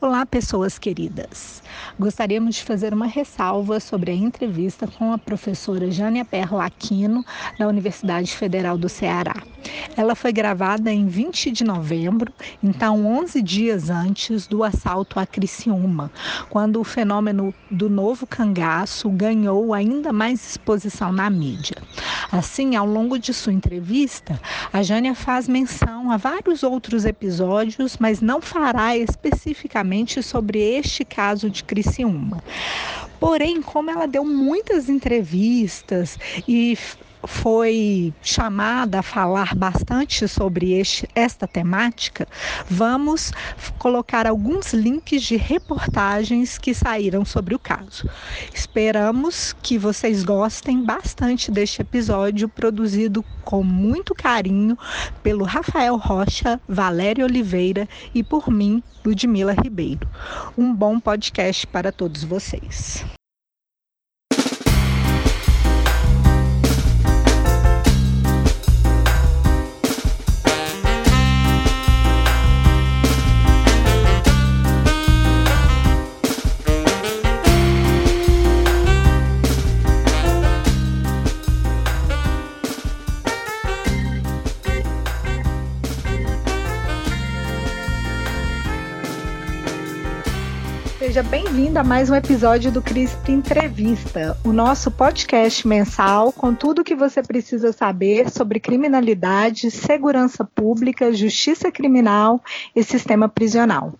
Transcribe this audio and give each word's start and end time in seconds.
Olá, 0.00 0.26
pessoas 0.26 0.78
queridas. 0.78 1.62
Gostaríamos 1.98 2.56
de 2.56 2.64
fazer 2.64 2.92
uma 2.92 3.06
ressalva 3.06 3.78
sobre 3.78 4.10
a 4.10 4.14
entrevista 4.14 4.86
com 4.86 5.12
a 5.12 5.18
professora 5.18 5.90
Jânia 5.90 6.24
Perlaquino, 6.24 7.24
da 7.58 7.68
Universidade 7.68 8.36
Federal 8.36 8.76
do 8.76 8.88
Ceará. 8.88 9.34
Ela 9.96 10.14
foi 10.14 10.30
gravada 10.30 10.92
em 10.92 11.06
20 11.06 11.50
de 11.50 11.64
novembro, 11.64 12.30
então 12.62 13.06
11 13.06 13.40
dias 13.40 13.88
antes 13.88 14.46
do 14.46 14.62
assalto 14.62 15.18
a 15.18 15.24
Criciúma, 15.24 16.10
quando 16.50 16.80
o 16.80 16.84
fenômeno 16.84 17.54
do 17.70 17.88
novo 17.88 18.26
cangaço 18.26 19.08
ganhou 19.08 19.72
ainda 19.72 20.12
mais 20.12 20.50
exposição 20.50 21.12
na 21.12 21.30
mídia. 21.30 21.76
Assim, 22.30 22.76
ao 22.76 22.86
longo 22.86 23.18
de 23.18 23.32
sua 23.32 23.54
entrevista, 23.54 24.38
a 24.70 24.82
Jânia 24.82 25.14
faz 25.14 25.48
menção 25.48 26.10
a 26.10 26.18
vários 26.18 26.62
outros 26.62 27.06
episódios, 27.06 27.96
mas 27.98 28.20
não 28.20 28.42
fará 28.42 28.94
especificamente 28.96 29.93
sobre 30.22 30.58
este 30.58 31.04
caso 31.04 31.48
de 31.48 31.62
Criciúma. 31.62 32.42
Porém, 33.20 33.62
como 33.62 33.90
ela 33.90 34.06
deu 34.06 34.24
muitas 34.24 34.88
entrevistas 34.88 36.18
e 36.46 36.76
foi 37.26 38.12
chamada 38.22 39.00
a 39.00 39.02
falar 39.02 39.54
bastante 39.54 40.26
sobre 40.28 40.72
este, 40.72 41.08
esta 41.14 41.46
temática, 41.46 42.26
vamos 42.68 43.32
colocar 43.78 44.26
alguns 44.26 44.72
links 44.72 45.22
de 45.22 45.36
reportagens 45.36 46.58
que 46.58 46.74
saíram 46.74 47.24
sobre 47.24 47.54
o 47.54 47.58
caso. 47.58 48.08
Esperamos 48.52 49.54
que 49.62 49.78
vocês 49.78 50.24
gostem 50.24 50.84
bastante 50.84 51.50
deste 51.50 51.82
episódio, 51.82 52.48
produzido 52.48 53.24
com 53.44 53.62
muito 53.62 54.14
carinho 54.14 54.78
pelo 55.22 55.44
Rafael 55.44 55.96
Rocha, 55.96 56.60
Valéria 56.68 57.24
Oliveira 57.24 57.88
e 58.14 58.22
por 58.22 58.50
mim, 58.50 58.82
Ludmila 59.04 59.52
Ribeiro. 59.52 60.08
Um 60.56 60.74
bom 60.74 60.98
podcast 60.98 61.66
para 61.66 61.92
todos 61.92 62.24
vocês. 62.24 63.04
Seja 91.04 91.22
bem-vindo 91.22 91.78
a 91.78 91.84
mais 91.84 92.08
um 92.08 92.14
episódio 92.14 92.72
do 92.72 92.80
CRISP 92.80 93.30
Entrevista, 93.30 94.38
o 94.42 94.54
nosso 94.54 94.90
podcast 94.90 95.68
mensal 95.68 96.32
com 96.32 96.54
tudo 96.54 96.80
o 96.80 96.84
que 96.84 96.94
você 96.94 97.22
precisa 97.22 97.74
saber 97.74 98.30
sobre 98.30 98.58
criminalidade, 98.58 99.70
segurança 99.70 100.46
pública, 100.46 101.12
justiça 101.12 101.70
criminal 101.70 102.42
e 102.74 102.82
sistema 102.82 103.28
prisional. 103.28 103.92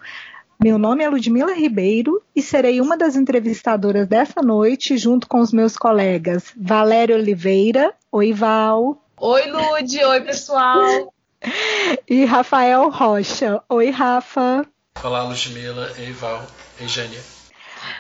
Meu 0.59 0.79
nome 0.79 1.05
é 1.05 1.09
Ludmila 1.11 1.53
Ribeiro 1.53 2.23
e 2.35 2.41
serei 2.41 2.81
uma 2.81 2.97
das 2.97 3.17
entrevistadoras 3.17 4.09
dessa 4.09 4.41
noite, 4.41 4.97
junto 4.97 5.29
com 5.29 5.41
os 5.41 5.53
meus 5.53 5.77
colegas 5.77 6.55
Valéria 6.57 7.17
Oliveira. 7.17 7.93
Oi, 8.11 8.33
Val. 8.33 8.99
Oi, 9.19 9.43
Lud. 9.51 10.05
Oi, 10.05 10.21
pessoal. 10.23 11.13
E 12.09 12.25
Rafael 12.25 12.89
Rocha. 12.89 13.63
Oi, 13.69 13.91
Rafa. 13.91 14.67
Olá, 15.03 15.23
Ludmila. 15.23 15.93
Ei, 15.99 16.13
Val. 16.13 16.47
Ei, 16.81 16.89
Jânia. 16.89 17.21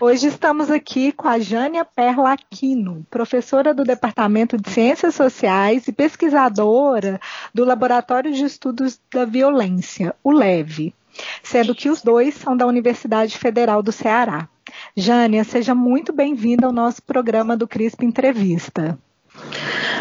Hoje 0.00 0.28
estamos 0.28 0.70
aqui 0.70 1.12
com 1.12 1.28
a 1.28 1.38
Jânia 1.38 1.84
Perla 1.84 2.32
Aquino, 2.32 3.06
professora 3.10 3.74
do 3.74 3.84
Departamento 3.84 4.56
de 4.56 4.70
Ciências 4.70 5.14
Sociais 5.14 5.86
e 5.86 5.92
pesquisadora 5.92 7.20
do 7.52 7.62
Laboratório 7.62 8.32
de 8.32 8.44
Estudos 8.44 8.98
da 9.12 9.26
Violência, 9.26 10.14
o 10.24 10.30
LEV, 10.30 10.94
sendo 11.42 11.74
que 11.74 11.90
os 11.90 12.00
dois 12.00 12.34
são 12.34 12.56
da 12.56 12.66
Universidade 12.66 13.36
Federal 13.36 13.82
do 13.82 13.92
Ceará. 13.92 14.48
Jânia, 14.96 15.44
seja 15.44 15.74
muito 15.74 16.10
bem-vinda 16.12 16.66
ao 16.66 16.72
nosso 16.72 17.02
programa 17.02 17.54
do 17.54 17.68
CRISP 17.68 18.06
Entrevista. 18.06 18.98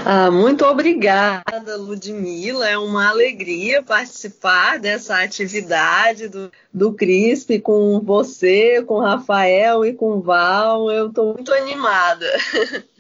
Ah, 0.06 0.30
muito 0.30 0.66
obrigada, 0.66 1.78
Ludmila. 1.78 2.68
É 2.68 2.78
uma 2.78 3.10
alegria 3.10 3.82
participar 3.82 4.78
dessa 4.78 5.24
atividade 5.24 6.28
do, 6.28 6.52
do 6.74 6.94
CRISP 6.94 7.60
com 7.60 8.00
você, 8.02 8.84
com 8.84 9.00
Rafael 9.00 9.86
e 9.86 9.94
com 9.94 10.20
Val. 10.20 10.92
Eu 10.92 11.08
estou 11.08 11.34
muito 11.34 11.54
animada. 11.54 12.26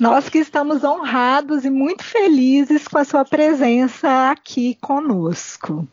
Nós 0.00 0.28
que 0.28 0.38
estamos 0.38 0.82
honrados 0.82 1.64
e 1.64 1.70
muito 1.70 2.02
felizes 2.02 2.88
com 2.88 2.98
a 2.98 3.04
sua 3.04 3.24
presença 3.24 4.30
aqui 4.30 4.76
conosco. 4.80 5.86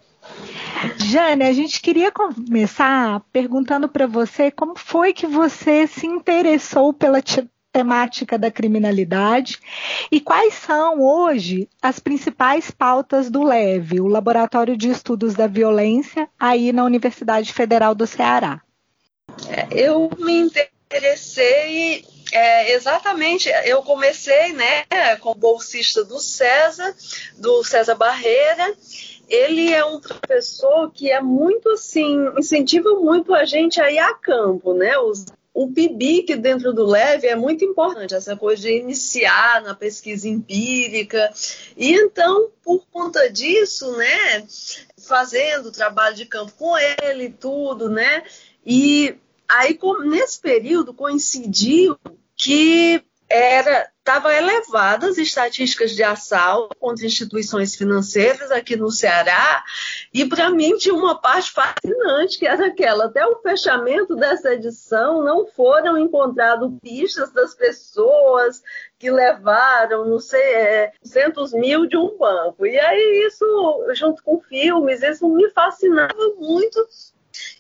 Jane, 0.97 1.44
a 1.44 1.53
gente 1.53 1.81
queria 1.81 2.12
começar 2.12 3.22
perguntando 3.31 3.88
para 3.88 4.07
você 4.07 4.50
como 4.50 4.73
foi 4.75 5.13
que 5.13 5.28
você 5.28 5.85
se 5.85 6.07
interessou 6.07 6.94
pela 6.94 7.22
temática 7.75 8.38
da 8.38 8.50
criminalidade 8.50 9.59
e 10.09 10.22
quais 10.22 10.53
são 10.53 11.02
hoje 11.02 11.68
as 11.81 12.00
principais 12.00 12.72
pautas 12.72 13.30
do 13.30 13.44
LEVE, 13.44 14.00
o 14.00 14.08
Laboratório 14.08 14.78
de 14.78 14.90
Estudos 14.90 15.34
da 15.34 15.46
Violência, 15.46 16.30
aí 16.40 16.72
na 16.72 16.85
Universidade 16.85 17.52
Federal 17.52 17.94
do 17.94 18.08
Ceará. 18.08 18.62
Eu 19.69 20.09
me 20.18 20.40
interessei 20.40 22.06
é, 22.31 22.72
exatamente, 22.72 23.50
eu 23.66 23.84
comecei 23.84 24.53
né, 24.53 24.85
como 25.19 25.35
bolsista 25.35 26.02
do 26.06 26.22
César, 26.22 26.96
do 27.38 27.62
César 27.62 27.96
Barreira, 27.96 28.74
ele 29.28 29.74
é 29.74 29.84
um 29.84 30.00
professor 30.00 30.90
que 30.91 31.12
é 31.12 31.19
muito 31.19 31.69
assim, 31.72 32.31
incentiva 32.38 32.91
muito 32.91 33.34
a 33.34 33.44
gente 33.44 33.81
a 33.81 33.91
ir 33.91 34.00
a 34.00 34.14
campo, 34.14 34.74
né? 34.74 34.97
O 35.55 35.71
PIBIC 35.71 36.35
dentro 36.35 36.73
do 36.73 36.85
LEVE 36.85 37.27
é 37.27 37.35
muito 37.35 37.63
importante, 37.63 38.13
essa 38.13 38.35
coisa 38.35 38.63
de 38.63 38.77
iniciar 38.77 39.63
na 39.63 39.73
pesquisa 39.73 40.27
empírica. 40.27 41.31
E 41.77 41.93
então, 41.93 42.51
por 42.61 42.85
conta 42.91 43.31
disso, 43.31 43.95
né, 43.95 44.45
fazendo 45.07 45.71
trabalho 45.71 46.13
de 46.13 46.25
campo 46.25 46.51
com 46.57 46.75
ele, 46.77 47.29
tudo, 47.29 47.89
né, 47.89 48.21
e 48.66 49.16
aí 49.47 49.79
nesse 50.03 50.41
período 50.41 50.93
coincidiu 50.93 51.97
que 52.35 53.01
era 53.30 53.90
estava 54.06 54.31
elevadas 54.36 55.12
as 55.12 55.18
estatísticas 55.18 55.96
de 55.96 56.03
assalto 56.03 56.75
contra 56.78 57.08
instituições 57.08 57.75
financeiras 57.75 58.52
aqui 58.52 58.75
no 58.75 58.91
Ceará, 58.91 59.63
e 60.13 60.24
para 60.24 60.52
mim 60.52 60.78
tinha 60.78 60.94
uma 60.94 61.19
parte 61.19 61.52
fascinante, 61.52 62.38
que 62.38 62.46
era 62.46 62.68
aquela, 62.68 63.06
até 63.06 63.25
o 63.25 63.41
fechamento 63.41 64.16
dessa 64.16 64.53
edição 64.53 65.24
não 65.24 65.47
foram 65.47 65.97
encontradas 65.97 66.69
pistas 66.84 67.31
das 67.31 67.56
pessoas 67.56 68.62
que 69.00 69.09
levaram, 69.09 70.06
não 70.06 70.19
sei, 70.19 70.40
é, 70.40 70.91
centos 71.02 71.52
mil 71.52 71.88
de 71.88 71.97
um 71.97 72.16
banco. 72.16 72.64
E 72.64 72.78
aí 72.78 73.25
isso, 73.28 73.88
junto 73.96 74.22
com 74.22 74.40
filmes, 74.40 75.02
isso 75.02 75.28
me 75.28 75.50
fascinava 75.50 76.14
muito 76.38 76.88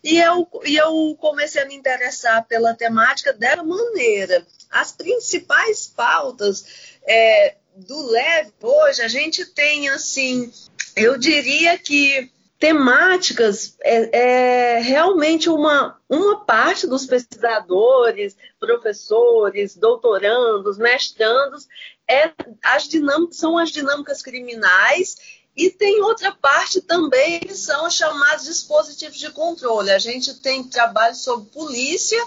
e 0.03 0.19
eu, 0.19 0.47
e 0.65 0.75
eu 0.75 1.15
comecei 1.19 1.61
a 1.61 1.65
me 1.65 1.75
interessar 1.75 2.45
pela 2.47 2.73
temática 2.73 3.33
dessa 3.33 3.63
maneira. 3.63 4.45
As 4.69 4.91
principais 4.91 5.87
pautas 5.87 6.65
é, 7.07 7.55
do 7.75 8.07
leve 8.07 8.53
hoje, 8.61 9.01
a 9.01 9.07
gente 9.07 9.45
tem, 9.45 9.89
assim, 9.89 10.51
eu 10.95 11.17
diria 11.17 11.77
que 11.77 12.31
temáticas 12.57 13.75
é, 13.81 14.77
é, 14.77 14.79
realmente 14.79 15.49
uma, 15.49 15.99
uma 16.09 16.45
parte 16.45 16.87
dos 16.87 17.05
pesquisadores, 17.05 18.35
professores, 18.59 19.75
doutorandos, 19.75 20.77
mestrandos, 20.77 21.67
é, 22.07 22.31
as 22.63 22.87
dinâmicas, 22.87 23.37
são 23.37 23.57
as 23.57 23.71
dinâmicas 23.71 24.21
criminais 24.21 25.44
e 25.55 25.69
tem 25.69 26.01
outra 26.01 26.31
parte 26.33 26.81
também 26.81 27.39
que 27.39 27.55
são 27.55 27.89
chamados 27.89 28.45
dispositivos 28.45 29.17
de 29.17 29.31
controle. 29.31 29.91
A 29.91 29.99
gente 29.99 30.33
tem 30.35 30.63
trabalho 30.63 31.15
sobre 31.15 31.49
polícia 31.49 32.21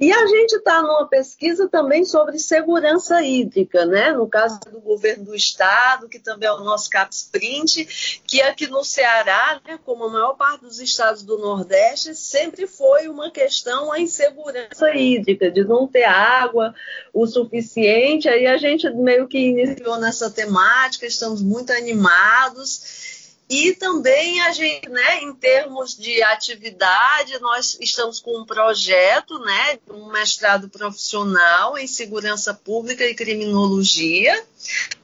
e 0.00 0.12
a 0.12 0.26
gente 0.26 0.56
está 0.56 0.82
numa 0.82 1.06
pesquisa 1.06 1.68
também 1.68 2.04
sobre 2.04 2.38
segurança 2.38 3.22
hídrica, 3.22 3.86
né? 3.86 4.12
No 4.12 4.26
caso 4.26 4.58
do 4.70 4.80
governo 4.80 5.26
do 5.26 5.34
estado, 5.34 6.08
que 6.08 6.18
também 6.18 6.48
é 6.48 6.52
o 6.52 6.64
nosso 6.64 6.90
CAPSPRINT, 6.90 8.20
que 8.26 8.42
aqui 8.42 8.66
no 8.66 8.84
Ceará, 8.84 9.60
né, 9.66 9.78
como 9.84 10.04
a 10.04 10.10
maior 10.10 10.34
parte 10.34 10.62
dos 10.62 10.80
estados 10.80 11.22
do 11.22 11.38
Nordeste, 11.38 12.14
sempre 12.14 12.66
foi 12.66 13.08
uma 13.08 13.30
questão 13.30 13.92
a 13.92 14.00
insegurança 14.00 14.94
hídrica, 14.94 15.50
de 15.50 15.64
não 15.64 15.86
ter 15.86 16.04
água 16.04 16.74
o 17.12 17.26
suficiente. 17.26 18.28
Aí 18.28 18.46
a 18.46 18.56
gente 18.56 18.88
meio 18.90 19.28
que 19.28 19.38
iniciou 19.38 19.98
nessa 19.98 20.30
temática, 20.30 21.06
estamos 21.06 21.42
muito 21.42 21.72
animados. 21.72 23.11
E 23.52 23.74
também 23.74 24.40
a 24.40 24.50
gente, 24.50 24.88
né, 24.88 25.20
em 25.20 25.34
termos 25.34 25.94
de 25.94 26.22
atividade, 26.22 27.38
nós 27.38 27.76
estamos 27.82 28.18
com 28.18 28.40
um 28.40 28.46
projeto, 28.46 29.38
né, 29.40 29.78
um 29.90 30.06
mestrado 30.06 30.70
profissional 30.70 31.76
em 31.76 31.86
segurança 31.86 32.54
pública 32.54 33.04
e 33.04 33.14
criminologia, 33.14 34.42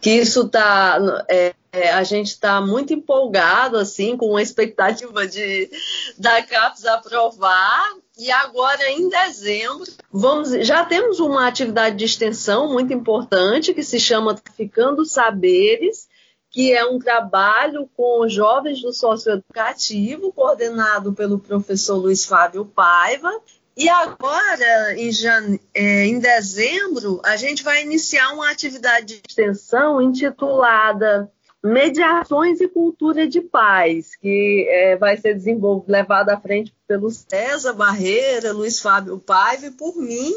que 0.00 0.12
isso 0.12 0.46
está 0.46 0.98
é, 1.28 1.54
é, 1.70 1.90
a 1.90 2.02
gente 2.02 2.28
está 2.28 2.58
muito 2.62 2.94
empolgado 2.94 3.76
assim 3.76 4.16
com 4.16 4.34
a 4.34 4.40
expectativa 4.40 5.26
de 5.26 5.70
da 6.16 6.42
CAPES 6.42 6.86
aprovar 6.86 7.96
e 8.16 8.30
agora 8.30 8.90
em 8.90 9.10
dezembro 9.10 9.84
vamos 10.10 10.48
já 10.66 10.86
temos 10.86 11.20
uma 11.20 11.46
atividade 11.46 11.96
de 11.96 12.06
extensão 12.06 12.72
muito 12.72 12.94
importante 12.94 13.74
que 13.74 13.82
se 13.82 14.00
chama 14.00 14.34
Traficando 14.34 15.04
Saberes 15.04 16.07
que 16.50 16.72
é 16.72 16.84
um 16.84 16.98
trabalho 16.98 17.88
com 17.96 18.28
jovens 18.28 18.80
do 18.80 18.92
socioeducativo, 18.92 20.32
coordenado 20.32 21.12
pelo 21.12 21.38
professor 21.38 21.96
Luiz 21.96 22.24
Fábio 22.24 22.64
Paiva. 22.64 23.30
E 23.76 23.88
agora, 23.88 24.98
em, 24.98 25.12
jane... 25.12 25.60
É, 25.72 26.04
em 26.04 26.18
dezembro, 26.18 27.20
a 27.24 27.36
gente 27.36 27.62
vai 27.62 27.82
iniciar 27.82 28.32
uma 28.32 28.50
atividade 28.50 29.06
de 29.06 29.22
extensão 29.28 30.02
intitulada 30.02 31.30
Mediações 31.62 32.60
e 32.60 32.68
Cultura 32.68 33.26
de 33.26 33.40
Paz, 33.40 34.14
que 34.14 34.66
é, 34.68 34.96
vai 34.96 35.16
ser 35.16 35.34
desenvolvido, 35.34 35.90
levado 35.90 36.30
à 36.30 36.40
frente 36.40 36.72
pelo 36.86 37.10
César 37.10 37.72
Barreira, 37.72 38.52
Luiz 38.52 38.80
Fábio 38.80 39.18
Paiva 39.18 39.66
e 39.66 39.70
por 39.72 39.96
mim, 39.96 40.32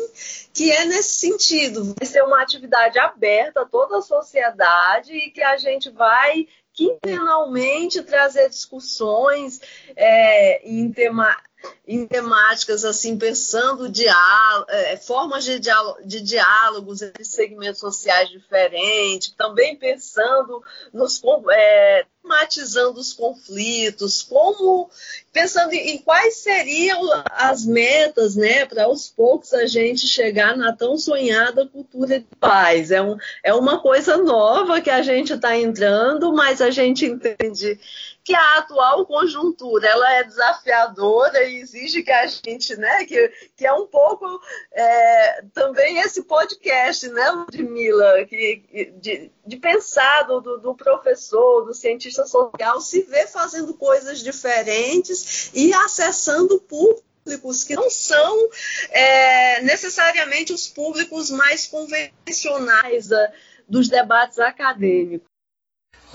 que 0.53 0.71
é 0.71 0.83
nesse 0.85 1.19
sentido. 1.19 1.95
Vai 1.97 2.07
ser 2.07 2.23
uma 2.23 2.41
atividade 2.41 2.97
aberta 2.97 3.61
a 3.61 3.65
toda 3.65 3.99
a 3.99 4.01
sociedade 4.01 5.13
e 5.13 5.29
que 5.29 5.43
a 5.43 5.57
gente 5.57 5.91
vai 5.91 6.47
quinzenalmente 6.73 8.01
trazer 8.01 8.49
discussões 8.49 9.61
é, 9.95 10.67
em 10.67 10.91
tema, 10.91 11.37
em 11.87 12.07
temáticas 12.07 12.85
assim, 12.85 13.17
pensando 13.17 13.89
diálogo, 13.89 14.65
é, 14.69 14.97
formas 14.97 15.43
de, 15.43 15.59
diálogo, 15.59 15.99
de 16.05 16.21
diálogos 16.21 17.01
entre 17.01 17.23
segmentos 17.23 17.79
sociais 17.79 18.29
diferentes, 18.29 19.33
também 19.37 19.75
pensando 19.75 20.63
nos 20.93 21.21
é, 21.51 22.05
tematizando 22.21 22.99
os 22.99 23.13
conflitos, 23.13 24.21
como 24.21 24.89
pensando 25.33 25.73
em, 25.73 25.95
em 25.95 25.97
quais 25.97 26.37
seriam 26.37 27.01
as 27.31 27.65
metas, 27.65 28.35
né, 28.35 28.65
para 28.65 28.83
aos 28.83 29.09
poucos 29.09 29.53
a 29.53 29.65
gente 29.65 30.07
chegar 30.07 30.55
na 30.55 30.73
tão 30.73 30.97
sonhada 30.97 31.67
cultura 31.67 32.19
de 32.19 32.27
paz. 32.39 32.91
É, 32.91 33.01
um, 33.01 33.17
é 33.43 33.53
uma 33.53 33.79
coisa 33.79 34.17
nova 34.17 34.81
que 34.81 34.89
a 34.89 35.01
gente 35.01 35.33
está 35.33 35.57
entrando, 35.57 36.31
mas 36.33 36.61
a 36.61 36.69
gente 36.69 37.05
entende 37.05 37.79
que 38.23 38.35
a 38.35 38.57
atual 38.57 39.05
conjuntura 39.05 39.87
ela 39.87 40.13
é 40.15 40.23
desafiadora 40.23 41.43
e 41.43 41.59
exige 41.59 42.03
que 42.03 42.11
a 42.11 42.27
gente, 42.27 42.75
né, 42.75 43.03
que, 43.05 43.31
que 43.57 43.65
é 43.65 43.73
um 43.73 43.87
pouco 43.87 44.25
é, 44.73 45.43
também 45.53 45.97
esse 45.99 46.23
podcast, 46.23 47.07
né, 47.09 47.31
Ludmilla, 47.31 48.25
que, 48.25 48.93
de, 49.01 49.31
de 49.45 49.57
pensar 49.57 50.23
do, 50.23 50.57
do 50.57 50.75
professor, 50.75 51.65
do 51.65 51.73
cientista 51.73 52.25
social, 52.25 52.79
se 52.79 53.01
ver 53.03 53.27
fazendo 53.27 53.73
coisas 53.73 54.19
diferentes 54.19 55.49
e 55.53 55.73
acessando 55.73 56.59
públicos 56.59 57.63
que 57.63 57.75
não 57.75 57.89
são 57.89 58.49
é, 58.89 59.61
necessariamente 59.61 60.53
os 60.53 60.67
públicos 60.67 61.29
mais 61.29 61.67
convencionais 61.67 63.07
da, 63.07 63.31
dos 63.67 63.87
debates 63.87 64.39
acadêmicos. 64.39 65.27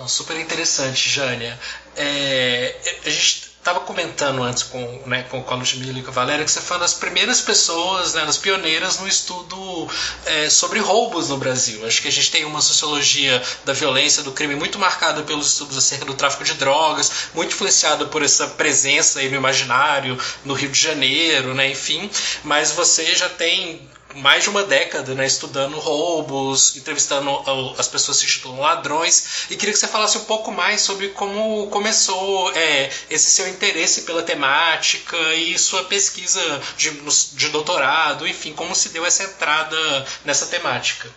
Super 0.07 0.37
interessante, 0.37 1.09
Jânia. 1.09 1.59
É, 1.97 2.77
a 3.05 3.09
gente 3.09 3.56
estava 3.67 3.81
comentando 3.81 4.45
antes 4.45 4.63
com, 4.63 5.03
né, 5.07 5.25
com, 5.25 5.43
com 5.43 5.55
a 5.55 5.59
e 5.59 6.03
com 6.03 6.11
a 6.11 6.13
Valéria 6.13 6.45
que 6.45 6.51
você 6.51 6.61
foi 6.61 6.77
uma 6.77 6.85
das 6.85 6.95
primeiras 6.95 7.41
pessoas, 7.41 8.15
né, 8.15 8.25
das 8.25 8.39
pioneiras 8.39 9.01
no 9.01 9.09
estudo 9.09 9.89
é, 10.25 10.49
sobre 10.49 10.79
roubos 10.79 11.31
no 11.31 11.37
Brasil. 11.37 11.85
Acho 11.85 12.01
que 12.01 12.07
a 12.07 12.13
gente 12.13 12.31
tem 12.31 12.45
uma 12.45 12.61
sociologia 12.61 13.43
da 13.65 13.73
violência, 13.73 14.23
do 14.23 14.31
crime 14.31 14.55
muito 14.55 14.79
marcada 14.79 15.25
pelos 15.25 15.49
estudos 15.49 15.77
acerca 15.77 16.05
do 16.05 16.15
tráfico 16.15 16.45
de 16.45 16.55
drogas, 16.55 17.11
muito 17.35 17.55
influenciada 17.55 18.07
por 18.07 18.23
essa 18.23 18.47
presença 18.47 19.19
aí 19.19 19.29
no 19.29 19.35
imaginário, 19.35 20.17
no 20.45 20.55
Rio 20.55 20.71
de 20.71 20.79
Janeiro, 20.79 21.53
né, 21.53 21.69
enfim. 21.69 22.09
Mas 22.45 22.71
você 22.71 23.17
já 23.17 23.29
tem 23.29 23.81
mais 24.15 24.45
de 24.45 24.51
uma 24.51 24.65
década 24.65 25.15
né, 25.15 25.27
estudando 25.27 25.79
roubos, 25.79 26.77
entrevistando 26.77 27.31
as 27.79 27.89
pessoas 27.89 28.19
que 28.19 28.27
se 28.27 28.33
titulam 28.33 28.61
ladrões, 28.61 29.47
e 29.51 29.57
queria 29.57 29.73
que 29.73 29.79
você 29.79 29.87
falasse 29.87 30.17
um 30.19 30.25
pouco 30.25 30.51
mais 30.51 30.81
sobre 30.81 31.09
como 31.11 31.69
começou 31.69 32.53
é, 32.53 32.91
esse 33.11 33.31
seu 33.31 33.49
interesse 33.49 34.03
pela 34.03 34.23
temática 34.23 35.17
e 35.35 35.59
sua 35.59 35.85
pesquisa 35.85 36.41
de, 36.77 36.91
de 37.35 37.49
doutorado, 37.51 38.27
enfim, 38.27 38.53
como 38.53 38.75
se 38.75 38.91
deu 38.91 39.05
essa 39.05 39.25
entrada 39.25 39.77
nessa 40.25 40.47
temática. 40.47 41.09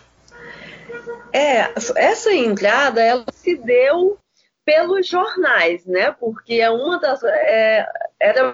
É, 1.32 1.72
essa 1.96 2.34
entrada 2.34 3.02
ela 3.02 3.26
se 3.34 3.56
deu 3.56 4.18
pelos 4.66 5.08
jornais, 5.08 5.86
né? 5.86 6.12
Porque 6.20 6.56
é 6.56 6.70
uma 6.70 7.00
das. 7.00 7.24
É, 7.24 7.88
era 8.22 8.54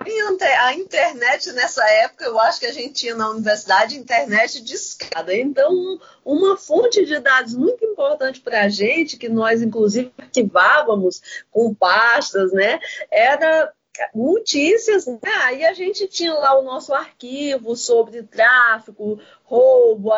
a 0.62 0.74
internet 0.76 1.52
nessa 1.54 1.84
época, 1.90 2.26
eu 2.26 2.40
acho 2.40 2.60
que 2.60 2.68
a 2.68 2.72
gente 2.72 2.94
tinha 2.94 3.16
na 3.16 3.32
universidade 3.32 3.98
internet 3.98 4.62
de 4.62 4.76
escada. 4.76 5.36
Então, 5.36 6.00
uma 6.24 6.56
fonte 6.56 7.04
de 7.04 7.20
dados 7.20 7.56
muito 7.56 7.84
importante 7.84 8.42
para 8.42 8.62
a 8.62 8.70
gente, 8.70 9.18
que 9.18 9.28
nós 9.28 9.64
inclusive 9.64 10.14
arquivávamos 10.18 11.22
com 11.50 11.74
pastas, 11.74 12.52
né? 12.54 12.80
Era 13.12 13.74
notícias, 14.14 15.08
né? 15.08 15.32
Aí 15.44 15.66
a 15.66 15.74
gente 15.74 16.08
tinha 16.08 16.34
lá 16.34 16.60
o 16.60 16.64
nosso 16.64 16.94
arquivo 16.94 17.76
sobre 17.76 18.24
tráfico, 18.24 19.20
roubo, 19.46 20.12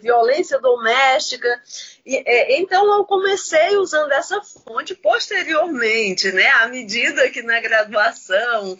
violência 0.00 0.58
doméstica. 0.58 1.48
E, 2.04 2.16
é, 2.26 2.60
então 2.60 2.92
eu 2.96 3.04
comecei 3.04 3.76
usando 3.76 4.12
essa 4.12 4.42
fonte 4.42 4.94
posteriormente, 4.94 6.30
né? 6.32 6.48
À 6.48 6.68
medida 6.68 7.30
que 7.30 7.42
na 7.42 7.60
graduação 7.60 8.76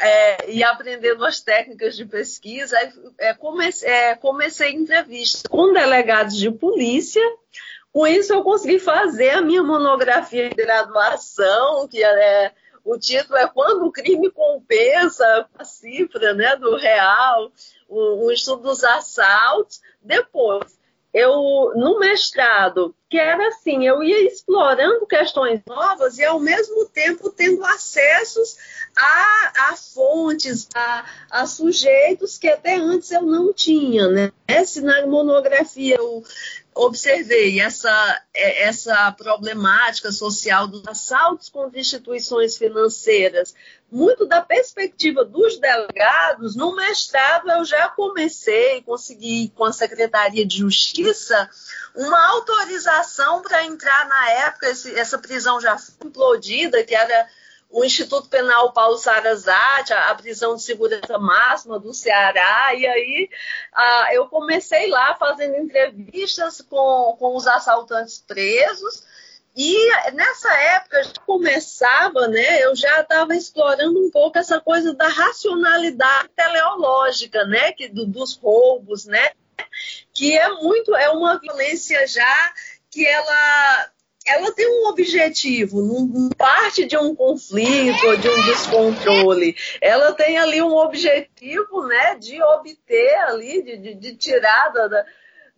é, 0.00 0.50
e 0.50 0.62
aprendendo 0.62 1.24
as 1.24 1.40
técnicas 1.40 1.96
de 1.96 2.04
pesquisa, 2.04 2.76
é, 3.18 3.34
comecei, 3.34 3.88
é, 3.88 4.14
comecei 4.14 4.70
entrevistas 4.70 5.42
com 5.48 5.72
delegados 5.72 6.36
de 6.36 6.50
polícia. 6.50 7.22
Com 7.90 8.06
isso 8.06 8.34
eu 8.34 8.42
consegui 8.42 8.78
fazer 8.78 9.30
a 9.30 9.40
minha 9.40 9.62
monografia 9.62 10.50
de 10.50 10.54
graduação, 10.54 11.88
que 11.88 12.04
é 12.04 12.52
o 12.84 12.98
título 12.98 13.36
é 13.36 13.46
Quando 13.46 13.84
o 13.84 13.92
crime 13.92 14.30
compensa 14.30 15.46
a 15.58 15.64
cifra 15.64 16.32
né, 16.32 16.56
do 16.56 16.74
real, 16.76 17.52
o, 17.88 18.26
o 18.26 18.30
estudo 18.30 18.62
dos 18.62 18.84
assaltos. 18.84 19.80
Depois, 20.02 20.78
eu 21.12 21.72
no 21.74 21.98
mestrado, 21.98 22.94
que 23.08 23.18
era 23.18 23.48
assim, 23.48 23.86
eu 23.86 24.02
ia 24.02 24.26
explorando 24.26 25.06
questões 25.06 25.60
novas 25.66 26.18
e 26.18 26.24
ao 26.24 26.38
mesmo 26.38 26.84
tempo 26.86 27.30
tendo 27.30 27.64
acessos 27.64 28.56
a, 28.96 29.70
a 29.70 29.76
fontes, 29.76 30.68
a, 30.74 31.04
a, 31.30 31.46
sujeitos 31.46 32.36
que 32.36 32.48
até 32.48 32.76
antes 32.76 33.10
eu 33.10 33.22
não 33.22 33.52
tinha, 33.52 34.06
né? 34.08 34.32
Se 34.66 34.80
na 34.82 35.06
monografia 35.06 35.96
eu 35.96 36.22
observei 36.74 37.60
essa, 37.60 38.22
é, 38.34 38.64
essa 38.64 39.10
problemática 39.12 40.12
social 40.12 40.68
dos 40.68 40.86
assaltos 40.86 41.48
contra 41.48 41.80
instituições 41.80 42.56
financeiras, 42.56 43.54
muito 43.90 44.26
da 44.26 44.42
perspectiva 44.42 45.24
dos 45.24 45.58
delegados, 45.58 46.54
no 46.54 46.74
mestrado 46.76 47.50
eu 47.50 47.64
já 47.64 47.88
comecei, 47.88 48.82
consegui 48.82 49.50
com 49.56 49.64
a 49.64 49.72
Secretaria 49.72 50.46
de 50.46 50.58
Justiça 50.58 51.48
uma 51.94 52.28
autorização 52.28 53.40
para 53.42 53.64
entrar 53.64 54.06
na 54.06 54.30
época, 54.30 54.68
esse, 54.68 54.94
essa 54.98 55.18
prisão 55.18 55.60
já 55.60 55.78
foi 55.78 56.08
implodida, 56.08 56.84
que 56.84 56.94
era 56.94 57.28
o 57.70 57.84
Instituto 57.84 58.28
Penal 58.28 58.72
Paulo 58.72 58.96
Sarazate, 58.96 59.92
a, 59.92 60.14
prisão 60.14 60.56
de 60.56 60.62
segurança 60.62 61.18
máxima 61.18 61.78
do 61.78 61.92
Ceará, 61.92 62.74
e 62.74 62.86
aí 62.86 63.30
ah, 63.74 64.08
eu 64.12 64.26
comecei 64.26 64.88
lá 64.88 65.14
fazendo 65.16 65.56
entrevistas 65.56 66.62
com, 66.62 67.16
com 67.18 67.36
os 67.36 67.46
assaltantes 67.46 68.24
presos, 68.26 69.02
e 69.60 70.12
nessa 70.12 70.54
época 70.54 71.02
já 71.02 71.12
começava, 71.26 72.28
né? 72.28 72.62
Eu 72.62 72.76
já 72.76 73.00
estava 73.00 73.34
explorando 73.34 73.98
um 73.98 74.08
pouco 74.08 74.38
essa 74.38 74.60
coisa 74.60 74.94
da 74.94 75.08
racionalidade 75.08 76.28
teleológica, 76.36 77.44
né? 77.44 77.72
Que, 77.72 77.88
do, 77.88 78.06
dos 78.06 78.36
roubos, 78.36 79.04
né? 79.04 79.32
Que 80.14 80.38
é 80.38 80.48
muito, 80.62 80.94
é 80.94 81.10
uma 81.10 81.40
violência 81.40 82.06
já 82.06 82.52
que 82.88 83.04
ela 83.04 83.90
ela 84.28 84.52
tem 84.52 84.68
um 84.68 84.88
objetivo, 84.88 85.80
não 85.80 86.28
parte 86.36 86.84
de 86.84 86.96
um 86.96 87.16
conflito 87.16 88.06
ou 88.06 88.16
de 88.16 88.28
um 88.28 88.44
descontrole. 88.44 89.56
Ela 89.80 90.12
tem 90.12 90.38
ali 90.38 90.62
um 90.62 90.76
objetivo, 90.76 91.86
né, 91.86 92.14
de 92.16 92.40
obter 92.42 93.14
ali, 93.20 93.62
de, 93.62 93.76
de, 93.78 93.94
de 93.94 94.16
tirar 94.16 94.68
da, 94.68 95.04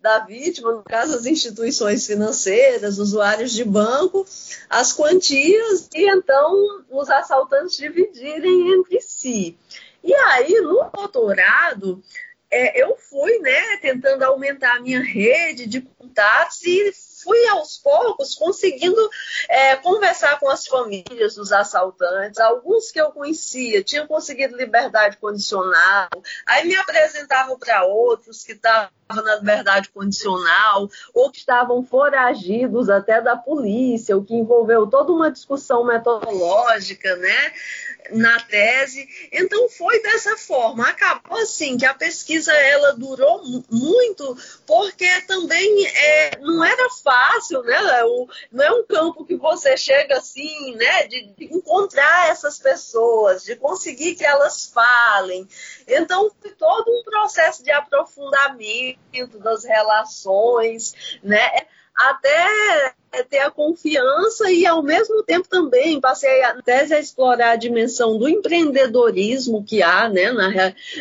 da 0.01 0.19
vítima, 0.19 0.71
no 0.71 0.83
caso 0.83 1.15
as 1.15 1.25
instituições 1.25 2.05
financeiras, 2.05 2.97
usuários 2.97 3.51
de 3.51 3.63
banco, 3.63 4.25
as 4.69 4.91
quantias 4.91 5.87
e 5.93 6.09
então 6.09 6.83
os 6.89 7.09
assaltantes 7.09 7.77
dividirem 7.77 8.73
entre 8.73 8.99
si. 9.01 9.57
E 10.03 10.13
aí, 10.13 10.59
no 10.61 10.89
doutorado, 10.91 12.01
é, 12.51 12.83
eu 12.83 12.97
fui 12.97 13.39
né, 13.39 13.77
tentando 13.77 14.23
aumentar 14.23 14.75
a 14.75 14.81
minha 14.81 15.01
rede 15.01 15.65
de 15.65 15.79
contatos 15.81 16.61
e 16.65 16.91
fui 17.23 17.47
aos 17.47 17.77
poucos 17.77 18.35
conseguindo 18.35 19.09
é, 19.47 19.75
conversar 19.77 20.39
com 20.39 20.49
as 20.49 20.67
famílias 20.67 21.35
dos 21.35 21.51
assaltantes. 21.51 22.39
Alguns 22.39 22.91
que 22.91 22.99
eu 22.99 23.11
conhecia 23.11 23.83
tinham 23.83 24.07
conseguido 24.07 24.57
liberdade 24.57 25.17
condicional, 25.17 26.09
aí 26.45 26.67
me 26.67 26.75
apresentavam 26.75 27.57
para 27.57 27.85
outros 27.85 28.43
que 28.43 28.53
estavam 28.53 28.89
na 29.09 29.35
liberdade 29.35 29.89
condicional 29.89 30.89
ou 31.13 31.29
que 31.29 31.39
estavam 31.39 31.83
foragidos 31.83 32.89
até 32.89 33.21
da 33.21 33.35
polícia, 33.35 34.17
o 34.17 34.23
que 34.23 34.33
envolveu 34.33 34.87
toda 34.87 35.11
uma 35.11 35.29
discussão 35.29 35.83
metodológica, 35.83 37.15
né? 37.17 37.53
Na 38.13 38.39
tese. 38.41 39.07
Então 39.31 39.69
foi 39.69 40.01
dessa 40.01 40.37
forma. 40.37 40.87
Acabou 40.87 41.37
assim 41.39 41.77
que 41.77 41.85
a 41.85 41.93
pesquisa 41.93 42.53
ela 42.53 42.93
durou 42.93 43.41
muito 43.69 44.37
porque 44.65 45.21
também 45.21 45.85
é, 45.87 46.37
não 46.39 46.63
era 46.63 46.89
fácil, 47.03 47.61
né? 47.63 47.77
Não 48.51 48.63
é 48.63 48.71
um 48.71 48.85
campo 48.85 49.25
que 49.25 49.35
você 49.35 49.75
chega 49.77 50.17
assim, 50.17 50.75
né? 50.75 51.07
De, 51.07 51.33
de, 51.37 51.45
encontrar 51.45 52.29
essas 52.29 52.59
pessoas, 52.59 53.43
de 53.43 53.55
conseguir 53.55 54.15
que 54.15 54.25
elas 54.25 54.67
falem. 54.67 55.47
Então 55.87 56.31
foi 56.41 56.51
todo 56.51 56.89
um 56.89 57.03
processo 57.03 57.63
de 57.63 57.71
aprofundamento 57.71 59.39
das 59.39 59.63
relações, 59.63 60.93
né? 61.23 61.49
Até 61.95 62.93
ter 63.29 63.39
a 63.39 63.51
confiança 63.51 64.49
e, 64.49 64.65
ao 64.65 64.81
mesmo 64.81 65.21
tempo, 65.23 65.47
também 65.47 65.99
passei 65.99 66.43
a 66.43 66.61
tese 66.61 66.93
a 66.93 66.99
explorar 66.99 67.51
a 67.51 67.55
dimensão 67.57 68.17
do 68.17 68.29
empreendedorismo 68.29 69.63
que 69.65 69.83
há 69.83 70.07
né, 70.07 70.31
na, 70.31 70.49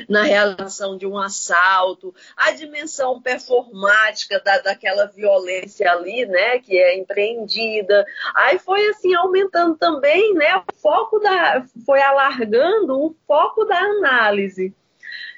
na 0.09 0.23
realização 0.25 0.99
de 0.99 1.06
um 1.06 1.16
assalto, 1.16 2.12
a 2.37 2.50
dimensão 2.50 3.23
performática 3.23 4.40
da, 4.44 4.59
daquela 4.59 5.06
violência 5.06 5.90
ali, 5.92 6.26
né, 6.26 6.59
que 6.59 6.76
é 6.76 6.99
empreendida. 6.99 8.04
Aí 8.35 8.59
foi 8.59 8.88
assim, 8.88 9.14
aumentando 9.14 9.76
também 9.76 10.35
né, 10.35 10.56
o 10.56 10.64
foco 10.80 11.20
da. 11.20 11.64
foi 11.87 12.02
alargando 12.02 12.99
o 12.99 13.14
foco 13.26 13.64
da 13.64 13.78
análise 13.78 14.75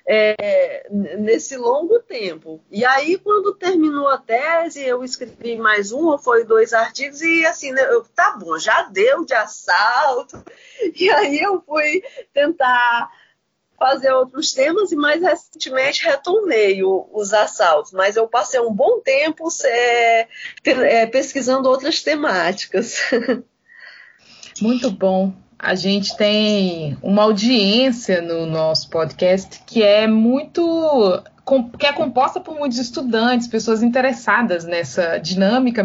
é, 0.07 0.87
nesse 0.91 1.57
longo 1.57 1.99
tempo. 2.01 2.61
E 2.71 2.85
aí, 2.85 3.19
quando 3.19 3.55
terminou 3.55 4.09
a 4.09 4.19
tese, 4.19 4.85
eu 4.85 5.05
escrevi 5.05 5.57
mais 5.57 5.93
um 5.93 6.07
ou 6.07 6.19
foi 6.19 6.45
dois 6.45 6.73
artigos 6.73 7.21
e 7.23 7.47
assim, 7.47 7.73
né, 7.73 7.83
eu, 7.83 8.05
tá 8.05 8.37
bom, 8.37 8.59
já 8.59 8.83
deu 8.85 9.25
de 9.25 9.35
assalto. 9.35 10.43
E 10.97 11.09
aí 11.09 11.39
eu 11.39 11.63
fui 11.65 12.03
tentar 12.35 13.09
fazer 13.79 14.13
outros 14.13 14.53
temas 14.53 14.91
e 14.91 14.97
mais 14.97 15.23
recentemente 15.23 16.05
retomei 16.05 16.83
o, 16.83 17.09
os 17.13 17.33
assaltos, 17.33 17.93
mas 17.93 18.17
eu 18.17 18.27
passei 18.27 18.59
um 18.59 18.73
bom 18.73 19.01
tempo 19.01 19.47
é, 19.65 20.27
pesquisando 21.07 21.69
outras 21.69 22.03
temáticas. 22.03 22.97
Muito 24.61 24.91
bom 24.91 25.33
a 25.63 25.77
gente 25.77 26.17
tem 26.17 26.99
uma 27.01 27.23
audiência 27.23 28.21
no 28.21 28.45
nosso 28.47 28.91
podcast 28.91 29.63
que 29.65 29.81
é 29.81 30.09
muito 30.09 31.23
que 31.79 31.87
é 31.87 31.93
composta 31.93 32.39
por 32.39 32.57
muitos 32.57 32.79
estudantes, 32.79 33.49
pessoas 33.49 33.83
interessadas 33.83 34.65
nessa 34.65 35.19
dinâmica 35.19 35.85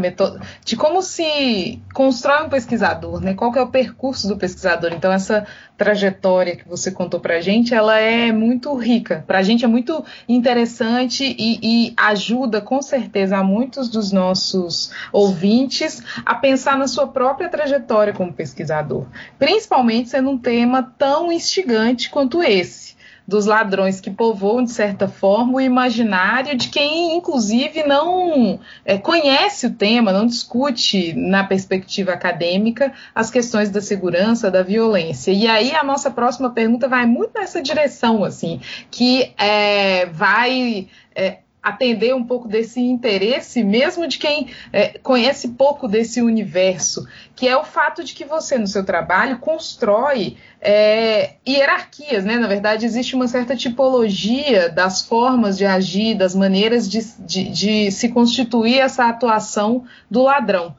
de 0.63 0.75
como 0.75 1.01
se 1.01 1.81
constrói 1.93 2.45
um 2.45 2.49
pesquisador, 2.49 3.19
né? 3.19 3.33
Qual 3.33 3.53
é 3.55 3.61
o 3.61 3.67
percurso 3.67 4.27
do 4.27 4.37
pesquisador? 4.37 4.93
Então 4.93 5.11
essa 5.11 5.47
trajetória 5.75 6.55
que 6.55 6.67
você 6.67 6.91
contou 6.91 7.19
para 7.19 7.37
a 7.37 7.41
gente, 7.41 7.73
ela 7.73 7.97
é 7.97 8.31
muito 8.31 8.73
rica. 8.75 9.23
Para 9.25 9.39
a 9.39 9.43
gente 9.43 9.65
é 9.65 9.67
muito 9.67 10.03
interessante 10.29 11.23
e, 11.37 11.59
e 11.61 11.93
ajuda 11.97 12.61
com 12.61 12.81
certeza 12.81 13.37
a 13.37 13.43
muitos 13.43 13.89
dos 13.89 14.11
nossos 14.11 14.91
ouvintes 15.11 16.03
a 16.25 16.35
pensar 16.35 16.77
na 16.77 16.87
sua 16.87 17.07
própria 17.07 17.49
trajetória 17.49 18.13
como 18.13 18.31
pesquisador, 18.31 19.05
principalmente 19.39 20.09
sendo 20.09 20.29
um 20.29 20.37
tema 20.37 20.93
tão 20.97 21.31
instigante 21.31 22.09
quanto 22.09 22.43
esse 22.43 22.96
dos 23.27 23.45
ladrões 23.45 23.99
que 23.99 24.09
povoam, 24.09 24.63
de 24.63 24.71
certa 24.71 25.07
forma, 25.07 25.55
o 25.55 25.61
imaginário 25.61 26.55
de 26.55 26.69
quem, 26.69 27.17
inclusive, 27.17 27.83
não 27.83 28.57
é, 28.85 28.97
conhece 28.97 29.67
o 29.67 29.73
tema, 29.73 30.13
não 30.13 30.25
discute 30.25 31.13
na 31.13 31.43
perspectiva 31.43 32.13
acadêmica 32.13 32.93
as 33.13 33.29
questões 33.29 33.69
da 33.69 33.81
segurança, 33.81 34.49
da 34.49 34.63
violência. 34.63 35.31
E 35.31 35.45
aí 35.45 35.75
a 35.75 35.83
nossa 35.83 36.09
próxima 36.09 36.51
pergunta 36.51 36.87
vai 36.87 37.05
muito 37.05 37.37
nessa 37.37 37.61
direção, 37.61 38.23
assim, 38.23 38.61
que 38.89 39.33
é, 39.37 40.05
vai. 40.05 40.87
É, 41.13 41.39
atender 41.67 42.15
um 42.15 42.23
pouco 42.23 42.47
desse 42.47 42.79
interesse, 42.79 43.63
mesmo 43.63 44.07
de 44.07 44.17
quem 44.17 44.47
é, 44.71 44.97
conhece 44.99 45.49
pouco 45.49 45.87
desse 45.87 46.21
universo, 46.21 47.07
que 47.35 47.47
é 47.47 47.57
o 47.57 47.63
fato 47.63 48.03
de 48.03 48.13
que 48.13 48.23
você, 48.23 48.57
no 48.57 48.67
seu 48.67 48.85
trabalho, 48.85 49.39
constrói 49.39 50.37
é, 50.61 51.35
hierarquias, 51.47 52.23
né? 52.23 52.37
Na 52.37 52.47
verdade, 52.47 52.85
existe 52.85 53.15
uma 53.15 53.27
certa 53.27 53.55
tipologia 53.55 54.69
das 54.69 55.01
formas 55.01 55.57
de 55.57 55.65
agir, 55.65 56.15
das 56.15 56.33
maneiras 56.33 56.89
de, 56.89 57.03
de, 57.19 57.49
de 57.49 57.91
se 57.91 58.09
constituir 58.09 58.79
essa 58.79 59.09
atuação 59.09 59.83
do 60.09 60.23
ladrão. 60.23 60.75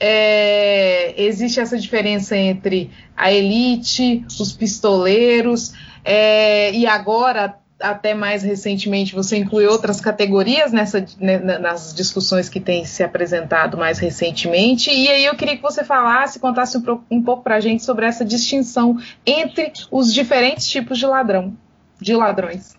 É, 0.00 1.14
existe 1.16 1.60
essa 1.60 1.78
diferença 1.78 2.36
entre 2.36 2.90
a 3.16 3.32
elite, 3.32 4.24
os 4.40 4.52
pistoleiros, 4.52 5.72
é, 6.04 6.72
e 6.72 6.86
agora 6.86 7.61
até 7.82 8.14
mais 8.14 8.42
recentemente 8.42 9.14
você 9.14 9.36
inclui 9.36 9.66
outras 9.66 10.00
categorias 10.00 10.72
nessa, 10.72 11.04
né, 11.18 11.38
nas 11.38 11.92
discussões 11.92 12.48
que 12.48 12.60
têm 12.60 12.84
se 12.84 13.02
apresentado 13.02 13.76
mais 13.76 13.98
recentemente. 13.98 14.90
E 14.90 15.08
aí 15.08 15.24
eu 15.24 15.34
queria 15.34 15.56
que 15.56 15.62
você 15.62 15.84
falasse, 15.84 16.38
contasse 16.38 16.78
um, 16.78 17.00
um 17.10 17.22
pouco 17.22 17.42
para 17.42 17.56
a 17.56 17.60
gente 17.60 17.84
sobre 17.84 18.06
essa 18.06 18.24
distinção 18.24 18.98
entre 19.26 19.72
os 19.90 20.12
diferentes 20.14 20.66
tipos 20.68 20.98
de 20.98 21.06
ladrão, 21.06 21.56
de 22.00 22.14
ladrões. 22.14 22.74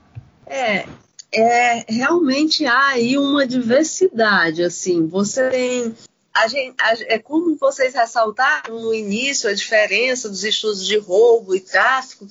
É, 0.47 0.85
é 1.33 1.85
realmente 1.87 2.65
há 2.65 2.87
aí 2.87 3.17
uma 3.17 3.45
diversidade. 3.45 4.63
Assim, 4.63 5.07
você 5.07 5.49
tem 5.49 5.95
a 6.33 6.47
gente, 6.47 6.75
a, 6.79 6.93
é 7.13 7.19
como 7.19 7.55
vocês 7.57 7.93
ressaltaram 7.93 8.81
no 8.81 8.93
início 8.93 9.49
a 9.49 9.53
diferença 9.53 10.27
dos 10.27 10.43
estudos 10.43 10.85
de 10.85 10.97
roubo 10.97 11.55
e 11.55 11.59
tráfico. 11.59 12.25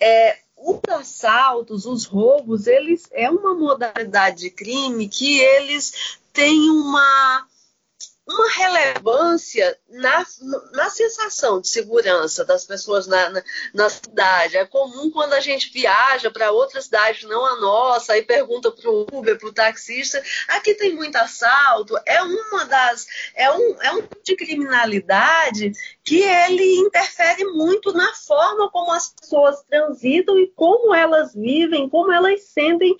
É, 0.00 0.38
os 0.66 0.80
assaltos, 0.88 1.86
os 1.86 2.04
roubos, 2.04 2.66
eles 2.66 3.08
é 3.12 3.30
uma 3.30 3.54
modalidade 3.54 4.40
de 4.40 4.50
crime 4.50 5.08
que 5.08 5.38
eles 5.38 6.18
têm 6.32 6.68
uma 6.68 7.46
uma 8.28 8.50
relevância 8.50 9.78
na, 9.88 10.26
na 10.72 10.90
sensação 10.90 11.60
de 11.60 11.68
segurança 11.68 12.44
das 12.44 12.64
pessoas 12.64 13.06
na, 13.06 13.30
na, 13.30 13.42
na 13.72 13.88
cidade. 13.88 14.56
É 14.56 14.66
comum 14.66 15.10
quando 15.12 15.34
a 15.34 15.40
gente 15.40 15.72
viaja 15.72 16.28
para 16.28 16.50
outra 16.50 16.82
cidade, 16.82 17.26
não 17.26 17.46
a 17.46 17.60
nossa, 17.60 18.14
aí 18.14 18.22
pergunta 18.22 18.72
para 18.72 18.90
o 18.90 19.06
Uber, 19.12 19.38
para 19.38 19.48
o 19.48 19.52
taxista, 19.52 20.20
aqui 20.48 20.74
tem 20.74 20.94
muito 20.94 21.14
assalto. 21.16 21.94
É 22.04 22.20
uma 22.20 22.64
das. 22.64 23.06
É 23.34 23.50
um, 23.50 23.82
é 23.82 23.92
um 23.92 24.02
tipo 24.02 24.22
de 24.24 24.36
criminalidade 24.36 25.72
que 26.02 26.20
ele 26.20 26.78
interfere 26.78 27.44
muito 27.44 27.92
na 27.92 28.12
forma 28.14 28.68
como 28.70 28.92
as 28.92 29.12
pessoas 29.12 29.62
transitam 29.62 30.36
e 30.36 30.48
como 30.48 30.92
elas 30.92 31.32
vivem, 31.32 31.88
como 31.88 32.10
elas 32.10 32.42
sentem 32.42 32.96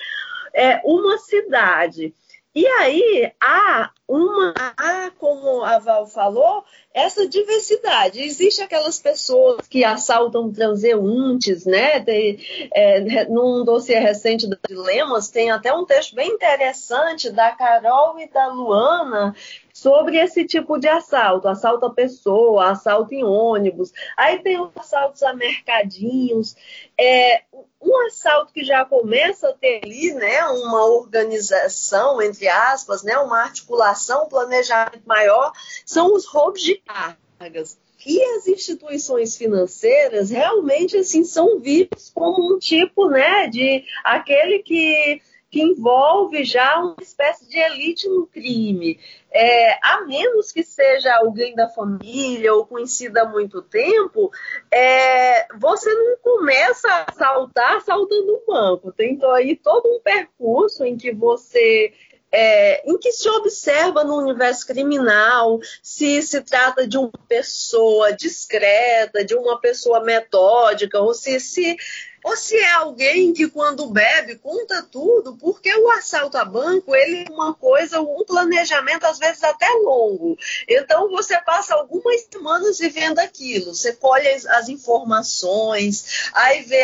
é, 0.54 0.80
uma 0.85 1.18
cidade. 1.18 2.14
E 2.57 2.67
aí 2.67 3.31
há 3.39 3.91
uma, 4.09 4.55
há, 4.57 5.11
como 5.19 5.63
a 5.63 5.79
Val 5.79 6.07
falou, 6.07 6.65
essa 6.95 7.29
diversidade. 7.29 8.23
Existem 8.23 8.65
aquelas 8.65 8.99
pessoas 8.99 9.69
que 9.69 9.85
assaltam 9.85 10.51
transeuntes, 10.51 11.67
né? 11.67 12.01
Tem, 12.01 12.39
é, 12.73 13.27
num 13.27 13.63
dossiê 13.63 13.99
recente 13.99 14.47
do 14.47 14.59
Dilemas, 14.67 15.29
tem 15.29 15.51
até 15.51 15.71
um 15.71 15.85
texto 15.85 16.15
bem 16.15 16.31
interessante 16.31 17.29
da 17.29 17.53
Carol 17.53 18.19
e 18.19 18.27
da 18.27 18.47
Luana 18.47 19.35
sobre 19.76 20.16
esse 20.16 20.47
tipo 20.47 20.78
de 20.78 20.88
assalto, 20.88 21.47
assalto 21.47 21.85
a 21.85 21.92
pessoa, 21.92 22.71
assalto 22.71 23.12
em 23.12 23.23
ônibus. 23.23 23.92
Aí 24.16 24.38
tem 24.38 24.59
os 24.59 24.71
assaltos 24.75 25.23
a 25.23 25.35
mercadinhos. 25.35 26.56
É, 26.99 27.42
um 27.83 28.06
assalto 28.06 28.54
que 28.54 28.64
já 28.64 28.87
começa 28.87 29.50
a 29.50 29.52
ter 29.52 29.83
ali, 29.85 30.14
né, 30.14 30.42
uma 30.47 30.87
organização, 30.87 32.23
entre 32.23 32.49
aspas, 32.49 33.02
né, 33.02 33.18
uma 33.18 33.42
articulação, 33.42 34.25
um 34.25 34.28
planejamento 34.30 35.02
maior, 35.04 35.52
são 35.85 36.14
os 36.14 36.25
roubos 36.25 36.62
de 36.62 36.76
cargas. 36.76 37.78
E 38.06 38.23
as 38.37 38.47
instituições 38.47 39.37
financeiras 39.37 40.30
realmente 40.30 40.97
assim 40.97 41.23
são 41.23 41.61
vistas 41.61 42.11
como 42.14 42.54
um 42.54 42.59
tipo, 42.59 43.11
né, 43.11 43.47
de 43.49 43.85
aquele 44.02 44.61
que 44.61 45.21
que 45.50 45.62
envolve 45.62 46.45
já 46.45 46.79
uma 46.79 46.97
espécie 47.00 47.49
de 47.49 47.59
elite 47.59 48.09
no 48.09 48.26
crime. 48.26 48.99
É, 49.33 49.79
a 49.83 50.03
menos 50.07 50.50
que 50.50 50.62
seja 50.62 51.15
alguém 51.17 51.55
da 51.55 51.69
família 51.69 52.55
ou 52.55 52.67
conhecida 52.67 53.23
há 53.23 53.29
muito 53.29 53.62
tempo, 53.62 54.31
é, 54.73 55.47
você 55.59 55.93
não 55.93 56.17
começa 56.23 56.88
a 56.88 57.07
assaltar 57.09 57.76
assaltando 57.76 58.35
um 58.35 58.47
banco. 58.47 58.93
Tem 58.93 59.12
então, 59.12 59.31
aí 59.31 59.57
todo 59.57 59.88
um 59.88 60.00
percurso 60.00 60.85
em 60.85 60.97
que 60.97 61.12
você 61.12 61.93
é, 62.33 62.83
em 62.91 62.99
que 62.99 63.12
se 63.12 63.29
observa 63.29 64.05
no 64.05 64.17
universo 64.19 64.67
criminal 64.67 65.61
se 65.83 66.21
se 66.23 66.41
trata 66.43 66.87
de 66.87 66.99
uma 66.99 67.12
pessoa 67.29 68.12
discreta, 68.12 69.25
de 69.25 69.35
uma 69.35 69.61
pessoa 69.61 70.03
metódica, 70.03 71.00
ou 71.00 71.15
se, 71.15 71.38
se 71.38 71.76
ou 72.26 72.37
se 72.37 72.56
é 72.56 72.73
alguém 72.73 73.33
que 73.33 73.49
quando 73.49 73.87
bebe 73.87 74.35
conta 74.35 74.83
tudo, 74.83 75.37
porque 75.37 75.73
o 75.76 75.88
assalto 75.92 76.37
a 76.37 76.45
banco 76.45 76.92
ele 76.92 77.25
é 77.25 77.33
uma 77.33 77.54
coisa, 77.54 78.00
um 78.00 78.25
planejamento 78.26 79.04
às 79.04 79.16
vezes 79.16 79.45
até 79.45 79.68
longo. 79.85 80.37
Então 80.68 81.09
você 81.09 81.40
passa 81.42 81.76
algumas 81.76 82.26
semanas 82.28 82.80
vivendo 82.80 83.21
aquilo, 83.21 83.73
você 83.73 83.92
colhe 83.92 84.26
as 84.26 84.68
informações, 84.68 86.28
aí 86.35 86.62
vê 86.62 86.83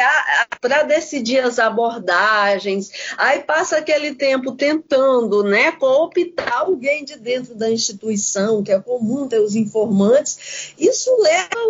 para 0.61 0.84
decidir 0.84 1.40
as 1.40 1.58
abordagens, 1.58 2.92
aí 3.18 3.40
passa 3.40 3.78
aquele 3.78 4.14
tempo 4.14 4.52
tentando, 4.52 5.42
né, 5.42 5.72
cooptar 5.72 6.61
alguém 6.61 7.04
de 7.04 7.16
dentro 7.16 7.56
da 7.56 7.68
instituição, 7.68 8.62
que 8.62 8.70
é 8.70 8.78
comum 8.78 9.26
ter 9.26 9.40
os 9.40 9.56
informantes. 9.56 10.72
Isso 10.78 11.11
leva 11.20 11.62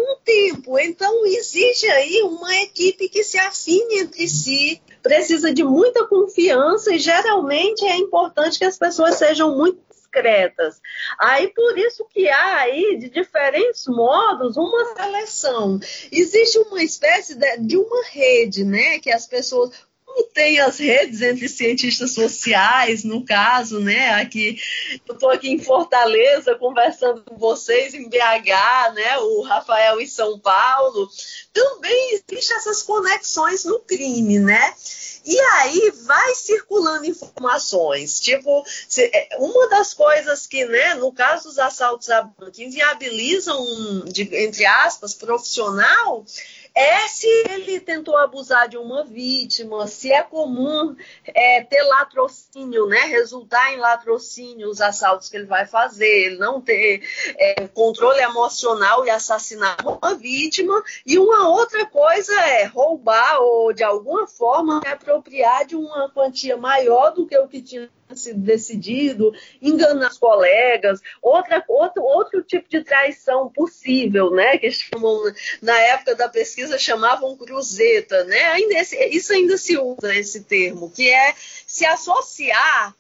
tempo. 0.62 0.78
Então 0.78 1.26
existe 1.26 1.87
aí 1.88 2.23
uma 2.23 2.54
equipe 2.62 3.09
que 3.09 3.25
se 3.25 3.38
afine 3.38 4.00
entre 4.00 4.28
si, 4.28 4.81
precisa 5.02 5.52
de 5.52 5.64
muita 5.64 6.07
confiança 6.07 6.95
e 6.95 6.99
geralmente 6.99 7.85
é 7.85 7.97
importante 7.97 8.59
que 8.59 8.64
as 8.64 8.78
pessoas 8.78 9.16
sejam 9.16 9.57
muito 9.57 9.81
discretas. 9.90 10.81
Aí 11.19 11.49
por 11.49 11.76
isso 11.76 12.07
que 12.11 12.28
há 12.28 12.59
aí 12.59 12.97
de 12.99 13.11
diferentes 13.11 13.87
modos 13.87 14.57
uma 14.57 14.95
seleção. 14.95 15.81
Existe 16.11 16.59
uma 16.59 16.83
espécie 16.83 17.35
de, 17.35 17.59
de 17.59 17.76
uma 17.76 18.04
rede, 18.07 18.64
né, 18.64 18.99
que 19.00 19.11
as 19.11 19.26
pessoas 19.26 19.71
como 20.12 20.25
tem 20.28 20.61
as 20.61 20.78
redes 20.78 21.23
entre 21.23 21.49
cientistas 21.49 22.12
sociais, 22.12 23.02
no 23.02 23.25
caso, 23.25 23.81
né? 23.81 24.11
Aqui, 24.21 24.59
eu 25.09 25.14
estou 25.14 25.31
aqui 25.31 25.50
em 25.50 25.59
Fortaleza 25.59 26.54
conversando 26.57 27.23
com 27.23 27.37
vocês 27.38 27.95
em 27.95 28.09
BH, 28.09 28.92
né? 28.95 29.19
O 29.19 29.42
Rafael 29.42 30.00
em 30.00 30.07
São 30.07 30.38
Paulo. 30.38 31.09
Também 31.52 32.14
existem 32.14 32.57
essas 32.57 32.83
conexões 32.83 33.64
no 33.64 33.81
crime, 33.81 34.38
né? 34.38 34.75
E 35.25 35.38
aí 35.38 35.92
vai 36.04 36.35
circulando 36.35 37.07
informações. 37.07 38.19
Tipo, 38.21 38.64
é, 38.99 39.37
uma 39.38 39.69
das 39.69 39.95
coisas 39.95 40.47
que, 40.47 40.64
né, 40.64 40.95
no 40.95 41.12
caso 41.12 41.45
dos 41.45 41.59
assaltos 41.59 42.11
a 42.11 42.23
banco, 42.23 42.61
inviabilizam, 42.61 43.59
um, 43.61 44.04
entre 44.16 44.66
aspas, 44.66 45.14
profissional, 45.14 46.25
é 46.75 47.07
se 47.09 47.26
ele 47.50 47.81
tentou 47.81 48.17
abusar 48.17 48.69
de 48.69 48.76
uma 48.79 49.05
vítima, 49.05 49.87
se 49.87 50.12
é 50.12 50.23
comum 50.23 50.97
é, 51.26 51.62
ter 51.64 51.83
latrocínio, 51.83 52.87
né? 52.87 53.00
Resultar 53.00 53.73
em 53.73 53.79
latrocínio 53.79 54.69
os 54.69 54.81
assaltos 54.81 55.29
que 55.29 55.37
ele 55.37 55.47
vai 55.47 55.67
fazer, 55.67 56.37
não 56.38 56.61
ter 56.61 57.02
é, 57.38 57.69
controle 57.69 58.21
emocional 58.21 59.05
e 59.05 59.11
assassinar 59.11 59.76
uma 59.85 60.14
vítima. 60.14 60.83
E 61.07 61.19
uma 61.19 61.49
outra 61.49 61.85
coisa 61.87 62.35
é 62.41 62.64
roubar 62.64 63.41
ou 63.41 63.73
de 63.73 63.83
alguma 63.83 64.26
forma 64.26 64.81
apropriar 64.87 65.67
de 65.67 65.76
uma 65.76 66.11
quantia 66.11 66.57
maior 66.57 67.11
do 67.12 67.26
que 67.26 67.37
o 67.37 67.49
que 67.49 67.61
tinha 67.61 67.91
sido 68.19 68.40
decidido, 68.40 69.33
enganar 69.61 70.11
os 70.11 70.19
colegas, 70.19 71.00
outra, 71.21 71.64
outro, 71.69 72.02
outro 72.02 72.42
tipo 72.42 72.69
de 72.69 72.83
traição 72.83 73.49
possível, 73.50 74.31
né? 74.31 74.59
Que 74.59 74.71
chamam, 74.71 75.23
na 75.61 75.78
época 75.78 76.14
da 76.14 76.28
pesquisa 76.28 76.78
chamavam 76.78 77.37
cruzeta, 77.37 78.25
né? 78.25 78.42
Ainda 78.52 78.75
esse, 78.75 78.97
isso 79.07 79.33
ainda 79.33 79.57
se 79.57 79.76
usa 79.78 80.14
esse 80.14 80.45
termo, 80.45 80.90
que 80.90 81.11
é 81.11 81.35
se 81.66 81.85
associar, 81.85 82.94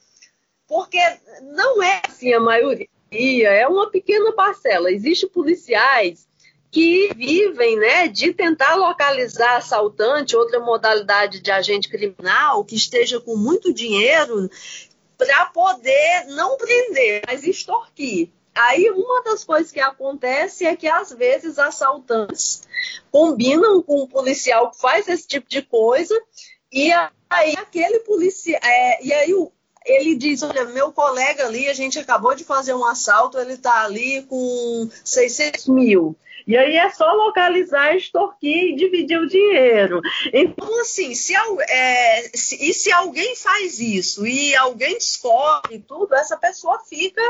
porque 0.66 1.00
não 1.42 1.82
é 1.82 2.00
assim 2.08 2.32
a 2.32 2.40
maioria, 2.40 2.88
é 3.12 3.66
uma 3.68 3.90
pequena 3.90 4.32
parcela. 4.32 4.90
Existem 4.90 5.28
policiais 5.28 6.26
que 6.72 7.12
vivem 7.14 7.76
né, 7.76 8.08
de 8.08 8.32
tentar 8.32 8.74
localizar 8.76 9.58
assaltante, 9.58 10.34
outra 10.34 10.58
modalidade 10.58 11.40
de 11.40 11.50
agente 11.50 11.86
criminal 11.86 12.64
que 12.64 12.74
esteja 12.74 13.20
com 13.20 13.36
muito 13.36 13.74
dinheiro 13.74 14.48
para 15.16 15.46
poder 15.46 16.26
não 16.28 16.56
prender, 16.56 17.22
mas 17.26 17.44
extorquir. 17.44 18.30
Aí 18.54 18.90
uma 18.90 19.22
das 19.22 19.44
coisas 19.44 19.72
que 19.72 19.80
acontece 19.80 20.66
é 20.66 20.76
que 20.76 20.86
às 20.86 21.10
vezes 21.10 21.58
assaltantes 21.58 22.62
combinam 23.10 23.82
com 23.82 24.02
um 24.02 24.06
policial 24.06 24.70
que 24.70 24.78
faz 24.78 25.08
esse 25.08 25.26
tipo 25.26 25.48
de 25.48 25.62
coisa 25.62 26.14
e 26.70 26.92
aí 27.30 27.56
aquele 27.56 28.00
policial 28.00 28.60
é, 28.62 29.02
e 29.02 29.12
aí 29.12 29.34
ele 29.84 30.14
diz, 30.14 30.42
olha, 30.42 30.64
meu 30.66 30.92
colega 30.92 31.46
ali, 31.46 31.68
a 31.68 31.74
gente 31.74 31.98
acabou 31.98 32.34
de 32.34 32.44
fazer 32.44 32.74
um 32.74 32.84
assalto, 32.84 33.38
ele 33.38 33.54
está 33.54 33.84
ali 33.84 34.22
com 34.22 34.88
600 35.04 35.68
mil. 35.68 36.16
E 36.46 36.56
aí 36.56 36.76
é 36.76 36.90
só 36.90 37.12
localizar, 37.12 37.94
extorquir 37.94 38.72
e 38.72 38.76
dividir 38.76 39.18
o 39.18 39.26
dinheiro. 39.26 40.00
Então, 40.32 40.80
assim, 40.80 41.14
se, 41.14 41.34
é, 41.68 42.30
se, 42.34 42.56
e 42.62 42.72
se 42.72 42.92
alguém 42.92 43.34
faz 43.36 43.78
isso 43.78 44.26
e 44.26 44.54
alguém 44.56 44.94
descobre 44.94 45.78
tudo, 45.80 46.14
essa 46.14 46.36
pessoa 46.36 46.78
fica 46.80 47.22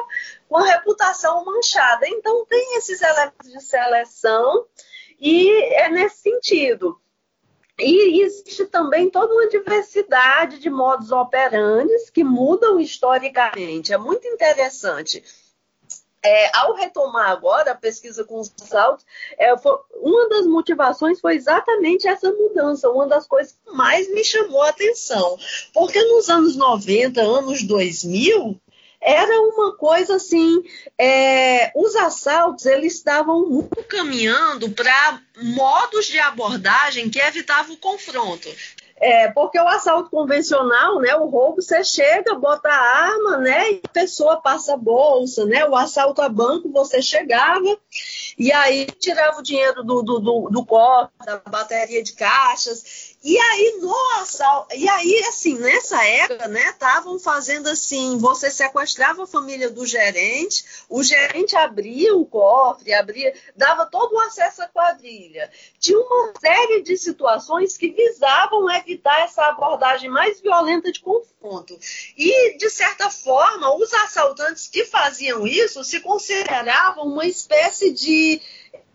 com 0.49 0.57
a 0.57 0.67
reputação 0.67 1.45
manchada. 1.45 2.09
Então, 2.09 2.47
tem 2.47 2.77
esses 2.77 3.01
elementos 3.03 3.51
de 3.51 3.61
seleção 3.61 4.67
e 5.21 5.51
é 5.75 5.89
nesse 5.89 6.23
sentido. 6.23 6.99
E 7.79 8.23
existe 8.23 8.67
também 8.67 9.11
toda 9.11 9.33
uma 9.33 9.49
diversidade 9.49 10.59
de 10.59 10.71
modos 10.71 11.11
operantes 11.11 12.11
que 12.11 12.23
mudam 12.23 12.79
historicamente. 12.79 13.93
É 13.93 13.99
muito 13.99 14.27
interessante 14.29 15.23
é, 16.25 16.57
ao 16.57 16.75
retomar 16.75 17.31
agora 17.31 17.73
a 17.73 17.77
pesquisa 17.77 18.25
com 18.25 18.39
os 18.39 18.53
assaltos, 18.63 19.05
é, 19.39 19.57
foi, 19.59 19.77
uma 19.95 20.29
das 20.29 20.47
motivações 20.47 21.21
foi 21.21 21.35
exatamente 21.35 22.07
essa 22.07 22.31
mudança, 22.31 22.91
uma 22.91 23.07
das 23.07 23.27
coisas 23.27 23.53
que 23.53 23.75
mais 23.75 24.13
me 24.13 24.25
chamou 24.25 24.63
a 24.63 24.69
atenção. 24.69 25.37
Porque 25.73 26.03
nos 26.05 26.29
anos 26.29 26.57
90, 26.57 27.21
anos 27.21 27.63
2000, 27.65 28.57
era 29.01 29.41
uma 29.41 29.75
coisa 29.77 30.15
assim, 30.15 30.63
é, 30.97 31.73
os 31.75 31.97
assaltos 31.97 32.67
eles 32.67 32.95
estavam 32.95 33.49
muito 33.49 33.83
caminhando 33.85 34.71
para 34.71 35.21
modos 35.43 36.07
de 36.07 36.21
abordagem 36.21 37.11
que 37.11 37.19
evitavam 37.19 37.75
o 37.75 37.79
confronto. 37.79 38.49
É, 39.05 39.29
porque 39.33 39.59
o 39.59 39.67
assalto 39.67 40.09
convencional, 40.11 41.01
né, 41.01 41.13
o 41.17 41.27
roubo, 41.27 41.61
você 41.61 41.83
chega, 41.83 42.37
bota 42.37 42.69
a 42.69 43.07
arma, 43.07 43.39
né, 43.39 43.73
e 43.73 43.81
a 43.85 43.89
pessoa 43.89 44.41
passa 44.41 44.75
a 44.75 44.77
bolsa, 44.77 45.45
né, 45.45 45.65
o 45.67 45.75
assalto 45.75 46.23
a 46.23 46.29
banco, 46.29 46.71
você 46.71 47.03
chegava 47.03 47.77
e 48.39 48.53
aí 48.53 48.87
tirava 48.87 49.41
o 49.41 49.43
dinheiro 49.43 49.83
do, 49.83 50.03
do, 50.03 50.21
do, 50.21 50.49
do 50.51 50.65
cofre, 50.65 51.13
da 51.27 51.39
bateria 51.51 52.01
de 52.01 52.13
caixas 52.13 53.12
e 53.25 53.39
aí, 53.39 53.79
nossa, 53.81 54.67
e 54.75 54.89
aí, 54.89 55.25
assim, 55.29 55.57
nessa 55.57 56.05
época, 56.05 56.49
né, 56.49 56.71
estavam 56.71 57.21
fazendo 57.21 57.69
assim, 57.69 58.19
você 58.19 58.51
sequestrava 58.51 59.23
a 59.23 59.27
família 59.29 59.71
do 59.71 59.87
gerente, 59.87 60.65
o 60.89 61.05
gerente 61.05 61.55
abria 61.55 62.17
o 62.17 62.27
cofre, 62.27 62.93
abria, 62.93 63.33
dava 63.55 63.87
todo 63.87 64.15
o 64.15 64.21
acesso 64.21 64.63
à 64.63 64.67
quadrilha. 64.67 65.49
Tinha 65.79 65.99
uma 65.99 66.33
série 66.41 66.83
de 66.83 66.97
situações 66.97 67.77
que 67.77 67.91
visavam 67.91 68.69
evitar 68.71 69.21
essa 69.21 69.47
abordagem 69.47 70.11
mais 70.11 70.41
violenta 70.41 70.91
de 70.91 71.01
confronto. 71.01 71.79
E, 72.17 72.57
de 72.57 72.71
certa 72.71 73.09
forma, 73.09 73.77
os 73.77 73.95
assaltantes 73.95 74.67
que 74.67 74.85
faziam 74.85 75.47
isso 75.47 75.85
se 75.85 76.01
consideravam 76.01 77.07
uma 77.07 77.25
espécie 77.25 77.93
de 77.93 78.43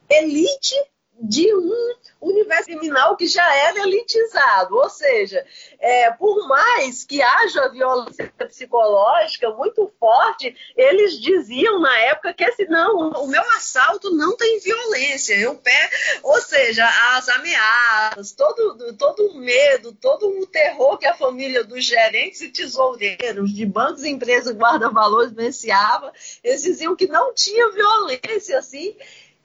elite 0.09 0.75
de 1.19 1.53
um 1.53 1.95
universo 2.21 2.65
criminal 2.65 3.15
que 3.15 3.27
já 3.27 3.55
era 3.55 3.79
elitizado. 3.81 4.75
Ou 4.75 4.89
seja, 4.89 5.45
é, 5.79 6.11
por 6.11 6.47
mais 6.47 7.03
que 7.03 7.21
haja 7.21 7.69
violência 7.69 8.31
psicológica 8.37 9.49
muito 9.51 9.91
forte, 9.99 10.55
eles 10.75 11.19
diziam 11.19 11.79
na 11.79 11.97
época 11.99 12.33
que 12.33 12.43
assim, 12.43 12.65
não, 12.65 13.09
o 13.11 13.27
meu 13.27 13.41
assalto 13.55 14.11
não 14.15 14.35
tem 14.35 14.59
violência. 14.59 15.35
Eu 15.35 15.55
pé, 15.55 15.89
ou 16.23 16.39
seja, 16.41 16.87
as 17.15 17.27
ameaças, 17.29 18.31
todo, 18.31 18.93
todo 18.93 19.27
o 19.27 19.37
medo, 19.37 19.93
todo 19.93 20.27
o 20.27 20.47
terror 20.47 20.97
que 20.97 21.07
a 21.07 21.15
família 21.15 21.63
dos 21.63 21.83
gerentes 21.83 22.41
e 22.41 22.49
tesoureiros 22.49 23.53
de 23.53 23.65
bancos 23.65 24.03
e 24.03 24.09
empresas 24.09 24.55
guarda-valores 24.55 25.31
vivenciava, 25.31 26.13
eles 26.43 26.61
diziam 26.61 26.95
que 26.95 27.07
não 27.07 27.33
tinha 27.33 27.71
violência 27.71 28.57
assim. 28.57 28.95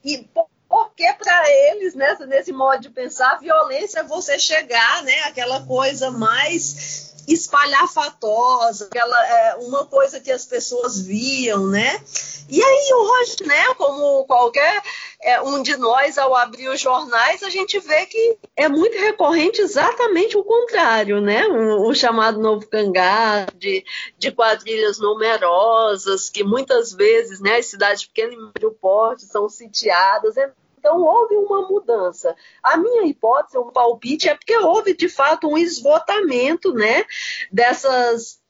E 0.04 0.26
porque 0.72 1.04
para 1.22 1.50
eles, 1.50 1.94
né, 1.94 2.16
nesse 2.26 2.50
modo 2.50 2.80
de 2.80 2.88
pensar, 2.88 3.38
violência 3.38 4.00
é 4.00 4.04
você 4.04 4.38
chegar, 4.38 5.02
né, 5.02 5.20
aquela 5.24 5.66
coisa 5.66 6.11
mais 6.11 7.12
espalhafatosa, 7.28 8.87
aquela, 8.87 9.26
é, 9.26 9.56
uma 9.56 9.85
coisa 9.85 10.18
que 10.18 10.32
as 10.32 10.46
pessoas 10.46 10.98
viam, 10.98 11.66
né? 11.66 12.02
E 12.48 12.62
aí 12.62 12.90
hoje, 12.94 13.37
né, 13.44 13.74
como 13.74 14.24
qualquer 14.24 14.82
é, 15.20 15.42
um 15.42 15.62
de 15.62 15.76
nós, 15.76 16.16
ao 16.16 16.35
abrir 16.35 16.68
os 16.68 16.80
jornais, 16.80 17.42
a 17.42 17.50
gente 17.50 17.78
vê 17.78 18.06
que 18.06 18.38
é 18.56 18.66
muito 18.66 18.96
recorrente 18.98 19.61
exatamente 19.61 20.38
o 20.38 20.42
contrário, 20.42 21.20
né? 21.20 21.46
O, 21.46 21.88
o 21.88 21.94
chamado 21.94 22.40
novo 22.40 22.66
cangá, 22.66 23.46
de, 23.54 23.85
de 24.18 24.32
quadrilhas 24.32 24.98
numerosas, 24.98 26.30
que 26.30 26.42
muitas 26.42 26.92
vezes, 26.92 27.40
né, 27.40 27.58
as 27.58 27.66
cidades 27.66 28.06
pequenas 28.06 28.35
e 28.35 28.38
médio 28.38 28.76
porte 28.80 29.24
são 29.26 29.48
sitiadas, 29.50 30.37
então, 30.83 31.01
houve 31.01 31.37
uma 31.37 31.68
mudança. 31.68 32.35
A 32.61 32.77
minha 32.77 33.07
hipótese, 33.07 33.57
um 33.57 33.71
palpite, 33.71 34.29
é 34.29 34.35
porque 34.35 34.57
houve, 34.57 34.97
de 34.97 35.09
fato, 35.09 35.49
um 35.49 35.57
esgotamento 35.57 36.75
né, 36.75 37.05
dessas 37.53 38.42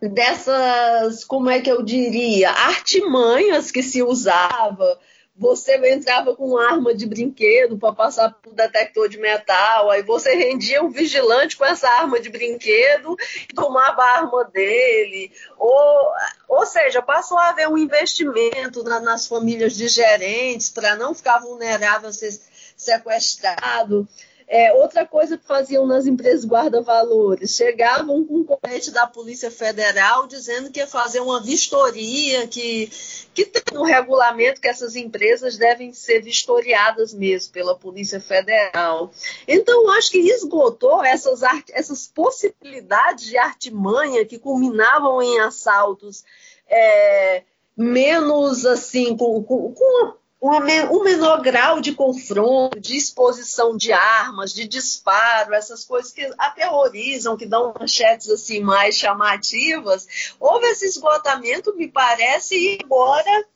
dessas, 0.00 1.24
como 1.24 1.48
é 1.48 1.60
que 1.60 1.70
eu 1.70 1.80
diria, 1.80 2.50
artimanhas 2.50 3.70
que 3.70 3.84
se 3.84 4.02
usava 4.02 4.98
você 5.34 5.76
entrava 5.90 6.36
com 6.36 6.58
arma 6.58 6.94
de 6.94 7.06
brinquedo 7.06 7.78
para 7.78 7.94
passar 7.94 8.32
por 8.34 8.52
detector 8.52 9.08
de 9.08 9.18
metal, 9.18 9.90
aí 9.90 10.02
você 10.02 10.34
rendia 10.34 10.82
um 10.82 10.90
vigilante 10.90 11.56
com 11.56 11.64
essa 11.64 11.88
arma 11.88 12.20
de 12.20 12.28
brinquedo 12.28 13.16
e 13.48 13.54
tomava 13.54 14.02
a 14.02 14.18
arma 14.18 14.44
dele. 14.44 15.32
Ou, 15.58 16.12
ou 16.48 16.66
seja, 16.66 17.00
passou 17.00 17.38
a 17.38 17.48
haver 17.48 17.68
um 17.68 17.78
investimento 17.78 18.84
na, 18.84 19.00
nas 19.00 19.26
famílias 19.26 19.74
de 19.74 19.88
gerentes 19.88 20.68
para 20.68 20.96
não 20.96 21.14
ficar 21.14 21.38
vulnerável 21.38 22.10
a 22.10 22.12
ser 22.12 22.38
sequestrado. 22.76 24.06
É, 24.54 24.70
outra 24.74 25.06
coisa 25.06 25.38
que 25.38 25.46
faziam 25.46 25.86
nas 25.86 26.04
empresas 26.04 26.44
guarda-valores, 26.44 27.56
chegavam 27.56 28.22
com 28.22 28.34
um 28.34 28.44
colete 28.44 28.90
da 28.90 29.06
Polícia 29.06 29.50
Federal 29.50 30.26
dizendo 30.26 30.70
que 30.70 30.78
ia 30.78 30.86
fazer 30.86 31.20
uma 31.20 31.42
vistoria, 31.42 32.46
que, 32.46 32.92
que 33.32 33.46
tem 33.46 33.78
um 33.78 33.84
regulamento 33.84 34.60
que 34.60 34.68
essas 34.68 34.94
empresas 34.94 35.56
devem 35.56 35.94
ser 35.94 36.20
vistoriadas 36.20 37.14
mesmo 37.14 37.50
pela 37.50 37.74
Polícia 37.74 38.20
Federal. 38.20 39.10
Então, 39.48 39.90
acho 39.92 40.10
que 40.10 40.18
esgotou 40.18 41.02
essas, 41.02 41.40
essas 41.72 42.06
possibilidades 42.08 43.24
de 43.24 43.38
artimanha 43.38 44.26
que 44.26 44.38
culminavam 44.38 45.22
em 45.22 45.40
assaltos 45.40 46.24
é, 46.68 47.42
menos 47.74 48.66
assim, 48.66 49.16
com, 49.16 49.42
com, 49.42 49.72
com 49.72 50.21
um 50.42 51.04
menor 51.04 51.40
grau 51.40 51.80
de 51.80 51.92
confronto, 51.92 52.80
de 52.80 52.96
exposição 52.96 53.76
de 53.76 53.92
armas, 53.92 54.52
de 54.52 54.66
disparo, 54.66 55.54
essas 55.54 55.84
coisas 55.84 56.10
que 56.10 56.28
aterrorizam, 56.36 57.36
que 57.36 57.46
dão 57.46 57.72
manchetes 57.78 58.28
assim 58.28 58.60
mais 58.60 58.96
chamativas, 58.96 60.34
houve 60.40 60.66
esse 60.66 60.86
esgotamento, 60.86 61.76
me 61.76 61.86
parece, 61.86 62.56
e 62.56 62.78
agora 62.82 63.46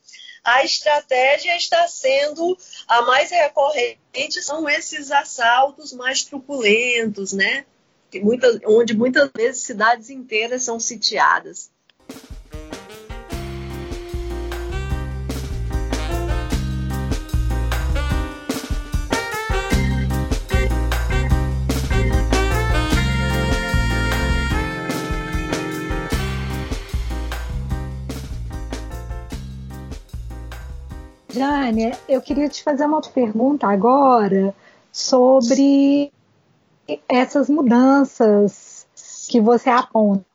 a 0.45 0.63
estratégia 0.63 1.57
está 1.57 1.85
sendo 1.89 2.57
a 2.87 3.01
mais 3.01 3.31
recorrente, 3.31 4.41
são 4.41 4.69
esses 4.69 5.11
assaltos 5.11 5.91
mais 5.91 6.23
truculentos, 6.23 7.33
né? 7.33 7.65
Muitas, 8.15 8.61
onde 8.65 8.95
muitas 8.95 9.29
vezes 9.35 9.63
cidades 9.63 10.09
inteiras 10.09 10.63
são 10.63 10.79
sitiadas. 10.79 11.69
Jane, 31.37 31.93
eu 32.09 32.19
queria 32.19 32.49
te 32.49 32.63
fazer 32.63 32.85
uma 32.85 32.99
pergunta 33.01 33.67
agora 33.67 34.55
sobre 34.91 36.11
essas 37.07 37.47
mudanças 37.47 38.87
que 39.29 39.39
você 39.39 39.69
aponta. 39.69 40.25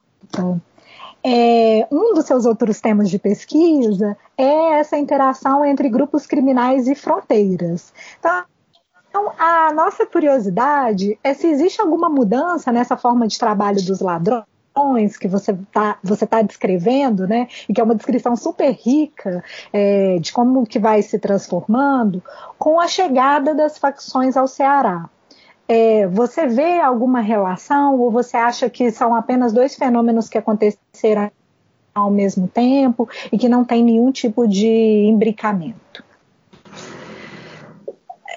É, 1.25 1.87
um 1.91 2.15
dos 2.15 2.27
seus 2.27 2.47
outros 2.47 2.81
temas 2.81 3.11
de 3.11 3.19
pesquisa 3.19 4.17
é 4.37 4.79
essa 4.79 4.97
interação 4.97 5.65
entre 5.65 5.89
grupos 5.89 6.27
criminais 6.27 6.87
e 6.87 6.95
fronteiras. 6.95 7.93
Então, 8.19 9.33
a 9.39 9.73
nossa 9.73 10.07
curiosidade 10.07 11.19
é 11.23 11.35
se 11.35 11.49
existe 11.49 11.81
alguma 11.81 12.09
mudança 12.09 12.71
nessa 12.71 12.97
forma 12.97 13.27
de 13.27 13.39
trabalho 13.39 13.83
dos 13.85 14.01
ladrões 14.01 14.52
que 15.19 15.29
você 15.29 15.53
está 15.53 15.99
você 16.03 16.27
tá 16.27 16.43
descrevendo, 16.43 17.27
né, 17.27 17.49
e 17.69 17.73
que 17.73 17.81
é 17.81 17.85
uma 17.85 17.95
descrição 17.95 18.35
super 18.37 18.73
rica 18.73 19.45
é, 19.73 20.19
de 20.19 20.33
como 20.33 20.67
que 20.67 20.79
vai 20.79 21.03
se 21.03 21.19
transformando, 21.19 22.23
com 22.59 22.81
a 22.81 22.89
chegada 22.89 23.55
das 23.55 23.79
facções 23.79 24.37
ao 24.37 24.49
Ceará. 24.49 25.09
É, 25.69 26.07
você 26.09 26.47
vê 26.47 26.81
alguma 26.81 27.21
relação 27.21 27.99
ou 27.99 28.11
você 28.11 28.37
acha 28.37 28.69
que 28.69 28.91
são 28.91 29.15
apenas 29.15 29.53
dois 29.53 29.75
fenômenos 29.75 30.29
que 30.29 30.37
aconteceram 30.37 31.31
ao 31.95 32.11
mesmo 32.11 32.49
tempo 32.49 33.09
e 33.31 33.39
que 33.39 33.49
não 33.49 33.65
tem 33.65 33.83
nenhum 33.83 34.11
tipo 34.11 34.47
de 34.47 35.07
imbricamento? 35.07 36.05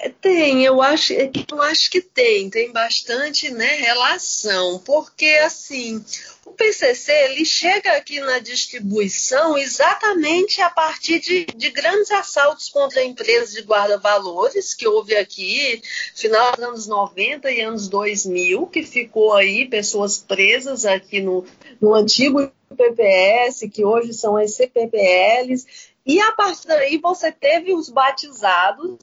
Tem, 0.09 0.63
eu 0.63 0.81
acho, 0.81 1.13
eu 1.13 1.61
acho 1.61 1.89
que 1.89 2.01
tem, 2.01 2.49
tem 2.49 2.71
bastante 2.71 3.49
né, 3.49 3.75
relação, 3.75 4.79
porque 4.79 5.27
assim, 5.43 6.03
o 6.45 6.51
PCC 6.51 7.11
ele 7.11 7.43
chega 7.43 7.93
aqui 7.93 8.19
na 8.19 8.39
distribuição 8.39 9.57
exatamente 9.57 10.61
a 10.61 10.69
partir 10.69 11.19
de, 11.19 11.45
de 11.45 11.69
grandes 11.71 12.11
assaltos 12.11 12.69
contra 12.69 13.03
empresas 13.03 13.53
de 13.53 13.61
guarda-valores 13.61 14.73
que 14.73 14.87
houve 14.87 15.15
aqui 15.15 15.81
final 16.13 16.51
dos 16.51 16.63
anos 16.63 16.87
90 16.87 17.51
e 17.51 17.61
anos 17.61 17.87
2000, 17.87 18.67
que 18.67 18.83
ficou 18.83 19.33
aí 19.33 19.67
pessoas 19.67 20.17
presas 20.19 20.85
aqui 20.85 21.19
no, 21.19 21.45
no 21.81 21.93
antigo 21.95 22.51
PPS, 22.75 23.69
que 23.73 23.83
hoje 23.83 24.13
são 24.13 24.37
as 24.37 24.53
CPPLs, 24.53 25.65
e 26.05 26.19
a 26.19 26.31
partir 26.33 26.67
daí 26.67 26.97
você 26.97 27.31
teve 27.31 27.73
os 27.73 27.89
batizados 27.89 28.97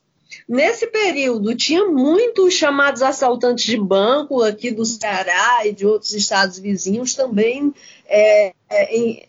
Nesse 0.49 0.87
período, 0.87 1.55
tinha 1.55 1.87
muitos 1.87 2.55
chamados 2.55 3.03
assaltantes 3.03 3.65
de 3.65 3.79
banco 3.79 4.43
aqui 4.43 4.71
do 4.71 4.85
Ceará 4.85 5.67
e 5.67 5.73
de 5.73 5.87
outros 5.87 6.13
estados 6.13 6.59
vizinhos 6.59 7.15
também 7.15 7.75
é, 8.07 8.53
é, 8.69 8.97
em, 8.97 9.29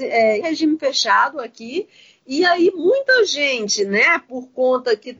é, 0.00 0.38
em 0.38 0.42
regime 0.42 0.78
fechado 0.78 1.40
aqui. 1.40 1.88
E 2.26 2.44
aí 2.44 2.70
muita 2.74 3.24
gente, 3.24 3.84
né, 3.84 4.18
por 4.28 4.48
conta 4.48 4.94
que 4.96 5.16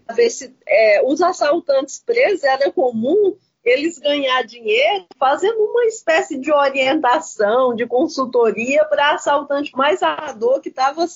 é, 0.67 1.03
os 1.05 1.23
assaltantes 1.23 2.03
presos 2.05 2.45
era 2.45 2.71
comum 2.71 3.37
eles 3.65 3.99
ganhar 3.99 4.43
dinheiro 4.43 5.07
fazendo 5.19 5.59
uma 5.61 5.85
espécie 5.85 6.39
de 6.39 6.53
orientação, 6.53 7.75
de 7.75 7.87
consultoria 7.87 8.85
para 8.87 9.15
assaltante 9.15 9.77
mais 9.77 10.03
amador 10.03 10.61
que 10.61 10.69
estava 10.69 11.07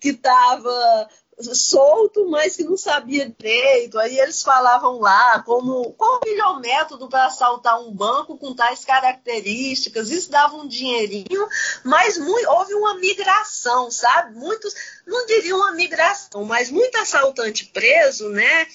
que 0.00 0.10
estava 0.10 1.08
solto, 1.40 2.28
mas 2.28 2.56
que 2.56 2.64
não 2.64 2.76
sabia 2.76 3.28
direito. 3.28 3.98
Aí 3.98 4.18
eles 4.18 4.42
falavam 4.42 4.98
lá 5.00 5.42
como 5.42 5.92
qual 5.94 6.18
o 6.18 6.24
melhor 6.24 6.60
método 6.60 7.08
para 7.08 7.26
assaltar 7.26 7.80
um 7.80 7.92
banco 7.92 8.38
com 8.38 8.54
tais 8.54 8.84
características. 8.84 10.10
Isso 10.10 10.30
dava 10.30 10.56
um 10.56 10.68
dinheirinho, 10.68 11.48
mas 11.84 12.18
muito, 12.18 12.48
houve 12.50 12.74
uma 12.74 12.94
migração, 12.94 13.90
sabe? 13.90 14.36
Muitos, 14.36 14.74
não 15.06 15.26
diriam 15.26 15.58
uma 15.58 15.72
migração, 15.72 16.44
mas 16.44 16.70
muito 16.70 16.96
assaltante 16.98 17.66
preso, 17.66 18.28
né? 18.30 18.66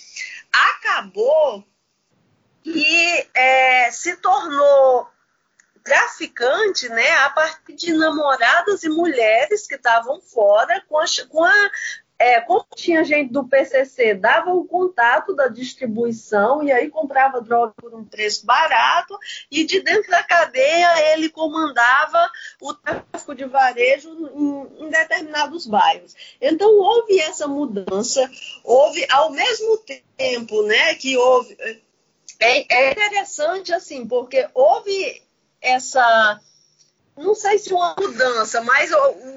Acabou 0.51 1.63
que 2.63 3.29
é, 3.33 3.91
se 3.91 4.17
tornou 4.17 5.07
traficante, 5.83 6.87
né, 6.89 7.09
a 7.19 7.29
partir 7.29 7.73
de 7.73 7.93
namoradas 7.93 8.83
e 8.83 8.89
mulheres 8.89 9.65
que 9.65 9.75
estavam 9.75 10.21
fora 10.21 10.83
com 10.87 10.99
a, 10.99 11.05
com 11.29 11.43
a 11.43 11.71
é, 12.19 12.41
como 12.41 12.65
tinha 12.75 13.01
gente 13.05 13.31
do 13.31 13.47
PCC, 13.47 14.13
dava 14.13 14.53
o 14.53 14.65
contato 14.65 15.33
da 15.33 15.47
distribuição 15.47 16.61
e 16.61 16.69
aí 16.69 16.89
comprava 16.89 17.39
droga 17.39 17.73
por 17.77 17.95
um 17.95 18.03
preço 18.03 18.45
barato 18.45 19.17
e 19.49 19.63
de 19.63 19.79
dentro 19.79 20.11
da 20.11 20.21
cadeia 20.21 21.13
ele 21.13 21.29
comandava 21.29 22.29
o 22.61 22.73
tráfico 22.73 23.33
de 23.33 23.45
varejo 23.45 24.09
em, 24.35 24.85
em 24.85 24.89
determinados 24.89 25.65
bairros. 25.65 26.13
Então 26.41 26.69
houve 26.77 27.17
essa 27.21 27.47
mudança, 27.47 28.29
houve 28.65 29.07
ao 29.09 29.31
mesmo 29.31 29.77
tempo, 30.17 30.61
né, 30.63 30.95
que 30.95 31.15
houve 31.15 31.57
é, 32.37 32.65
é 32.69 32.91
interessante 32.91 33.73
assim, 33.73 34.05
porque 34.05 34.45
houve 34.53 35.21
essa 35.61 36.39
não 37.19 37.35
sei 37.35 37.59
se 37.59 37.73
uma 37.73 37.95
mudança, 37.99 38.61
mas 38.61 38.89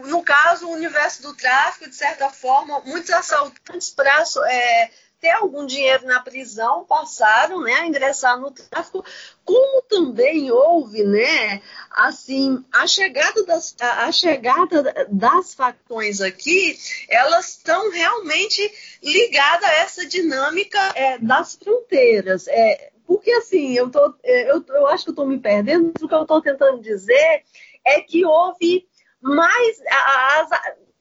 no 0.07 0.23
caso, 0.23 0.67
o 0.67 0.73
universo 0.73 1.23
do 1.23 1.35
tráfico, 1.35 1.91
de 1.91 1.97
certa 1.97 2.31
forma, 2.31 2.81
muitos 2.81 3.11
assaltantes 3.11 3.91
para 3.91 4.25
é, 4.49 4.91
ter 5.21 5.31
algum 5.31 5.67
dinheiro 5.67 6.07
na 6.07 6.21
prisão, 6.21 6.85
passaram 6.85 7.61
né, 7.61 7.73
a 7.75 7.87
ingressar 7.87 8.39
no 8.41 8.51
tráfico, 8.53 9.05
como 9.45 9.83
também 9.83 10.51
houve, 10.51 11.03
né, 11.03 11.61
assim, 11.91 12.65
a 12.73 12.87
chegada 12.87 13.45
das, 13.45 13.75
a 13.81 14.11
chegada 14.13 15.09
das 15.09 15.55
facções 15.55 16.21
aqui, 16.21 16.79
elas 17.09 17.51
estão 17.51 17.91
realmente 17.91 18.99
ligadas 19.03 19.69
a 19.69 19.75
essa 19.75 20.07
dinâmica 20.07 20.79
é, 20.95 21.19
das 21.19 21.57
fronteiras. 21.57 22.47
É, 22.47 22.93
porque 23.07 23.31
assim, 23.33 23.75
eu, 23.75 23.91
tô, 23.91 24.15
é, 24.23 24.51
eu, 24.51 24.65
eu 24.69 24.87
acho 24.87 25.05
que 25.05 25.11
eu 25.11 25.13
estou 25.13 25.27
me 25.27 25.39
perdendo, 25.39 25.93
o 26.01 26.09
que 26.09 26.15
eu 26.15 26.23
estou 26.23 26.41
tentando 26.41 26.81
dizer 26.81 27.43
é 27.87 28.01
que 28.01 28.25
houve 28.25 28.87
mais. 29.21 29.81
As, 29.89 30.51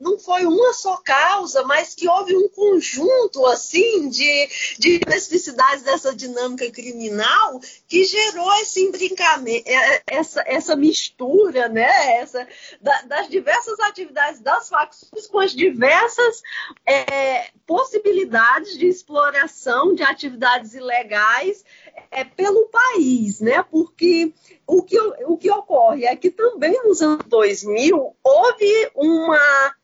não 0.02 0.17
foi 0.17 0.46
uma 0.46 0.74
só 0.74 0.98
causa, 0.98 1.63
mas 1.63 1.94
que 1.94 2.10
houve 2.10 2.36
um 2.36 2.50
conjunto 2.50 3.46
assim 3.46 4.10
de, 4.10 4.50
de 4.80 4.96
especificidades 4.96 5.84
dessa 5.84 6.13
dinâmica 6.13 6.70
criminal 6.72 7.62
que 7.88 8.04
gerou 8.04 8.52
esse 8.56 8.82
embrincamento, 8.82 9.70
é, 9.70 10.02
essa, 10.08 10.44
essa 10.48 10.76
mistura, 10.76 11.70
né? 11.70 12.15
Essa, 12.15 12.48
da, 12.82 13.02
das 13.04 13.30
diversas 13.30 13.80
atividades 13.80 14.41
das 14.41 14.67
facções 14.70 15.28
com 15.28 15.39
as 15.39 15.52
diversas 15.52 16.41
é, 16.86 17.52
possibilidades 17.67 18.78
de 18.78 18.88
exploração 18.88 19.94
de 19.94 20.02
atividades 20.02 20.74
ilegais 20.74 21.63
é, 22.10 22.24
pelo 22.24 22.67
país, 22.70 23.39
né? 23.39 23.63
Porque 23.70 24.34
o 24.71 24.81
que, 24.84 24.97
o 25.25 25.38
que 25.38 25.51
ocorre 25.51 26.05
é 26.05 26.15
que 26.15 26.29
também 26.29 26.71
nos 26.86 27.01
anos 27.01 27.25
2000 27.27 28.15
houve 28.23 28.91
uma 28.95 29.75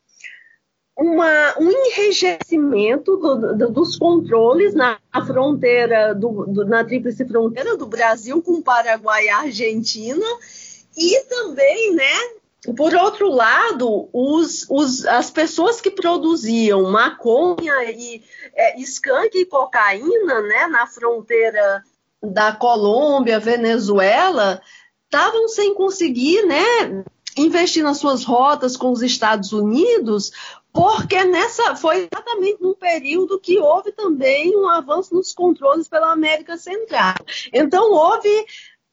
uma, 0.96 1.54
um 1.60 1.70
enrijecimento 1.70 3.16
do, 3.18 3.54
do, 3.54 3.70
dos 3.70 3.96
controles 3.96 4.74
na 4.74 4.98
fronteira, 5.24 6.12
do, 6.12 6.64
na 6.64 6.82
tríplice 6.82 7.24
fronteira 7.24 7.76
do 7.76 7.86
Brasil 7.86 8.42
com 8.42 8.60
Paraguai 8.60 9.26
e 9.26 9.28
Argentina, 9.28 10.26
e 10.96 11.20
também, 11.28 11.94
né, 11.94 12.72
por 12.76 12.92
outro 12.96 13.28
lado, 13.28 14.08
os, 14.12 14.66
os, 14.68 15.06
as 15.06 15.30
pessoas 15.30 15.80
que 15.80 15.92
produziam 15.92 16.90
maconha 16.90 17.92
e 17.92 18.20
é, 18.56 18.80
skunk 18.80 19.38
e 19.38 19.46
cocaína 19.46 20.40
né, 20.42 20.66
na 20.66 20.84
fronteira 20.88 21.84
da 22.22 22.52
Colômbia, 22.52 23.38
Venezuela, 23.38 24.60
estavam 25.08 25.48
sem 25.48 25.74
conseguir 25.74 26.44
né, 26.44 27.04
investir 27.36 27.82
nas 27.82 27.98
suas 27.98 28.24
rotas 28.24 28.76
com 28.76 28.92
os 28.92 29.02
Estados 29.02 29.52
Unidos, 29.52 30.30
porque 30.72 31.24
nessa 31.24 31.74
foi 31.74 32.08
exatamente 32.12 32.62
num 32.62 32.74
período 32.74 33.40
que 33.40 33.58
houve 33.58 33.90
também 33.90 34.54
um 34.54 34.68
avanço 34.68 35.14
nos 35.14 35.32
controles 35.32 35.88
pela 35.88 36.12
América 36.12 36.56
Central. 36.56 37.14
Então 37.52 37.90
houve 37.90 38.28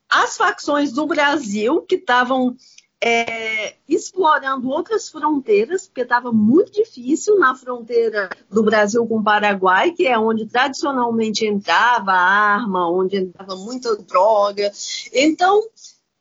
as 0.09 0.37
facções 0.37 0.93
do 0.93 1.05
Brasil 1.05 1.81
que 1.81 1.95
estavam 1.95 2.55
é, 3.03 3.75
explorando 3.87 4.69
outras 4.69 5.09
fronteiras, 5.09 5.85
porque 5.85 6.01
estava 6.01 6.31
muito 6.31 6.71
difícil 6.71 7.37
na 7.37 7.53
fronteira 7.53 8.29
do 8.49 8.63
Brasil 8.63 9.05
com 9.05 9.19
o 9.19 9.23
Paraguai, 9.23 9.91
que 9.91 10.07
é 10.07 10.17
onde 10.17 10.47
tradicionalmente 10.47 11.45
entrava 11.45 12.13
arma, 12.13 12.89
onde 12.89 13.17
entrava 13.17 13.55
muita 13.57 13.95
droga. 13.97 14.71
Então, 15.13 15.61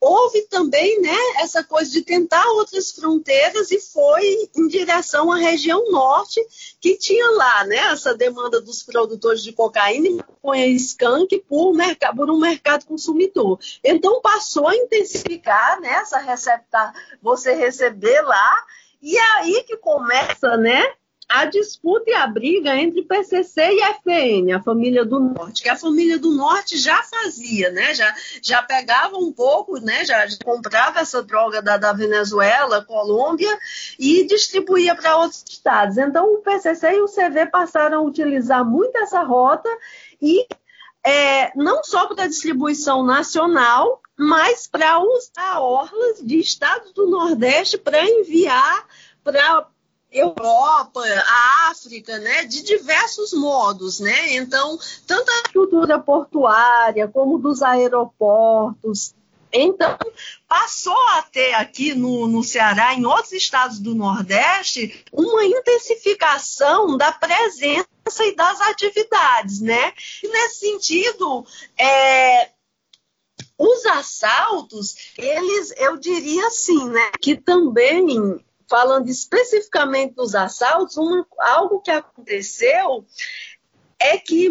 houve 0.05 0.43
também 0.43 1.01
né, 1.01 1.17
essa 1.39 1.65
coisa 1.65 1.91
de 1.91 2.03
tentar 2.03 2.47
outras 2.53 2.93
fronteiras 2.93 3.71
e 3.71 3.81
foi 3.81 4.51
em 4.55 4.69
direção 4.69 5.33
à 5.33 5.37
região 5.37 5.91
norte, 5.91 6.41
que 6.79 6.99
tinha 6.99 7.31
lá 7.31 7.65
né, 7.65 7.79
essa 7.93 8.15
demanda 8.15 8.61
dos 8.61 8.83
produtores 8.83 9.43
de 9.43 9.53
cocaína 9.53 10.07
e 10.07 10.15
maconha 10.15 10.67
skunk 10.67 11.39
por, 11.49 11.75
por 12.17 12.31
um 12.31 12.39
mercado 12.39 12.85
consumidor. 12.85 13.59
Então 13.83 14.21
passou 14.21 14.69
a 14.69 14.77
intensificar 14.77 15.81
né, 15.81 15.95
essa 15.95 16.19
recepta, 16.19 16.93
você 17.23 17.55
receber 17.55 18.21
lá, 18.21 18.65
e 19.01 19.17
é 19.17 19.31
aí 19.37 19.65
que 19.65 19.77
começa 19.79 20.57
né, 20.59 20.85
a 21.35 21.47
disputa 21.47 22.09
e 22.11 22.15
a 22.15 22.29
briga 22.29 22.77
entre 22.77 23.03
PCC 23.03 23.61
e 23.61 23.83
FN, 23.95 24.53
a 24.53 24.63
família 24.63 25.05
do 25.05 25.19
Norte, 25.19 25.65
que 25.65 25.69
a 25.69 25.75
família 25.75 26.17
do 26.17 26.31
Norte 26.31 26.79
já 26.79 27.03
fazia, 27.03 27.73
né? 27.73 27.93
Já, 27.93 28.15
já 28.41 28.63
pegava 28.63 29.17
um 29.17 29.33
pouco, 29.33 29.81
né? 29.81 30.05
Já, 30.05 30.25
já 30.29 30.37
comprava 30.45 31.01
essa 31.01 31.25
droga 31.25 31.61
da, 31.61 31.77
da 31.77 31.93
Venezuela, 31.93 32.85
Colômbia 32.85 33.51
e 33.99 34.25
distribuía 34.29 34.95
para 34.95 35.17
outros 35.17 35.45
estados. 35.49 35.99
Então 35.99 36.35
o 36.35 36.39
PCC 36.39 36.93
e 36.93 37.01
o 37.01 37.09
CV 37.09 37.47
passaram 37.47 37.99
a 37.99 38.03
utilizar 38.03 38.65
muito 38.65 38.97
essa 38.99 39.21
rota 39.25 39.69
e 40.23 40.47
é, 41.05 41.51
não 41.57 41.83
só 41.83 42.07
para 42.07 42.25
a 42.25 42.29
distribuição 42.29 43.05
nacional, 43.05 44.01
mas 44.17 44.69
para 44.69 45.01
usar 45.01 45.59
orlas 45.59 46.23
de 46.23 46.39
estados 46.39 46.93
do 46.93 47.09
Nordeste 47.09 47.77
para 47.77 48.09
enviar 48.09 48.87
para 49.25 49.67
Europa, 50.15 51.03
a 51.27 51.71
África, 51.71 52.19
né, 52.19 52.45
de 52.45 52.63
diversos 52.63 53.33
modos, 53.33 53.99
né? 53.99 54.37
Então, 54.37 54.79
tanto 55.07 55.29
a 55.29 55.43
estrutura 55.47 55.99
portuária 55.99 57.09
como 57.09 57.39
dos 57.39 57.63
aeroportos. 57.63 59.13
Então, 59.53 59.97
passou 60.49 60.97
a 61.11 61.23
ter 61.23 61.55
aqui 61.55 61.95
no, 61.95 62.27
no 62.27 62.43
Ceará, 62.43 62.95
em 62.95 63.05
outros 63.05 63.33
estados 63.33 63.79
do 63.79 63.95
Nordeste, 63.95 65.05
uma 65.13 65.45
intensificação 65.45 66.97
da 66.97 67.13
presença 67.13 67.87
e 68.21 68.35
das 68.35 68.61
atividades, 68.61 69.61
né? 69.61 69.93
E 70.23 70.29
nesse 70.29 70.61
sentido, 70.61 71.47
é, 71.79 72.51
os 73.57 73.87
assaltos, 73.87 75.13
eles, 75.17 75.73
eu 75.77 75.97
diria 75.97 76.47
assim, 76.49 76.89
né, 76.89 77.11
que 77.21 77.37
também 77.37 78.41
falando 78.69 79.09
especificamente 79.09 80.15
dos 80.15 80.35
assaltos, 80.35 80.97
algo 81.39 81.81
que 81.81 81.91
aconteceu 81.91 83.05
é 84.01 84.19
que, 84.19 84.51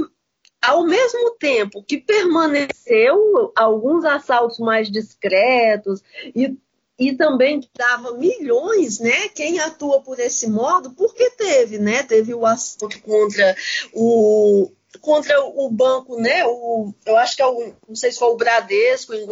ao 0.61 0.85
mesmo 0.85 1.31
tempo 1.31 1.83
que 1.83 1.97
permaneceu 1.97 3.51
alguns 3.55 4.05
assaltos 4.05 4.59
mais 4.59 4.89
discretos 4.89 6.01
e, 6.35 6.57
e 6.97 7.13
também 7.13 7.59
que 7.59 7.69
dava 7.75 8.17
milhões, 8.17 8.99
né? 8.99 9.29
Quem 9.29 9.59
atua 9.59 10.01
por 10.01 10.19
esse 10.19 10.49
modo, 10.49 10.91
porque 10.91 11.31
teve, 11.31 11.79
né? 11.79 12.03
Teve 12.03 12.33
o 12.33 12.45
assalto 12.45 13.01
contra 13.01 13.55
o 13.93 14.71
contra 15.01 15.39
o 15.41 15.69
banco, 15.69 16.19
né? 16.19 16.45
O, 16.45 16.93
eu 17.05 17.17
acho 17.17 17.35
que 17.35 17.41
é 17.41 17.45
o, 17.45 17.73
não 17.87 17.95
sei 17.95 18.11
se 18.11 18.19
foi 18.19 18.29
o 18.29 18.37
Bradesco, 18.37 19.13
em, 19.13 19.27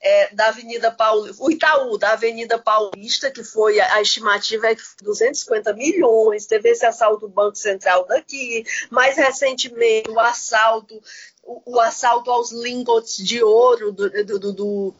é, 0.00 0.34
da 0.34 0.48
Avenida 0.48 0.90
Paulista, 0.90 1.42
o 1.42 1.50
Itaú, 1.50 1.98
da 1.98 2.12
Avenida 2.12 2.58
Paulista, 2.58 3.30
que 3.30 3.42
foi 3.42 3.80
a, 3.80 4.00
estimativa 4.00 4.68
é 4.68 4.74
que 4.74 4.82
250 5.02 5.72
milhões, 5.74 6.46
teve 6.46 6.70
esse 6.70 6.84
assalto 6.84 7.26
do 7.26 7.32
Banco 7.32 7.56
Central 7.56 8.06
daqui, 8.06 8.64
mais 8.90 9.16
recentemente 9.16 10.10
o 10.10 10.20
assalto, 10.20 11.00
o, 11.42 11.76
o 11.76 11.80
assalto 11.80 12.30
aos 12.30 12.52
lingots 12.52 13.16
de 13.16 13.42
ouro 13.42 13.92
do, 13.92 14.10
do, 14.10 14.38
do, 14.38 14.52
do 14.52 14.94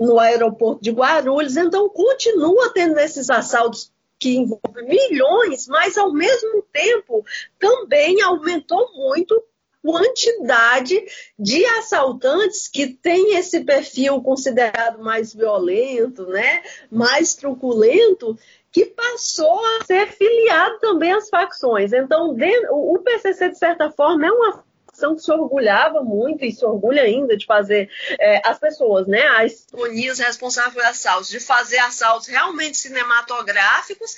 no 0.00 0.18
aeroporto 0.18 0.82
de 0.82 0.90
Guarulhos, 0.90 1.56
então 1.56 1.88
continua 1.88 2.72
tendo 2.72 2.98
esses 2.98 3.30
assaltos 3.30 3.91
que 4.22 4.36
envolve 4.36 4.82
milhões, 4.84 5.66
mas 5.66 5.98
ao 5.98 6.12
mesmo 6.12 6.62
tempo 6.72 7.24
também 7.58 8.22
aumentou 8.22 8.92
muito 8.94 9.34
a 9.34 9.42
quantidade 9.84 11.04
de 11.36 11.66
assaltantes 11.66 12.68
que 12.68 12.86
tem 12.86 13.36
esse 13.36 13.64
perfil 13.64 14.22
considerado 14.22 15.02
mais 15.02 15.34
violento, 15.34 16.24
né, 16.28 16.62
mais 16.88 17.34
truculento, 17.34 18.38
que 18.70 18.86
passou 18.86 19.58
a 19.58 19.84
ser 19.84 20.06
filiado 20.12 20.78
também 20.78 21.12
às 21.12 21.28
facções. 21.28 21.92
Então, 21.92 22.36
o 22.70 22.98
PCC, 23.00 23.48
de 23.48 23.58
certa 23.58 23.90
forma, 23.90 24.24
é 24.24 24.30
uma 24.30 24.64
que 24.92 25.22
se 25.22 25.32
orgulhava 25.32 26.02
muito 26.02 26.44
e 26.44 26.52
se 26.52 26.64
orgulha 26.64 27.02
ainda 27.02 27.36
de 27.36 27.46
fazer 27.46 27.90
é, 28.20 28.46
as 28.46 28.58
pessoas, 28.58 29.06
né, 29.06 29.26
as 29.26 29.66
unias 29.72 30.18
responsáveis 30.18 30.74
por 30.74 30.84
assaltos, 30.84 31.28
de 31.28 31.40
fazer 31.40 31.78
assaltos 31.78 32.28
realmente 32.28 32.76
cinematográficos, 32.76 34.14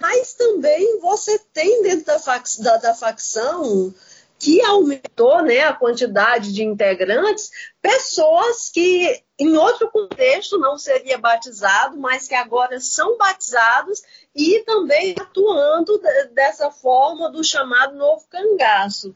mas 0.00 0.34
também 0.34 1.00
você 1.00 1.38
tem 1.52 1.82
dentro 1.82 2.04
da, 2.04 2.18
fac 2.18 2.44
da, 2.60 2.76
da 2.76 2.94
facção 2.94 3.92
que 4.38 4.62
aumentou 4.62 5.42
né, 5.42 5.64
a 5.64 5.74
quantidade 5.74 6.52
de 6.52 6.64
integrantes, 6.64 7.50
pessoas 7.82 8.70
que 8.70 9.22
em 9.38 9.54
outro 9.54 9.90
contexto 9.90 10.58
não 10.58 10.78
seria 10.78 11.18
batizado, 11.18 11.98
mas 11.98 12.26
que 12.26 12.34
agora 12.34 12.80
são 12.80 13.18
batizados 13.18 14.02
e 14.34 14.60
também 14.64 15.14
atuando 15.20 16.00
dessa 16.32 16.70
forma 16.70 17.30
do 17.30 17.44
chamado 17.44 17.96
novo 17.96 18.26
cangaço. 18.30 19.14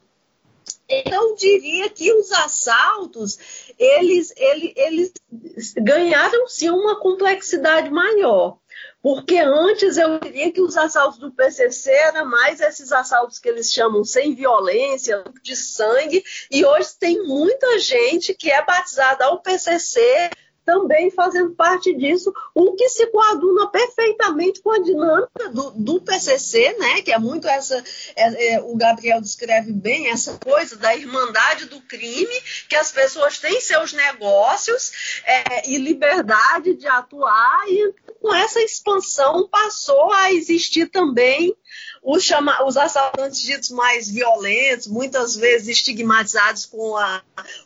Então, 0.87 1.35
diria 1.35 1.89
que 1.89 2.13
os 2.13 2.31
assaltos, 2.31 3.37
eles, 3.77 4.33
eles, 4.37 4.73
eles 4.75 5.73
ganharam 5.77 6.47
sim 6.47 6.69
uma 6.69 6.99
complexidade 6.99 7.89
maior. 7.89 8.57
Porque 9.01 9.37
antes 9.37 9.97
eu 9.97 10.19
diria 10.19 10.51
que 10.51 10.61
os 10.61 10.75
assaltos 10.75 11.19
do 11.19 11.31
PCC 11.31 11.91
eram 11.91 12.25
mais 12.25 12.59
esses 12.59 12.91
assaltos 12.91 13.37
que 13.37 13.47
eles 13.47 13.71
chamam 13.71 14.03
sem 14.03 14.33
violência, 14.33 15.23
de 15.43 15.55
sangue, 15.55 16.23
e 16.49 16.65
hoje 16.65 16.89
tem 16.99 17.21
muita 17.21 17.77
gente 17.77 18.33
que 18.33 18.49
é 18.49 18.65
batizada 18.65 19.25
ao 19.25 19.41
PCC 19.41 20.31
também 20.65 21.11
fazendo 21.11 21.51
parte 21.51 21.95
disso, 21.95 22.33
o 22.53 22.73
que 22.73 22.89
se 22.89 23.05
coaduna 23.07 23.67
perfeitamente 23.69 24.61
com 24.61 24.71
a 24.71 24.79
dinâmica 24.79 25.49
do, 25.49 25.71
do 25.71 26.01
PCC, 26.01 26.75
né, 26.79 27.01
que 27.03 27.11
é 27.11 27.19
muito 27.19 27.47
essa, 27.47 27.81
é, 28.15 28.53
é, 28.53 28.61
o 28.61 28.75
Gabriel 28.75 29.21
descreve 29.21 29.71
bem 29.71 30.09
essa 30.09 30.37
coisa 30.39 30.75
da 30.75 30.95
irmandade 30.95 31.65
do 31.65 31.79
crime, 31.81 32.41
que 32.67 32.75
as 32.75 32.91
pessoas 32.91 33.37
têm 33.37 33.61
seus 33.61 33.93
negócios 33.93 35.21
é, 35.25 35.69
e 35.69 35.77
liberdade 35.77 36.73
de 36.73 36.87
atuar, 36.87 37.63
e 37.67 37.93
com 38.19 38.33
essa 38.33 38.59
expansão 38.59 39.47
passou 39.47 40.11
a 40.11 40.33
existir 40.33 40.89
também 40.89 41.55
os, 42.01 42.23
chama, 42.23 42.63
os 42.65 42.77
assaltantes 42.77 43.41
ditos 43.41 43.69
mais 43.69 44.09
violentos, 44.09 44.87
muitas 44.87 45.35
vezes 45.35 45.67
estigmatizados 45.69 46.65
com 46.65 46.95
a, 46.95 47.21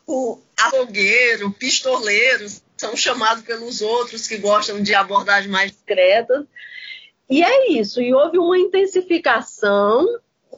o 0.06 0.38
açougueiro, 0.56 1.50
pistoleiro, 1.52 2.46
são 2.80 2.96
chamados 2.96 3.44
pelos 3.44 3.82
outros 3.82 4.26
que 4.26 4.38
gostam 4.38 4.82
de 4.82 4.94
abordagem 4.94 5.50
mais 5.50 5.70
discreta. 5.70 6.46
E 7.28 7.44
é 7.44 7.72
isso, 7.72 8.00
e 8.00 8.12
houve 8.12 8.38
uma 8.38 8.58
intensificação, 8.58 10.04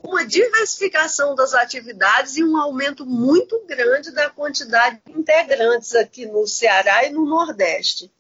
uma 0.03 0.25
diversificação 0.25 1.35
das 1.35 1.53
atividades 1.53 2.37
e 2.37 2.45
um 2.45 2.57
aumento 2.57 3.05
muito 3.05 3.61
grande 3.67 4.11
da 4.13 4.31
quantidade 4.31 5.03
de 5.05 5.13
integrantes 5.13 5.95
aqui 5.95 6.25
no 6.25 6.47
Ceará 6.47 7.05
e 7.05 7.11
no 7.11 7.27
Nordeste. 7.27 8.11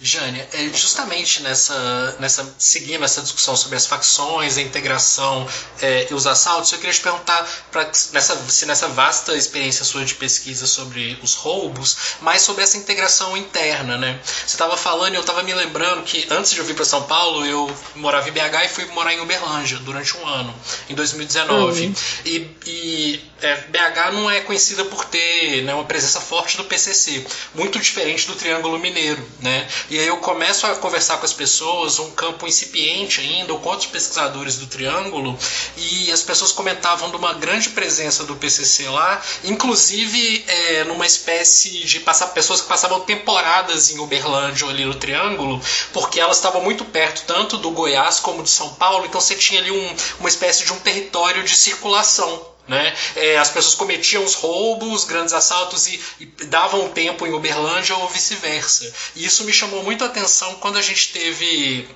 Jânia, 0.00 0.46
é 0.52 0.68
justamente 0.76 1.40
nessa, 1.42 2.16
nessa 2.18 2.54
seguindo 2.58 3.04
essa 3.04 3.22
discussão 3.22 3.56
sobre 3.56 3.76
as 3.76 3.86
facções, 3.86 4.58
a 4.58 4.60
integração 4.60 5.46
é, 5.80 6.08
e 6.10 6.14
os 6.14 6.26
assaltos, 6.26 6.72
eu 6.72 6.78
queria 6.78 6.92
te 6.92 7.00
perguntar 7.00 7.48
pra, 7.70 7.84
nessa, 8.12 8.36
se 8.48 8.66
nessa 8.66 8.88
vasta 8.88 9.36
experiência 9.36 9.84
sua 9.84 10.04
de 10.04 10.14
pesquisa 10.14 10.66
sobre 10.66 11.16
os 11.22 11.34
roubos, 11.36 11.96
mais 12.20 12.42
sobre 12.42 12.64
essa 12.64 12.76
integração 12.76 13.36
interna, 13.36 13.96
né? 13.96 14.20
Você 14.24 14.56
estava 14.56 14.76
falando 14.76 15.12
e 15.14 15.16
eu 15.16 15.20
estava 15.20 15.44
me 15.44 15.54
lembrando 15.54 16.02
que 16.02 16.26
antes 16.28 16.50
de 16.50 16.58
eu 16.58 16.64
vir 16.64 16.74
para 16.74 16.84
São 16.84 17.04
Paulo, 17.04 17.46
eu 17.46 17.72
morava 17.94 18.28
em 18.28 18.32
BH 18.32 18.64
e 18.64 18.68
fui 18.68 18.84
morar 18.86 19.14
em 19.14 19.20
Uberlândia 19.20 19.78
durante 19.78 20.16
um 20.16 20.26
ano, 20.26 20.52
em 20.90 20.94
2019. 20.94 21.86
Uhum. 21.86 21.94
E, 22.24 22.56
e 22.66 23.30
é, 23.42 23.56
BH 23.56 24.12
não 24.12 24.30
é 24.30 24.40
conhecida 24.40 24.84
por 24.84 25.04
ter 25.04 25.62
né, 25.62 25.74
uma 25.74 25.84
presença 25.84 26.20
forte 26.20 26.56
do 26.56 26.64
PCC, 26.64 27.26
muito 27.54 27.78
diferente 27.78 28.26
do 28.26 28.34
Triângulo 28.34 28.78
Mineiro, 28.78 29.26
né? 29.40 29.68
E 29.90 29.98
aí 29.98 30.06
eu 30.06 30.16
começo 30.18 30.66
a 30.66 30.74
conversar 30.76 31.18
com 31.18 31.24
as 31.24 31.32
pessoas, 31.32 31.98
um 31.98 32.10
campo 32.12 32.46
incipiente 32.46 33.20
ainda, 33.20 33.52
ou 33.52 33.58
com 33.58 33.70
outros 33.70 33.88
pesquisadores 33.88 34.56
do 34.56 34.66
Triângulo, 34.66 35.38
e 35.76 36.10
as 36.10 36.22
pessoas 36.22 36.52
comentavam 36.52 37.10
de 37.10 37.16
uma 37.16 37.34
grande 37.34 37.70
presença 37.70 38.24
do 38.24 38.36
PCC 38.36 38.88
lá, 38.88 39.20
inclusive 39.44 40.44
é, 40.46 40.84
numa 40.84 41.06
espécie 41.06 41.84
de 41.84 42.00
passar 42.00 42.28
pessoas 42.28 42.60
que 42.60 42.68
passavam 42.68 43.00
temporadas 43.00 43.90
em 43.90 43.98
Uberlândia 43.98 44.64
ou 44.64 44.70
ali 44.70 44.84
no 44.84 44.94
Triângulo, 44.94 45.60
porque 45.92 46.20
elas 46.20 46.36
estavam 46.36 46.62
muito 46.62 46.84
perto 46.84 47.24
tanto 47.26 47.58
do 47.58 47.70
Goiás 47.70 48.20
como 48.20 48.42
de 48.42 48.50
São 48.50 48.74
Paulo, 48.74 49.06
então 49.06 49.20
você 49.20 49.34
tinha 49.34 49.60
ali 49.60 49.70
um, 49.70 49.96
uma 50.20 50.28
espécie 50.28 50.64
de 50.64 50.72
um 50.72 50.78
território 50.78 51.42
de 51.42 51.56
circulação 51.56 52.53
né? 52.66 52.94
É, 53.16 53.36
as 53.36 53.50
pessoas 53.50 53.74
cometiam 53.74 54.24
os 54.24 54.34
roubos, 54.34 55.04
grandes 55.04 55.34
assaltos 55.34 55.86
e, 55.86 56.00
e 56.20 56.26
davam 56.46 56.88
tempo 56.88 57.26
em 57.26 57.32
Uberlândia 57.32 57.96
ou 57.96 58.08
vice-versa. 58.08 58.92
E 59.14 59.24
isso 59.24 59.44
me 59.44 59.52
chamou 59.52 59.82
muito 59.82 60.04
a 60.04 60.06
atenção 60.06 60.54
quando 60.54 60.78
a 60.78 60.82
gente 60.82 61.12
teve 61.12 61.88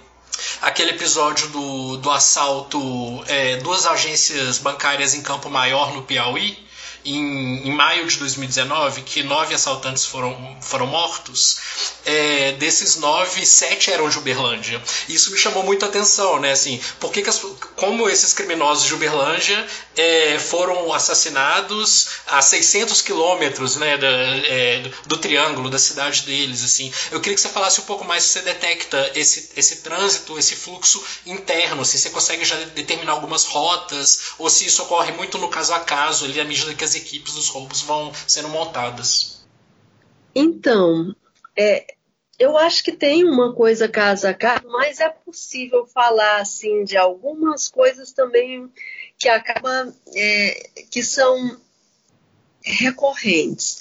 aquele 0.63 0.91
episódio 0.91 1.49
do, 1.49 1.97
do 1.97 2.11
assalto 2.11 3.25
é, 3.27 3.57
duas 3.57 3.87
agências 3.87 4.59
bancárias 4.59 5.15
em 5.15 5.23
Campo 5.23 5.51
Maior, 5.51 5.93
no 5.93 6.03
Piauí, 6.03 6.57
em, 7.17 7.69
em, 7.69 7.73
maio 7.73 8.07
de 8.07 8.19
2019, 8.19 9.03
que 9.03 9.23
nove 9.23 9.55
assaltantes 9.55 10.05
foram, 10.05 10.57
foram 10.61 10.87
mortos, 10.87 11.59
é, 12.05 12.53
desses 12.53 12.97
nove, 12.97 13.45
sete 13.47 13.91
eram 13.91 14.09
de 14.09 14.19
Uberlândia. 14.19 14.83
Isso 15.09 15.31
me 15.31 15.39
chamou 15.39 15.63
muito 15.63 15.85
a 15.85 15.89
atenção, 15.89 16.39
né? 16.39 16.53
Assim, 16.53 16.81
por 17.01 17.13
que, 17.13 17.23
que 17.23 17.31
as, 17.31 17.41
como 17.77 18.09
esses 18.09 18.33
criminosos 18.33 18.87
de 18.87 18.95
Uberlândia 18.95 19.67
é, 19.97 20.39
foram 20.39 20.93
assassinados 20.93 22.09
a 22.29 22.41
600 22.41 23.03
quilômetros 23.03 23.77
né, 23.77 23.95
é, 23.95 24.91
do, 25.07 25.17
triângulo, 25.17 25.69
da 25.69 25.79
cidade 25.79 26.23
deles, 26.23 26.63
assim. 26.63 26.93
Eu 27.11 27.21
queria 27.21 27.35
que 27.35 27.41
você 27.41 27.49
falasse 27.49 27.81
um 27.81 27.85
pouco 27.85 28.05
mais 28.05 28.23
se 28.23 28.31
você 28.31 28.43
detecta 28.43 29.13
esse, 29.15 29.51
esse 29.57 29.77
trânsito, 29.77 30.39
esse 30.39 30.55
fluxo 30.55 31.03
interno, 31.27 31.85
se 31.85 31.99
você 31.99 32.11
consegue 32.11 32.45
já 32.45 32.57
determinar 32.75 33.13
algumas 33.13 33.45
rotas, 33.45 34.21
ou 34.39 34.49
se 34.49 34.67
isso 34.67 34.83
ocorre 34.83 35.13
muito 35.13 35.39
no 35.39 35.49
caso 35.49 35.75
a 35.75 35.81
caso, 35.81 36.25
ali, 36.25 36.41
à 36.41 36.45
medida 36.45 36.75
que 36.75 36.85
as 36.85 36.95
equipes 36.99 37.35
dos 37.35 37.49
roubos 37.49 37.83
vão 37.83 38.13
sendo 38.27 38.49
montadas. 38.49 39.47
Então, 40.35 41.15
é, 41.57 41.95
eu 42.39 42.57
acho 42.57 42.85
que 42.85 42.93
tem 42.93 43.25
uma 43.25 43.53
coisa 43.53 43.89
casa 43.89 44.31
a 44.31 44.35
casa, 44.35 44.63
mas 44.67 45.01
é 45.01 45.09
possível 45.09 45.87
falar 45.87 46.41
assim 46.41 46.85
de 46.85 46.97
algumas 46.97 47.69
coisas 47.69 48.13
também 48.13 48.71
que 49.17 49.29
acaba 49.29 49.93
é, 50.15 50.71
que 50.91 51.03
são 51.03 51.61
recorrentes. 52.63 53.79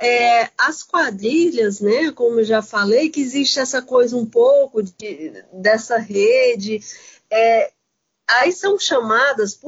É, 0.00 0.50
as 0.58 0.82
quadrilhas, 0.82 1.80
né, 1.80 2.10
como 2.12 2.40
eu 2.40 2.44
já 2.44 2.60
falei, 2.60 3.08
que 3.08 3.20
existe 3.20 3.60
essa 3.60 3.80
coisa 3.80 4.16
um 4.16 4.26
pouco 4.26 4.82
de, 4.82 5.42
dessa 5.52 5.98
rede, 5.98 6.80
é, 7.30 7.72
aí 8.32 8.52
são 8.52 8.78
chamadas 8.78 9.58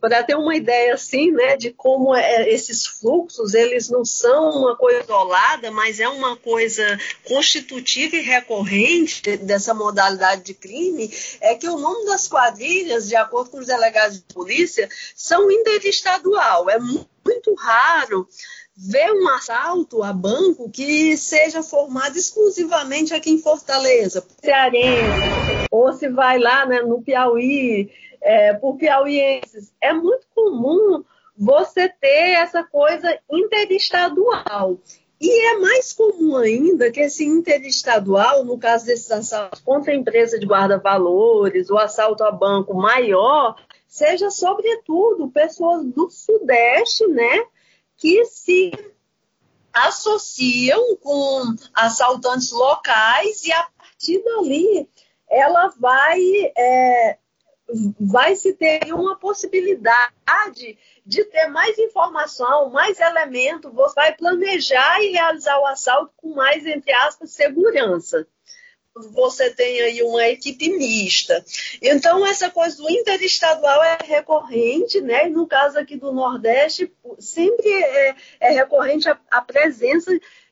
para 0.00 0.22
ter 0.22 0.34
uma 0.34 0.54
ideia 0.54 0.94
assim, 0.94 1.30
né, 1.30 1.56
de 1.56 1.70
como 1.70 2.14
é, 2.14 2.48
esses 2.48 2.86
fluxos 2.86 3.54
eles 3.54 3.88
não 3.88 4.04
são 4.04 4.50
uma 4.50 4.76
coisa 4.76 5.02
isolada, 5.02 5.70
mas 5.70 6.00
é 6.00 6.08
uma 6.08 6.36
coisa 6.36 6.98
constitutiva 7.24 8.16
e 8.16 8.20
recorrente 8.20 9.36
dessa 9.38 9.72
modalidade 9.72 10.42
de 10.42 10.54
crime, 10.54 11.10
é 11.40 11.54
que 11.54 11.68
o 11.68 11.78
nome 11.78 12.06
das 12.06 12.28
quadrilhas, 12.28 13.08
de 13.08 13.16
acordo 13.16 13.50
com 13.50 13.58
os 13.58 13.66
delegados 13.66 14.18
de 14.18 14.34
polícia, 14.34 14.88
são 15.14 15.50
interestadual. 15.50 16.68
É 16.68 16.78
muito 16.78 17.54
raro 17.54 18.28
ver 18.76 19.12
um 19.12 19.28
assalto 19.28 20.02
a 20.02 20.12
banco 20.12 20.70
que 20.70 21.16
seja 21.16 21.62
formado 21.62 22.16
exclusivamente 22.16 23.12
aqui 23.12 23.30
em 23.30 23.38
Fortaleza, 23.38 24.24
cearense, 24.42 25.68
ou 25.70 25.92
se 25.92 26.08
vai 26.08 26.38
lá 26.38 26.64
né, 26.64 26.80
no 26.80 27.02
Piauí, 27.02 27.90
é, 28.22 28.54
por 28.54 28.76
piauienses. 28.76 29.72
É 29.80 29.92
muito 29.92 30.26
comum 30.34 31.04
você 31.36 31.88
ter 31.88 32.32
essa 32.32 32.62
coisa 32.62 33.18
interestadual. 33.30 34.78
E 35.20 35.48
é 35.48 35.58
mais 35.58 35.92
comum 35.92 36.36
ainda 36.36 36.90
que 36.90 37.00
esse 37.00 37.26
interestadual, 37.26 38.42
no 38.44 38.58
caso 38.58 38.86
desses 38.86 39.10
assaltos 39.10 39.60
contra 39.60 39.92
a 39.92 39.96
empresa 39.96 40.38
de 40.38 40.46
guarda-valores, 40.46 41.68
o 41.68 41.76
assalto 41.76 42.24
a 42.24 42.30
banco 42.30 42.74
maior, 42.74 43.54
seja 43.86 44.30
sobretudo 44.30 45.30
pessoas 45.30 45.84
do 45.84 46.08
Sudeste, 46.08 47.06
né, 47.08 47.44
que 47.98 48.24
se 48.24 48.72
associam 49.72 50.96
com 50.96 51.54
assaltantes 51.74 52.50
locais 52.50 53.44
e 53.44 53.52
a 53.52 53.66
partir 53.76 54.22
dali 54.24 54.88
ela 55.28 55.68
vai 55.78 56.20
é, 56.56 57.18
vai 57.98 58.36
se 58.36 58.52
ter 58.54 58.92
uma 58.92 59.16
possibilidade 59.16 60.78
de 61.04 61.24
ter 61.24 61.46
mais 61.48 61.78
informação, 61.78 62.70
mais 62.70 63.00
elemento, 63.00 63.70
você 63.70 63.94
vai 63.94 64.14
planejar 64.14 65.02
e 65.02 65.12
realizar 65.12 65.58
o 65.58 65.66
assalto 65.66 66.12
com 66.16 66.34
mais, 66.34 66.66
entre 66.66 66.92
aspas, 66.92 67.30
segurança. 67.32 68.26
Você 69.12 69.50
tem 69.50 69.80
aí 69.80 70.02
uma 70.02 70.28
equipe 70.28 70.68
mista. 70.76 71.44
Então, 71.80 72.26
essa 72.26 72.50
coisa 72.50 72.76
do 72.76 72.90
interestadual 72.90 73.82
é 73.84 73.98
recorrente, 74.04 75.00
né? 75.00 75.28
No 75.28 75.46
caso 75.46 75.78
aqui 75.78 75.96
do 75.96 76.12
Nordeste, 76.12 76.92
sempre 77.18 77.68
é, 77.70 78.14
é 78.40 78.50
recorrente 78.50 79.08
a, 79.08 79.18
a 79.30 79.40
presença 79.40 80.10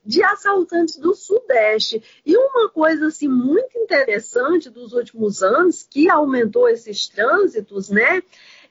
de 0.08 0.24
assaltantes 0.24 0.96
do 0.96 1.14
Sudeste. 1.14 2.02
E 2.24 2.34
uma 2.34 2.70
coisa 2.70 3.08
assim 3.08 3.28
muito 3.28 3.78
interessante 3.78 4.70
dos 4.70 4.94
últimos 4.94 5.42
anos 5.42 5.82
que 5.82 6.08
aumentou 6.08 6.66
esses 6.66 7.06
trânsitos, 7.08 7.90
né? 7.90 8.22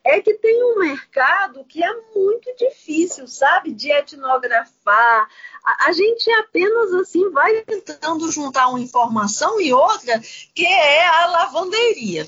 É 0.03 0.19
que 0.19 0.33
tem 0.33 0.63
um 0.63 0.79
mercado 0.79 1.63
que 1.65 1.83
é 1.83 1.93
muito 2.15 2.51
difícil, 2.57 3.27
sabe, 3.27 3.71
de 3.71 3.91
etnografar. 3.91 5.29
A, 5.63 5.89
a 5.89 5.91
gente 5.91 6.27
apenas 6.31 6.91
assim 6.95 7.29
vai 7.29 7.61
tentando 7.61 8.31
juntar 8.31 8.69
uma 8.69 8.79
informação 8.79 9.61
e 9.61 9.71
outra, 9.71 10.19
que 10.55 10.65
é 10.65 11.05
a 11.05 11.27
lavanderia. 11.27 12.27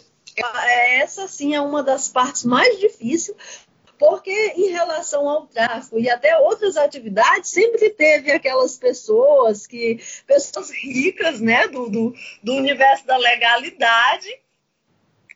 Essa 1.02 1.28
sim 1.28 1.56
é 1.56 1.62
uma 1.62 1.82
das 1.82 2.10
partes 2.10 2.44
mais 2.46 2.80
difíceis, 2.80 3.36
porque 4.00 4.54
em 4.56 4.70
relação 4.70 5.28
ao 5.28 5.46
tráfico 5.46 6.00
e 6.00 6.10
até 6.10 6.38
outras 6.40 6.78
atividades, 6.78 7.52
sempre 7.52 7.90
teve 7.90 8.32
aquelas 8.32 8.78
pessoas 8.78 9.68
que, 9.68 10.00
pessoas 10.26 10.72
ricas, 10.72 11.42
né, 11.42 11.68
do, 11.68 11.90
do, 11.90 12.14
do 12.42 12.54
universo 12.54 13.06
da 13.06 13.18
legalidade, 13.18 14.30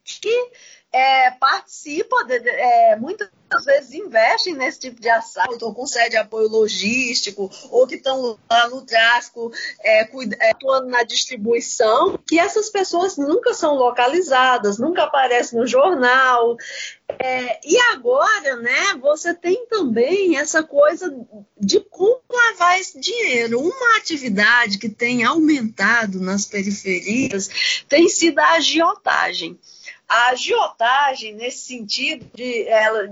que 0.03 0.51
é, 0.93 1.31
participa, 1.31 2.23
de, 2.25 2.37
é, 2.47 2.95
muitas 2.97 3.29
vezes 3.65 3.93
investem 3.93 4.53
nesse 4.53 4.79
tipo 4.79 5.01
de 5.01 5.09
assalto, 5.09 5.65
ou 5.65 5.73
concede 5.73 6.11
de 6.11 6.17
apoio 6.17 6.47
logístico, 6.47 7.49
ou 7.71 7.87
que 7.87 7.95
estão 7.95 8.37
lá 8.49 8.69
no 8.69 8.81
tráfico, 8.81 9.51
é, 9.81 10.03
é, 10.03 10.51
atuando 10.51 10.87
na 10.87 11.01
distribuição, 11.03 12.19
que 12.27 12.39
essas 12.39 12.69
pessoas 12.69 13.17
nunca 13.17 13.55
são 13.55 13.73
localizadas, 13.75 14.77
nunca 14.77 15.03
aparecem 15.03 15.59
no 15.59 15.65
jornal. 15.65 16.55
É, 17.19 17.59
e 17.67 17.77
agora, 17.91 18.57
né, 18.57 18.95
você 19.01 19.33
tem 19.33 19.65
também 19.67 20.37
essa 20.37 20.61
coisa 20.61 21.11
de 21.59 21.79
como 21.79 22.21
lavar 22.31 22.79
esse 22.79 22.99
dinheiro. 22.99 23.59
Uma 23.59 23.97
atividade 23.97 24.77
que 24.77 24.89
tem 24.89 25.23
aumentado 25.23 26.19
nas 26.19 26.45
periferias 26.45 27.83
tem 27.89 28.07
sido 28.09 28.37
a 28.39 28.53
agiotagem 28.53 29.59
a 30.13 30.29
agiotagem 30.29 31.33
nesse 31.33 31.65
sentido 31.65 32.27
de 32.35 32.67
ela, 32.67 33.09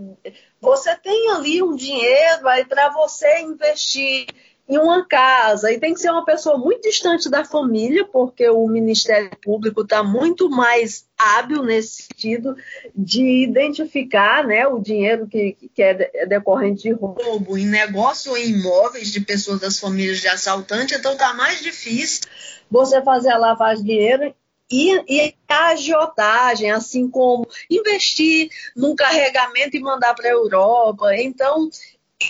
você 0.62 0.96
tem 0.98 1.32
ali 1.32 1.64
um 1.64 1.76
dinheiro 1.76 2.48
aí 2.48 2.64
para 2.64 2.90
você 2.90 3.40
investir 3.40 4.28
em 4.70 4.78
uma 4.78 5.04
casa 5.08 5.72
e 5.72 5.80
tem 5.80 5.96
que 5.96 6.00
ser 6.00 6.12
uma 6.12 6.24
pessoa 6.24 6.60
muito 6.60 6.84
distante 6.84 7.28
da 7.28 7.44
família 7.44 8.06
porque 8.06 8.48
o 8.48 8.68
Ministério 8.68 9.32
Público 9.42 9.82
está 9.82 10.04
muito 10.04 10.48
mais 10.48 11.08
hábil 11.18 11.64
nesse 11.64 12.04
sentido 12.04 12.56
de 12.96 13.44
identificar 13.44 14.46
né, 14.46 14.68
o 14.68 14.80
dinheiro 14.80 15.28
que, 15.28 15.58
que 15.74 15.82
é 15.82 16.28
decorrente 16.28 16.84
de 16.84 16.92
roubo 16.92 17.58
em 17.58 17.66
negócio 17.66 18.32
ou 18.32 18.38
em 18.38 18.52
imóveis 18.52 19.12
de 19.12 19.22
pessoas 19.22 19.60
das 19.60 19.80
famílias 19.80 20.20
de 20.20 20.28
assaltante, 20.28 20.94
então 20.94 21.14
está 21.14 21.34
mais 21.34 21.62
difícil 21.62 22.30
você 22.70 23.02
fazer 23.02 23.32
a 23.32 23.38
lavagem 23.40 23.84
de 23.84 23.90
dinheiro 23.90 24.36
e, 24.72 25.36
a 25.48 25.68
agiotagem, 25.70 26.72
assim 26.72 27.10
como 27.10 27.48
investir 27.70 28.50
num 28.76 28.96
carregamento 28.96 29.76
e 29.76 29.82
mandar 29.82 30.14
para 30.16 30.30
a 30.30 30.32
Europa. 30.32 31.16
Então, 31.16 31.70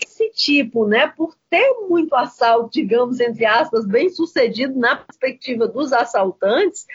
esse 0.03 0.29
tipo, 0.31 0.87
né, 0.87 1.07
por 1.07 1.35
ter 1.49 1.69
muito 1.87 2.15
assalto, 2.15 2.71
digamos, 2.71 3.19
entre 3.19 3.45
aspas, 3.45 3.85
bem 3.85 4.09
sucedido 4.09 4.77
na 4.79 4.95
perspectiva 4.95 5.67
dos 5.67 5.93
assaltantes, 5.93 6.85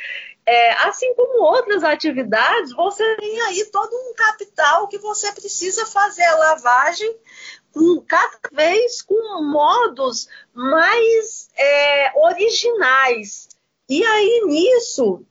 é, 0.44 0.72
assim 0.84 1.12
como 1.14 1.42
outras 1.42 1.82
atividades, 1.82 2.72
você 2.72 3.16
tem 3.16 3.40
aí 3.42 3.64
todo 3.66 3.92
um 3.92 4.14
capital 4.14 4.88
que 4.88 4.98
você 4.98 5.32
precisa 5.32 5.84
fazer 5.86 6.22
a 6.22 6.36
lavagem 6.36 7.16
com, 7.72 8.00
cada 8.06 8.38
vez 8.52 9.02
com 9.02 9.42
modos 9.42 10.28
mais 10.54 11.50
é, 11.56 12.12
originais. 12.16 13.48
E 13.88 14.04
aí 14.04 14.42
nisso 14.46 15.24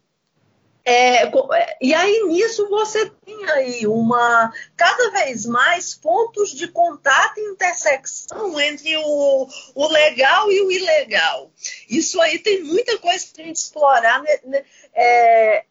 é, 0.86 1.24
é, 1.24 1.78
e 1.82 1.96
aí 1.96 2.24
nisso 2.28 2.70
você 2.70 3.10
tem 3.26 3.50
aí 3.50 3.88
uma 3.88 4.54
cada 4.78 5.10
vez 5.10 5.44
mais 5.48 5.96
pontos 5.96 6.52
de 6.52 6.68
contato 6.68 7.40
e 7.40 7.52
intersecção 7.52 8.60
entre 8.60 8.96
o, 8.98 9.48
o 9.74 9.88
legal 9.88 10.52
e 10.52 10.62
o 10.62 10.72
ilegal. 10.72 11.52
Isso 11.90 12.22
aí 12.22 12.38
tem 12.38 12.64
muita 12.64 13.00
coisa 13.00 13.26
para 13.34 13.46
gente 13.46 13.56
explorar, 13.56 14.22
né, 14.22 14.40
né, 14.44 14.66
é, 14.94 15.66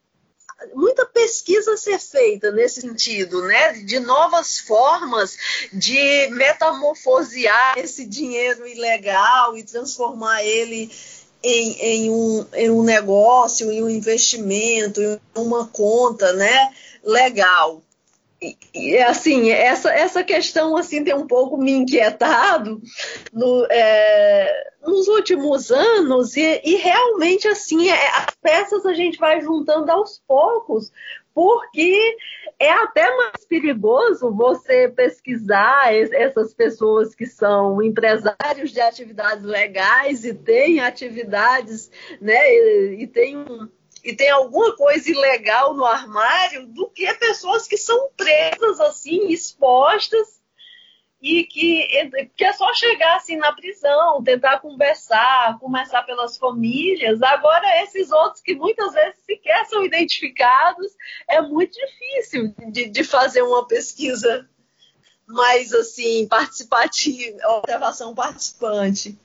muita 0.75 1.07
pesquisa 1.07 1.75
a 1.75 1.77
ser 1.77 1.99
feita 2.01 2.51
nesse 2.51 2.81
sentido, 2.81 3.43
né? 3.43 3.75
De 3.85 4.01
novas 4.01 4.59
formas 4.59 5.37
de 5.73 6.29
metamorfosear 6.31 7.79
esse 7.79 8.05
dinheiro 8.05 8.67
ilegal 8.67 9.57
e 9.57 9.63
transformar 9.63 10.43
ele 10.43 10.91
em, 11.45 11.73
em, 11.79 12.11
um, 12.11 12.47
em 12.55 12.71
um 12.71 12.83
negócio, 12.83 13.71
em 13.71 13.83
um 13.83 13.91
investimento, 13.91 15.01
em 15.01 15.21
uma 15.37 15.67
conta, 15.67 16.33
né? 16.33 16.71
Legal. 17.05 17.83
E, 18.41 18.57
e 18.75 18.99
assim, 18.99 19.51
essa, 19.51 19.93
essa 19.93 20.25
questão 20.25 20.77
assim 20.77 21.05
tem 21.05 21.15
um 21.15 21.27
pouco 21.27 21.59
me 21.59 21.73
inquietado 21.73 22.81
no, 23.33 23.67
é, 23.71 24.73
nos 24.83 25.07
últimos 25.07 25.71
anos 25.71 26.37
e, 26.37 26.61
e 26.65 26.77
realmente 26.77 27.47
assim 27.47 27.89
é, 27.89 28.09
as 28.17 28.35
peças 28.43 28.85
a 28.87 28.95
gente 28.95 29.19
vai 29.19 29.41
juntando 29.41 29.91
aos 29.91 30.21
poucos 30.27 30.91
porque 31.35 32.17
é 32.59 32.71
até 32.71 33.15
mais 33.17 33.45
perigoso 33.49 34.33
você 34.33 34.89
pesquisar 34.89 35.93
essas 35.93 36.55
pessoas 36.55 37.15
que 37.15 37.27
são 37.27 37.83
empresários 37.83 38.71
de 38.71 38.81
atividades 38.81 39.45
legais 39.45 40.25
e 40.25 40.33
têm 40.33 40.81
atividades, 40.81 41.91
né, 42.21 42.55
e, 42.95 43.07
tem 43.09 43.37
um, 43.37 43.69
e 44.05 44.15
tem 44.15 44.31
alguma 44.31 44.77
coisa 44.77 45.11
ilegal 45.11 45.75
no 45.75 45.85
armário 45.85 46.67
do 46.69 46.89
que 46.89 47.13
pessoas 47.15 47.67
que 47.67 47.77
são 47.77 48.09
presas 48.17 48.81
assim, 48.81 49.29
expostas 49.29 50.44
e 51.25 51.43
que, 51.45 51.89
que 52.37 52.45
é 52.45 52.53
só 52.53 52.73
chegar 52.75 53.17
assim 53.17 53.37
na 53.37 53.51
prisão, 53.51 54.23
tentar 54.23 54.59
conversar, 54.59 55.59
começar 55.59 56.03
pelas 56.03 56.37
famílias. 56.37 57.23
Agora, 57.23 57.83
esses 57.83 58.13
outros 58.13 58.43
que 58.43 58.55
muitas 58.55 58.93
vezes 58.93 59.25
sequer 59.25 59.65
são 59.65 59.83
identificados, 59.83 60.93
é 61.27 61.41
muito 61.41 61.73
difícil 61.73 62.55
de, 62.71 62.91
de 62.91 63.03
fazer 63.03 63.41
uma 63.41 63.67
pesquisa 63.67 64.47
mais 65.27 65.73
assim, 65.73 66.29
participativa, 66.29 67.39
observação 67.57 68.15
participante. 68.15 69.19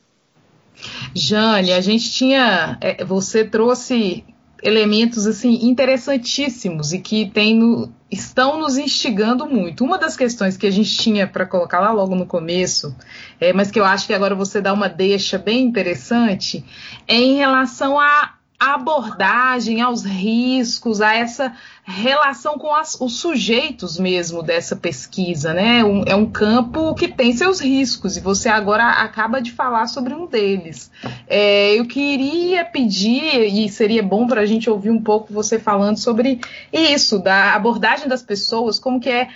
Jane, 1.13 1.73
a 1.73 1.81
gente 1.81 2.13
tinha. 2.13 2.77
É, 2.79 3.03
você 3.03 3.43
trouxe 3.43 4.23
elementos 4.61 5.25
assim 5.27 5.67
interessantíssimos 5.67 6.93
e 6.93 6.99
que 6.99 7.29
tem 7.29 7.55
no, 7.55 7.91
estão 8.11 8.59
nos 8.59 8.77
instigando 8.77 9.45
muito. 9.45 9.83
Uma 9.83 9.97
das 9.97 10.15
questões 10.17 10.57
que 10.57 10.67
a 10.67 10.71
gente 10.71 10.97
tinha 10.97 11.27
para 11.27 11.45
colocar 11.45 11.79
lá 11.79 11.91
logo 11.91 12.15
no 12.15 12.25
começo, 12.25 12.95
é, 13.39 13.53
mas 13.53 13.71
que 13.71 13.79
eu 13.79 13.85
acho 13.85 14.07
que 14.07 14.13
agora 14.13 14.35
você 14.35 14.59
dá 14.59 14.73
uma 14.73 14.89
deixa 14.89 15.37
bem 15.37 15.63
interessante, 15.63 16.63
é 17.07 17.15
em 17.15 17.35
relação 17.35 17.99
a 17.99 18.38
abordagem, 18.59 19.79
aos 19.79 20.03
riscos, 20.03 20.99
a 20.99 21.15
essa 21.15 21.55
relação 21.85 22.57
com 22.59 22.75
as, 22.75 22.99
os 22.99 23.19
sujeitos 23.19 23.97
mesmo 23.97 24.43
dessa 24.43 24.75
pesquisa, 24.75 25.53
né? 25.53 25.81
Um, 25.83 26.03
é 26.05 26.13
um 26.13 26.25
campo 26.25 26.93
que 26.93 27.07
tem 27.07 27.31
seus 27.31 27.61
riscos 27.61 28.17
e 28.17 28.19
você 28.19 28.49
agora 28.49 28.83
acaba 28.83 29.41
de 29.41 29.53
falar 29.53 29.87
sobre 29.87 30.13
um 30.13 30.27
deles. 30.27 30.91
É, 31.25 31.73
eu 31.73 31.85
queria 31.85 32.65
pedir, 32.65 33.45
e 33.45 33.69
seria 33.69 34.03
bom 34.03 34.27
para 34.27 34.41
a 34.41 34.45
gente 34.45 34.69
ouvir 34.69 34.89
um 34.89 35.01
pouco 35.01 35.33
você 35.33 35.57
falando 35.57 35.97
sobre 35.97 36.41
isso, 36.71 37.17
da 37.17 37.55
abordagem 37.55 38.09
das 38.09 38.21
pessoas, 38.21 38.77
como 38.77 38.99
que 38.99 39.09
é 39.09 39.29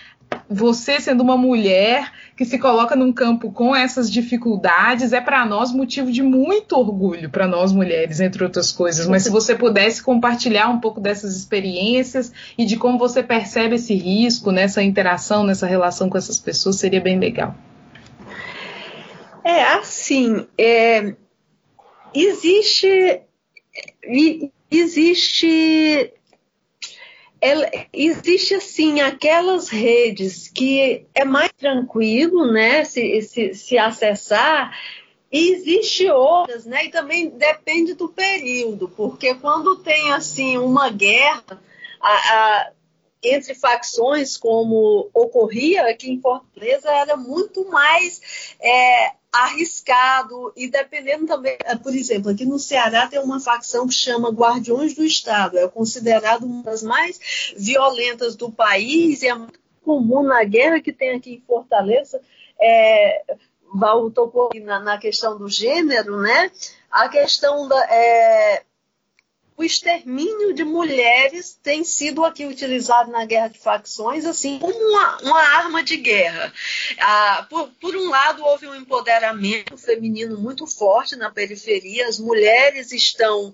você 0.49 0.99
sendo 0.99 1.21
uma 1.21 1.37
mulher 1.37 2.11
que 2.35 2.45
se 2.45 2.57
coloca 2.57 2.95
num 2.95 3.13
campo 3.13 3.51
com 3.51 3.75
essas 3.75 4.09
dificuldades 4.09 5.13
é 5.13 5.21
para 5.21 5.45
nós 5.45 5.71
motivo 5.71 6.11
de 6.11 6.23
muito 6.23 6.75
orgulho 6.75 7.29
para 7.29 7.47
nós 7.47 7.71
mulheres, 7.71 8.19
entre 8.19 8.43
outras 8.43 8.71
coisas. 8.71 9.07
Mas 9.07 9.23
se 9.23 9.29
você 9.29 9.55
pudesse 9.55 10.01
compartilhar 10.01 10.69
um 10.69 10.79
pouco 10.79 10.99
dessas 10.99 11.35
experiências 11.35 12.31
e 12.57 12.65
de 12.65 12.75
como 12.75 12.97
você 12.97 13.21
percebe 13.21 13.75
esse 13.75 13.93
risco 13.93 14.51
nessa 14.51 14.81
interação, 14.81 15.43
nessa 15.43 15.67
relação 15.67 16.09
com 16.09 16.17
essas 16.17 16.39
pessoas, 16.39 16.77
seria 16.77 17.01
bem 17.01 17.19
legal. 17.19 17.55
É 19.43 19.63
assim, 19.73 20.47
é, 20.57 21.15
existe 22.13 23.21
existe 24.71 26.13
ela, 27.43 27.69
existe 27.91 28.55
assim 28.55 29.01
aquelas 29.01 29.67
redes 29.67 30.47
que 30.47 31.05
é 31.13 31.25
mais 31.25 31.51
tranquilo, 31.51 32.49
né, 32.49 32.85
se, 32.85 33.21
se, 33.21 33.53
se 33.53 33.77
acessar, 33.77 34.73
e 35.29 35.51
existe 35.51 36.09
outras, 36.09 36.65
né, 36.65 36.85
e 36.85 36.89
também 36.89 37.29
depende 37.29 37.95
do 37.95 38.07
período, 38.07 38.87
porque 38.87 39.35
quando 39.35 39.75
tem 39.83 40.13
assim 40.13 40.57
uma 40.57 40.89
guerra 40.89 41.61
a, 41.99 42.13
a, 42.13 42.71
entre 43.21 43.53
facções, 43.53 44.37
como 44.37 45.09
ocorria 45.13 45.89
aqui 45.89 46.11
em 46.11 46.21
Fortaleza, 46.21 46.89
era 46.89 47.17
muito 47.17 47.69
mais 47.69 48.55
é, 48.61 49.11
arriscado 49.33 50.53
e 50.55 50.69
dependendo 50.69 51.25
também, 51.25 51.57
é, 51.65 51.75
por 51.75 51.95
exemplo, 51.95 52.29
aqui 52.29 52.45
no 52.45 52.59
Ceará 52.59 53.07
tem 53.07 53.19
uma 53.19 53.39
facção 53.39 53.87
que 53.87 53.93
chama 53.93 54.29
Guardiões 54.29 54.93
do 54.93 55.03
Estado, 55.03 55.57
é 55.57 55.67
considerado 55.67 56.43
uma 56.43 56.61
das 56.61 56.83
mais 56.83 57.53
violentas 57.57 58.35
do 58.35 58.51
país 58.51 59.23
e 59.23 59.27
é 59.27 59.33
muito 59.33 59.59
comum 59.83 60.21
na 60.21 60.43
guerra 60.43 60.79
que 60.79 60.93
tem 60.93 61.15
aqui 61.15 61.33
em 61.33 61.43
Fortaleza, 61.47 62.21
é, 62.61 63.23
Val 63.73 64.11
tocou 64.11 64.51
na, 64.61 64.79
na, 64.79 64.97
questão 64.99 65.35
do 65.35 65.49
gênero, 65.49 66.21
né? 66.21 66.51
A 66.91 67.09
questão 67.09 67.67
da, 67.67 67.83
é, 67.91 68.63
o 69.55 69.63
extermínio 69.63 70.53
de 70.53 70.63
mulheres 70.63 71.57
tem 71.61 71.83
sido 71.83 72.25
aqui 72.25 72.45
utilizado 72.45 73.11
na 73.11 73.25
guerra 73.25 73.49
de 73.49 73.59
facções 73.59 74.25
assim 74.25 74.59
como 74.59 74.73
uma, 74.73 75.17
uma 75.21 75.39
arma 75.39 75.83
de 75.83 75.97
guerra. 75.97 76.51
Ah, 76.99 77.45
por, 77.49 77.69
por, 77.79 77.95
um 77.95 78.09
lado, 78.09 78.43
houve 78.43 78.67
um 78.67 78.75
empoderamento 78.75 79.77
feminino 79.77 80.37
muito 80.39 80.65
forte 80.65 81.15
na 81.15 81.29
periferia, 81.31 82.07
as 82.07 82.19
mulheres 82.19 82.91
estão 82.91 83.53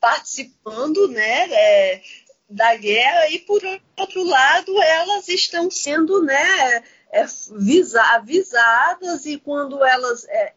participando 0.00 1.08
né, 1.08 1.48
é, 1.50 2.02
da 2.48 2.76
guerra, 2.76 3.28
e 3.30 3.38
por 3.40 3.60
outro 3.96 4.24
lado, 4.24 4.80
elas 4.82 5.28
estão 5.28 5.70
sendo 5.70 6.22
né, 6.22 6.82
é, 7.10 7.24
visa, 7.58 8.02
avisadas, 8.14 9.26
e 9.26 9.38
quando 9.38 9.84
elas. 9.84 10.24
É, 10.28 10.54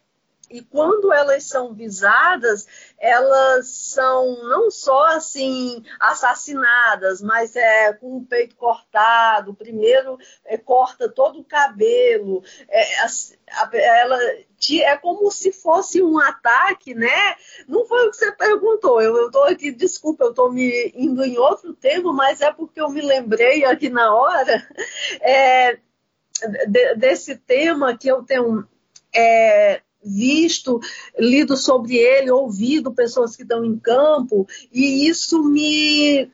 e 0.50 0.62
quando 0.62 1.12
elas 1.12 1.44
são 1.44 1.72
visadas, 1.72 2.66
elas 2.98 3.68
são 3.68 4.42
não 4.48 4.70
só 4.70 5.06
assim 5.06 5.84
assassinadas, 6.00 7.22
mas 7.22 7.54
é 7.54 7.92
com 7.92 8.16
o 8.16 8.26
peito 8.26 8.56
cortado. 8.56 9.54
Primeiro 9.54 10.18
é, 10.44 10.58
corta 10.58 11.08
todo 11.08 11.38
o 11.38 11.44
cabelo. 11.44 12.42
É, 12.68 12.82
a, 13.00 13.70
ela 13.72 14.18
é 14.82 14.96
como 14.96 15.30
se 15.30 15.52
fosse 15.52 16.02
um 16.02 16.18
ataque, 16.18 16.94
né? 16.94 17.36
Não 17.68 17.86
foi 17.86 18.06
o 18.06 18.10
que 18.10 18.16
você 18.16 18.32
perguntou. 18.32 19.00
Eu 19.00 19.26
estou 19.26 19.44
aqui, 19.44 19.70
desculpa, 19.70 20.24
eu 20.24 20.30
estou 20.30 20.52
me 20.52 20.92
indo 20.96 21.24
em 21.24 21.38
outro 21.38 21.72
tema, 21.74 22.12
mas 22.12 22.40
é 22.40 22.52
porque 22.52 22.80
eu 22.80 22.88
me 22.90 23.00
lembrei 23.00 23.64
aqui 23.64 23.88
na 23.88 24.12
hora 24.12 24.68
é, 25.20 25.78
de, 26.66 26.94
desse 26.96 27.36
tema 27.36 27.96
que 27.96 28.08
eu 28.08 28.24
tenho. 28.24 28.66
É, 29.14 29.80
visto, 30.02 30.80
lido 31.18 31.56
sobre 31.56 31.96
ele, 31.96 32.30
ouvido 32.30 32.92
pessoas 32.92 33.36
que 33.36 33.42
estão 33.42 33.64
em 33.64 33.78
campo, 33.78 34.46
e 34.72 35.08
isso 35.08 35.42
me 35.42 36.30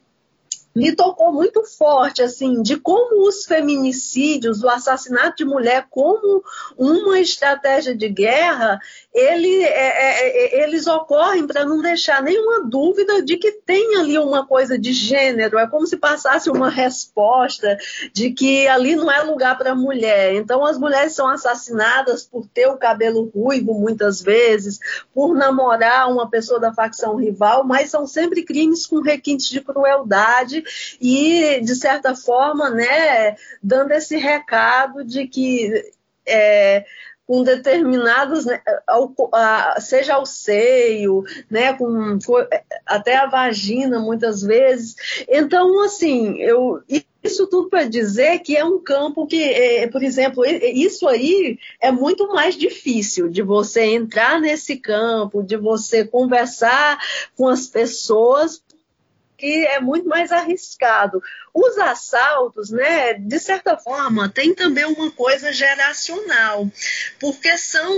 me 0.76 0.94
tocou 0.94 1.32
muito 1.32 1.64
forte, 1.64 2.20
assim, 2.20 2.60
de 2.60 2.76
como 2.76 3.26
os 3.26 3.46
feminicídios, 3.46 4.62
o 4.62 4.68
assassinato 4.68 5.36
de 5.38 5.44
mulher 5.46 5.86
como 5.88 6.44
uma 6.76 7.18
estratégia 7.18 7.96
de 7.96 8.10
guerra, 8.10 8.78
ele, 9.14 9.64
é, 9.64 9.68
é, 9.68 10.60
é 10.60 10.62
eles 10.64 10.86
ocorrem 10.86 11.46
para 11.46 11.64
não 11.64 11.80
deixar 11.80 12.22
nenhuma 12.22 12.68
dúvida 12.68 13.22
de 13.22 13.38
que 13.38 13.52
tem 13.52 13.96
ali 13.96 14.18
uma 14.18 14.46
coisa 14.46 14.78
de 14.78 14.92
gênero. 14.92 15.58
É 15.58 15.66
como 15.66 15.86
se 15.86 15.96
passasse 15.96 16.50
uma 16.50 16.68
resposta 16.68 17.78
de 18.12 18.30
que 18.30 18.68
ali 18.68 18.94
não 18.96 19.10
é 19.10 19.22
lugar 19.22 19.56
para 19.56 19.74
mulher. 19.74 20.34
Então 20.34 20.62
as 20.62 20.76
mulheres 20.76 21.14
são 21.14 21.26
assassinadas 21.26 22.22
por 22.22 22.46
ter 22.46 22.66
o 22.66 22.76
cabelo 22.76 23.30
ruivo 23.34 23.72
muitas 23.72 24.20
vezes, 24.20 24.78
por 25.14 25.34
namorar 25.34 26.12
uma 26.12 26.28
pessoa 26.28 26.60
da 26.60 26.74
facção 26.74 27.16
rival, 27.16 27.64
mas 27.64 27.88
são 27.88 28.06
sempre 28.06 28.42
crimes 28.42 28.86
com 28.86 29.00
requintes 29.00 29.48
de 29.48 29.62
crueldade 29.62 30.65
e, 31.00 31.60
de 31.60 31.74
certa 31.74 32.14
forma, 32.14 32.70
né, 32.70 33.36
dando 33.62 33.92
esse 33.92 34.16
recado 34.16 35.04
de 35.04 35.26
que 35.26 35.70
é, 36.26 36.84
com 37.26 37.42
determinados, 37.42 38.46
né, 38.46 38.60
ao, 38.86 39.12
a, 39.32 39.80
seja 39.80 40.14
ao 40.14 40.24
seio, 40.24 41.24
né, 41.50 41.72
com, 41.74 42.18
até 42.86 43.16
a 43.16 43.26
vagina 43.26 43.98
muitas 43.98 44.42
vezes. 44.42 44.94
Então, 45.28 45.82
assim, 45.82 46.40
eu 46.40 46.82
isso 47.26 47.46
tudo 47.48 47.68
para 47.68 47.84
dizer 47.84 48.38
que 48.38 48.56
é 48.56 48.64
um 48.64 48.78
campo 48.78 49.26
que, 49.26 49.42
é, 49.42 49.88
por 49.88 50.02
exemplo, 50.02 50.44
isso 50.44 51.08
aí 51.08 51.58
é 51.80 51.90
muito 51.90 52.28
mais 52.28 52.54
difícil 52.54 53.28
de 53.28 53.42
você 53.42 53.82
entrar 53.82 54.40
nesse 54.40 54.76
campo, 54.76 55.42
de 55.42 55.56
você 55.56 56.04
conversar 56.04 56.98
com 57.36 57.48
as 57.48 57.66
pessoas, 57.66 58.62
que 59.36 59.66
é 59.66 59.80
muito 59.80 60.08
mais 60.08 60.32
arriscado. 60.32 61.22
Os 61.52 61.78
assaltos, 61.78 62.70
né, 62.70 63.14
de 63.14 63.38
certa 63.38 63.76
forma, 63.76 64.28
tem 64.28 64.54
também 64.54 64.84
uma 64.84 65.10
coisa 65.10 65.52
geracional, 65.52 66.68
porque 67.20 67.56
são. 67.58 67.90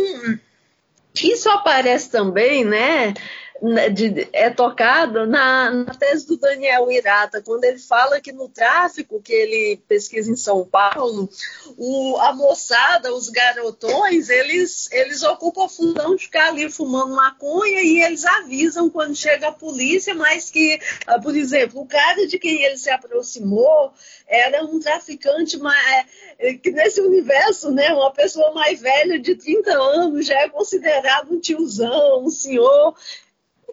Isso 1.21 1.49
aparece 1.51 2.11
também, 2.11 2.65
né? 2.65 3.15
Né, 3.61 3.89
de, 3.91 4.29
é 4.33 4.51
tocado 4.51 5.27
na, 5.27 5.71
na, 5.73 5.93
tese 5.93 6.29
do 6.29 6.37
Daniel 6.37 6.93
Irata, 6.93 7.43
quando 7.43 7.65
ele 7.65 7.81
fala 7.81 8.21
que 8.21 8.31
no 8.31 8.49
tráfico 8.49 9.21
que 9.21 9.33
ele 9.33 9.83
pesquisa 9.89 10.31
em 10.31 10.37
São 10.37 10.65
Paulo, 10.65 11.29
o, 11.77 12.17
a 12.19 12.33
moçada, 12.33 13.13
os 13.13 13.29
garotões, 13.29 14.29
eles, 14.29 14.89
eles 14.93 15.25
ocupam 15.25 15.65
o 15.65 15.69
fundão 15.69 16.15
de 16.15 16.23
ficar 16.23 16.51
ali 16.51 16.71
fumando 16.71 17.17
maconha 17.17 17.83
e 17.83 18.01
eles 18.01 18.25
avisam 18.25 18.89
quando 18.89 19.17
chega 19.17 19.49
a 19.49 19.53
polícia, 19.53 20.15
mas 20.15 20.51
que, 20.51 20.79
ah, 21.09 21.21
por 21.21 21.37
exemplo, 21.37 21.81
o 21.81 21.87
cara 21.87 22.29
de 22.29 22.39
quem 22.39 22.63
ele 22.63 22.77
se 22.77 22.91
aproximou 22.91 23.93
era 24.29 24.65
um 24.65 24.79
traficante 24.79 25.59
mais, 25.59 26.07
é, 26.39 26.55
que 26.55 26.71
nesse 26.71 27.01
universo, 27.01 27.73
né, 27.73 27.93
uma 27.93 28.13
pessoa 28.13 28.53
mais 28.53 28.81
velha 28.81 29.19
de 29.19 29.35
30 29.35 29.73
anos 29.73 30.27
já 30.27 30.39
é 30.41 30.49
considerado 30.49 31.33
um 31.33 31.41
tiozão, 31.41 32.25
um 32.25 32.31
senhor. 32.31 32.95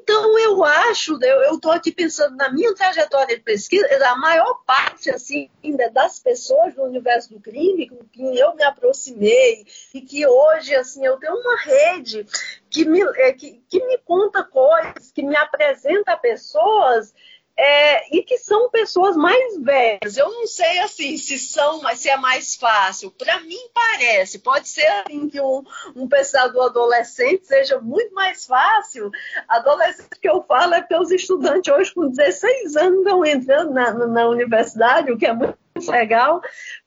Então, 0.08 0.38
eu 0.38 0.64
acho, 0.64 1.18
eu 1.20 1.56
estou 1.56 1.72
aqui 1.72 1.92
pensando 1.92 2.36
na 2.36 2.54
minha 2.54 2.76
trajetória 2.76 3.36
de 3.36 3.42
pesquisa, 3.42 3.88
a 4.08 4.16
maior 4.16 4.62
parte 4.64 5.10
assim, 5.10 5.50
das 5.92 6.20
pessoas 6.20 6.76
do 6.76 6.84
universo 6.84 7.34
do 7.34 7.40
crime 7.40 7.90
com 7.90 8.06
quem 8.14 8.38
eu 8.38 8.54
me 8.54 8.62
aproximei 8.62 9.66
e 9.96 10.02
que 10.02 10.28
hoje 10.28 10.76
assim, 10.76 11.04
eu 11.04 11.18
tenho 11.18 11.34
uma 11.34 11.58
rede 11.58 12.24
que 12.70 12.86
me, 12.86 13.02
é, 13.16 13.34
que, 13.34 13.64
que 13.68 13.84
me 13.84 13.98
conta 13.98 14.44
coisas, 14.44 15.12
que 15.12 15.24
me 15.24 15.36
apresenta 15.36 16.16
pessoas 16.16 17.12
é, 17.58 18.16
e 18.16 18.22
que 18.22 18.38
são 18.38 18.70
pessoas 18.70 19.16
mais 19.16 19.58
velhas. 19.62 20.18
Eu 20.18 20.30
não 20.30 20.46
sei 20.46 20.80
assim 20.80 21.18
se 21.18 21.40
são, 21.40 21.82
mas 21.82 22.00
se 22.00 22.10
é 22.10 22.18
mais 22.18 22.56
fácil. 22.56 23.12
Para 23.12 23.40
mim 23.42 23.70
parece. 23.74 24.40
Pode 24.40 24.68
ser 24.68 24.86
assim 24.86 25.30
que 25.30 25.40
um, 25.40 25.64
um 25.96 26.08
pensador 26.08 26.66
adolescente 26.66 27.48
seja 27.48 27.80
muito 27.80 28.14
mais 28.14 28.46
fácil. 28.46 29.10
Adolescente 29.48 30.20
que 30.22 30.30
eu 30.30 30.44
falo 30.44 30.74
é 30.74 30.82
porque 30.82 30.98
os 30.98 31.12
estudantes 31.12 31.74
hoje 31.74 31.94
com 31.94 32.10
16 32.10 32.76
anos 32.76 33.00
estão 33.00 33.26
entrando 33.26 33.72
na, 33.72 33.94
na 33.94 34.28
universidade, 34.28 35.12
o 35.12 35.18
que 35.18 35.26
é 35.26 35.34
muito 35.34 35.58
legal. 35.84 36.42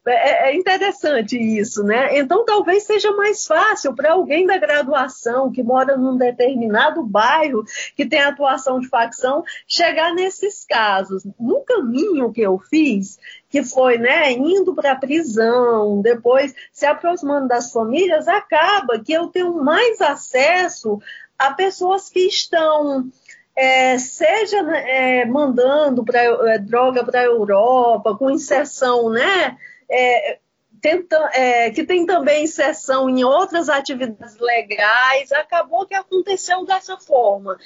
É, 0.07 0.49
é, 0.49 0.57
interessante 0.57 1.37
isso, 1.37 1.83
né? 1.83 2.19
Então 2.19 2.45
talvez 2.45 2.85
seja 2.85 3.13
mais 3.13 3.47
fácil 3.47 3.95
para 3.95 4.13
alguém 4.13 4.47
da 4.47 4.57
graduação 4.57 5.53
que 5.53 5.63
mora 5.63 5.97
num 5.97 6.17
determinado 6.17 7.05
bairro 7.05 7.65
que 7.95 8.07
tem 8.07 8.21
atuação 8.21 8.81
de 8.81 8.89
facção 8.89 9.45
chegar 9.67 10.15
nesses 10.15 10.65
casos. 10.65 11.27
No 11.39 11.61
caminho 11.61 12.33
que 12.33 12.41
eu 12.41 12.59
fiz, 12.59 13.19
que 13.51 13.63
foi 13.63 13.99
né, 13.99 14.33
indo 14.33 14.75
para 14.75 14.93
a 14.93 14.97
prisão, 14.97 16.01
depois 16.01 16.55
se 16.73 16.87
aproximando 16.87 17.49
das 17.49 17.71
famílias, 17.71 18.27
acaba 18.27 18.99
que 18.99 19.13
eu 19.13 19.29
tenho 19.29 19.53
mais 19.63 20.01
acesso 20.01 20.99
a 21.39 21.53
pessoas 21.53 22.09
que 22.09 22.21
estão 22.21 23.11
é, 23.59 23.99
seja 23.99 24.59
é, 24.59 25.25
mandando 25.25 26.05
pra, 26.05 26.23
é, 26.23 26.59
droga 26.59 27.05
para 27.05 27.21
a 27.21 27.25
Europa, 27.25 28.17
com 28.17 28.31
inserção, 28.31 29.11
né? 29.11 29.59
É, 29.91 30.39
tenta, 30.81 31.17
é, 31.35 31.71
que 31.73 31.85
tem 31.85 32.07
também 32.07 32.45
inserção 32.45 33.11
em 33.11 33.25
outras 33.25 33.69
atividades 33.69 34.39
legais, 34.39 35.33
acabou 35.33 35.87
que 35.87 35.95
aconteceu 35.95 36.65
dessa 36.65 36.97
forma. 36.99 37.59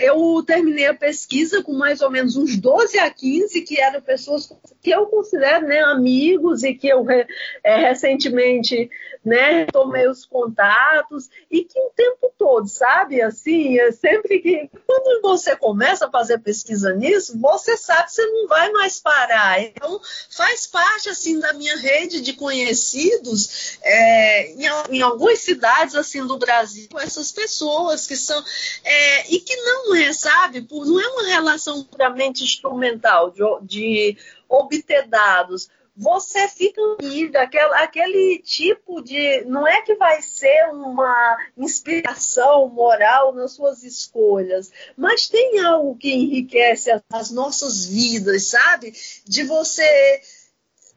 Eu 0.00 0.42
terminei 0.46 0.86
a 0.86 0.94
pesquisa 0.94 1.62
com 1.62 1.72
mais 1.72 2.00
ou 2.00 2.10
menos 2.10 2.36
uns 2.36 2.56
12 2.56 2.98
a 2.98 3.10
15 3.10 3.62
que 3.62 3.80
eram 3.80 4.00
pessoas 4.00 4.52
que 4.82 4.90
eu 4.90 5.06
considero 5.06 5.66
né, 5.66 5.80
amigos 5.80 6.62
e 6.62 6.74
que 6.74 6.88
eu 6.88 7.06
é, 7.10 7.76
recentemente 7.76 8.90
né, 9.24 9.66
tomei 9.66 10.08
os 10.08 10.26
contatos 10.26 11.30
e 11.50 11.64
que 11.64 11.78
o 11.78 11.90
tempo 11.94 12.32
todo, 12.36 12.66
sabe? 12.68 13.22
Assim, 13.22 13.78
é 13.78 13.92
sempre 13.92 14.40
que 14.40 14.68
quando 14.86 15.22
você 15.22 15.54
começa 15.54 16.06
a 16.06 16.10
fazer 16.10 16.38
pesquisa 16.38 16.92
nisso, 16.92 17.38
você 17.38 17.76
sabe 17.76 18.06
que 18.06 18.12
você 18.12 18.26
não 18.26 18.48
vai 18.48 18.70
mais 18.72 19.00
parar. 19.00 19.62
Então, 19.62 20.00
faz 20.28 20.66
parte 20.66 21.08
assim 21.08 21.38
da 21.38 21.52
minha 21.52 21.76
rede 21.76 22.20
de 22.20 22.32
conhecidos 22.32 23.78
é, 23.82 24.50
em, 24.52 24.66
em, 24.90 25.02
algumas 25.02 25.38
cidades 25.38 25.94
assim 25.94 26.26
do 26.26 26.38
Brasil, 26.38 26.88
essas 26.98 27.30
pessoas 27.30 28.06
que 28.06 28.16
são 28.16 28.42
é, 28.84 29.32
e 29.32 29.38
que 29.40 29.51
não 29.56 29.94
é, 29.94 30.12
sabe? 30.12 30.66
Não 30.70 31.00
é 31.00 31.06
uma 31.08 31.26
relação 31.28 31.84
puramente 31.84 32.42
instrumental 32.42 33.30
de, 33.30 33.42
de 33.62 34.16
obter 34.48 35.06
dados 35.06 35.68
você 35.94 36.48
fica 36.48 36.80
unido, 36.80 37.36
aquele, 37.36 37.74
aquele 37.74 38.38
tipo 38.38 39.02
de. 39.02 39.44
Não 39.44 39.66
é 39.66 39.82
que 39.82 39.94
vai 39.94 40.22
ser 40.22 40.70
uma 40.70 41.36
inspiração 41.56 42.68
moral 42.68 43.34
nas 43.34 43.52
suas 43.52 43.82
escolhas, 43.82 44.70
mas 44.96 45.28
tem 45.28 45.60
algo 45.60 45.96
que 45.96 46.10
enriquece 46.10 46.90
as, 46.90 47.02
as 47.12 47.30
nossas 47.30 47.84
vidas, 47.84 48.46
sabe? 48.46 48.94
De 49.26 49.44
você 49.44 50.22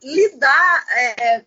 lidar 0.01 0.86
é, 0.89 1.45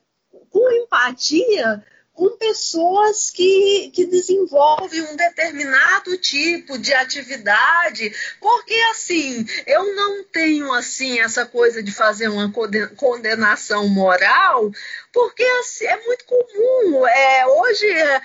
com 0.50 0.70
empatia 0.70 1.82
com 2.18 2.36
pessoas 2.36 3.30
que, 3.30 3.92
que 3.94 4.04
desenvolvem 4.04 5.02
um 5.02 5.14
determinado 5.14 6.18
tipo 6.18 6.76
de 6.76 6.92
atividade, 6.92 8.12
porque 8.40 8.74
assim, 8.90 9.46
eu 9.64 9.94
não 9.94 10.24
tenho 10.24 10.72
assim 10.72 11.20
essa 11.20 11.46
coisa 11.46 11.80
de 11.80 11.92
fazer 11.92 12.26
uma 12.26 12.52
condenação 12.96 13.88
moral, 13.88 14.68
porque 15.12 15.44
assim, 15.60 15.84
é 15.84 16.06
muito 16.06 16.24
comum. 16.24 17.06
É, 17.06 17.46
hoje 17.46 17.88
é, 17.88 18.20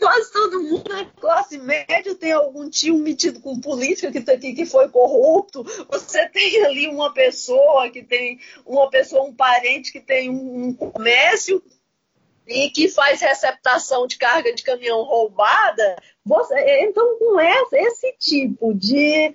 quase 0.00 0.32
todo 0.32 0.62
mundo 0.62 0.88
na 0.88 1.04
classe 1.04 1.58
média 1.58 2.14
tem 2.14 2.32
algum 2.32 2.70
tio 2.70 2.96
metido 2.96 3.38
com 3.40 3.60
política 3.60 4.10
que, 4.10 4.22
que, 4.38 4.54
que 4.54 4.64
foi 4.64 4.88
corrupto. 4.88 5.62
Você 5.90 6.26
tem 6.30 6.64
ali 6.64 6.88
uma 6.88 7.12
pessoa 7.12 7.90
que 7.90 8.02
tem 8.02 8.40
uma 8.64 8.88
pessoa, 8.88 9.24
um 9.24 9.34
parente 9.34 9.92
que 9.92 10.00
tem 10.00 10.30
um, 10.30 10.68
um 10.68 10.72
comércio 10.72 11.62
e 12.48 12.70
que 12.70 12.88
faz 12.88 13.20
receptação 13.20 14.06
de 14.06 14.16
carga 14.16 14.52
de 14.52 14.62
caminhão 14.62 15.02
roubada, 15.02 15.96
você, 16.24 16.54
então 16.82 17.18
com 17.18 17.38
esse 17.40 18.12
tipo 18.18 18.74
de 18.74 19.34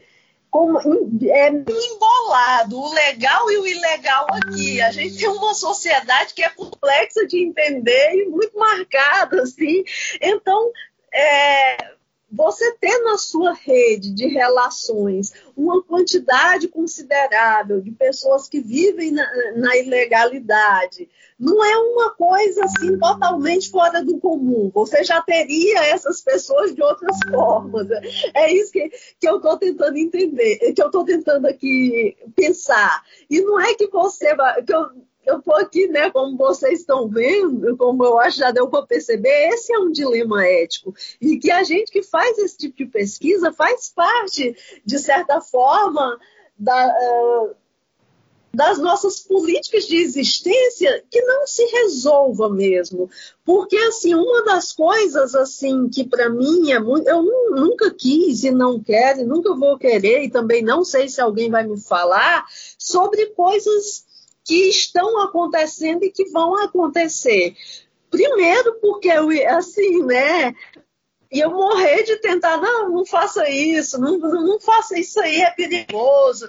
como, 0.50 0.80
é 0.80 1.50
embolado 1.50 2.80
o 2.80 2.94
legal 2.94 3.50
e 3.50 3.58
o 3.58 3.66
ilegal 3.66 4.28
aqui. 4.30 4.80
A 4.82 4.92
gente 4.92 5.18
tem 5.18 5.28
uma 5.28 5.56
sociedade 5.56 6.36
que 6.36 6.44
é 6.44 6.50
complexa 6.50 7.26
de 7.26 7.44
entender 7.44 8.14
e 8.14 8.30
muito 8.30 8.56
marcada, 8.56 9.42
assim. 9.42 9.84
Então, 10.22 10.72
é, 11.12 11.94
você 12.34 12.76
ter 12.80 12.98
na 13.04 13.16
sua 13.16 13.54
rede 13.54 14.12
de 14.12 14.26
relações 14.26 15.32
uma 15.56 15.84
quantidade 15.84 16.68
considerável 16.68 17.80
de 17.80 17.92
pessoas 17.92 18.50
que 18.50 18.60
vivem 18.60 19.12
na, 19.12 19.24
na, 19.56 19.78
ilegalidade 19.78 21.08
não 21.40 21.64
é 21.64 21.78
uma 21.78 22.10
coisa 22.16 22.66
assim 22.66 22.98
totalmente 22.98 23.70
fora 23.70 24.04
do 24.04 24.20
comum. 24.20 24.72
Você 24.74 25.04
já 25.04 25.22
teria 25.22 25.86
essas 25.86 26.22
pessoas 26.22 26.74
de 26.74 26.82
outras 26.82 27.18
formas. 27.30 27.88
É 28.34 28.52
isso 28.52 28.72
que, 28.72 28.90
que 29.20 29.28
eu 29.28 29.38
estou 29.38 29.56
tentando 29.58 29.98
entender, 29.98 30.74
que 30.74 30.82
eu 30.82 30.88
estou 30.88 31.06
tentando 31.06 31.46
aqui 31.46 32.18
pensar. 32.36 33.04
E 33.30 33.42
não 33.42 33.60
é 33.60 33.76
que 33.76 33.88
você. 33.88 34.36
Que 34.66 34.74
eu, 34.74 34.88
eu 35.26 35.40
estou 35.40 35.56
aqui, 35.56 35.88
né, 35.88 36.10
como 36.12 36.38
vocês 36.38 36.80
estão 36.80 37.08
vendo, 37.08 37.76
como 37.78 38.04
eu 38.04 38.20
acho 38.20 38.40
já 38.40 38.52
deu 38.52 38.68
para 38.68 38.86
perceber, 38.86 39.50
esse 39.50 39.74
é 39.74 39.80
um 39.80 39.92
dilema 39.92 40.46
ético. 40.46 40.94
E 41.22 41.38
que 41.38 41.50
a 41.50 41.64
gente 41.64 41.92
que 41.92 42.04
faz 42.04 42.38
esse 42.38 42.58
tipo 42.58 42.78
de 42.78 42.86
pesquisa 42.86 43.52
faz 43.52 43.90
parte, 43.90 44.56
de 44.86 45.00
certa 45.00 45.40
forma, 45.42 46.20
da, 46.58 46.88
uh, 46.88 47.56
das 48.54 48.78
nossas 48.78 49.20
políticas 49.20 49.88
de 49.88 49.96
existência 49.96 51.04
que 51.10 51.22
não 51.22 51.48
se 51.48 51.66
resolva 51.66 52.50
mesmo. 52.50 53.10
Porque, 53.44 53.76
assim, 53.78 54.14
uma 54.14 54.44
das 54.44 54.72
coisas, 54.72 55.34
assim, 55.34 55.90
que 55.90 56.04
para 56.04 56.30
mim 56.30 56.72
é 56.72 56.80
muito... 56.80 57.08
Eu 57.08 57.24
nunca 57.52 57.92
quis 57.92 58.44
e 58.44 58.52
não 58.52 58.80
quero 58.80 59.22
e 59.22 59.26
nunca 59.26 59.56
vou 59.56 59.78
querer 59.78 60.24
e 60.24 60.30
também 60.30 60.62
não 60.62 60.84
sei 60.84 61.10
se 61.10 61.20
alguém 61.20 61.50
vai 61.50 61.66
me 61.66 61.80
falar 61.80 62.46
sobre 62.78 63.28
coisas 63.28 64.06
que 64.46 64.70
estão 64.70 65.22
acontecendo 65.22 66.04
e 66.04 66.12
que 66.12 66.26
vão 66.30 66.56
acontecer. 66.64 67.56
Primeiro, 68.10 68.76
porque 68.76 69.08
eu, 69.08 69.30
assim, 69.56 70.04
né? 70.04 70.54
E 71.32 71.40
eu 71.40 71.50
morrer 71.50 72.04
de 72.04 72.18
tentar, 72.18 72.58
não, 72.58 72.90
não 72.90 73.06
faça 73.06 73.50
isso, 73.50 74.00
não, 74.00 74.20
não 74.20 74.60
faça 74.60 75.00
isso 75.00 75.20
aí, 75.20 75.42
é 75.42 75.50
perigoso. 75.50 76.48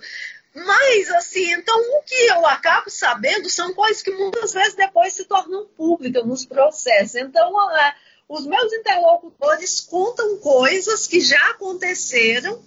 Mas, 0.55 1.11
assim, 1.12 1.53
então 1.53 1.76
o 1.76 2.03
que 2.03 2.26
eu 2.26 2.47
acabo 2.47 2.90
sabendo 2.90 3.49
são 3.49 3.72
coisas 3.74 4.03
que 4.03 4.11
muitas 4.11 4.53
vezes 4.53 4.74
depois 4.74 5.14
se 5.14 5.24
tornam 5.24 5.66
públicas 5.76 6.24
nos 6.24 6.45
processos. 6.45 7.16
Então, 7.16 7.72
é, 7.76 7.95
os 8.28 8.47
meus 8.47 8.72
interlocutores 8.72 9.80
contam 9.80 10.36
coisas 10.38 11.09
que 11.09 11.20
já 11.20 11.51
aconteceram. 11.51 12.62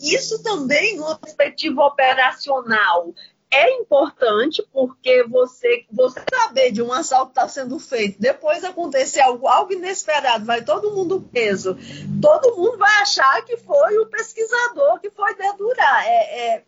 Isso 0.00 0.42
também, 0.42 0.96
no 0.96 1.18
perspectiva 1.18 1.82
operacional, 1.82 3.14
é 3.50 3.70
importante 3.74 4.66
porque 4.72 5.22
você, 5.24 5.86
você 5.90 6.20
saber 6.28 6.72
de 6.72 6.82
um 6.82 6.92
assalto 6.92 7.30
está 7.30 7.48
sendo 7.48 7.78
feito, 7.78 8.20
depois 8.20 8.64
acontecer 8.64 9.20
algo, 9.20 9.46
algo 9.46 9.72
inesperado, 9.72 10.44
vai 10.44 10.64
todo 10.64 10.90
mundo 10.90 11.20
preso, 11.20 11.76
todo 12.20 12.56
mundo 12.56 12.78
vai 12.78 13.02
achar 13.02 13.44
que 13.44 13.56
foi 13.56 13.98
o 13.98 14.06
pesquisador 14.06 14.98
que 15.00 15.10
foi 15.10 15.34
dedurar. 15.36 16.04
É, 16.06 16.48
é, 16.48 16.64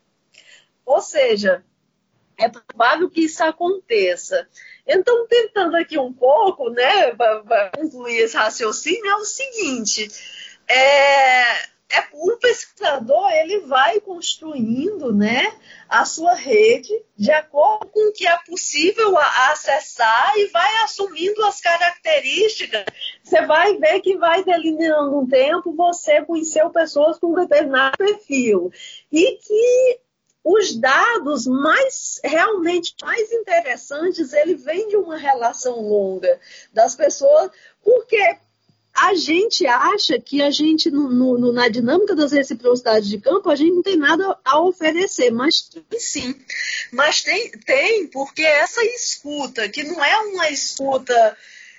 ou 0.84 1.00
seja, 1.00 1.64
é 2.38 2.48
provável 2.48 3.10
que 3.10 3.22
isso 3.22 3.42
aconteça. 3.42 4.48
Então, 4.86 5.26
tentando 5.26 5.76
aqui 5.76 5.98
um 5.98 6.12
pouco, 6.12 6.70
né, 6.70 7.12
para 7.14 7.70
concluir 7.70 8.18
esse 8.18 8.36
raciocínio, 8.36 9.06
é 9.06 9.16
o 9.16 9.24
seguinte: 9.24 10.08
é, 10.68 11.75
é, 11.88 12.04
o 12.12 12.36
pesquisador 12.38 13.30
ele 13.30 13.60
vai 13.60 14.00
construindo 14.00 15.14
né, 15.14 15.52
a 15.88 16.04
sua 16.04 16.34
rede 16.34 16.92
de 17.16 17.30
acordo 17.30 17.86
com 17.86 18.08
o 18.08 18.12
que 18.12 18.26
é 18.26 18.36
possível 18.46 19.16
acessar 19.50 20.32
e 20.36 20.46
vai 20.48 20.82
assumindo 20.82 21.44
as 21.44 21.60
características. 21.60 22.84
Você 23.22 23.42
vai 23.46 23.76
ver 23.76 24.00
que 24.00 24.16
vai 24.16 24.42
delineando 24.42 25.18
um 25.18 25.28
tempo, 25.28 25.74
você 25.74 26.22
conheceu 26.22 26.70
pessoas 26.70 27.18
com 27.18 27.34
determinado 27.34 27.96
perfil. 27.96 28.72
E 29.12 29.38
que 29.38 30.00
os 30.48 30.76
dados 30.76 31.44
mais 31.46 32.20
realmente 32.22 32.94
mais 33.02 33.32
interessantes, 33.32 34.32
ele 34.32 34.54
vem 34.54 34.88
de 34.88 34.96
uma 34.96 35.16
relação 35.16 35.80
longa 35.80 36.40
das 36.72 36.94
pessoas, 36.94 37.50
porque 37.82 38.38
a 38.96 39.14
gente 39.14 39.66
acha 39.66 40.18
que 40.18 40.40
a 40.40 40.50
gente, 40.50 40.90
no, 40.90 41.10
no, 41.10 41.52
na 41.52 41.68
dinâmica 41.68 42.16
das 42.16 42.32
reciprocidades 42.32 43.08
de 43.08 43.20
campo, 43.20 43.50
a 43.50 43.54
gente 43.54 43.74
não 43.74 43.82
tem 43.82 43.96
nada 43.96 44.38
a 44.42 44.58
oferecer, 44.60 45.30
mas 45.30 45.70
sim. 45.98 46.34
Mas 46.90 47.22
tem, 47.22 47.50
tem 47.50 48.08
porque 48.08 48.42
essa 48.42 48.82
escuta, 48.82 49.68
que 49.68 49.84
não 49.84 50.02
é 50.02 50.18
uma 50.20 50.48
escuta, 50.48 51.36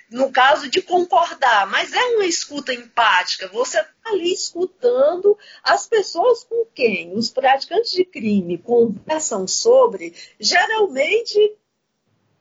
no 0.08 0.30
caso 0.30 0.70
de 0.70 0.80
concordar, 0.80 1.66
mas 1.68 1.92
é 1.92 2.04
uma 2.14 2.24
escuta 2.24 2.72
empática. 2.72 3.48
Você 3.48 3.80
está 3.80 3.90
ali 4.06 4.32
escutando 4.32 5.36
as 5.64 5.88
pessoas 5.88 6.44
com 6.44 6.66
quem 6.72 7.16
os 7.16 7.30
praticantes 7.30 7.90
de 7.90 8.04
crime 8.04 8.58
conversam 8.58 9.44
sobre, 9.48 10.14
geralmente 10.38 11.56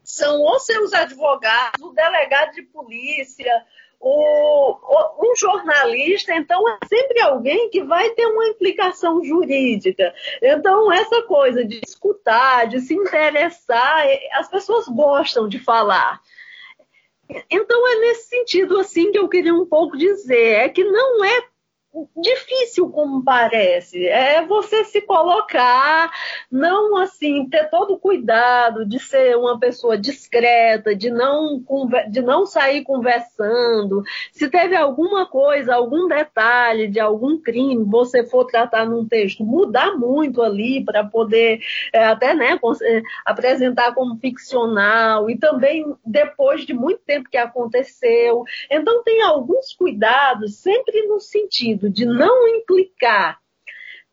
são 0.03 0.39
ou 0.39 0.59
seus 0.59 0.93
advogados, 0.93 1.81
o 1.81 1.91
delegado 1.91 2.53
de 2.53 2.61
polícia, 2.61 3.65
o, 3.99 4.77
um 5.19 5.35
jornalista, 5.35 6.33
então, 6.33 6.61
é 6.69 6.77
sempre 6.87 7.21
alguém 7.21 7.69
que 7.69 7.83
vai 7.83 8.09
ter 8.11 8.25
uma 8.27 8.47
implicação 8.47 9.23
jurídica. 9.23 10.13
Então, 10.41 10.91
essa 10.91 11.23
coisa 11.23 11.65
de 11.65 11.79
escutar, 11.85 12.67
de 12.67 12.79
se 12.79 12.93
interessar, 12.93 14.05
as 14.33 14.49
pessoas 14.49 14.87
gostam 14.87 15.47
de 15.47 15.59
falar. 15.59 16.21
Então, 17.49 17.87
é 17.87 17.95
nesse 17.99 18.29
sentido 18.29 18.79
assim 18.79 19.11
que 19.11 19.19
eu 19.19 19.27
queria 19.27 19.53
um 19.53 19.65
pouco 19.65 19.97
dizer, 19.97 20.53
é 20.53 20.69
que 20.69 20.83
não 20.83 21.23
é 21.25 21.41
difícil 22.15 22.89
como 22.89 23.23
parece. 23.23 24.05
É 24.07 24.45
você 24.45 24.83
se 24.83 25.01
colocar, 25.01 26.11
não 26.51 26.97
assim, 26.97 27.47
ter 27.49 27.69
todo 27.69 27.93
o 27.93 27.99
cuidado 27.99 28.85
de 28.85 28.99
ser 28.99 29.37
uma 29.37 29.59
pessoa 29.59 29.97
discreta, 29.97 30.95
de 30.95 31.09
não, 31.09 31.63
de 32.09 32.21
não 32.21 32.45
sair 32.45 32.83
conversando. 32.83 34.03
Se 34.31 34.49
teve 34.49 34.75
alguma 34.75 35.25
coisa, 35.25 35.75
algum 35.75 36.07
detalhe 36.07 36.87
de 36.87 36.99
algum 36.99 37.39
crime, 37.39 37.83
você 37.85 38.25
for 38.25 38.45
tratar 38.45 38.85
num 38.85 39.07
texto, 39.07 39.43
mudar 39.43 39.97
muito 39.97 40.41
ali 40.41 40.83
para 40.83 41.03
poder 41.03 41.59
é, 41.93 42.05
até 42.05 42.33
né, 42.33 42.59
é, 42.83 43.01
apresentar 43.25 43.93
como 43.93 44.17
ficcional 44.17 45.29
e 45.29 45.37
também 45.37 45.85
depois 46.05 46.65
de 46.65 46.73
muito 46.73 47.01
tempo 47.05 47.29
que 47.29 47.37
aconteceu. 47.37 48.43
Então 48.69 49.03
tem 49.03 49.21
alguns 49.21 49.73
cuidados 49.73 50.57
sempre 50.57 51.07
no 51.07 51.19
sentido 51.19 51.76
sentido 51.77 51.89
de 51.89 52.05
não 52.05 52.47
implicar, 52.47 53.39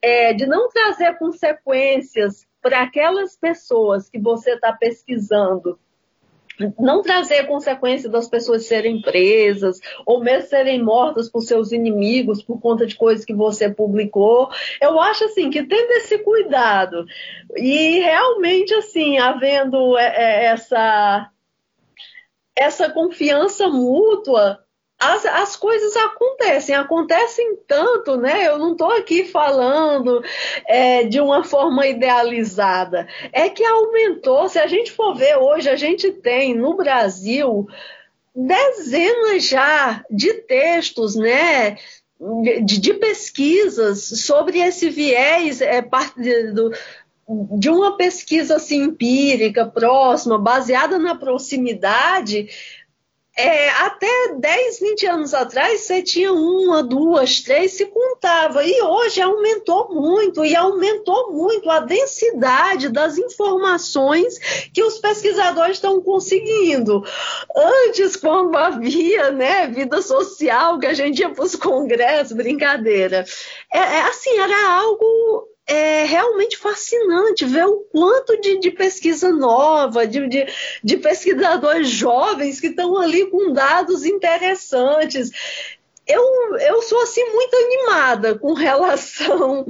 é, 0.03 0.33
de 0.33 0.47
não 0.47 0.69
trazer 0.69 1.19
consequências 1.19 2.47
para 2.61 2.83
aquelas 2.83 3.37
pessoas 3.37 4.09
que 4.09 4.19
você 4.19 4.53
está 4.53 4.73
pesquisando, 4.73 5.79
não 6.79 7.03
trazer 7.03 7.49
consequências 7.49 8.13
das 8.13 8.29
pessoas 8.29 8.67
serem 8.67 9.03
presas 9.03 9.81
ou 10.07 10.23
mesmo 10.23 10.49
serem 10.49 10.81
mortas 10.81 11.29
por 11.29 11.41
seus 11.41 11.73
inimigos 11.73 12.43
por 12.43 12.61
conta 12.61 12.87
de 12.87 12.95
coisas 12.95 13.25
que 13.25 13.35
você 13.35 13.69
publicou. 13.69 14.49
Eu 14.81 15.01
acho 15.01 15.25
assim 15.25 15.51
que 15.51 15.65
tendo 15.65 15.91
esse 15.93 16.19
cuidado 16.19 17.05
e 17.57 17.99
realmente 17.99 18.73
assim 18.75 19.19
havendo 19.19 19.99
é, 19.99 20.07
é, 20.07 20.45
essa 20.45 21.31
essa 22.57 22.89
confiança 22.89 23.69
mútua 23.69 24.64
as, 25.05 25.27
as 25.27 25.57
coisas 25.57 25.95
acontecem, 25.97 26.75
acontecem 26.75 27.57
tanto, 27.67 28.17
né? 28.17 28.47
Eu 28.47 28.59
não 28.59 28.73
estou 28.73 28.91
aqui 28.91 29.25
falando 29.25 30.23
é, 30.67 31.05
de 31.05 31.21
uma 31.21 31.45
forma 31.45 31.87
idealizada. 31.87 33.07
É 33.33 33.49
que 33.49 33.65
aumentou, 33.65 34.49
se 34.49 34.59
a 34.59 34.67
gente 34.67 34.93
for 34.93 35.15
ver 35.15 35.37
hoje, 35.37 35.69
a 35.69 35.77
gente 35.77 36.11
tem 36.11 36.55
no 36.55 36.75
Brasil 36.75 37.67
dezenas 38.35 39.47
já 39.47 40.05
de 40.11 40.33
textos, 40.35 41.15
né? 41.15 41.77
De, 42.65 42.79
de 42.79 42.95
pesquisas 42.95 44.05
sobre 44.25 44.59
esse 44.59 44.89
viés 44.89 45.61
é, 45.61 45.83
do, 46.53 46.73
de 47.59 47.69
uma 47.69 47.97
pesquisa 47.97 48.57
assim, 48.57 48.85
empírica, 48.85 49.67
próxima, 49.67 50.39
baseada 50.39 50.99
na 50.99 51.15
proximidade, 51.15 52.49
é, 53.37 53.69
até 53.71 54.35
10, 54.39 54.79
20 54.79 55.07
anos 55.07 55.35
atrás, 55.35 55.81
você 55.81 56.01
tinha 56.03 56.33
uma, 56.33 56.85
duas, 56.85 57.41
três, 57.41 57.73
se 57.73 57.87
contava. 57.87 58.65
E 58.65 58.81
hoje 58.81 59.21
aumentou 59.21 59.93
muito, 59.93 60.45
e 60.45 60.55
aumentou 60.55 61.33
muito 61.33 61.69
a 61.69 61.81
densidade 61.81 62.89
das 62.89 63.19
informações 63.19 64.39
que 64.73 64.83
os 64.85 64.99
pesquisadores 64.99 65.79
estão 65.79 66.01
conseguindo. 66.01 67.03
Antes, 67.57 68.15
quando 68.15 68.57
havia 68.57 69.33
né, 69.33 69.67
vida 69.67 70.01
social, 70.01 70.79
que 70.79 70.87
a 70.87 70.95
gente 70.95 71.19
ia 71.19 71.31
para 71.31 71.45
os 71.45 71.57
congressos, 71.57 72.37
brincadeira. 72.37 73.25
É, 73.73 73.79
é, 73.79 74.01
assim, 74.03 74.39
era 74.39 74.77
algo 74.77 75.54
é 75.67 76.05
realmente 76.05 76.59
fascinante 76.59 77.45
ver 77.45 77.67
o 77.67 77.81
quanto 77.91 78.39
de, 78.41 78.59
de 78.59 78.71
pesquisa 78.71 79.31
nova, 79.33 80.07
de, 80.07 80.29
de, 80.29 80.47
de, 80.83 80.97
pesquisadores 80.99 81.89
jovens 81.89 82.61
que 82.61 82.69
estão 82.69 82.99
ali 82.99 83.31
com 83.31 83.53
dados 83.53 84.05
interessantes. 84.05 85.31
Eu, 86.07 86.23
eu 86.59 86.83
sou 86.83 87.01
assim 87.03 87.25
muito 87.33 87.57
animada 87.57 88.39
com 88.39 88.53
relação 88.53 89.67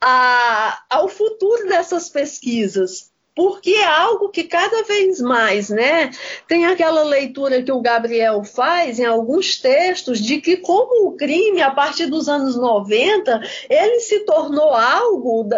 a, 0.00 0.82
ao 0.90 1.08
futuro 1.08 1.68
dessas 1.68 2.08
pesquisas 2.08 3.09
porque 3.40 3.70
é 3.70 3.86
algo 3.86 4.28
que 4.28 4.44
cada 4.44 4.82
vez 4.82 5.18
mais, 5.18 5.70
né? 5.70 6.10
Tem 6.46 6.66
aquela 6.66 7.02
leitura 7.04 7.62
que 7.62 7.72
o 7.72 7.80
Gabriel 7.80 8.44
faz 8.44 8.98
em 8.98 9.06
alguns 9.06 9.58
textos 9.58 10.20
de 10.20 10.42
que 10.42 10.58
como 10.58 11.08
o 11.08 11.16
crime 11.16 11.62
a 11.62 11.70
partir 11.70 12.04
dos 12.04 12.28
anos 12.28 12.54
90, 12.54 13.40
ele 13.70 14.00
se 14.00 14.26
tornou 14.26 14.74
algo 14.74 15.48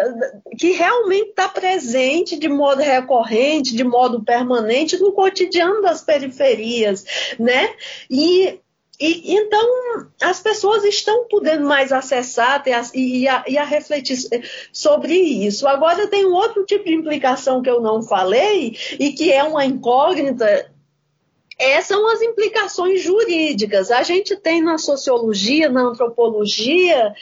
que 0.57 0.71
realmente 0.71 1.31
está 1.31 1.49
presente 1.49 2.39
de 2.39 2.47
modo 2.47 2.81
recorrente, 2.81 3.75
de 3.75 3.83
modo 3.83 4.23
permanente 4.23 4.97
no 4.97 5.11
cotidiano 5.11 5.81
das 5.81 6.01
periferias, 6.01 7.03
né? 7.37 7.69
E 8.09 8.61
e, 8.99 9.35
então, 9.35 10.07
as 10.21 10.39
pessoas 10.39 10.83
estão 10.83 11.27
podendo 11.27 11.65
mais 11.65 11.91
acessar 11.91 12.63
e, 12.93 13.27
a, 13.27 13.43
e 13.47 13.57
a 13.57 13.63
refletir 13.63 14.17
sobre 14.71 15.13
isso. 15.13 15.67
Agora, 15.67 16.07
tem 16.07 16.25
um 16.25 16.33
outro 16.33 16.63
tipo 16.65 16.85
de 16.85 16.93
implicação 16.93 17.61
que 17.61 17.69
eu 17.69 17.81
não 17.81 18.03
falei 18.03 18.77
e 18.99 19.11
que 19.13 19.31
é 19.31 19.43
uma 19.43 19.65
incógnita 19.65 20.71
essas 21.57 21.87
são 21.87 22.07
as 22.11 22.21
implicações 22.21 23.01
jurídicas. 23.01 23.91
A 23.91 24.01
gente 24.03 24.35
tem 24.35 24.61
na 24.61 24.77
sociologia, 24.77 25.69
na 25.69 25.81
antropologia, 25.81 27.13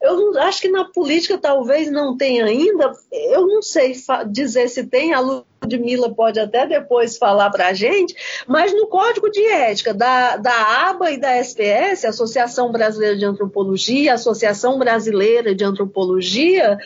eu 0.00 0.16
não, 0.16 0.42
acho 0.42 0.60
que 0.60 0.68
na 0.68 0.84
política 0.84 1.38
talvez 1.38 1.90
não 1.90 2.16
tenha 2.16 2.44
ainda, 2.44 2.92
eu 3.12 3.46
não 3.46 3.62
sei 3.62 3.94
dizer 4.30 4.68
se 4.68 4.86
tem, 4.86 5.12
a 5.12 5.20
Ludmilla 5.68 6.14
pode 6.14 6.40
até 6.40 6.66
depois 6.66 7.18
falar 7.18 7.50
para 7.50 7.68
a 7.68 7.72
gente, 7.74 8.14
mas 8.46 8.72
no 8.72 8.86
Código 8.86 9.30
de 9.30 9.44
Ética 9.46 9.92
da, 9.92 10.36
da 10.36 10.88
ABA 10.88 11.12
e 11.12 11.20
da 11.20 11.36
SPS, 11.36 12.04
Associação 12.06 12.72
Brasileira 12.72 13.16
de 13.16 13.24
Antropologia, 13.24 14.14
Associação 14.14 14.78
Brasileira 14.78 15.54
de 15.54 15.64
Antropologia, 15.64 16.78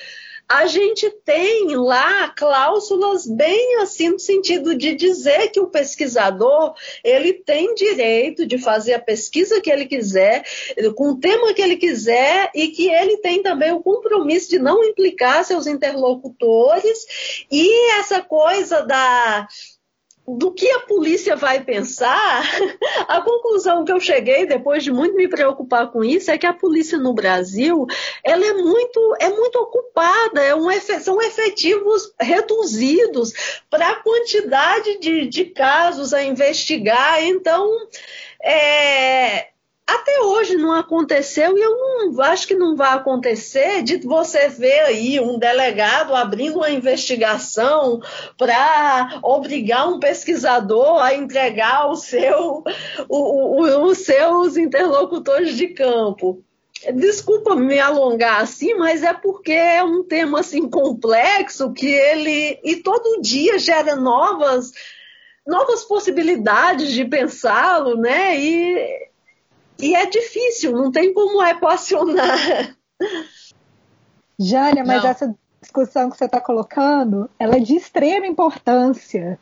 a 0.49 0.67
gente 0.67 1.09
tem 1.25 1.75
lá 1.77 2.29
cláusulas 2.29 3.27
bem 3.27 3.77
assim 3.77 4.11
no 4.11 4.19
sentido 4.19 4.75
de 4.75 4.95
dizer 4.95 5.49
que 5.49 5.61
o 5.61 5.69
pesquisador 5.69 6.75
ele 7.03 7.33
tem 7.33 7.75
direito 7.75 8.47
de 8.47 8.59
fazer 8.59 8.95
a 8.95 9.01
pesquisa 9.01 9.61
que 9.61 9.71
ele 9.71 9.87
quiser, 9.87 10.45
com 10.95 11.13
o 11.13 11.19
tema 11.19 11.55
que 11.55 11.63
ele 11.63 11.77
quiser 11.77 12.51
e 12.55 12.69
que 12.69 12.91
ele 12.91 13.17
tem 13.19 13.43
também 13.43 13.73
o 13.73 13.83
compromisso 13.83 14.51
de 14.51 14.59
não 14.59 14.85
implicar 14.85 15.45
seus 15.45 15.67
interlocutores. 15.67 17.45
E 17.51 17.99
essa 17.99 18.21
coisa 18.21 18.83
da 18.83 19.49
do 20.37 20.53
que 20.53 20.69
a 20.71 20.81
polícia 20.81 21.37
vai 21.37 21.63
pensar, 21.63 22.43
a 23.09 23.21
conclusão 23.21 23.85
que 23.85 23.93
eu 23.93 24.01
cheguei 24.01 24.47
depois 24.47 24.83
de 24.83 24.91
muito 24.91 25.15
me 25.15 25.29
preocupar 25.29 25.91
com 25.91 26.03
isso 26.03 26.31
é 26.31 26.39
que 26.39 26.47
a 26.47 26.53
polícia 26.53 26.99
no 26.99 27.13
Brasil 27.13 27.87
ela 28.25 28.45
é 28.45 28.53
muito 28.55 29.17
é 29.21 29.29
muito 29.29 29.57
ocupada, 29.57 30.43
é 30.43 30.55
um, 30.55 30.71
são 31.01 31.21
efetivos 31.21 32.13
reduzidos 32.21 33.33
para 33.69 33.91
a 33.91 33.97
quantidade 33.97 34.99
de, 34.99 35.27
de 35.27 35.45
casos 35.47 36.15
a 36.15 36.23
investigar. 36.23 37.23
Então, 37.23 37.69
é, 38.43 39.52
até 39.87 40.21
hoje 40.23 40.57
não 40.57 40.73
aconteceu 40.73 41.57
e 41.57 41.61
eu 41.61 41.77
não 41.77 42.21
acho 42.23 42.47
que 42.47 42.55
não 42.55 42.77
vai 42.77 42.95
acontecer 42.95 43.83
de 43.83 43.99
você 43.99 44.49
ver 44.49 44.81
aí 44.81 45.21
um 45.21 45.39
delegado 45.39 46.15
abrindo 46.15 46.57
uma 46.57 46.71
investigação 46.71 48.01
para 48.39 49.21
obrigar 49.23 49.89
um 49.89 49.99
pesquisador 49.99 51.03
a 51.03 51.15
entregar 51.15 51.89
o 51.91 51.97
seu, 51.97 52.63
o, 53.09 53.17
o, 53.17 53.85
os 53.87 53.99
seus 53.99 54.57
interlocutores 54.57 55.57
de 55.57 55.69
campo. 55.69 56.43
Desculpa 56.95 57.55
me 57.55 57.79
alongar 57.79 58.41
assim, 58.41 58.75
mas 58.75 59.03
é 59.03 59.13
porque 59.13 59.53
é 59.53 59.85
um 59.85 60.03
tema 60.03 60.41
assim 60.41 60.69
complexo 60.69 61.73
que 61.73 61.87
ele 61.87 62.59
e 62.65 62.77
todo 62.77 63.21
dia 63.21 63.59
gera 63.59 63.95
novas 63.95 64.73
novas 65.47 65.85
possibilidades 65.85 66.93
de 66.93 67.05
pensá-lo, 67.05 67.97
né? 67.97 68.39
E 68.39 69.12
e 69.83 69.95
é 69.97 70.07
difícil, 70.07 70.73
não 70.73 70.93
tem 70.93 71.13
como 71.13 71.43
equacionar. 71.43 72.77
Jânia, 74.39 74.85
mas 74.85 75.03
não. 75.03 75.11
essa 75.11 75.35
discussão 75.61 76.11
que 76.11 76.17
você 76.17 76.25
está 76.25 76.41
colocando, 76.41 77.31
ela 77.39 77.57
é 77.57 77.61
de 77.61 77.77
extrema 77.77 78.27
importância, 78.27 79.39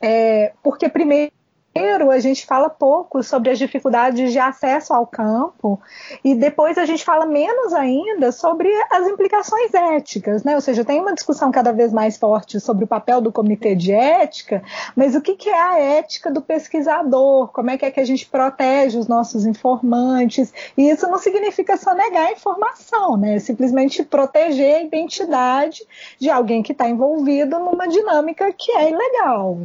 é, 0.00 0.52
porque 0.62 0.88
primeiro 0.88 1.32
Primeiro, 1.74 2.12
a 2.12 2.20
gente 2.20 2.46
fala 2.46 2.70
pouco 2.70 3.20
sobre 3.20 3.50
as 3.50 3.58
dificuldades 3.58 4.30
de 4.30 4.38
acesso 4.38 4.94
ao 4.94 5.04
campo, 5.04 5.80
e 6.22 6.32
depois 6.32 6.78
a 6.78 6.86
gente 6.86 7.04
fala 7.04 7.26
menos 7.26 7.74
ainda 7.74 8.30
sobre 8.30 8.68
as 8.92 9.08
implicações 9.08 9.74
éticas, 9.74 10.44
né? 10.44 10.54
Ou 10.54 10.60
seja, 10.60 10.84
tem 10.84 11.00
uma 11.00 11.12
discussão 11.12 11.50
cada 11.50 11.72
vez 11.72 11.92
mais 11.92 12.16
forte 12.16 12.60
sobre 12.60 12.84
o 12.84 12.86
papel 12.86 13.20
do 13.20 13.32
comitê 13.32 13.74
de 13.74 13.90
ética, 13.90 14.62
mas 14.94 15.16
o 15.16 15.20
que, 15.20 15.50
é 15.50 15.60
a 15.60 15.80
ética 15.80 16.30
do 16.30 16.40
pesquisador? 16.40 17.48
Como 17.48 17.68
é 17.68 17.76
que 17.76 17.84
é 17.84 17.90
que 17.90 17.98
a 17.98 18.06
gente 18.06 18.24
protege 18.26 18.96
os 18.96 19.08
nossos 19.08 19.44
informantes? 19.44 20.54
E 20.76 20.88
isso 20.88 21.08
não 21.08 21.18
significa 21.18 21.76
só 21.76 21.92
negar 21.92 22.28
a 22.28 22.32
informação, 22.32 23.16
né? 23.16 23.34
É 23.34 23.38
simplesmente 23.40 24.04
proteger 24.04 24.76
a 24.76 24.82
identidade 24.82 25.84
de 26.20 26.30
alguém 26.30 26.62
que 26.62 26.70
está 26.70 26.88
envolvido 26.88 27.58
numa 27.58 27.88
dinâmica 27.88 28.52
que 28.52 28.70
é 28.70 28.90
ilegal. 28.90 29.58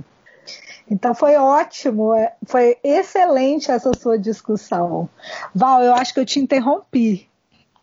Então 0.90 1.14
foi 1.14 1.36
ótimo, 1.36 2.14
é, 2.16 2.34
foi 2.46 2.78
excelente 2.84 3.70
essa 3.70 3.92
sua 3.98 4.18
discussão. 4.18 5.08
Val, 5.54 5.84
eu 5.84 5.94
acho 5.94 6.14
que 6.14 6.20
eu 6.20 6.26
te 6.26 6.40
interrompi. 6.40 7.30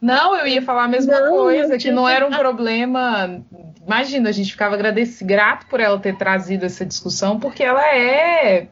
Não, 0.01 0.37
eu 0.37 0.47
ia 0.47 0.63
falar 0.63 0.85
a 0.85 0.89
mesma 0.89 1.21
não, 1.21 1.31
coisa, 1.31 1.79
que 1.79 1.91
não 1.91 2.09
era 2.09 2.27
um 2.27 2.31
problema. 2.31 3.43
Imagina, 3.85 4.29
a 4.29 4.33
gente 4.33 4.51
ficava 4.51 4.75
agradecido, 4.75 5.29
grato 5.29 5.67
por 5.67 5.81
ela 5.81 5.99
ter 5.99 6.17
trazido 6.17 6.67
essa 6.67 6.85
discussão, 6.85 7.39
porque 7.39 7.63
ela 7.63 7.83
é 7.95 8.67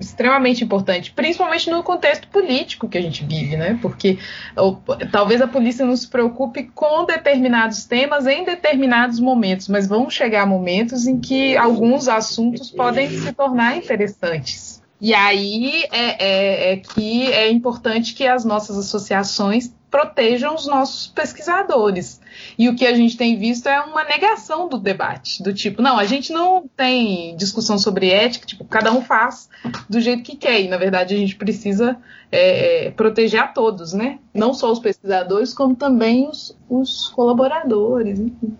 extremamente 0.00 0.64
importante, 0.64 1.10
principalmente 1.10 1.68
no 1.68 1.82
contexto 1.82 2.28
político 2.28 2.88
que 2.88 2.96
a 2.96 3.00
gente 3.00 3.24
vive, 3.24 3.56
né? 3.56 3.78
Porque 3.82 4.18
ou, 4.56 4.80
talvez 5.10 5.42
a 5.42 5.48
polícia 5.48 5.84
não 5.84 5.96
se 5.96 6.08
preocupe 6.08 6.70
com 6.74 7.04
determinados 7.04 7.84
temas 7.84 8.26
em 8.26 8.44
determinados 8.44 9.20
momentos, 9.20 9.68
mas 9.68 9.86
vão 9.86 10.08
chegar 10.08 10.46
momentos 10.46 11.06
em 11.06 11.20
que 11.20 11.56
alguns 11.56 12.08
assuntos 12.08 12.70
podem 12.70 13.10
se 13.10 13.32
tornar 13.32 13.76
interessantes. 13.76 14.79
E 15.00 15.14
aí 15.14 15.84
é, 15.90 16.24
é, 16.24 16.72
é 16.72 16.76
que 16.76 17.32
é 17.32 17.50
importante 17.50 18.14
que 18.14 18.26
as 18.26 18.44
nossas 18.44 18.76
associações 18.76 19.72
protejam 19.90 20.54
os 20.54 20.66
nossos 20.66 21.08
pesquisadores. 21.08 22.20
E 22.56 22.68
o 22.68 22.76
que 22.76 22.86
a 22.86 22.94
gente 22.94 23.16
tem 23.16 23.36
visto 23.36 23.68
é 23.68 23.80
uma 23.80 24.04
negação 24.04 24.68
do 24.68 24.78
debate, 24.78 25.42
do 25.42 25.52
tipo, 25.52 25.82
não, 25.82 25.98
a 25.98 26.04
gente 26.04 26.32
não 26.32 26.70
tem 26.76 27.36
discussão 27.36 27.76
sobre 27.76 28.10
ética, 28.10 28.46
tipo, 28.46 28.64
cada 28.64 28.92
um 28.92 29.02
faz 29.02 29.48
do 29.88 30.00
jeito 30.00 30.22
que 30.22 30.36
quer. 30.36 30.60
E, 30.60 30.68
na 30.68 30.76
verdade, 30.76 31.14
a 31.14 31.18
gente 31.18 31.34
precisa 31.34 31.96
é, 32.30 32.86
é 32.86 32.90
proteger 32.92 33.40
a 33.40 33.48
todos, 33.48 33.92
né? 33.92 34.18
Não 34.32 34.54
só 34.54 34.70
os 34.70 34.78
pesquisadores, 34.78 35.52
como 35.52 35.74
também 35.74 36.28
os, 36.28 36.56
os 36.68 37.08
colaboradores, 37.08 38.20
enfim. 38.20 38.56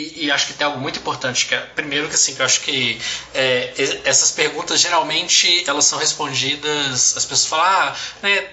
E, 0.00 0.26
e, 0.26 0.30
acho 0.30 0.46
que 0.48 0.54
tem 0.54 0.66
algo 0.66 0.80
muito 0.80 0.98
importante 0.98 1.46
que 1.46 1.54
é, 1.54 1.58
primeiro 1.58 2.08
que 2.08 2.14
assim 2.14 2.34
que 2.34 2.40
eu 2.40 2.46
acho 2.46 2.60
que 2.60 3.00
é, 3.34 3.72
essas 4.04 4.30
perguntas 4.30 4.80
geralmente 4.80 5.64
elas 5.68 5.84
são 5.84 5.98
respondidas 5.98 7.16
as 7.16 7.24
pessoas 7.24 7.46
falam 7.46 7.70
ah, 7.70 7.96
né, 8.22 8.44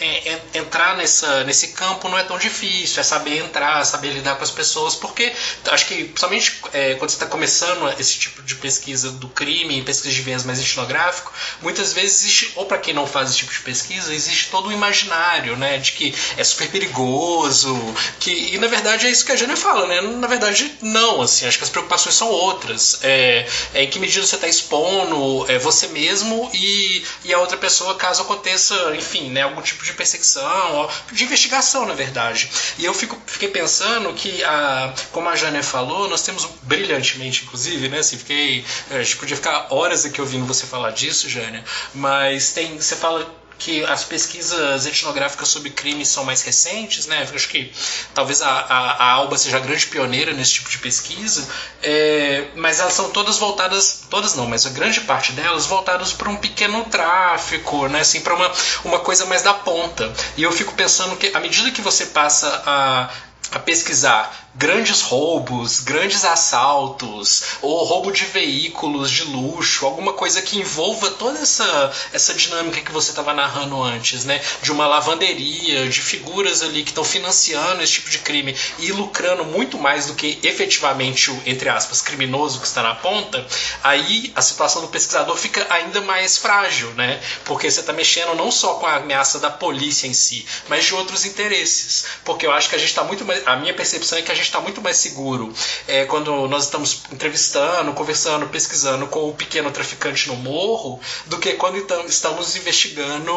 é, 0.00 0.40
entrar 0.54 0.96
nessa, 0.96 1.44
nesse 1.44 1.68
campo 1.68 2.08
não 2.08 2.18
é 2.18 2.22
tão 2.22 2.38
difícil 2.38 3.00
é 3.00 3.02
saber 3.02 3.38
entrar 3.38 3.84
saber 3.84 4.12
lidar 4.12 4.36
com 4.36 4.44
as 4.44 4.50
pessoas 4.50 4.94
porque 4.94 5.32
acho 5.70 5.86
que 5.86 6.04
principalmente 6.04 6.60
é, 6.72 6.94
quando 6.94 7.10
você 7.10 7.16
está 7.16 7.26
começando 7.26 7.88
esse 7.98 8.18
tipo 8.18 8.42
de 8.42 8.54
pesquisa 8.54 9.10
do 9.10 9.28
crime 9.28 9.82
pesquisa 9.82 10.14
de 10.14 10.22
viés 10.22 10.44
mais 10.44 10.60
etnográfico 10.60 11.32
muitas 11.60 11.92
vezes 11.92 12.20
existe 12.20 12.52
ou 12.56 12.66
para 12.66 12.78
quem 12.78 12.94
não 12.94 13.06
faz 13.06 13.30
esse 13.30 13.38
tipo 13.38 13.52
de 13.52 13.60
pesquisa 13.60 14.14
existe 14.14 14.48
todo 14.50 14.68
um 14.68 14.72
imaginário 14.72 15.56
né 15.56 15.78
de 15.78 15.92
que 15.92 16.14
é 16.36 16.44
super 16.44 16.68
perigoso 16.70 17.76
que 18.20 18.54
e 18.54 18.58
na 18.58 18.68
verdade 18.68 19.06
é 19.06 19.10
isso 19.10 19.24
que 19.24 19.32
a 19.32 19.36
Jana 19.36 19.56
fala 19.56 19.86
né 19.86 20.00
na 20.00 20.26
verdade 20.26 20.77
não, 20.80 21.20
assim, 21.22 21.46
acho 21.46 21.58
que 21.58 21.64
as 21.64 21.70
preocupações 21.70 22.14
são 22.14 22.28
outras. 22.28 23.00
É, 23.02 23.46
é 23.74 23.82
em 23.84 23.90
que 23.90 23.98
medida 23.98 24.24
você 24.24 24.34
está 24.34 24.48
expondo 24.48 25.50
é, 25.50 25.58
você 25.58 25.88
mesmo 25.88 26.50
e, 26.54 27.04
e 27.24 27.34
a 27.34 27.38
outra 27.38 27.56
pessoa 27.56 27.94
caso 27.94 28.22
aconteça, 28.22 28.74
enfim, 28.96 29.30
né, 29.30 29.42
algum 29.42 29.60
tipo 29.60 29.84
de 29.84 29.92
perseguição, 29.92 30.88
de 31.12 31.24
investigação, 31.24 31.86
na 31.86 31.94
verdade. 31.94 32.50
E 32.78 32.84
eu 32.84 32.94
fico, 32.94 33.20
fiquei 33.26 33.48
pensando 33.48 34.12
que, 34.14 34.42
a, 34.44 34.94
como 35.12 35.28
a 35.28 35.36
Jane 35.36 35.62
falou, 35.62 36.08
nós 36.08 36.22
temos 36.22 36.48
brilhantemente, 36.62 37.44
inclusive, 37.44 37.88
né, 37.88 37.98
assim, 37.98 38.18
fiquei, 38.18 38.64
a 38.90 39.02
gente 39.02 39.16
podia 39.16 39.36
ficar 39.36 39.68
horas 39.70 40.04
aqui 40.04 40.20
ouvindo 40.20 40.46
você 40.46 40.66
falar 40.66 40.90
disso, 40.90 41.28
Jânia, 41.28 41.64
mas 41.94 42.52
tem, 42.52 42.78
você 42.78 42.96
fala 42.96 43.26
que 43.58 43.84
as 43.84 44.04
pesquisas 44.04 44.86
etnográficas 44.86 45.48
sobre 45.48 45.70
crimes 45.70 46.08
são 46.08 46.24
mais 46.24 46.42
recentes, 46.42 47.06
né? 47.06 47.26
Eu 47.28 47.34
acho 47.34 47.48
que 47.48 47.72
talvez 48.14 48.40
a, 48.40 48.48
a, 48.48 48.90
a, 48.92 49.12
Alba 49.12 49.36
seja 49.36 49.56
a 49.56 49.60
grande 49.60 49.86
pioneira 49.86 50.32
nesse 50.32 50.54
tipo 50.54 50.70
de 50.70 50.78
pesquisa, 50.78 51.46
é, 51.82 52.48
mas 52.54 52.78
elas 52.78 52.92
são 52.92 53.10
todas 53.10 53.36
voltadas, 53.36 54.04
todas 54.08 54.34
não, 54.34 54.46
mas 54.46 54.64
a 54.64 54.70
grande 54.70 55.00
parte 55.00 55.32
delas 55.32 55.66
voltadas 55.66 56.12
para 56.12 56.28
um 56.28 56.36
pequeno 56.36 56.84
tráfico, 56.84 57.88
né? 57.88 58.00
Assim, 58.00 58.20
para 58.20 58.34
uma, 58.34 58.52
uma 58.84 59.00
coisa 59.00 59.26
mais 59.26 59.42
da 59.42 59.52
ponta. 59.52 60.12
E 60.36 60.42
eu 60.42 60.52
fico 60.52 60.72
pensando 60.74 61.16
que 61.16 61.34
à 61.34 61.40
medida 61.40 61.72
que 61.72 61.82
você 61.82 62.06
passa 62.06 62.62
a, 62.64 63.10
a 63.56 63.58
pesquisar 63.58 64.47
grandes 64.54 65.02
roubos, 65.02 65.80
grandes 65.80 66.24
assaltos, 66.24 67.42
ou 67.62 67.84
roubo 67.84 68.10
de 68.10 68.24
veículos 68.24 69.10
de 69.10 69.24
luxo, 69.24 69.86
alguma 69.86 70.12
coisa 70.12 70.42
que 70.42 70.58
envolva 70.58 71.10
toda 71.10 71.38
essa, 71.38 71.92
essa 72.12 72.34
dinâmica 72.34 72.80
que 72.80 72.90
você 72.90 73.10
estava 73.10 73.32
narrando 73.32 73.80
antes, 73.82 74.24
né? 74.24 74.40
De 74.62 74.72
uma 74.72 74.86
lavanderia, 74.86 75.88
de 75.88 76.00
figuras 76.00 76.62
ali 76.62 76.82
que 76.82 76.90
estão 76.90 77.04
financiando 77.04 77.82
esse 77.82 77.94
tipo 77.94 78.10
de 78.10 78.18
crime 78.18 78.56
e 78.78 78.90
lucrando 78.90 79.44
muito 79.44 79.78
mais 79.78 80.06
do 80.06 80.14
que 80.14 80.38
efetivamente 80.42 81.30
o, 81.30 81.42
entre 81.46 81.68
aspas, 81.68 82.00
criminoso 82.00 82.60
que 82.60 82.66
está 82.66 82.82
na 82.82 82.94
ponta, 82.94 83.46
aí 83.82 84.32
a 84.34 84.42
situação 84.42 84.82
do 84.82 84.88
pesquisador 84.88 85.36
fica 85.36 85.66
ainda 85.70 86.00
mais 86.00 86.36
frágil, 86.36 86.90
né? 86.94 87.20
Porque 87.44 87.70
você 87.70 87.80
está 87.80 87.92
mexendo 87.92 88.34
não 88.34 88.50
só 88.50 88.74
com 88.74 88.86
a 88.86 88.96
ameaça 88.96 89.38
da 89.38 89.50
polícia 89.50 90.06
em 90.06 90.14
si, 90.14 90.44
mas 90.68 90.84
de 90.84 90.94
outros 90.94 91.24
interesses. 91.24 92.06
Porque 92.24 92.46
eu 92.46 92.52
acho 92.52 92.68
que 92.68 92.74
a 92.74 92.78
gente 92.78 92.88
está 92.88 93.04
muito 93.04 93.24
mais. 93.24 93.46
A 93.46 93.56
minha 93.56 93.74
percepção 93.74 94.18
é 94.18 94.22
que 94.22 94.32
a 94.32 94.34
gente 94.34 94.47
está 94.48 94.60
muito 94.60 94.80
mais 94.80 94.96
seguro 94.96 95.52
é, 95.86 96.04
quando 96.04 96.48
nós 96.48 96.64
estamos 96.64 97.02
entrevistando, 97.12 97.92
conversando, 97.92 98.48
pesquisando 98.48 99.06
com 99.06 99.28
o 99.28 99.34
pequeno 99.34 99.70
traficante 99.70 100.28
no 100.28 100.36
morro, 100.36 101.00
do 101.26 101.38
que 101.38 101.54
quando 101.54 101.76
estamos 102.06 102.56
investigando, 102.56 103.32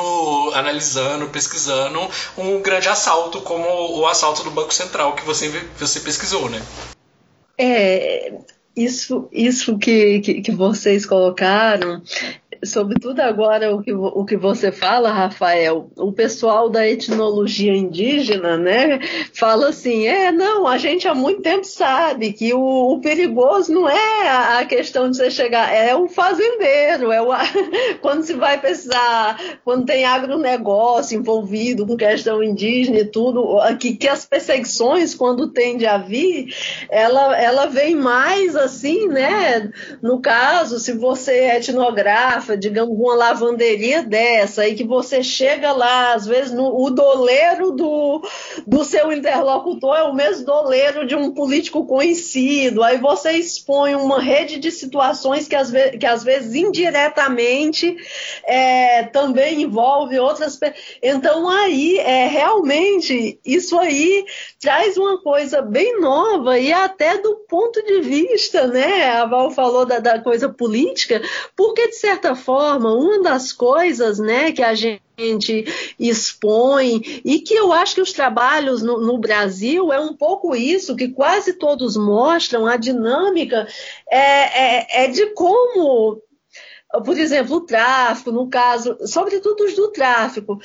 analisando, 0.53 1.27
pesquisando 1.27 1.99
um 2.37 2.61
grande 2.61 2.89
assalto, 2.89 3.41
como 3.41 3.99
o 3.99 4.07
assalto 4.07 4.43
do 4.43 4.51
Banco 4.51 4.73
Central 4.73 5.13
que 5.13 5.25
você, 5.25 5.49
você 5.77 5.99
pesquisou, 5.99 6.49
né? 6.49 6.61
É, 7.57 8.33
isso, 8.75 9.27
isso 9.31 9.77
que, 9.77 10.19
que, 10.21 10.41
que, 10.41 10.51
vocês 10.51 11.05
colocaram 11.05 12.01
sobretudo 12.63 13.19
agora 13.21 13.73
o 13.73 13.81
que, 13.81 13.91
o 13.91 14.23
que 14.25 14.37
você 14.37 14.71
fala, 14.71 15.11
Rafael, 15.11 15.89
o 15.97 16.11
pessoal 16.11 16.69
da 16.69 16.87
etnologia 16.87 17.75
indígena, 17.75 18.57
né, 18.57 18.99
fala 19.33 19.69
assim, 19.69 20.05
é, 20.05 20.31
não, 20.31 20.67
a 20.67 20.77
gente 20.77 21.07
há 21.07 21.15
muito 21.15 21.41
tempo 21.41 21.65
sabe 21.65 22.33
que 22.33 22.53
o, 22.53 22.93
o 22.93 23.01
perigoso 23.01 23.73
não 23.73 23.89
é 23.89 24.27
a, 24.27 24.59
a, 24.59 24.65
questão 24.65 25.09
de 25.09 25.17
você 25.17 25.31
chegar, 25.31 25.73
é 25.73 25.95
o 25.95 26.07
fazendeiro, 26.07 27.11
é 27.11 27.21
o, 27.21 27.29
quando 28.01 28.23
se 28.23 28.33
vai 28.33 28.59
precisar, 28.59 29.39
quando 29.63 29.85
tem 29.85 30.05
agronegócio 30.05 31.17
envolvido 31.17 31.87
com 31.87 31.97
questão 31.97 32.43
indígena 32.43 32.99
e 32.99 33.05
tudo, 33.05 33.57
que, 33.79 33.95
que 33.95 34.07
as 34.07 34.25
perseguições, 34.25 35.15
quando 35.15 35.51
tende 35.51 35.85
a 35.85 35.97
vir, 35.97 36.53
ela, 36.89 37.35
ela 37.39 37.65
vem 37.65 37.95
mais 37.95 38.55
assim, 38.55 39.07
né, 39.07 39.71
no 40.01 40.21
caso, 40.21 40.79
se 40.79 40.93
você 40.93 41.31
é 41.31 41.57
etnográfico, 41.57 42.50
digamos, 42.57 42.97
uma 42.97 43.15
lavanderia 43.15 44.03
dessa, 44.03 44.67
e 44.67 44.75
que 44.75 44.83
você 44.83 45.23
chega 45.23 45.71
lá, 45.71 46.13
às 46.13 46.25
vezes, 46.25 46.51
no, 46.51 46.75
o 46.81 46.89
doleiro 46.89 47.71
do, 47.71 48.21
do 48.65 48.83
seu 48.83 49.11
interlocutor 49.11 49.95
é 49.95 50.03
o 50.03 50.13
mesmo 50.13 50.45
doleiro 50.45 51.05
de 51.05 51.15
um 51.15 51.31
político 51.31 51.85
conhecido, 51.85 52.83
aí 52.83 52.97
você 52.97 53.31
expõe 53.33 53.95
uma 53.95 54.19
rede 54.21 54.59
de 54.59 54.71
situações 54.71 55.47
que, 55.47 55.55
às 55.55 55.71
vezes, 55.71 55.97
que, 55.99 56.05
às 56.05 56.23
vezes 56.23 56.53
indiretamente, 56.55 57.95
é, 58.45 59.03
também 59.03 59.61
envolve 59.61 60.19
outras 60.19 60.59
Então, 61.01 61.49
aí, 61.49 61.97
é, 61.97 62.27
realmente, 62.27 63.39
isso 63.45 63.77
aí 63.77 64.25
traz 64.59 64.97
uma 64.97 65.21
coisa 65.21 65.61
bem 65.61 65.99
nova 65.99 66.57
e 66.59 66.71
até 66.71 67.17
do 67.17 67.35
ponto 67.47 67.83
de 67.83 68.01
vista, 68.01 68.67
né? 68.67 69.09
A 69.11 69.25
Val 69.25 69.51
falou 69.51 69.85
da, 69.85 69.99
da 69.99 70.19
coisa 70.19 70.49
política, 70.49 71.21
porque, 71.55 71.87
de 71.87 71.95
certa 71.95 72.35
forma, 72.41 72.93
uma 72.93 73.21
das 73.21 73.53
coisas 73.53 74.19
né, 74.19 74.51
que 74.51 74.63
a 74.63 74.73
gente 74.73 75.65
expõe 75.99 77.01
e 77.23 77.39
que 77.39 77.53
eu 77.53 77.71
acho 77.71 77.95
que 77.95 78.01
os 78.01 78.11
trabalhos 78.11 78.81
no, 78.81 78.99
no, 78.99 79.17
Brasil 79.17 79.93
é 79.93 79.99
um 79.99 80.15
pouco 80.15 80.55
isso, 80.55 80.95
que 80.95 81.09
quase 81.09 81.53
todos 81.53 81.95
mostram 81.95 82.65
a 82.65 82.75
dinâmica 82.75 83.67
é, 84.09 84.19
é, 84.19 85.05
é 85.05 85.07
de 85.07 85.27
como, 85.27 86.21
por 87.05 87.17
exemplo, 87.17 87.57
o 87.57 87.61
tráfico, 87.61 88.31
no 88.31 88.49
caso, 88.49 88.97
sobretudo 89.05 89.63
os 89.63 89.75
do 89.75 89.89
tráfico, 89.89 90.59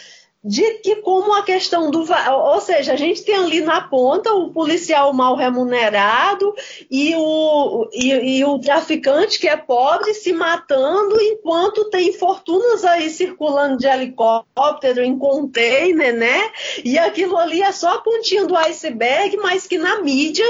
de 0.46 0.74
que 0.78 0.96
como 0.96 1.34
a 1.34 1.42
questão 1.42 1.90
do 1.90 2.04
ou 2.30 2.60
seja 2.60 2.92
a 2.92 2.96
gente 2.96 3.24
tem 3.24 3.34
ali 3.34 3.60
na 3.62 3.80
ponta 3.80 4.32
o 4.32 4.52
policial 4.52 5.12
mal 5.12 5.34
remunerado 5.34 6.54
e 6.88 7.16
o, 7.16 7.88
e, 7.92 8.38
e, 8.38 8.44
o 8.44 8.56
traficante 8.60 9.40
que 9.40 9.48
é 9.48 9.56
pobre 9.56 10.14
se 10.14 10.32
matando 10.32 11.20
enquanto 11.20 11.90
tem 11.90 12.12
fortunas 12.12 12.84
aí 12.84 13.10
circulando 13.10 13.78
de 13.78 13.88
helicóptero 13.88 15.02
em 15.02 15.18
container 15.18 16.14
né 16.14 16.52
e 16.84 16.96
aquilo 16.96 17.36
ali 17.36 17.60
é 17.60 17.72
só 17.72 17.94
a 17.94 18.00
pontinha 18.00 18.46
do 18.46 18.56
iceberg 18.56 19.36
mas 19.38 19.66
que 19.66 19.78
na 19.78 20.00
mídia 20.00 20.46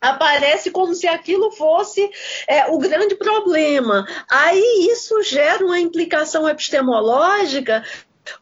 aparece 0.00 0.70
como 0.70 0.94
se 0.94 1.06
aquilo 1.06 1.52
fosse 1.52 2.10
é, 2.48 2.66
o 2.66 2.76
grande 2.76 3.14
problema. 3.14 4.04
Aí 4.28 4.88
isso 4.90 5.22
gera 5.22 5.64
uma 5.64 5.78
implicação 5.78 6.48
epistemológica 6.48 7.84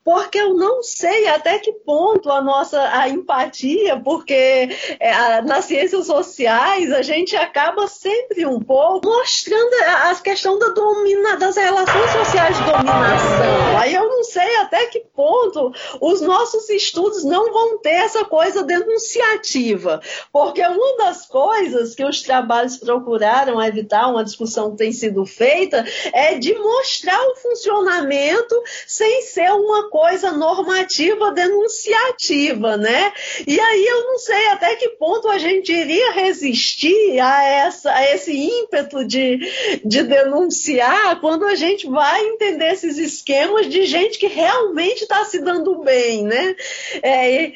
porque 0.05 0.39
eu 0.39 0.55
não 0.55 0.83
sei 0.83 1.28
até 1.28 1.59
que 1.59 1.72
ponto 1.72 2.31
a 2.31 2.41
nossa 2.41 2.81
a 2.81 3.09
empatia, 3.09 3.99
porque 3.99 4.68
é, 4.99 5.43
nas 5.43 5.64
ciências 5.64 6.07
sociais 6.07 6.93
a 6.93 7.03
gente 7.03 7.37
acaba 7.37 7.87
sempre 7.89 8.47
um 8.47 8.61
pouco 8.61 9.09
mostrando 9.09 9.74
a, 9.87 10.11
a 10.11 10.14
questão 10.16 10.59
da 10.59 10.68
domina, 10.68 11.37
das 11.37 11.57
relações 11.57 12.11
sociais 12.11 12.57
de 12.57 12.64
dominação. 12.64 13.78
Aí 13.78 13.95
eu 13.95 14.09
não 14.09 14.24
sei 14.24 14.57
até 14.57 14.87
que 14.87 15.01
ponto 15.14 15.72
os 16.01 16.20
nossos 16.20 16.68
estudos 16.68 17.24
não 17.24 17.53
vão 17.53 17.78
ter 17.78 17.91
essa 17.91 18.24
coisa 18.24 18.62
denunciativa, 18.62 20.01
porque 20.33 20.61
uma 20.62 20.97
das 20.99 21.26
coisas 21.26 21.95
que 21.95 22.05
os 22.05 22.22
trabalhos 22.22 22.76
procuraram 22.76 23.62
evitar, 23.62 24.09
uma 24.09 24.24
discussão 24.24 24.72
que 24.72 24.78
tem 24.78 24.93
sido 24.93 25.24
feita, 25.24 25.85
é 26.12 26.39
de 26.39 26.55
mostrar 26.55 27.20
o 27.28 27.37
funcionamento 27.37 28.61
sem 28.87 29.22
ser 29.22 29.53
um 29.53 29.69
uma 29.70 29.88
coisa 29.88 30.32
normativa 30.32 31.30
denunciativa, 31.32 32.76
né? 32.76 33.12
E 33.46 33.58
aí 33.58 33.86
eu 33.86 34.04
não 34.06 34.18
sei 34.18 34.48
até 34.48 34.76
que 34.76 34.90
ponto 34.90 35.28
a 35.28 35.38
gente 35.38 35.72
iria 35.72 36.12
resistir 36.12 37.20
a, 37.20 37.44
essa, 37.44 37.92
a 37.92 38.14
esse 38.14 38.36
ímpeto 38.36 39.04
de, 39.04 39.38
de 39.84 40.02
denunciar 40.02 41.20
quando 41.20 41.44
a 41.44 41.54
gente 41.54 41.86
vai 41.86 42.20
entender 42.26 42.72
esses 42.72 42.98
esquemas 42.98 43.68
de 43.68 43.84
gente 43.86 44.18
que 44.18 44.26
realmente 44.26 45.02
está 45.02 45.24
se 45.24 45.40
dando 45.40 45.82
bem, 45.82 46.24
né? 46.24 46.56
É, 47.02 47.52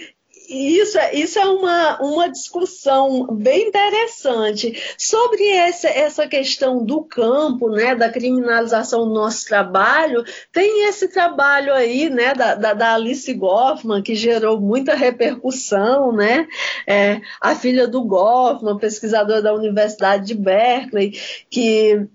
isso, 0.49 0.99
é, 0.99 1.15
isso 1.15 1.39
é 1.39 1.47
uma, 1.47 1.99
uma 2.01 2.29
discussão 2.29 3.27
bem 3.27 3.69
interessante 3.69 4.73
sobre 4.99 5.47
essa, 5.49 5.89
essa 5.89 6.29
questão 6.29 6.85
do 6.85 7.03
campo, 7.03 7.71
né, 7.71 7.95
da 7.95 8.11
criminalização 8.11 9.07
do 9.07 9.15
nosso 9.15 9.47
trabalho. 9.47 10.25
Tem 10.53 10.87
esse 10.87 11.09
trabalho 11.09 11.73
aí, 11.73 12.11
né, 12.11 12.35
da, 12.35 12.55
da, 12.55 12.75
da 12.75 12.95
Alice 12.95 13.33
Goffman, 13.33 14.03
que 14.03 14.15
gerou 14.15 14.61
muita 14.61 14.95
repercussão, 14.95 16.13
né, 16.13 16.47
é, 16.87 17.21
a 17.41 17.55
filha 17.55 17.89
do 17.89 18.03
Goffman, 18.05 18.79
pesquisadora 18.79 19.43
da 19.43 19.55
Universidade 19.55 20.27
de 20.27 20.35
Berkeley, 20.35 21.19
que 21.49 22.07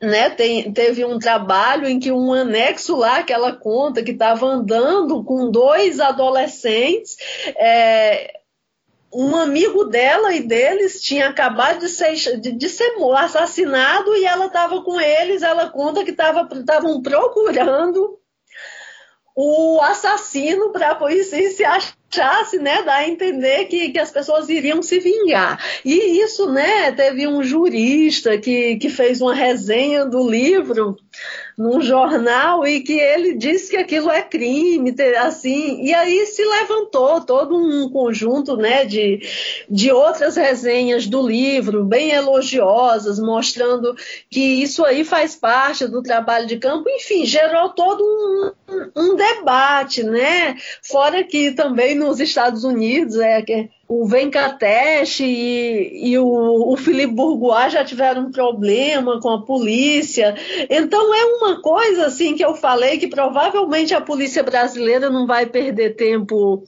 né, 0.00 0.30
tem, 0.30 0.72
teve 0.72 1.04
um 1.04 1.18
trabalho 1.18 1.88
em 1.88 1.98
que 1.98 2.12
um 2.12 2.32
anexo 2.32 2.96
lá 2.96 3.22
que 3.22 3.32
ela 3.32 3.52
conta 3.52 4.02
que 4.02 4.10
estava 4.10 4.46
andando 4.46 5.24
com 5.24 5.50
dois 5.50 5.98
adolescentes. 5.98 7.16
É, 7.56 8.38
um 9.12 9.34
amigo 9.36 9.84
dela 9.84 10.34
e 10.34 10.40
deles 10.40 11.00
tinha 11.00 11.28
acabado 11.28 11.80
de 11.80 11.88
ser, 11.88 12.14
de, 12.38 12.52
de 12.52 12.68
ser 12.68 12.94
assassinado 13.16 14.14
e 14.14 14.26
ela 14.26 14.46
estava 14.46 14.82
com 14.82 15.00
eles. 15.00 15.42
Ela 15.42 15.70
conta 15.70 16.04
que 16.04 16.10
estavam 16.10 17.02
procurando 17.02 18.18
o 19.34 19.80
assassino 19.80 20.70
para 20.70 20.90
a 20.90 20.94
polícia 20.94 21.50
se 21.50 21.64
achasse, 22.10 22.58
né, 22.58 22.82
dar 22.82 22.96
a 22.96 23.08
entender 23.08 23.66
que, 23.66 23.90
que 23.90 23.98
as 23.98 24.10
pessoas 24.10 24.48
iriam 24.48 24.82
se 24.82 24.98
vingar. 24.98 25.62
E 25.84 26.22
isso, 26.22 26.50
né, 26.50 26.90
teve 26.92 27.26
um 27.28 27.42
jurista 27.42 28.38
que, 28.38 28.76
que 28.76 28.88
fez 28.88 29.20
uma 29.20 29.34
resenha 29.34 30.06
do 30.06 30.28
livro 30.28 30.96
num 31.56 31.80
jornal 31.80 32.66
e 32.66 32.80
que 32.80 32.92
ele 32.92 33.34
disse 33.34 33.70
que 33.70 33.76
aquilo 33.76 34.10
é 34.10 34.22
crime, 34.22 34.94
assim, 35.20 35.84
e 35.84 35.92
aí 35.92 36.24
se 36.26 36.44
levantou 36.44 37.20
todo 37.20 37.56
um 37.56 37.90
conjunto, 37.90 38.56
né, 38.56 38.84
de, 38.84 39.20
de 39.68 39.90
outras 39.90 40.36
resenhas 40.36 41.06
do 41.06 41.20
livro, 41.20 41.84
bem 41.84 42.10
elogiosas, 42.10 43.18
mostrando 43.18 43.94
que 44.30 44.62
isso 44.62 44.84
aí 44.84 45.04
faz 45.04 45.34
parte 45.34 45.86
do 45.86 46.02
trabalho 46.02 46.46
de 46.46 46.58
campo, 46.58 46.88
enfim, 46.88 47.26
gerou 47.26 47.70
todo 47.70 48.02
um, 48.02 48.52
um 48.94 49.16
debate, 49.16 50.02
né, 50.02 50.56
fora 50.82 51.24
que 51.24 51.52
também 51.52 51.94
nos 51.94 52.20
Estados 52.20 52.64
Unidos 52.64 53.18
é 53.18 53.40
que 53.40 53.70
o 53.88 54.06
Venkatesh 54.06 55.20
e, 55.20 56.10
e 56.10 56.18
o, 56.18 56.72
o 56.72 56.76
Felipe 56.76 57.14
Bourgois 57.14 57.72
já 57.72 57.82
tiveram 57.82 58.26
um 58.26 58.30
problema 58.30 59.18
com 59.20 59.30
a 59.30 59.42
polícia. 59.42 60.34
Então 60.68 61.14
é 61.14 61.24
uma 61.24 61.62
coisa 61.62 62.06
assim 62.06 62.34
que 62.34 62.44
eu 62.44 62.54
falei 62.54 62.98
que 62.98 63.08
provavelmente 63.08 63.94
a 63.94 64.00
polícia 64.00 64.42
brasileira 64.42 65.08
não 65.08 65.26
vai 65.26 65.46
perder 65.46 65.96
tempo 65.96 66.64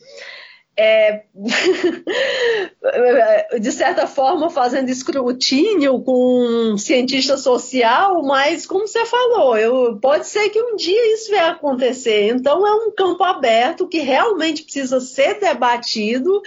é, 0.83 1.25
de 3.61 3.71
certa 3.71 4.07
forma, 4.07 4.49
fazendo 4.49 4.89
escrutínio 4.89 6.01
com 6.01 6.73
um 6.73 6.79
cientista 6.79 7.37
social, 7.37 8.23
mas, 8.23 8.67
como 8.67 8.89
você 8.89 9.05
falou, 9.05 9.59
eu, 9.59 9.99
pode 10.01 10.27
ser 10.27 10.49
que 10.49 10.59
um 10.59 10.77
dia 10.77 11.15
isso 11.15 11.31
vai 11.31 11.41
acontecer. 11.41 12.29
Então, 12.29 12.67
é 12.67 12.73
um 12.73 12.91
campo 12.93 13.23
aberto 13.23 13.87
que 13.87 13.99
realmente 13.99 14.63
precisa 14.63 15.01
ser 15.01 15.39
debatido, 15.39 16.41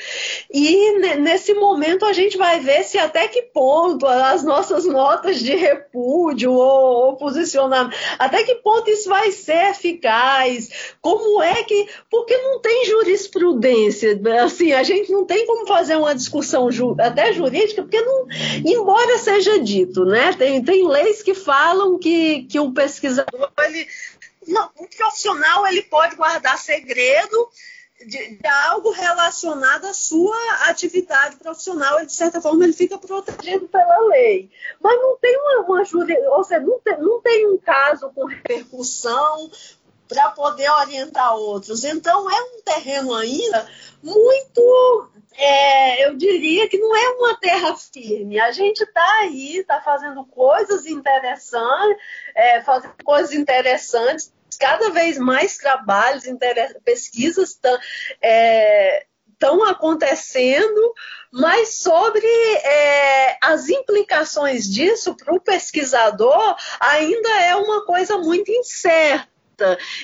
e 0.51 1.15
nesse 1.17 1.53
momento 1.53 2.03
a 2.03 2.13
gente 2.13 2.35
vai 2.35 2.59
ver 2.59 2.83
se 2.85 2.97
até 2.97 3.27
que 3.27 3.43
ponto 3.43 4.07
as 4.07 4.43
nossas 4.43 4.83
notas 4.85 5.37
de 5.37 5.55
repúdio 5.55 6.53
ou, 6.53 7.05
ou 7.05 7.15
posicionamento, 7.17 7.95
até 8.17 8.43
que 8.43 8.55
ponto 8.55 8.89
isso 8.89 9.07
vai 9.07 9.31
ser 9.31 9.69
eficaz, 9.69 10.95
como 10.99 11.43
é 11.43 11.63
que. 11.63 11.87
Porque 12.09 12.35
não 12.37 12.59
tem 12.59 12.85
jurisprudência 12.85 14.22
assim, 14.43 14.73
a 14.73 14.83
gente 14.83 15.11
não 15.11 15.25
tem 15.25 15.45
como 15.45 15.67
fazer 15.67 15.95
uma 15.95 16.15
discussão 16.15 16.71
ju 16.71 16.95
até 16.99 17.33
jurídica, 17.33 17.81
porque 17.81 18.01
não, 18.01 18.27
embora 18.65 19.17
seja 19.17 19.59
dito, 19.59 20.05
né? 20.05 20.33
Tem, 20.33 20.63
tem 20.63 20.87
leis 20.87 21.21
que 21.21 21.33
falam 21.33 21.97
que, 21.97 22.43
que 22.43 22.59
o 22.59 22.71
pesquisador, 22.71 23.51
ele, 23.59 23.87
o 24.77 24.87
profissional, 24.87 25.65
ele 25.67 25.81
pode 25.83 26.15
guardar 26.15 26.57
segredo 26.57 27.49
de, 28.05 28.35
de, 28.35 28.47
algo 28.47 28.91
relacionado 28.91 29.85
à 29.85 29.93
sua 29.93 30.37
atividade 30.67 31.37
profissional, 31.37 32.01
e 32.01 32.05
de 32.05 32.13
certa 32.13 32.41
forma 32.41 32.63
ele 32.63 32.73
fica 32.73 32.97
protegido 32.97 33.67
pela 33.67 33.99
lei. 34.07 34.49
Mas 34.81 35.01
não 35.01 35.17
tem 35.17 35.37
uma, 35.37 35.61
uma 35.61 35.79
ou 36.35 36.43
seja, 36.43 36.61
não 36.61 36.79
tem, 36.79 36.97
não 36.99 37.21
tem 37.21 37.47
um 37.47 37.57
caso 37.57 38.09
com 38.13 38.25
repercussão 38.25 39.49
para 40.07 40.29
poder 40.31 40.69
orientar 40.69 41.35
outros. 41.35 41.83
Então 41.83 42.29
é 42.29 42.41
um 42.41 42.61
terreno 42.63 43.13
ainda 43.13 43.67
muito, 44.01 45.09
é, 45.35 46.05
eu 46.05 46.15
diria 46.15 46.67
que 46.67 46.77
não 46.77 46.95
é 46.95 47.09
uma 47.11 47.39
terra 47.39 47.75
firme. 47.75 48.39
A 48.39 48.51
gente 48.51 48.81
está 48.81 49.19
aí, 49.19 49.57
está 49.57 49.81
fazendo 49.81 50.25
coisas 50.25 50.85
interessantes, 50.85 51.97
é, 52.35 52.61
fazendo 52.61 52.93
coisas 53.03 53.33
interessantes, 53.33 54.31
cada 54.59 54.89
vez 54.91 55.17
mais 55.17 55.57
trabalhos, 55.57 56.23
pesquisas 56.83 57.49
estão 57.49 57.79
é, 58.21 59.05
acontecendo, 59.67 60.93
mas 61.31 61.79
sobre 61.79 62.27
é, 62.27 63.37
as 63.41 63.69
implicações 63.69 64.65
disso 64.65 65.15
para 65.15 65.33
o 65.33 65.39
pesquisador 65.39 66.55
ainda 66.79 67.29
é 67.41 67.55
uma 67.55 67.85
coisa 67.85 68.17
muito 68.17 68.51
incerta. 68.51 69.32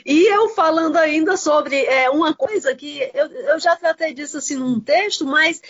E 0.06 0.28
eu 0.28 0.50
falando 0.50 0.97
ainda 0.97 1.38
sobre 1.38 1.84
é, 1.86 2.10
uma 2.10 2.34
coisa 2.34 2.76
que 2.76 3.10
eu, 3.14 3.28
eu 3.28 3.60
já 3.60 3.76
tratei 3.76 4.14
disso 4.14 4.38
assim 4.38 4.56
num 4.56 4.80
texto, 4.80 5.26
mas 5.26 5.62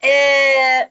é 0.00 0.88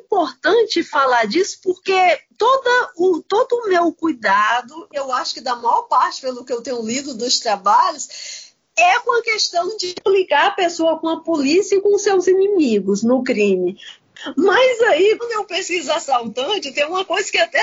importante 0.00 0.82
falar 0.82 1.26
disso 1.26 1.58
porque 1.62 2.18
toda 2.38 2.92
o, 2.96 3.22
todo 3.22 3.52
o 3.52 3.68
meu 3.68 3.92
cuidado, 3.92 4.88
eu 4.92 5.12
acho 5.12 5.34
que 5.34 5.40
da 5.40 5.56
maior 5.56 5.82
parte, 5.82 6.20
pelo 6.20 6.44
que 6.44 6.52
eu 6.52 6.62
tenho 6.62 6.84
lido 6.84 7.14
dos 7.14 7.38
trabalhos, 7.38 8.52
é 8.76 8.98
com 9.00 9.18
a 9.18 9.22
questão 9.22 9.76
de 9.76 9.94
ligar 10.06 10.48
a 10.48 10.54
pessoa 10.54 10.98
com 10.98 11.08
a 11.08 11.20
polícia 11.20 11.76
e 11.76 11.80
com 11.80 11.96
seus 11.98 12.26
inimigos 12.26 13.02
no 13.02 13.22
crime. 13.22 13.78
Mas 14.36 14.80
aí, 14.82 15.16
quando 15.18 15.32
eu 15.32 15.44
pesquiso 15.44 15.92
assaltante, 15.92 16.72
tem 16.72 16.86
uma 16.86 17.04
coisa 17.04 17.30
que 17.30 17.38
até 17.38 17.60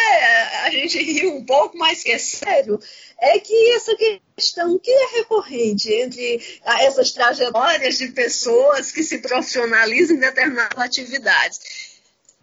a 0.64 0.70
gente 0.72 1.02
ri 1.02 1.28
um 1.28 1.44
pouco, 1.44 1.78
mas 1.78 2.04
que 2.04 2.12
é 2.12 2.18
sério, 2.18 2.80
é 3.18 3.40
que 3.40 3.72
essa 3.74 3.96
questão 3.96 4.78
que 4.78 4.92
é 4.92 5.18
recorrente 5.18 5.92
entre 5.92 6.42
essas 6.82 7.12
trajetórias 7.12 7.98
de 7.98 8.10
pessoas 8.10 8.92
que 8.92 9.04
se 9.04 9.20
profissionalizam 9.20 10.16
em 10.16 10.20
determinadas 10.20 10.78
atividades. 10.78 11.60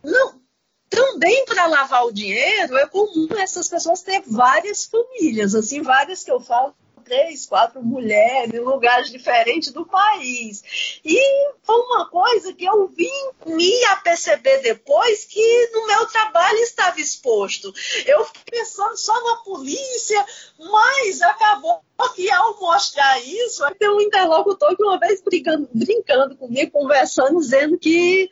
Não, 0.02 0.40
também 0.88 1.44
para 1.44 1.66
lavar 1.66 2.06
o 2.06 2.12
dinheiro 2.12 2.76
é 2.76 2.86
comum 2.86 3.28
essas 3.38 3.68
pessoas 3.68 4.02
ter 4.02 4.22
várias 4.26 4.84
famílias, 4.84 5.54
assim, 5.54 5.82
várias 5.82 6.24
que 6.24 6.30
eu 6.30 6.40
falo 6.40 6.74
três, 7.08 7.46
quatro 7.46 7.82
mulheres 7.82 8.52
em 8.52 8.60
lugares 8.60 9.10
diferentes 9.10 9.72
do 9.72 9.86
país. 9.86 11.00
E 11.04 11.18
foi 11.62 11.76
uma 11.76 12.08
coisa 12.10 12.52
que 12.52 12.66
eu 12.66 12.86
vim 12.88 13.10
me 13.46 13.84
a 13.86 13.96
perceber 13.96 14.58
depois 14.58 15.24
que 15.24 15.70
no 15.72 15.86
meu 15.86 16.06
trabalho 16.06 16.58
estava 16.58 17.00
exposto. 17.00 17.72
Eu 18.04 18.24
fiquei 18.26 18.60
pensando 18.60 18.96
só 18.96 19.14
na 19.24 19.36
polícia, 19.36 20.24
mas 20.58 21.22
acabou 21.22 21.82
que 22.14 22.30
ao 22.30 22.60
mostrar 22.60 23.20
isso, 23.20 23.64
tem 23.78 23.90
um 23.90 24.00
interlocutor 24.00 24.76
que 24.76 24.84
uma 24.84 24.98
vez 24.98 25.20
brincando, 25.20 26.36
comigo, 26.36 26.70
conversando, 26.70 27.40
dizendo 27.40 27.76
que 27.78 28.30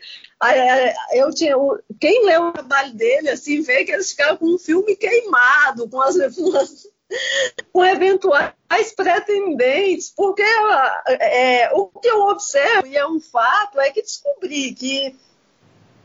eu 1.12 1.34
tinha, 1.34 1.56
quem 2.00 2.24
leu 2.26 2.48
o 2.48 2.52
trabalho 2.52 2.94
dele, 2.94 3.30
assim, 3.30 3.62
vê 3.62 3.84
que 3.84 3.90
eles 3.90 4.10
ficaram 4.10 4.36
com 4.36 4.54
um 4.54 4.58
filme 4.58 4.94
queimado, 4.94 5.88
com 5.88 6.00
as, 6.00 6.16
com 6.36 6.56
eventuais 7.74 8.92
pretendentes, 8.96 10.12
porque 10.14 10.42
é, 11.08 11.70
o 11.72 11.86
que 11.88 12.08
eu 12.08 12.22
observo, 12.22 12.86
e 12.86 12.96
é 12.96 13.06
um 13.06 13.20
fato, 13.20 13.80
é 13.80 13.90
que 13.90 14.02
descobri 14.02 14.74
que 14.74 15.16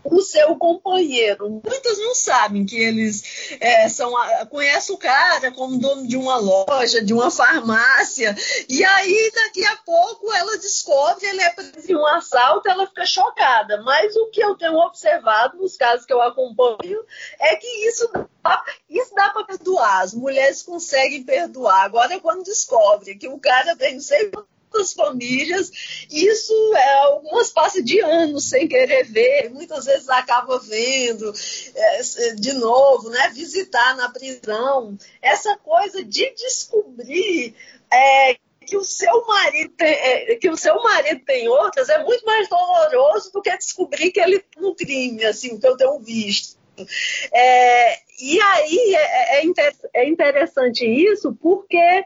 o 0.03 0.21
seu 0.21 0.55
companheiro. 0.55 1.61
Muitas 1.63 1.97
não 1.97 2.15
sabem 2.15 2.65
que 2.65 2.77
eles 2.77 3.57
é, 3.59 3.87
são 3.89 4.11
conhecem 4.49 4.95
o 4.95 4.97
cara 4.97 5.51
como 5.51 5.79
dono 5.79 6.07
de 6.07 6.17
uma 6.17 6.37
loja, 6.37 7.03
de 7.03 7.13
uma 7.13 7.29
farmácia, 7.31 8.35
e 8.67 8.83
aí 8.83 9.31
daqui 9.33 9.65
a 9.65 9.77
pouco 9.77 10.31
ela 10.33 10.57
descobre 10.57 11.25
ele 11.25 11.41
é 11.41 11.53
de 11.85 11.95
um 11.95 12.05
assalto, 12.05 12.69
ela 12.69 12.87
fica 12.87 13.05
chocada. 13.05 13.81
Mas 13.83 14.15
o 14.15 14.27
que 14.27 14.43
eu 14.43 14.55
tenho 14.55 14.77
observado 14.77 15.57
nos 15.57 15.77
casos 15.77 16.05
que 16.05 16.13
eu 16.13 16.21
acompanho 16.21 17.03
é 17.39 17.55
que 17.55 17.67
isso 17.87 18.09
dá, 18.43 18.63
isso 18.89 19.13
dá 19.15 19.29
para 19.29 19.45
perdoar. 19.45 20.01
As 20.01 20.13
mulheres 20.13 20.63
conseguem 20.63 21.23
perdoar. 21.23 21.83
Agora 21.83 22.19
quando 22.19 22.43
descobre 22.43 23.15
que 23.15 23.27
o 23.27 23.39
cara 23.39 23.75
tem 23.75 23.99
sei 23.99 24.31
muitas 24.71 24.93
famílias, 24.93 25.71
isso 26.09 26.53
é, 26.75 26.93
algumas 27.03 27.51
passam 27.51 27.83
de 27.83 27.99
anos 27.99 28.49
sem 28.49 28.67
querer 28.67 29.03
ver, 29.03 29.49
muitas 29.49 29.85
vezes 29.85 30.09
acaba 30.09 30.59
vendo 30.59 31.31
é, 31.75 32.33
de 32.35 32.53
novo, 32.53 33.09
né, 33.09 33.29
visitar 33.33 33.95
na 33.95 34.09
prisão. 34.09 34.97
Essa 35.21 35.57
coisa 35.57 36.03
de 36.03 36.33
descobrir 36.35 37.53
é, 37.91 38.37
que 38.65 38.77
o 38.77 38.83
seu 38.83 39.25
marido 39.27 39.73
tem, 39.75 39.93
é, 39.93 40.35
que 40.35 40.49
o 40.49 40.57
seu 40.57 40.81
marido 40.81 41.21
tem 41.25 41.47
outras 41.49 41.89
é 41.89 42.03
muito 42.03 42.25
mais 42.25 42.47
doloroso 42.47 43.31
do 43.33 43.41
que 43.41 43.55
descobrir 43.57 44.11
que 44.11 44.19
ele 44.19 44.43
no 44.57 44.73
crime, 44.73 45.25
assim, 45.25 45.59
que 45.59 45.67
eu 45.67 45.75
tenho 45.75 45.99
visto. 45.99 46.59
É, 47.33 47.99
e 48.19 48.41
aí 48.41 48.95
é, 48.95 49.41
é, 49.41 49.73
é 49.93 50.07
interessante 50.07 50.85
isso 50.85 51.37
porque 51.39 52.05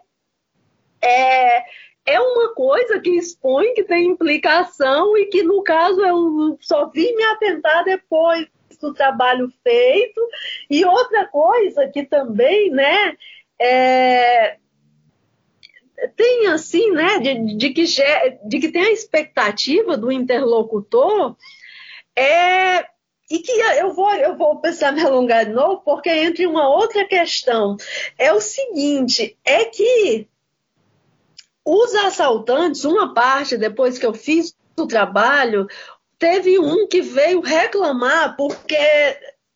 é, 1.01 1.63
é 2.05 2.19
uma 2.19 2.53
coisa 2.53 2.99
que 2.99 3.09
expõe, 3.11 3.73
que 3.73 3.83
tem 3.83 4.05
implicação 4.07 5.17
e 5.17 5.25
que, 5.25 5.41
no 5.41 5.63
caso, 5.63 6.01
eu 6.01 6.57
só 6.61 6.89
vim 6.89 7.15
me 7.15 7.23
atentar 7.23 7.83
depois 7.83 8.47
do 8.79 8.93
trabalho 8.93 9.51
feito. 9.63 10.21
E 10.69 10.85
outra 10.85 11.25
coisa 11.27 11.87
que 11.87 12.03
também, 12.03 12.69
né, 12.69 13.17
é, 13.59 14.57
tem 16.15 16.47
assim, 16.47 16.91
né, 16.91 17.19
de, 17.19 17.57
de, 17.57 17.69
que, 17.71 17.83
de 17.83 18.59
que 18.59 18.71
tem 18.71 18.83
a 18.83 18.91
expectativa 18.91 19.97
do 19.97 20.11
interlocutor 20.11 21.35
é 22.15 22.85
e 23.29 23.39
que 23.39 23.51
eu 23.51 23.91
vou, 23.91 24.13
eu 24.13 24.37
vou 24.37 24.61
pensar 24.61 24.91
me 24.91 25.01
alongar 25.01 25.45
de 25.45 25.51
novo, 25.51 25.81
porque 25.83 26.09
entre 26.09 26.45
uma 26.45 26.69
outra 26.69 27.05
questão 27.07 27.75
é 28.19 28.31
o 28.31 28.39
seguinte, 28.39 29.35
é 29.43 29.65
que 29.65 30.27
os 31.65 31.95
assaltantes, 31.95 32.85
uma 32.85 33.13
parte, 33.13 33.57
depois 33.57 33.97
que 33.97 34.05
eu 34.05 34.13
fiz 34.13 34.55
o 34.77 34.85
trabalho, 34.85 35.67
teve 36.19 36.59
um 36.59 36.87
que 36.87 37.01
veio 37.01 37.41
reclamar 37.41 38.35
porque 38.37 38.77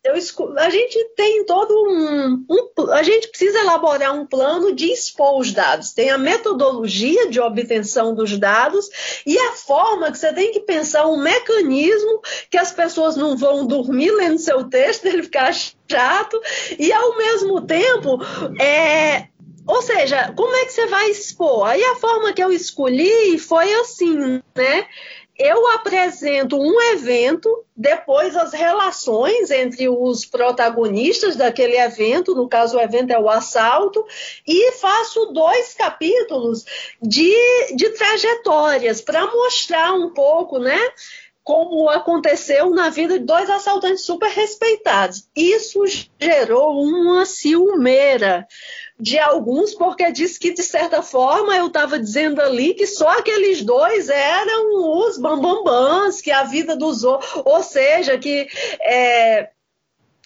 eu, 0.01 0.13
a 0.57 0.69
gente 0.69 0.97
tem 1.15 1.45
todo 1.45 1.73
um, 1.73 2.45
um, 2.49 2.91
A 2.91 3.03
gente 3.03 3.27
precisa 3.27 3.59
elaborar 3.59 4.15
um 4.15 4.25
plano 4.25 4.73
de 4.73 4.85
expor 4.91 5.39
os 5.39 5.51
dados. 5.51 5.91
Tem 5.91 6.09
a 6.09 6.17
metodologia 6.17 7.29
de 7.29 7.39
obtenção 7.39 8.15
dos 8.15 8.37
dados 8.37 8.89
e 9.25 9.37
a 9.37 9.51
forma 9.51 10.09
que 10.11 10.17
você 10.17 10.33
tem 10.33 10.51
que 10.51 10.61
pensar 10.61 11.05
um 11.05 11.21
mecanismo 11.21 12.21
que 12.49 12.57
as 12.57 12.71
pessoas 12.71 13.17
não 13.17 13.35
vão 13.35 13.67
dormir 13.67 14.11
lendo 14.11 14.39
seu 14.39 14.63
texto, 14.63 15.05
ele 15.05 15.23
ficar 15.23 15.53
chato, 15.53 16.39
e 16.77 16.93
ao 16.93 17.17
mesmo 17.17 17.61
tempo 17.61 18.19
é, 18.59 19.27
ou 19.69 19.83
seja, 19.83 20.33
como 20.35 20.55
é 20.55 20.65
que 20.65 20.73
você 20.73 20.87
vai 20.87 21.11
expor? 21.11 21.67
Aí 21.67 21.83
a 21.83 21.95
forma 21.97 22.33
que 22.33 22.43
eu 22.43 22.51
escolhi 22.51 23.37
foi 23.37 23.71
assim, 23.75 24.41
né? 24.55 24.87
Eu 25.37 25.67
apresento 25.73 26.59
um 26.59 26.81
evento, 26.93 27.63
depois 27.77 28.35
as 28.35 28.51
relações 28.51 29.51
entre 29.51 29.87
os 29.87 30.25
protagonistas 30.25 31.35
daquele 31.35 31.77
evento, 31.77 32.33
no 32.33 32.49
caso 32.49 32.77
o 32.77 32.81
evento 32.81 33.11
é 33.11 33.19
o 33.19 33.29
assalto, 33.29 34.03
e 34.45 34.71
faço 34.71 35.27
dois 35.27 35.75
capítulos 35.75 36.65
de, 36.99 37.31
de 37.75 37.89
trajetórias 37.91 39.01
para 39.01 39.27
mostrar 39.27 39.93
um 39.93 40.09
pouco, 40.15 40.57
né? 40.57 40.79
como 41.43 41.89
aconteceu 41.89 42.69
na 42.69 42.89
vida 42.89 43.17
de 43.17 43.25
dois 43.25 43.49
assaltantes 43.49 44.05
super 44.05 44.29
respeitados. 44.29 45.27
Isso 45.35 45.83
gerou 46.19 46.79
uma 46.79 47.25
ciumeira 47.25 48.45
de 48.99 49.17
alguns, 49.17 49.73
porque 49.73 50.11
diz 50.11 50.37
que, 50.37 50.53
de 50.53 50.61
certa 50.61 51.01
forma, 51.01 51.55
eu 51.55 51.67
estava 51.67 51.97
dizendo 51.97 52.41
ali 52.41 52.73
que 52.73 52.85
só 52.85 53.07
aqueles 53.07 53.63
dois 53.63 54.09
eram 54.09 54.97
os 54.97 55.17
bambambãs, 55.17 56.19
que 56.19 56.31
a 56.31 56.43
vida 56.43 56.75
dos 56.75 57.03
outros, 57.03 57.41
ou 57.45 57.63
seja, 57.63 58.17
que 58.17 58.47
é, 58.81 59.49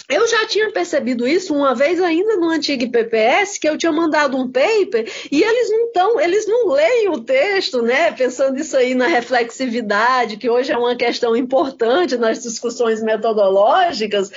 eu 0.10 0.28
já 0.28 0.46
tinha 0.46 0.72
percebido 0.72 1.26
isso 1.26 1.56
uma 1.56 1.74
vez 1.74 2.02
ainda 2.02 2.36
no 2.36 2.50
antigo 2.50 2.90
PPS, 2.90 3.58
que 3.58 3.68
eu 3.68 3.78
tinha 3.78 3.92
mandado 3.92 4.38
um 4.38 4.52
paper 4.52 5.10
e 5.32 5.42
eles 5.42 5.70
não 5.70 5.86
estão, 5.86 6.20
eles 6.20 6.46
não 6.46 6.68
leem 6.68 7.10
o 7.10 7.20
texto, 7.22 7.82
né? 7.82 8.12
Pensando 8.12 8.60
isso 8.60 8.76
aí 8.76 8.94
na 8.94 9.08
reflexividade, 9.08 10.38
que 10.38 10.50
hoje 10.50 10.72
é 10.74 10.78
uma 10.78 10.96
questão 10.96 11.36
importante 11.36 12.18
nas 12.18 12.44
discussões 12.44 13.02
metodológicas, 13.02 14.30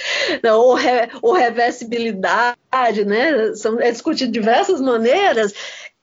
né? 0.43 0.53
ou, 0.53 0.75
re, 0.75 1.09
ou 1.21 1.33
reversibilidade, 1.33 3.05
né? 3.05 3.55
São, 3.55 3.81
é 3.81 3.91
discutido 3.91 4.31
de 4.31 4.39
diversas 4.39 4.81
maneiras. 4.81 5.53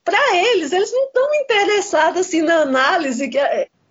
Para 0.03 0.35
eles, 0.35 0.73
eles 0.73 0.91
não 0.91 1.05
estão 1.05 1.33
interessados 1.35 2.19
assim 2.19 2.41
na 2.41 2.55
análise 2.57 3.29
que 3.29 3.39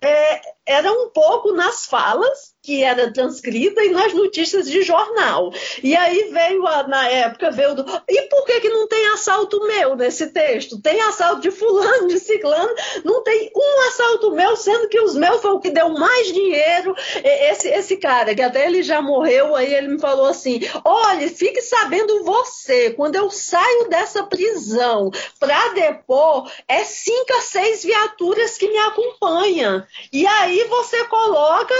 é, 0.03 0.41
era 0.65 0.91
um 0.91 1.09
pouco 1.09 1.51
nas 1.53 1.85
falas 1.85 2.53
que 2.61 2.81
era 2.83 3.11
transcrita 3.11 3.83
e 3.83 3.89
nas 3.89 4.13
notícias 4.13 4.69
de 4.69 4.81
jornal. 4.81 5.51
E 5.81 5.95
aí 5.95 6.29
veio, 6.31 6.65
a, 6.65 6.87
na 6.87 7.07
época, 7.09 7.51
veio 7.51 7.75
do. 7.75 7.85
E 8.07 8.21
por 8.23 8.45
que, 8.45 8.61
que 8.61 8.69
não 8.69 8.87
tem 8.87 9.07
assalto 9.07 9.65
meu 9.67 9.95
nesse 9.95 10.27
texto? 10.27 10.81
Tem 10.81 11.01
assalto 11.01 11.41
de 11.41 11.51
fulano, 11.51 12.07
de 12.07 12.19
ciclano, 12.19 12.73
não 13.03 13.21
tem 13.23 13.51
assalto 14.23 14.31
meu, 14.31 14.55
sendo 14.55 14.87
que 14.87 14.99
os 14.99 15.15
meus 15.15 15.41
foi 15.41 15.51
o 15.51 15.59
que 15.59 15.69
deu 15.69 15.89
mais 15.89 16.27
dinheiro. 16.27 16.95
Esse, 17.23 17.67
esse 17.67 17.97
cara, 17.97 18.33
que 18.33 18.41
até 18.41 18.65
ele 18.65 18.81
já 18.81 19.01
morreu, 19.01 19.55
aí 19.55 19.73
ele 19.73 19.89
me 19.89 19.99
falou 19.99 20.27
assim: 20.27 20.61
olha, 20.85 21.27
fique 21.29 21.61
sabendo 21.61 22.23
você, 22.23 22.91
quando 22.91 23.15
eu 23.15 23.29
saio 23.29 23.89
dessa 23.89 24.23
prisão 24.23 25.11
para 25.39 25.69
depor, 25.69 26.49
é 26.67 26.83
cinco 26.83 27.33
a 27.33 27.41
seis 27.41 27.83
viaturas 27.83 28.57
que 28.57 28.69
me 28.69 28.77
acompanham. 28.77 29.83
E 30.11 30.25
aí 30.25 30.63
você 30.65 31.03
coloca 31.05 31.75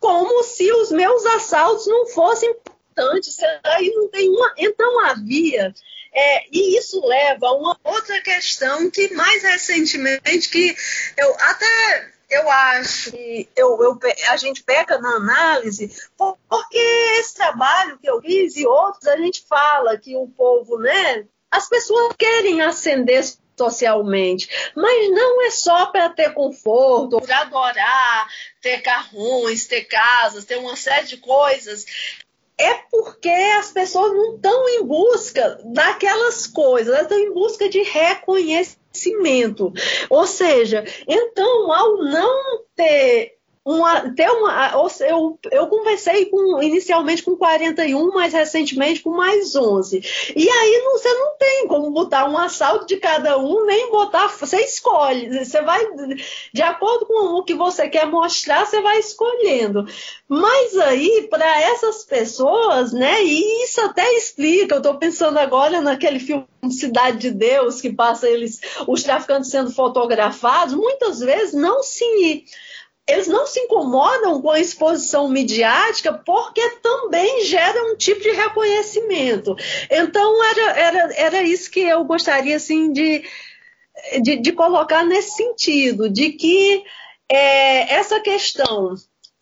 como 0.00 0.42
se 0.42 0.70
os 0.72 0.90
meus 0.90 1.24
assaltos 1.26 1.86
não 1.86 2.06
fossem 2.08 2.50
importantes. 2.50 3.36
Aí 3.64 3.92
não 3.94 4.08
tem 4.08 4.28
uma. 4.28 4.52
Então 4.56 5.00
havia. 5.00 5.72
É, 6.18 6.46
e 6.50 6.78
isso 6.78 7.04
leva 7.06 7.46
a 7.46 7.52
uma 7.52 7.78
outra 7.84 8.22
questão 8.22 8.90
que 8.90 9.12
mais 9.12 9.42
recentemente 9.42 10.48
que 10.48 10.74
eu 11.18 11.34
até 11.38 12.10
eu 12.30 12.50
acho 12.50 13.12
que 13.12 13.48
eu, 13.54 13.80
eu, 13.82 13.98
a 14.30 14.36
gente 14.36 14.62
peca 14.64 14.98
na 14.98 15.10
análise, 15.16 15.94
porque 16.16 16.78
esse 17.20 17.34
trabalho 17.34 17.98
que 17.98 18.08
eu 18.08 18.20
fiz 18.20 18.56
e 18.56 18.66
outros, 18.66 19.06
a 19.06 19.16
gente 19.16 19.44
fala 19.48 19.96
que 19.96 20.16
o 20.16 20.26
povo, 20.26 20.78
né? 20.78 21.24
As 21.50 21.68
pessoas 21.68 22.14
querem 22.18 22.62
ascender 22.62 23.22
socialmente. 23.56 24.48
Mas 24.74 25.10
não 25.10 25.42
é 25.46 25.50
só 25.50 25.86
para 25.86 26.10
ter 26.10 26.34
conforto, 26.34 27.20
para 27.20 27.40
adorar, 27.40 28.28
ter 28.60 28.82
carrões, 28.82 29.66
ter 29.66 29.84
casas, 29.84 30.44
ter 30.44 30.56
uma 30.56 30.76
série 30.76 31.06
de 31.06 31.16
coisas. 31.16 31.86
É 32.58 32.74
porque 32.90 33.28
as 33.28 33.70
pessoas 33.70 34.12
não 34.12 34.36
estão 34.36 34.68
em 34.68 34.84
busca 34.84 35.58
daquelas 35.64 36.46
coisas, 36.46 36.88
elas 36.88 37.02
estão 37.02 37.18
em 37.18 37.32
busca 37.32 37.68
de 37.68 37.82
reconhecimento. 37.82 39.72
Ou 40.08 40.26
seja, 40.26 40.84
então, 41.06 41.70
ao 41.72 41.98
não 41.98 42.64
ter 42.74 43.35
uma, 43.66 44.14
ter 44.14 44.30
uma, 44.30 44.70
eu, 45.00 45.36
eu 45.50 45.66
conversei 45.66 46.26
com, 46.26 46.62
inicialmente 46.62 47.24
com 47.24 47.34
41, 47.34 48.12
mais 48.12 48.32
recentemente 48.32 49.02
com 49.02 49.10
mais 49.10 49.56
11. 49.56 50.00
E 50.36 50.48
aí 50.48 50.82
não, 50.84 50.92
você 50.92 51.12
não 51.12 51.36
tem 51.36 51.66
como 51.66 51.90
botar 51.90 52.30
um 52.30 52.38
assalto 52.38 52.86
de 52.86 52.96
cada 52.96 53.36
um, 53.36 53.66
nem 53.66 53.90
botar. 53.90 54.28
Você 54.28 54.60
escolhe. 54.60 55.44
Você 55.44 55.60
vai, 55.62 55.84
de 56.54 56.62
acordo 56.62 57.06
com 57.06 57.38
o 57.38 57.42
que 57.42 57.54
você 57.54 57.88
quer 57.88 58.06
mostrar, 58.06 58.64
você 58.64 58.80
vai 58.80 59.00
escolhendo. 59.00 59.84
Mas 60.28 60.78
aí, 60.78 61.26
para 61.28 61.60
essas 61.62 62.04
pessoas, 62.04 62.92
né, 62.92 63.20
e 63.24 63.64
isso 63.64 63.80
até 63.80 64.08
explica, 64.14 64.76
eu 64.76 64.78
estou 64.78 64.94
pensando 64.94 65.38
agora 65.38 65.80
naquele 65.80 66.20
filme 66.20 66.46
Cidade 66.70 67.18
de 67.18 67.30
Deus, 67.30 67.80
que 67.80 67.92
passa 67.92 68.28
eles, 68.28 68.60
os 68.86 69.02
traficantes 69.02 69.50
sendo 69.50 69.70
fotografados, 69.70 70.74
muitas 70.74 71.20
vezes 71.20 71.54
não 71.54 71.82
se 71.82 72.44
eles 73.08 73.28
não 73.28 73.46
se 73.46 73.60
incomodam 73.60 74.42
com 74.42 74.50
a 74.50 74.58
exposição 74.58 75.28
midiática 75.28 76.12
porque 76.12 76.68
também 76.82 77.44
gera 77.44 77.92
um 77.92 77.96
tipo 77.96 78.20
de 78.20 78.30
reconhecimento. 78.30 79.54
Então, 79.90 80.44
era, 80.44 80.78
era, 80.78 81.14
era 81.14 81.42
isso 81.42 81.70
que 81.70 81.80
eu 81.80 82.04
gostaria 82.04 82.56
assim, 82.56 82.92
de, 82.92 83.24
de, 84.22 84.36
de 84.36 84.52
colocar 84.52 85.04
nesse 85.04 85.36
sentido, 85.36 86.10
de 86.10 86.32
que 86.32 86.82
é, 87.28 87.94
essa 87.94 88.18
questão 88.18 88.94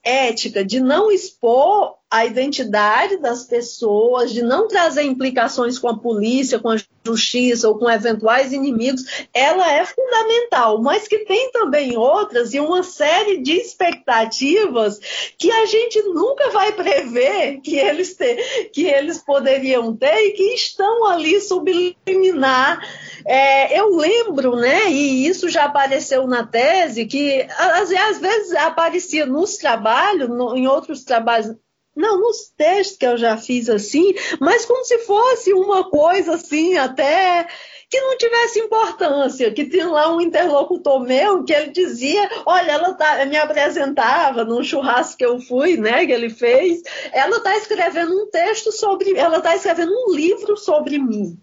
ética 0.03 0.63
de 0.63 0.81
não 0.81 1.11
expor 1.11 1.97
a 2.15 2.25
identidade 2.25 3.17
das 3.17 3.43
pessoas, 3.43 4.33
de 4.33 4.41
não 4.41 4.69
trazer 4.69 5.03
implicações 5.03 5.81
com 5.81 5.89
a 5.89 5.99
polícia, 5.99 6.61
com 6.61 6.71
a 6.71 6.77
justiça 7.05 7.69
ou 7.69 7.77
com 7.77 7.91
eventuais 7.91 8.53
inimigos, 8.53 9.27
ela 9.35 9.73
é 9.73 9.85
fundamental, 9.85 10.81
mas 10.81 11.09
que 11.09 11.19
tem 11.25 11.51
também 11.51 11.97
outras 11.97 12.55
e 12.55 12.61
uma 12.61 12.85
série 12.85 13.39
de 13.39 13.55
expectativas 13.55 15.01
que 15.37 15.51
a 15.51 15.67
gente 15.67 16.01
nunca 16.05 16.51
vai 16.51 16.71
prever 16.71 17.61
que 17.61 17.77
eles, 17.77 18.15
ter, 18.15 18.71
que 18.73 18.87
eles 18.87 19.19
poderiam 19.19 19.97
ter 19.97 20.29
e 20.29 20.31
que 20.35 20.55
estão 20.55 21.07
ali 21.07 21.41
subliminar. 21.41 22.79
É, 23.27 23.77
eu 23.77 23.89
lembro, 23.97 24.55
né, 24.55 24.89
e 24.89 25.27
isso 25.27 25.49
já 25.49 25.65
apareceu 25.65 26.29
na 26.29 26.47
tese, 26.47 27.07
que 27.07 27.45
às, 27.59 27.91
às 27.91 28.21
vezes 28.21 28.53
aparecia 28.55 29.27
nos 29.27 29.57
trabalhos, 29.57 30.29
no, 30.29 30.57
em 30.57 30.69
outros 30.69 31.03
trabalhos 31.03 31.57
não, 31.97 32.21
nos 32.21 32.53
testes 32.57 32.97
que 32.97 33.07
eu 33.07 33.17
já 33.17 33.37
fiz 33.37 33.69
assim, 33.69 34.15
mas 34.41 34.65
como 34.65 34.85
se 34.85 34.99
fosse 34.99 35.53
uma 35.53 35.89
coisa 35.89 36.35
assim, 36.35 36.77
até 36.77 37.47
que 37.89 38.01
não 38.01 38.19
tivesse 38.19 38.59
importância, 38.59 39.53
que 39.53 39.67
tinha 39.67 39.87
lá 39.87 40.13
um 40.13 40.21
interlocutor 40.21 40.99
meu 41.01 41.45
que 41.45 41.53
ele 41.53 41.71
dizia, 41.71 42.29
olha, 42.45 42.73
ela 42.73 42.95
tá, 42.95 43.25
me 43.27 43.37
apresentava 43.37 44.45
num 44.45 44.65
churrasco 44.65 45.19
que 45.19 45.25
eu 45.25 45.39
fui, 45.39 45.77
né, 45.77 46.05
que 46.05 46.11
ele 46.11 46.29
fez, 46.29 46.83
ela 47.13 47.37
está 47.37 47.57
escrevendo 47.57 48.13
um 48.13 48.27
texto 48.27 48.73
sobre, 48.73 49.17
ela 49.17 49.39
está 49.39 49.55
escrevendo 49.55 49.93
um 49.93 50.13
livro 50.13 50.57
sobre 50.57 50.99
mim. 50.99 51.39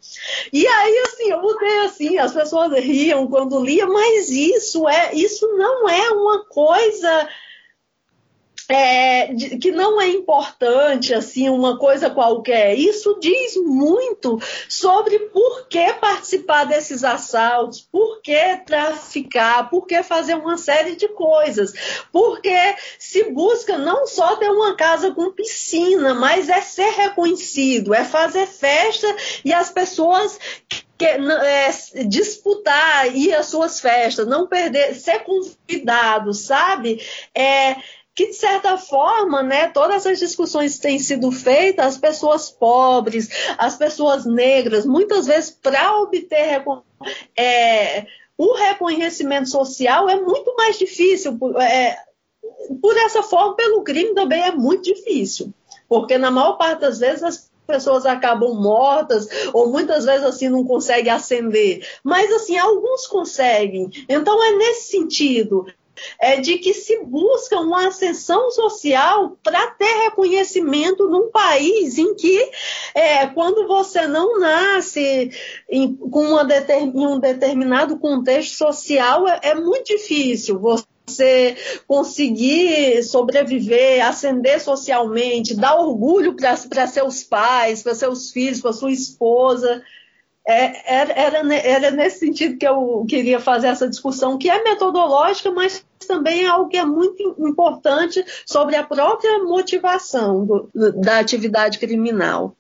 E 0.52 0.68
aí, 0.68 1.04
assim, 1.08 1.32
eu 1.32 1.42
mudei 1.42 1.80
assim, 1.86 2.18
as 2.18 2.34
pessoas 2.34 2.74
riam 2.74 3.28
quando 3.28 3.64
lia, 3.64 3.88
mas 3.88 4.30
isso 4.30 4.90
é, 4.90 5.14
isso 5.14 5.48
não 5.56 5.88
é 5.88 6.10
uma 6.10 6.44
coisa 6.44 7.30
é, 8.72 9.34
que 9.60 9.72
não 9.72 10.00
é 10.00 10.08
importante, 10.08 11.14
assim, 11.14 11.50
uma 11.50 11.78
coisa 11.78 12.10
qualquer. 12.10 12.78
Isso 12.78 13.18
diz 13.20 13.58
muito 13.58 14.40
sobre 14.70 15.20
por 15.20 15.68
que 15.68 15.94
participar 15.94 16.66
desses 16.66 17.04
assaltos, 17.04 17.82
por 17.82 18.22
que 18.22 18.58
traficar, 18.66 19.70
por 19.70 19.86
que 19.86 20.02
fazer 20.04 20.36
uma 20.36 20.58
série 20.58 20.96
de 20.96 21.08
coisas. 21.10 21.74
Porque 22.12 22.76
se 22.98 23.26
busca 23.26 23.78
não 23.78 24.08
só 24.08 24.36
ter 24.38 24.50
uma 24.50 24.76
casa 24.76 25.12
com 25.12 25.32
piscina, 25.32 26.14
mas 26.14 26.48
é 26.48 26.62
ser 26.62 26.92
reconhecido, 26.92 27.94
é 27.94 28.06
fazer 28.06 28.48
festa 28.48 29.08
e 29.44 29.54
as 29.54 29.70
pessoas 29.70 30.40
que, 30.98 31.06
é, 31.06 31.72
disputar 32.06 33.16
ir 33.16 33.34
às 33.34 33.48
suas 33.48 33.80
festas, 33.80 34.28
não 34.28 34.46
perder, 34.46 34.94
ser 34.94 35.24
convidado, 35.24 36.32
sabe? 36.32 37.02
É, 37.36 37.76
que 38.22 38.28
de 38.28 38.34
certa 38.36 38.78
forma, 38.78 39.42
né, 39.42 39.68
todas 39.70 40.06
as 40.06 40.20
discussões 40.20 40.78
têm 40.78 41.00
sido 41.00 41.32
feitas, 41.32 41.86
as 41.88 41.98
pessoas 41.98 42.52
pobres, 42.52 43.30
as 43.58 43.76
pessoas 43.76 44.26
negras, 44.26 44.86
muitas 44.86 45.26
vezes 45.26 45.50
para 45.50 46.00
obter 46.00 46.64
é, 47.36 48.06
o 48.38 48.54
reconhecimento 48.54 49.50
social 49.50 50.08
é 50.08 50.22
muito 50.22 50.56
mais 50.56 50.78
difícil. 50.78 51.36
É, 51.60 51.98
por 52.80 52.96
essa 52.96 53.24
forma, 53.24 53.56
pelo 53.56 53.84
crime 53.84 54.14
também 54.14 54.44
é 54.44 54.52
muito 54.52 54.84
difícil, 54.84 55.52
porque 55.90 56.16
na 56.18 56.30
maior 56.30 56.54
parte 56.54 56.82
das 56.82 57.00
vezes 57.00 57.24
as 57.24 57.52
pessoas 57.66 58.06
acabam 58.06 58.54
mortas 58.54 59.28
ou 59.52 59.72
muitas 59.72 60.06
vezes 60.06 60.26
assim 60.26 60.50
não 60.50 60.64
conseguem 60.64 61.12
ascender, 61.12 61.88
mas 62.04 62.32
assim 62.32 62.58
alguns 62.58 63.08
conseguem. 63.08 63.90
Então 64.08 64.44
é 64.44 64.52
nesse 64.58 64.92
sentido 64.92 65.66
é 66.20 66.40
de 66.40 66.58
que 66.58 66.74
se 66.74 67.04
busca 67.04 67.60
uma 67.60 67.88
ascensão 67.88 68.52
social 68.52 69.38
para 69.44 69.72
ter 69.72 70.04
reconhecimento 70.04 71.08
num 71.08 71.30
país 71.30 71.98
em 71.98 72.16
que, 72.16 72.50
é, 72.94 73.28
quando 73.28 73.68
você 73.68 74.08
não 74.08 74.40
nasce 74.40 75.32
em, 75.70 75.94
com 75.96 76.36
um 76.36 77.20
determinado 77.20 77.98
contexto 77.98 78.56
social, 78.56 79.28
é, 79.28 79.40
é 79.44 79.56
muito 79.56 79.86
difícil 79.86 80.60
você 80.60 81.56
conseguir 81.88 83.04
sobreviver, 83.04 84.06
ascender 84.06 84.62
socialmente, 84.62 85.56
dar 85.56 85.76
orgulho 85.76 86.36
para 86.36 86.88
seus 86.88 87.24
pais, 87.24 87.84
para 87.84 87.96
seus 87.96 88.32
filhos, 88.32 88.62
para 88.62 88.74
sua 88.74 88.92
esposa. 88.92 89.84
É, 90.48 90.96
era, 90.96 91.54
era, 91.54 91.92
nesse 91.92 92.20
sentido 92.20 92.58
que 92.58 92.68
eu 92.68 93.06
queria 93.08 93.40
fazer 93.40 93.68
essa 93.68 93.88
discussão, 93.88 94.38
que 94.38 94.50
é 94.50 94.64
metodológica, 94.64 95.52
mas 95.52 95.86
também 96.08 96.46
é 96.46 96.48
algo 96.48 96.70
que 96.70 96.78
é 96.78 96.86
muito 96.86 97.36
importante 97.40 98.24
sobre 98.46 98.76
a 98.76 98.84
própria 98.84 99.44
motivação 99.44 100.46
do, 100.46 100.70
da 100.96 101.20
atividade 101.20 101.78
criminal. 101.78 102.56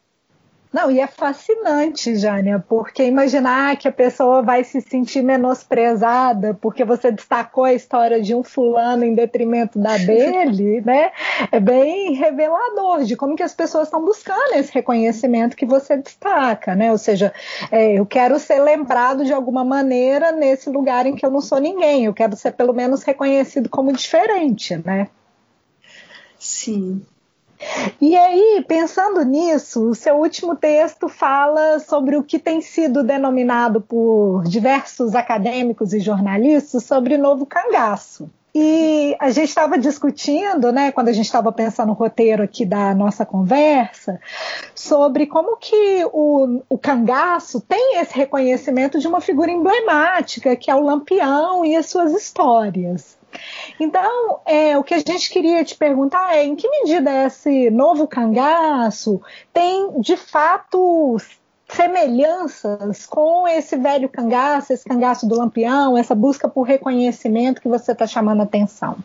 Não, 0.73 0.89
e 0.89 1.01
é 1.01 1.07
fascinante, 1.07 2.15
Jânia, 2.15 2.63
porque 2.65 3.03
imaginar 3.03 3.75
que 3.75 3.89
a 3.89 3.91
pessoa 3.91 4.41
vai 4.41 4.63
se 4.63 4.79
sentir 4.79 5.21
menosprezada 5.21 6.53
porque 6.53 6.85
você 6.85 7.11
destacou 7.11 7.65
a 7.65 7.73
história 7.73 8.21
de 8.21 8.33
um 8.33 8.41
fulano 8.41 9.03
em 9.03 9.13
detrimento 9.13 9.77
da 9.77 9.97
dele, 9.99 10.79
né? 10.79 11.11
É 11.51 11.59
bem 11.59 12.13
revelador 12.13 13.03
de 13.03 13.17
como 13.17 13.35
que 13.35 13.43
as 13.43 13.53
pessoas 13.53 13.87
estão 13.87 14.05
buscando 14.05 14.53
esse 14.55 14.73
reconhecimento 14.73 15.57
que 15.57 15.65
você 15.65 15.97
destaca, 15.97 16.73
né? 16.73 16.89
Ou 16.89 16.97
seja, 16.97 17.33
é, 17.69 17.99
eu 17.99 18.05
quero 18.05 18.39
ser 18.39 18.61
lembrado 18.61 19.25
de 19.25 19.33
alguma 19.33 19.65
maneira 19.65 20.31
nesse 20.31 20.69
lugar 20.69 21.05
em 21.05 21.15
que 21.15 21.25
eu 21.25 21.29
não 21.29 21.41
sou 21.41 21.59
ninguém, 21.59 22.05
eu 22.05 22.13
quero 22.13 22.37
ser 22.37 22.53
pelo 22.53 22.71
menos 22.71 23.03
reconhecido 23.03 23.67
como 23.67 23.91
diferente, 23.91 24.77
né? 24.85 25.09
Sim. 26.39 27.05
E 27.99 28.15
aí, 28.15 28.65
pensando 28.67 29.23
nisso, 29.23 29.89
o 29.89 29.95
seu 29.95 30.15
último 30.15 30.55
texto 30.55 31.07
fala 31.07 31.79
sobre 31.79 32.17
o 32.17 32.23
que 32.23 32.39
tem 32.39 32.61
sido 32.61 33.03
denominado 33.03 33.81
por 33.81 34.43
diversos 34.43 35.13
acadêmicos 35.15 35.93
e 35.93 35.99
jornalistas 35.99 36.83
sobre 36.83 37.17
novo 37.17 37.45
cangaço. 37.45 38.29
E 38.53 39.15
a 39.19 39.29
gente 39.29 39.47
estava 39.47 39.77
discutindo, 39.77 40.71
né, 40.73 40.91
quando 40.91 41.07
a 41.07 41.13
gente 41.13 41.25
estava 41.25 41.51
pensando 41.51 41.87
no 41.87 41.93
roteiro 41.93 42.43
aqui 42.43 42.65
da 42.65 42.93
nossa 42.93 43.25
conversa, 43.25 44.19
sobre 44.75 45.25
como 45.25 45.55
que 45.55 46.05
o, 46.11 46.61
o 46.69 46.77
cangaço 46.77 47.61
tem 47.61 47.97
esse 47.99 48.13
reconhecimento 48.13 48.99
de 48.99 49.07
uma 49.07 49.21
figura 49.21 49.51
emblemática, 49.51 50.55
que 50.55 50.69
é 50.69 50.75
o 50.75 50.81
Lampião 50.81 51.63
e 51.63 51.75
as 51.75 51.85
suas 51.85 52.11
histórias. 52.11 53.17
Então, 53.79 54.41
é, 54.45 54.77
o 54.77 54.83
que 54.83 54.93
a 54.93 54.99
gente 54.99 55.29
queria 55.29 55.63
te 55.63 55.75
perguntar 55.75 56.35
é 56.35 56.43
em 56.43 56.55
que 56.55 56.67
medida 56.67 57.25
esse 57.25 57.69
novo 57.69 58.05
cangaço 58.05 59.21
tem 59.53 59.99
de 60.01 60.17
fato 60.17 61.17
semelhanças 61.75 63.05
com 63.05 63.47
esse 63.47 63.77
velho 63.77 64.09
cangaço, 64.09 64.73
esse 64.73 64.83
cangaço 64.83 65.27
do 65.27 65.37
lampião, 65.37 65.97
essa 65.97 66.15
busca 66.15 66.47
por 66.47 66.63
reconhecimento 66.63 67.61
que 67.61 67.67
você 67.67 67.91
está 67.91 68.05
chamando 68.05 68.41
atenção? 68.41 68.97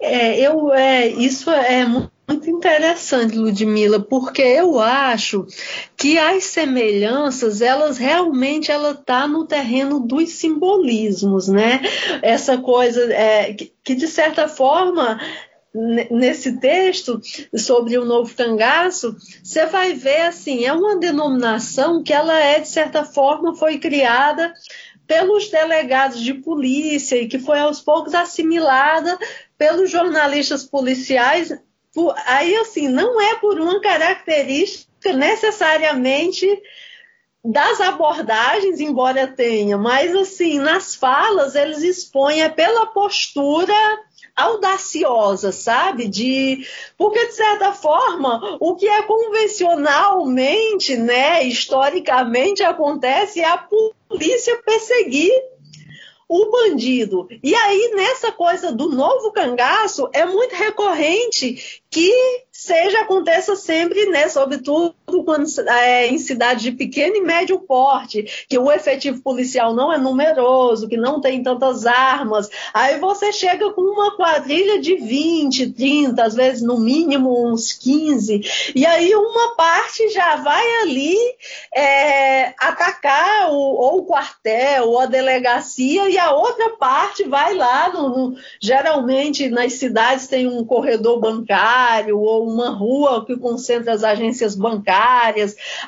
É, 0.00 0.38
eu, 0.40 0.72
é, 0.72 1.08
isso 1.08 1.50
é 1.50 1.84
muito 1.84 2.10
muito 2.30 2.48
interessante, 2.48 3.36
Ludmila, 3.36 3.98
porque 3.98 4.40
eu 4.40 4.78
acho 4.78 5.46
que 5.96 6.16
as 6.16 6.44
semelhanças, 6.44 7.60
elas 7.60 7.98
realmente 7.98 8.70
ela 8.70 8.94
tá 8.94 9.26
no 9.26 9.44
terreno 9.44 9.98
dos 9.98 10.30
simbolismos, 10.30 11.48
né? 11.48 11.80
Essa 12.22 12.56
coisa 12.56 13.12
é, 13.12 13.52
que, 13.52 13.72
que 13.82 13.94
de 13.96 14.06
certa 14.06 14.46
forma 14.46 15.20
nesse 15.72 16.58
texto 16.58 17.20
sobre 17.56 17.96
o 17.96 18.04
novo 18.04 18.34
cangaço, 18.34 19.16
você 19.42 19.66
vai 19.66 19.92
ver 19.94 20.22
assim, 20.22 20.64
é 20.64 20.72
uma 20.72 20.96
denominação 20.96 22.02
que 22.02 22.12
ela 22.12 22.38
é 22.38 22.58
de 22.58 22.68
certa 22.68 23.04
forma 23.04 23.54
foi 23.54 23.78
criada 23.78 24.52
pelos 25.06 25.48
delegados 25.48 26.20
de 26.22 26.34
polícia 26.34 27.16
e 27.16 27.28
que 27.28 27.38
foi 27.38 27.58
aos 27.58 27.80
poucos 27.80 28.14
assimilada 28.14 29.18
pelos 29.58 29.90
jornalistas 29.90 30.64
policiais. 30.64 31.52
Aí, 32.26 32.54
assim, 32.56 32.88
não 32.88 33.20
é 33.20 33.34
por 33.36 33.60
uma 33.60 33.80
característica 33.80 35.12
necessariamente 35.12 36.46
das 37.44 37.80
abordagens, 37.80 38.80
embora 38.80 39.26
tenha, 39.26 39.78
mas 39.78 40.14
assim, 40.14 40.58
nas 40.58 40.94
falas 40.94 41.54
eles 41.54 41.82
expõem 41.82 42.42
é 42.42 42.50
pela 42.50 42.86
postura 42.86 43.74
audaciosa, 44.40 45.52
sabe? 45.52 46.08
De 46.08 46.66
porque 46.96 47.26
de 47.26 47.34
certa 47.34 47.72
forma, 47.72 48.58
o 48.60 48.74
que 48.74 48.88
é 48.88 49.02
convencionalmente, 49.02 50.96
né, 50.96 51.44
historicamente 51.44 52.62
acontece 52.62 53.40
é 53.40 53.44
a 53.44 53.58
polícia 53.58 54.60
perseguir 54.64 55.32
o 56.28 56.48
bandido. 56.48 57.26
E 57.42 57.52
aí, 57.56 57.92
nessa 57.96 58.30
coisa 58.30 58.70
do 58.70 58.88
novo 58.88 59.32
cangaço, 59.32 60.08
é 60.12 60.24
muito 60.24 60.54
recorrente 60.54 61.82
que 61.90 62.12
seja 62.52 63.00
aconteça 63.00 63.56
sempre, 63.56 64.06
né, 64.06 64.28
sobretudo 64.28 64.94
quando 65.24 65.46
é, 65.68 66.06
em 66.06 66.18
cidades 66.18 66.62
de 66.62 66.72
pequeno 66.72 67.16
e 67.16 67.20
médio 67.20 67.58
porte, 67.58 68.46
que 68.48 68.58
o 68.58 68.70
efetivo 68.70 69.22
policial 69.22 69.74
não 69.74 69.92
é 69.92 69.98
numeroso, 69.98 70.88
que 70.88 70.96
não 70.96 71.20
tem 71.20 71.42
tantas 71.42 71.86
armas, 71.86 72.48
aí 72.72 72.98
você 72.98 73.32
chega 73.32 73.70
com 73.72 73.82
uma 73.82 74.16
quadrilha 74.16 74.80
de 74.80 74.96
20, 74.96 75.72
30, 75.72 76.22
às 76.22 76.34
vezes 76.34 76.62
no 76.62 76.78
mínimo 76.78 77.46
uns 77.46 77.72
15, 77.72 78.72
e 78.74 78.86
aí 78.86 79.14
uma 79.14 79.54
parte 79.54 80.08
já 80.10 80.36
vai 80.36 80.64
ali 80.82 81.16
é, 81.74 82.54
atacar 82.58 83.50
o, 83.50 83.56
ou 83.56 83.98
o 83.98 84.04
quartel 84.04 84.88
ou 84.88 84.98
a 84.98 85.06
delegacia, 85.06 86.08
e 86.08 86.18
a 86.18 86.32
outra 86.32 86.70
parte 86.70 87.24
vai 87.24 87.54
lá, 87.54 87.92
no, 87.92 88.08
no, 88.08 88.36
geralmente 88.60 89.48
nas 89.48 89.74
cidades 89.74 90.26
tem 90.26 90.46
um 90.46 90.64
corredor 90.64 91.20
bancário 91.20 92.18
ou 92.18 92.48
uma 92.48 92.70
rua 92.70 93.24
que 93.24 93.36
concentra 93.36 93.92
as 93.92 94.04
agências 94.04 94.54
bancárias, 94.54 94.99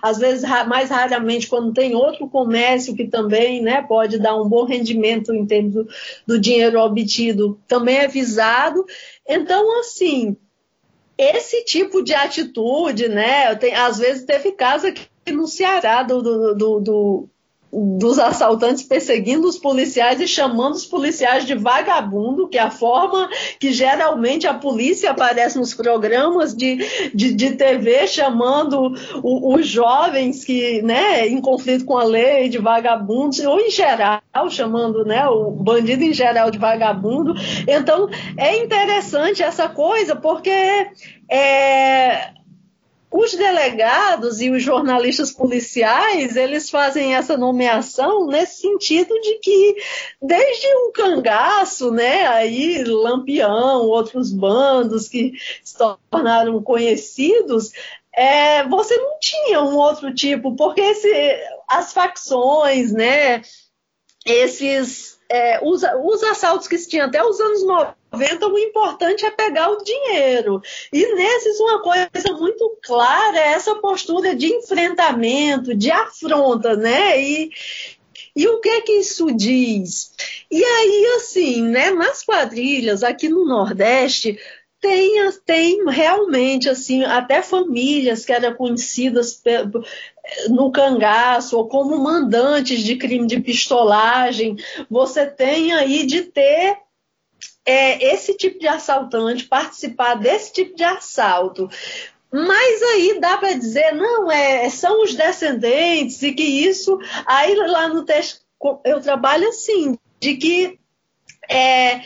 às 0.00 0.18
vezes 0.18 0.48
mais 0.66 0.90
raramente 0.90 1.46
quando 1.46 1.72
tem 1.72 1.94
outro 1.94 2.28
comércio 2.28 2.94
que 2.94 3.06
também 3.06 3.62
né, 3.62 3.82
pode 3.82 4.18
dar 4.18 4.40
um 4.40 4.48
bom 4.48 4.64
rendimento 4.64 5.34
em 5.34 5.46
termos 5.46 5.72
do, 5.72 5.88
do 6.26 6.40
dinheiro 6.40 6.80
obtido, 6.80 7.60
também 7.66 7.98
é 7.98 8.08
visado. 8.08 8.84
Então, 9.26 9.80
assim, 9.80 10.36
esse 11.16 11.64
tipo 11.64 12.02
de 12.02 12.14
atitude, 12.14 13.08
né? 13.08 13.54
Tem, 13.54 13.74
às 13.74 13.98
vezes 13.98 14.24
teve 14.24 14.52
caso 14.52 14.86
aqui 14.86 15.06
no 15.30 15.46
Ceará 15.46 16.02
do, 16.02 16.22
do, 16.22 16.54
do, 16.54 16.80
do 16.80 17.28
dos 17.72 18.18
assaltantes 18.18 18.82
perseguindo 18.82 19.48
os 19.48 19.58
policiais 19.58 20.20
e 20.20 20.28
chamando 20.28 20.74
os 20.74 20.84
policiais 20.84 21.46
de 21.46 21.54
vagabundo, 21.54 22.46
que 22.48 22.58
é 22.58 22.62
a 22.62 22.70
forma 22.70 23.30
que 23.58 23.72
geralmente 23.72 24.46
a 24.46 24.52
polícia 24.52 25.10
aparece 25.10 25.58
nos 25.58 25.72
programas 25.72 26.54
de, 26.54 26.76
de, 27.14 27.32
de 27.32 27.52
TV, 27.52 28.06
chamando 28.06 28.92
os 29.22 29.66
jovens 29.66 30.44
que, 30.44 30.82
né, 30.82 31.26
em 31.26 31.40
conflito 31.40 31.86
com 31.86 31.96
a 31.96 32.04
lei 32.04 32.50
de 32.50 32.58
vagabundos, 32.58 33.38
ou 33.40 33.58
em 33.58 33.70
geral, 33.70 34.20
chamando 34.50 35.02
né, 35.04 35.26
o 35.26 35.50
bandido 35.50 36.04
em 36.04 36.12
geral 36.12 36.50
de 36.50 36.58
vagabundo. 36.58 37.34
Então, 37.66 38.08
é 38.36 38.58
interessante 38.58 39.42
essa 39.42 39.66
coisa, 39.68 40.14
porque 40.14 40.50
é, 41.30 42.32
os 43.12 43.34
delegados 43.34 44.40
e 44.40 44.50
os 44.50 44.62
jornalistas 44.62 45.30
policiais, 45.30 46.34
eles 46.34 46.70
fazem 46.70 47.14
essa 47.14 47.36
nomeação 47.36 48.26
nesse 48.26 48.62
sentido 48.62 49.14
de 49.20 49.34
que 49.34 49.76
desde 50.20 50.66
o 50.86 50.92
cangaço, 50.92 51.90
né, 51.90 52.26
aí 52.26 52.82
Lampião, 52.82 53.82
outros 53.82 54.32
bandos 54.32 55.08
que 55.08 55.34
se 55.62 55.76
tornaram 55.76 56.62
conhecidos, 56.62 57.70
é, 58.14 58.66
você 58.66 58.96
não 58.96 59.18
tinha 59.20 59.60
um 59.60 59.76
outro 59.76 60.14
tipo, 60.14 60.56
porque 60.56 60.80
esse, 60.80 61.36
as 61.68 61.92
facções, 61.92 62.92
né, 62.92 63.42
esses 64.24 65.18
é, 65.32 65.58
os, 65.62 65.82
os 65.82 66.22
assaltos 66.24 66.68
que 66.68 66.76
se 66.76 66.90
tinha 66.90 67.06
até 67.06 67.24
os 67.24 67.40
anos 67.40 67.64
90, 67.64 68.46
o 68.48 68.58
importante 68.58 69.24
é 69.24 69.30
pegar 69.30 69.70
o 69.70 69.82
dinheiro. 69.82 70.60
E 70.92 71.14
nesses, 71.14 71.58
uma 71.58 71.80
coisa 71.80 72.36
muito 72.38 72.76
clara 72.82 73.38
é 73.38 73.52
essa 73.52 73.74
postura 73.76 74.34
de 74.34 74.46
enfrentamento, 74.52 75.74
de 75.74 75.90
afronta, 75.90 76.76
né? 76.76 77.18
E, 77.18 77.50
e 78.36 78.46
o 78.46 78.60
que 78.60 78.68
é 78.68 78.80
que 78.82 78.92
isso 78.92 79.34
diz? 79.34 80.12
E 80.50 80.62
aí, 80.62 81.14
assim, 81.16 81.62
né, 81.62 81.90
nas 81.90 82.22
quadrilhas 82.22 83.02
aqui 83.02 83.30
no 83.30 83.46
Nordeste, 83.46 84.38
tem, 84.82 85.14
tem 85.46 85.84
realmente 85.88 86.68
assim 86.68 87.04
até 87.04 87.40
famílias 87.40 88.26
que 88.26 88.32
eram 88.32 88.52
conhecidas 88.52 89.40
no 90.48 90.70
cangaço 90.70 91.56
ou 91.56 91.68
como 91.68 91.98
mandantes 91.98 92.82
de 92.82 92.96
crime 92.96 93.26
de 93.26 93.40
pistolagem. 93.40 94.56
Você 94.90 95.26
tem 95.26 95.72
aí 95.72 96.06
de 96.06 96.22
ter 96.22 96.78
é, 97.64 98.12
esse 98.12 98.36
tipo 98.36 98.58
de 98.58 98.68
assaltante, 98.68 99.44
participar 99.44 100.14
desse 100.14 100.52
tipo 100.52 100.76
de 100.76 100.84
assalto. 100.84 101.68
Mas 102.32 102.82
aí 102.82 103.20
dá 103.20 103.36
para 103.36 103.52
dizer, 103.52 103.92
não, 103.92 104.30
é, 104.30 104.68
são 104.70 105.02
os 105.02 105.14
descendentes 105.14 106.22
e 106.22 106.32
que 106.32 106.42
isso. 106.42 106.98
Aí 107.26 107.54
lá 107.54 107.88
no 107.88 108.04
texto 108.04 108.40
eu 108.84 109.00
trabalho 109.00 109.48
assim, 109.48 109.98
de 110.20 110.36
que 110.36 110.78
é, 111.50 112.00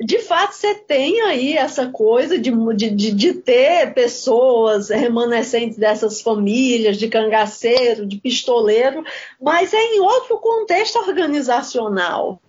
de 0.00 0.18
fato 0.18 0.54
você 0.54 0.74
tem 0.74 1.20
aí 1.20 1.56
essa 1.56 1.88
coisa 1.88 2.38
de, 2.38 2.50
de, 2.74 3.12
de, 3.12 3.34
ter 3.34 3.92
pessoas 3.92 4.88
remanescentes 4.88 5.76
dessas 5.76 6.22
famílias, 6.22 6.96
de 6.96 7.08
cangaceiro, 7.08 8.06
de 8.06 8.16
pistoleiro, 8.16 9.04
mas 9.40 9.74
é 9.74 9.82
em 9.94 10.00
outro 10.00 10.38
contexto 10.38 10.96
organizacional. 10.96 12.40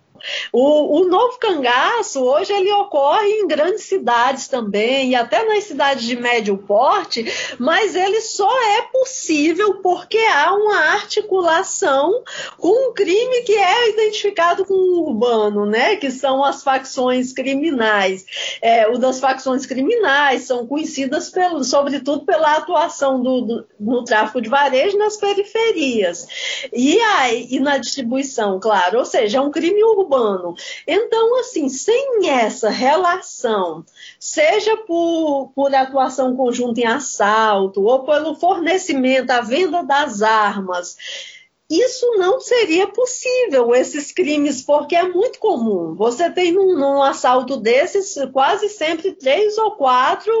O, 0.52 1.00
o 1.00 1.08
novo 1.08 1.38
cangaço, 1.38 2.22
hoje, 2.22 2.52
ele 2.52 2.72
ocorre 2.72 3.28
em 3.28 3.46
grandes 3.46 3.84
cidades 3.84 4.48
também, 4.48 5.10
e 5.10 5.14
até 5.14 5.44
nas 5.44 5.64
cidades 5.64 6.04
de 6.04 6.16
médio 6.16 6.56
porte, 6.58 7.24
mas 7.58 7.94
ele 7.94 8.20
só 8.20 8.50
é 8.78 8.82
possível 8.82 9.74
porque 9.82 10.18
há 10.18 10.54
uma 10.54 10.76
articulação 10.92 12.22
com 12.58 12.90
um 12.90 12.94
crime 12.94 13.42
que 13.42 13.54
é 13.54 13.90
identificado 13.90 14.64
com 14.64 14.74
o 14.74 15.08
urbano, 15.08 15.66
né? 15.66 15.96
que 15.96 16.10
são 16.10 16.44
as 16.44 16.62
facções 16.62 17.32
criminais. 17.32 18.24
É, 18.60 18.88
o 18.88 18.98
das 18.98 19.20
facções 19.20 19.66
criminais 19.66 20.42
são 20.42 20.66
conhecidas, 20.66 21.30
pelo, 21.30 21.64
sobretudo, 21.64 22.24
pela 22.24 22.56
atuação 22.56 23.22
do, 23.22 23.40
do, 23.42 23.66
no 23.78 24.04
tráfico 24.04 24.40
de 24.40 24.48
varejo 24.48 24.96
nas 24.98 25.16
periferias. 25.16 26.26
E, 26.72 26.98
aí, 27.00 27.48
e 27.50 27.60
na 27.60 27.78
distribuição, 27.78 28.60
claro, 28.60 28.98
ou 28.98 29.04
seja, 29.04 29.38
é 29.38 29.40
um 29.40 29.50
crime 29.50 29.82
urbano 29.82 30.11
urbano. 30.12 30.54
Então, 30.86 31.38
assim, 31.40 31.68
sem 31.68 32.28
essa 32.28 32.68
relação, 32.68 33.84
seja 34.18 34.76
por, 34.76 35.52
por 35.54 35.74
atuação 35.74 36.36
conjunta 36.36 36.80
em 36.80 36.86
assalto, 36.86 37.82
ou 37.82 38.04
pelo 38.04 38.34
fornecimento, 38.34 39.30
a 39.30 39.40
venda 39.40 39.82
das 39.82 40.22
armas, 40.22 40.96
isso 41.80 42.06
não 42.16 42.40
seria 42.40 42.86
possível, 42.86 43.74
esses 43.74 44.12
crimes, 44.12 44.62
porque 44.62 44.96
é 44.96 45.08
muito 45.08 45.38
comum. 45.38 45.94
Você 45.94 46.30
tem 46.30 46.52
num, 46.52 46.76
num 46.76 47.02
assalto 47.02 47.56
desses 47.56 48.14
quase 48.32 48.68
sempre 48.68 49.12
três 49.12 49.56
ou 49.58 49.72
quatro 49.72 50.32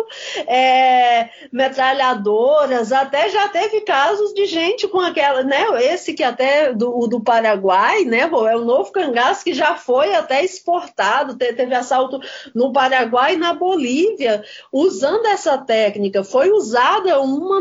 é, 0.46 1.30
metralhadoras, 1.52 2.92
até 2.92 3.28
já 3.28 3.48
teve 3.48 3.80
casos 3.82 4.34
de 4.34 4.46
gente 4.46 4.88
com 4.88 5.00
aquela, 5.00 5.42
né? 5.42 5.64
Esse 5.82 6.12
que 6.14 6.22
até 6.22 6.72
do, 6.72 7.06
do 7.06 7.20
Paraguai, 7.20 8.04
né? 8.04 8.20
É 8.22 8.56
o 8.56 8.64
novo 8.64 8.92
cangaço 8.92 9.44
que 9.44 9.54
já 9.54 9.76
foi 9.76 10.14
até 10.14 10.44
exportado, 10.44 11.36
teve 11.36 11.74
assalto 11.74 12.20
no 12.54 12.72
Paraguai 12.72 13.34
e 13.34 13.38
na 13.38 13.54
Bolívia, 13.54 14.44
usando 14.72 15.26
essa 15.26 15.56
técnica. 15.58 16.24
Foi 16.24 16.50
usada 16.50 17.20
uma, 17.20 17.60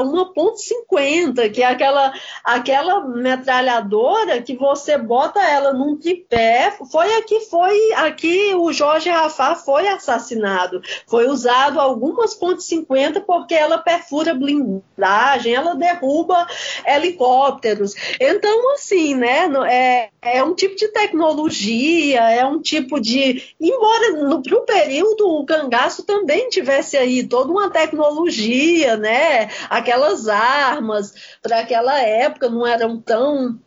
uma 0.00 0.32
ponto 0.32 0.56
.50, 0.90 1.50
que 1.52 1.62
é 1.62 1.66
aquela, 1.66 2.12
aquela 2.44 2.81
aquela 2.82 3.00
metralhadora 3.06 4.42
que 4.42 4.56
você 4.56 4.98
bota 4.98 5.40
ela 5.40 5.72
num 5.72 5.96
tripé, 5.96 6.76
foi 6.90 7.14
aqui 7.14 7.40
foi 7.40 7.92
aqui 7.94 8.54
o 8.54 8.72
Jorge 8.72 9.08
Rafá 9.08 9.54
foi 9.54 9.86
assassinado. 9.86 10.82
Foi 11.06 11.28
usado 11.28 11.80
algumas 11.80 12.34
pontos 12.34 12.66
50 12.66 13.20
porque 13.20 13.54
ela 13.54 13.78
perfura 13.78 14.34
blindagem, 14.34 15.54
ela 15.54 15.74
derruba 15.74 16.46
helicópteros. 16.84 17.94
Então, 18.20 18.72
assim, 18.74 19.14
né, 19.14 19.48
é, 19.68 20.08
é 20.22 20.42
um 20.42 20.54
tipo 20.54 20.74
de 20.74 20.88
tecnologia, 20.88 22.20
é 22.30 22.44
um 22.44 22.60
tipo 22.60 23.00
de. 23.00 23.54
Embora 23.60 24.12
no 24.12 24.42
pro 24.42 24.64
período 24.64 25.28
o 25.28 25.46
cangaço 25.46 26.02
também 26.04 26.48
tivesse 26.48 26.96
aí 26.96 27.22
toda 27.22 27.52
uma 27.52 27.70
tecnologia, 27.70 28.96
né? 28.96 29.48
Aquelas 29.70 30.28
armas 30.28 31.12
para 31.40 31.60
aquela 31.60 32.00
época 32.00 32.48
não 32.48 32.66
eram 32.72 33.00
tão 33.00 33.58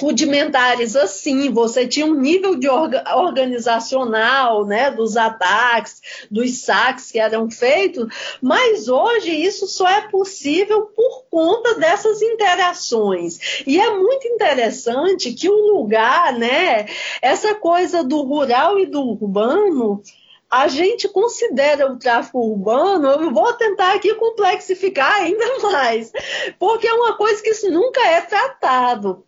rudimentares 0.00 0.94
assim, 0.94 1.50
você 1.50 1.86
tinha 1.86 2.06
um 2.06 2.14
nível 2.14 2.56
de 2.56 2.68
orga 2.68 3.02
organizacional, 3.16 4.66
né, 4.66 4.90
dos 4.90 5.16
ataques, 5.16 6.00
dos 6.30 6.58
saques 6.58 7.10
que 7.10 7.18
eram 7.18 7.50
feitos, 7.50 8.06
mas 8.40 8.88
hoje 8.88 9.30
isso 9.30 9.66
só 9.66 9.88
é 9.88 10.08
possível 10.08 10.82
por 10.94 11.24
conta 11.30 11.74
dessas 11.74 12.20
interações. 12.20 13.62
E 13.66 13.80
é 13.80 13.90
muito 13.90 14.28
interessante 14.28 15.32
que 15.32 15.48
o 15.48 15.74
lugar, 15.74 16.32
né, 16.34 16.86
essa 17.22 17.54
coisa 17.54 18.04
do 18.04 18.22
rural 18.22 18.78
e 18.78 18.86
do 18.86 19.00
urbano, 19.00 20.02
a 20.50 20.68
gente 20.68 21.08
considera 21.08 21.90
o 21.90 21.98
tráfico 21.98 22.38
urbano, 22.38 23.08
eu 23.08 23.32
vou 23.32 23.52
tentar 23.54 23.94
aqui 23.94 24.14
complexificar 24.14 25.14
ainda 25.14 25.58
mais, 25.60 26.12
porque 26.58 26.86
é 26.86 26.94
uma 26.94 27.16
coisa 27.16 27.42
que 27.42 27.50
isso 27.50 27.70
nunca 27.70 28.00
é 28.06 28.20
tratado. 28.20 29.24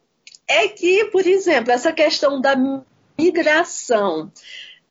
É 0.47 0.67
que, 0.69 1.05
por 1.07 1.27
exemplo, 1.27 1.71
essa 1.71 1.93
questão 1.93 2.41
da 2.41 2.57
migração. 3.19 4.33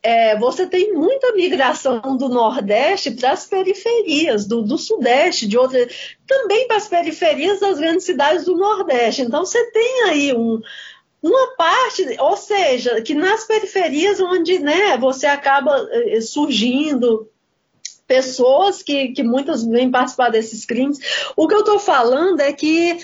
É, 0.03 0.37
você 0.37 0.67
tem 0.67 0.93
muita 0.93 1.33
migração 1.33 2.15
do 2.15 2.29
Nordeste 2.29 3.11
para 3.11 3.31
as 3.31 3.47
periferias, 3.47 4.45
do, 4.45 4.61
do 4.61 4.77
Sudeste, 4.77 5.47
de 5.47 5.57
outras, 5.57 6.15
também 6.27 6.67
para 6.67 6.77
as 6.77 6.87
periferias 6.87 7.59
das 7.59 7.79
grandes 7.79 8.05
cidades 8.05 8.45
do 8.45 8.55
Nordeste. 8.55 9.23
Então, 9.23 9.43
você 9.43 9.71
tem 9.71 10.03
aí 10.03 10.33
um, 10.33 10.61
uma 11.21 11.55
parte, 11.55 12.05
ou 12.19 12.37
seja, 12.37 13.01
que 13.01 13.13
nas 13.13 13.45
periferias 13.45 14.19
onde 14.19 14.59
né, 14.59 14.97
você 14.97 15.25
acaba 15.25 15.87
eh, 15.91 16.21
surgindo 16.21 17.29
pessoas 18.07 18.81
que, 18.81 19.09
que 19.09 19.21
muitas 19.21 19.65
vêm 19.65 19.91
participar 19.91 20.29
desses 20.29 20.65
crimes. 20.65 20.97
O 21.35 21.47
que 21.47 21.53
eu 21.53 21.59
estou 21.59 21.77
falando 21.77 22.39
é 22.39 22.53
que 22.53 22.97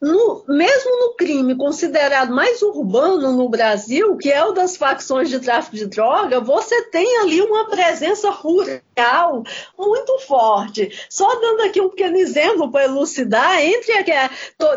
no, 0.00 0.44
mesmo 0.48 0.98
no 1.00 1.14
crime 1.14 1.54
considerado 1.54 2.34
mais 2.34 2.62
urbano 2.62 3.32
no 3.32 3.48
Brasil, 3.48 4.16
que 4.16 4.30
é 4.30 4.42
o 4.42 4.52
das 4.52 4.76
facções 4.76 5.28
de 5.28 5.38
tráfico 5.38 5.76
de 5.76 5.86
droga, 5.86 6.40
você 6.40 6.84
tem 6.84 7.18
ali 7.18 7.40
uma 7.42 7.68
presença 7.68 8.30
rural 8.30 9.44
muito 9.78 10.18
forte. 10.20 10.90
Só 11.10 11.28
dando 11.40 11.62
aqui 11.62 11.80
um 11.80 11.90
pequeno 11.90 12.16
exemplo 12.16 12.70
para 12.70 12.84
elucidar, 12.84 13.60
entre 13.62 13.92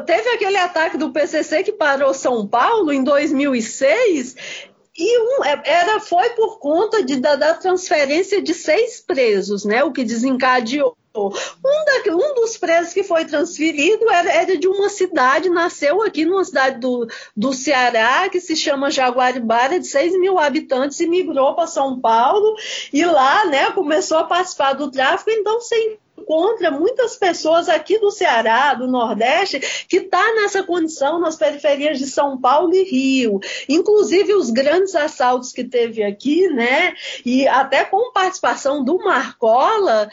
teve 0.05 0.29
aquele 0.29 0.57
ataque 0.57 0.97
do 0.97 1.11
PCC 1.11 1.63
que 1.63 1.71
parou 1.71 2.13
São 2.13 2.45
Paulo 2.45 2.91
em 2.91 3.03
2006 3.03 4.72
e 4.95 5.19
um, 5.19 5.43
é, 5.43 5.61
era, 5.65 5.99
foi 5.99 6.29
por 6.31 6.59
conta 6.59 7.03
de, 7.03 7.15
da, 7.19 7.35
da, 7.35 7.53
transferência 7.55 8.41
de 8.41 8.53
seis 8.53 8.99
presos, 8.99 9.65
né? 9.65 9.83
O 9.83 9.91
que 9.91 10.03
desencadeou. 10.03 10.95
Um, 11.15 11.29
da, 11.29 12.15
um 12.15 12.33
dos 12.35 12.57
presos 12.57 12.91
que 12.91 13.03
foi 13.03 13.25
transferido 13.25 14.09
era, 14.09 14.31
era, 14.31 14.57
de 14.57 14.67
uma 14.67 14.89
cidade, 14.89 15.49
nasceu 15.49 16.01
aqui 16.01 16.25
numa 16.25 16.43
cidade 16.43 16.79
do, 16.79 17.07
do 17.37 17.53
Ceará, 17.53 18.27
que 18.29 18.39
se 18.39 18.55
chama 18.55 18.89
Jaguaribara, 18.89 19.79
de 19.79 19.87
6 19.87 20.19
mil 20.19 20.39
habitantes, 20.39 20.99
e 20.99 21.07
migrou 21.07 21.55
para 21.55 21.67
São 21.67 21.99
Paulo, 21.99 22.55
e 22.91 23.05
lá 23.05 23.45
né, 23.45 23.71
começou 23.71 24.17
a 24.17 24.23
participar 24.23 24.73
do 24.73 24.89
tráfico, 24.89 25.29
então 25.29 25.61
sem 25.61 25.99
encontra 26.23 26.71
muitas 26.71 27.17
pessoas 27.17 27.67
aqui 27.67 27.99
do 27.99 28.09
Ceará, 28.09 28.73
do 28.73 28.87
Nordeste, 28.87 29.59
que 29.87 29.97
está 29.97 30.33
nessa 30.35 30.63
condição 30.63 31.19
nas 31.19 31.35
periferias 31.35 31.99
de 31.99 32.07
São 32.07 32.39
Paulo 32.39 32.73
e 32.73 32.83
Rio. 32.83 33.39
Inclusive 33.67 34.33
os 34.33 34.49
grandes 34.49 34.95
assaltos 34.95 35.51
que 35.51 35.63
teve 35.63 36.01
aqui, 36.01 36.47
né? 36.47 36.93
E 37.25 37.47
até 37.47 37.83
com 37.83 38.11
participação 38.13 38.83
do 38.83 38.97
Marcola, 38.97 40.09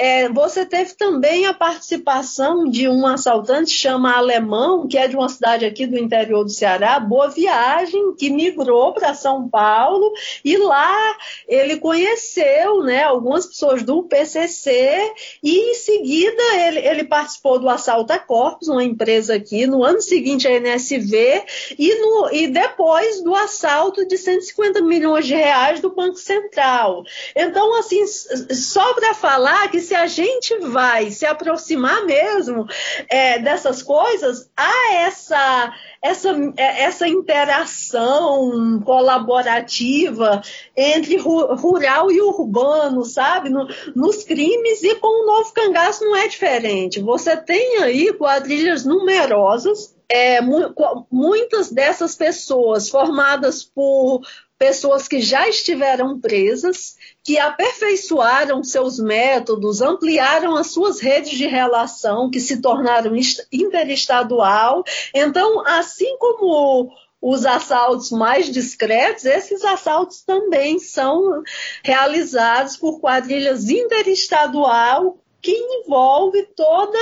é, 0.00 0.30
você 0.30 0.64
teve 0.64 0.94
também 0.94 1.44
a 1.44 1.52
participação 1.52 2.64
de 2.64 2.88
um 2.88 3.06
assaltante 3.06 3.70
chama 3.70 4.16
Alemão, 4.16 4.88
que 4.88 4.96
é 4.96 5.06
de 5.06 5.14
uma 5.14 5.28
cidade 5.28 5.66
aqui 5.66 5.86
do 5.86 5.98
interior 5.98 6.42
do 6.42 6.48
Ceará, 6.48 6.98
Boa 6.98 7.28
Viagem, 7.28 8.14
que 8.14 8.30
migrou 8.30 8.94
para 8.94 9.12
São 9.12 9.46
Paulo. 9.46 10.10
E 10.42 10.56
lá 10.56 11.18
ele 11.46 11.76
conheceu 11.76 12.82
né, 12.82 13.02
algumas 13.02 13.44
pessoas 13.44 13.82
do 13.82 14.02
PCC 14.04 15.12
e 15.42 15.72
em 15.72 15.74
seguida 15.74 16.42
ele, 16.66 16.78
ele 16.78 17.04
participou 17.04 17.58
do 17.58 17.68
assalto 17.68 18.10
a 18.10 18.18
Corpus, 18.18 18.68
uma 18.68 18.82
empresa 18.82 19.34
aqui, 19.34 19.66
no 19.66 19.84
ano 19.84 20.00
seguinte 20.00 20.48
a 20.48 20.52
NSV 20.52 21.44
e, 21.78 21.94
no, 22.00 22.30
e 22.32 22.46
depois 22.46 23.22
do 23.22 23.34
assalto 23.34 24.08
de 24.08 24.16
150 24.16 24.80
milhões 24.80 25.26
de 25.26 25.34
reais 25.34 25.80
do 25.80 25.94
Banco 25.94 26.16
Central. 26.16 27.04
Então, 27.36 27.78
assim, 27.78 28.06
só 28.06 28.94
para 28.94 29.12
falar 29.12 29.70
que 29.70 29.89
se 29.90 29.94
a 29.96 30.06
gente 30.06 30.56
vai 30.58 31.10
se 31.10 31.26
aproximar 31.26 32.06
mesmo 32.06 32.64
é, 33.08 33.40
dessas 33.40 33.82
coisas, 33.82 34.48
há 34.56 34.94
essa, 34.94 35.74
essa, 36.00 36.28
é, 36.56 36.84
essa 36.84 37.08
interação 37.08 38.80
colaborativa 38.84 40.40
entre 40.76 41.16
rural 41.16 42.08
e 42.12 42.20
urbano, 42.20 43.04
sabe? 43.04 43.48
No, 43.48 43.66
nos 43.96 44.22
crimes 44.22 44.80
e 44.84 44.94
com 44.94 45.24
o 45.24 45.26
novo 45.26 45.52
cangaço 45.52 46.04
não 46.04 46.14
é 46.14 46.28
diferente. 46.28 47.00
Você 47.00 47.36
tem 47.36 47.78
aí 47.78 48.12
quadrilhas 48.12 48.84
numerosas 48.84 49.96
é, 50.08 50.40
mu 50.40 50.72
muitas 51.10 51.70
dessas 51.72 52.14
pessoas 52.14 52.88
formadas 52.88 53.64
por 53.64 54.20
pessoas 54.60 55.08
que 55.08 55.22
já 55.22 55.48
estiveram 55.48 56.20
presas, 56.20 56.94
que 57.24 57.38
aperfeiçoaram 57.38 58.62
seus 58.62 58.98
métodos, 58.98 59.80
ampliaram 59.80 60.54
as 60.54 60.66
suas 60.66 61.00
redes 61.00 61.30
de 61.30 61.46
relação, 61.46 62.30
que 62.30 62.38
se 62.38 62.60
tornaram 62.60 63.12
interestadual. 63.50 64.84
Então, 65.14 65.66
assim 65.66 66.14
como 66.18 66.92
os 67.22 67.46
assaltos 67.46 68.10
mais 68.10 68.50
discretos, 68.50 69.24
esses 69.24 69.64
assaltos 69.64 70.20
também 70.20 70.78
são 70.78 71.42
realizados 71.82 72.76
por 72.76 73.00
quadrilhas 73.00 73.70
interestadual 73.70 75.16
que 75.40 75.52
envolve 75.52 76.42
toda 76.54 76.98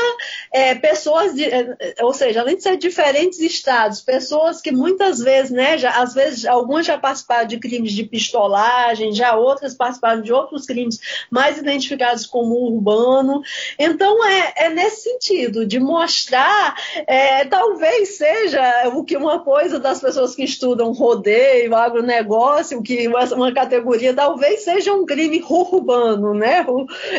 é, 0.52 0.74
pessoas, 0.74 1.34
de, 1.34 1.44
é, 1.44 1.76
ou 2.00 2.12
seja, 2.12 2.40
além 2.40 2.56
de 2.56 2.62
ser 2.62 2.76
diferentes 2.76 3.38
estados, 3.40 4.00
pessoas 4.00 4.60
que 4.60 4.70
muitas 4.70 5.18
vezes, 5.18 5.50
né, 5.50 5.76
já, 5.78 5.90
às 5.90 6.14
vezes 6.14 6.46
algumas 6.46 6.86
já 6.86 6.96
participaram 6.96 7.46
de 7.46 7.58
crimes 7.58 7.92
de 7.92 8.04
pistolagem, 8.04 9.12
já 9.12 9.36
outras 9.36 9.74
participaram 9.74 10.22
de 10.22 10.32
outros 10.32 10.66
crimes 10.66 10.98
mais 11.30 11.58
identificados 11.58 12.26
como 12.26 12.54
urbano. 12.54 13.42
Então 13.78 14.24
é, 14.24 14.54
é 14.56 14.68
nesse 14.70 15.02
sentido 15.02 15.66
de 15.66 15.80
mostrar, 15.80 16.74
é, 17.06 17.44
talvez 17.44 18.16
seja 18.16 18.88
o 18.94 19.04
que 19.04 19.16
uma 19.16 19.40
coisa 19.40 19.78
das 19.78 20.00
pessoas 20.00 20.34
que 20.34 20.44
estudam 20.44 20.92
rodeio, 20.92 21.74
agronegócio, 21.74 22.82
que 22.82 23.08
uma 23.08 23.52
categoria 23.52 24.14
talvez 24.14 24.62
seja 24.62 24.92
um 24.92 25.04
crime 25.04 25.42
urbano, 25.48 26.34
né? 26.34 26.64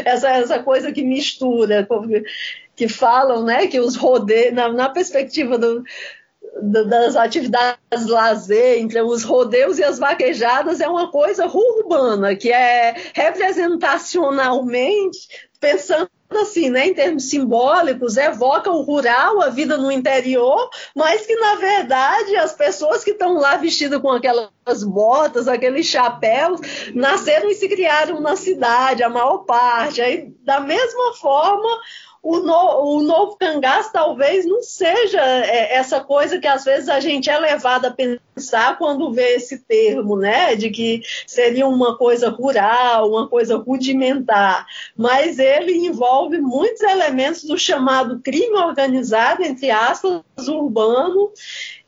Essa, 0.05 0.29
essa 0.29 0.59
coisa 0.59 0.91
que 0.91 1.03
mistura, 1.09 1.87
que 2.75 2.87
falam 2.87 3.43
né, 3.43 3.67
que 3.67 3.79
os 3.79 3.95
rodeios, 3.95 4.53
na, 4.53 4.71
na 4.71 4.89
perspectiva 4.89 5.57
do, 5.57 5.83
das 6.61 7.15
atividades 7.15 8.07
lazer, 8.07 8.79
entre 8.79 9.01
os 9.01 9.23
rodeios 9.23 9.79
e 9.79 9.83
as 9.83 9.97
vaquejadas, 9.99 10.81
é 10.81 10.87
uma 10.87 11.11
coisa 11.11 11.47
urbana, 11.47 12.35
que 12.35 12.51
é 12.51 12.95
representacionalmente, 13.13 15.49
pensando 15.59 16.09
assim, 16.37 16.69
né, 16.69 16.87
em 16.87 16.93
termos 16.93 17.29
simbólicos, 17.29 18.15
evoca 18.15 18.69
o 18.69 18.81
rural, 18.81 19.41
a 19.41 19.49
vida 19.49 19.77
no 19.77 19.91
interior, 19.91 20.69
mas 20.95 21.25
que, 21.25 21.35
na 21.35 21.55
verdade, 21.55 22.35
as 22.35 22.53
pessoas 22.53 23.03
que 23.03 23.11
estão 23.11 23.39
lá 23.39 23.57
vestidas 23.57 23.99
com 23.99 24.11
aquelas 24.11 24.83
botas, 24.83 25.47
aqueles 25.47 25.87
chapéus, 25.87 26.61
nasceram 26.93 27.49
e 27.49 27.55
se 27.55 27.67
criaram 27.67 28.21
na 28.21 28.35
cidade, 28.35 29.03
a 29.03 29.09
maior 29.09 29.39
parte. 29.39 30.01
Aí, 30.01 30.31
da 30.43 30.59
mesma 30.59 31.13
forma, 31.15 31.69
o, 32.21 32.39
no, 32.39 32.97
o 32.97 33.01
novo 33.01 33.37
cangaço 33.37 33.91
talvez 33.93 34.45
não 34.45 34.61
seja 34.61 35.21
é, 35.21 35.75
essa 35.75 36.01
coisa 36.01 36.37
que 36.37 36.47
às 36.47 36.65
vezes 36.65 36.89
a 36.89 36.99
gente 36.99 37.29
é 37.29 37.37
levado 37.37 37.85
a 37.85 37.91
pensar 37.91 38.77
quando 38.77 39.11
vê 39.11 39.35
esse 39.35 39.59
termo, 39.59 40.17
né? 40.17 40.55
De 40.55 40.69
que 40.69 41.01
seria 41.25 41.67
uma 41.67 41.97
coisa 41.97 42.29
rural, 42.29 43.09
uma 43.09 43.27
coisa 43.27 43.57
rudimentar. 43.57 44.65
Mas 44.97 45.39
ele 45.39 45.77
envolve 45.87 46.39
muitos 46.39 46.81
elementos 46.81 47.43
do 47.43 47.57
chamado 47.57 48.19
crime 48.19 48.57
organizado, 48.57 49.43
entre 49.43 49.71
aspas, 49.71 50.21
urbano, 50.47 51.31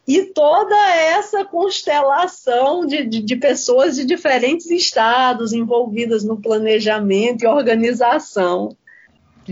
e 0.08 0.24
toda 0.24 0.76
essa 0.96 1.46
constelação 1.46 2.86
de, 2.86 3.06
de, 3.06 3.22
de, 3.22 3.36
pessoas 3.36 3.96
de 3.96 4.06
diferentes 4.06 4.70
estados 4.70 5.54
envolvidas 5.54 6.24
no 6.24 6.42
planejamento 6.42 7.44
e 7.44 7.48
organização. 7.48 8.76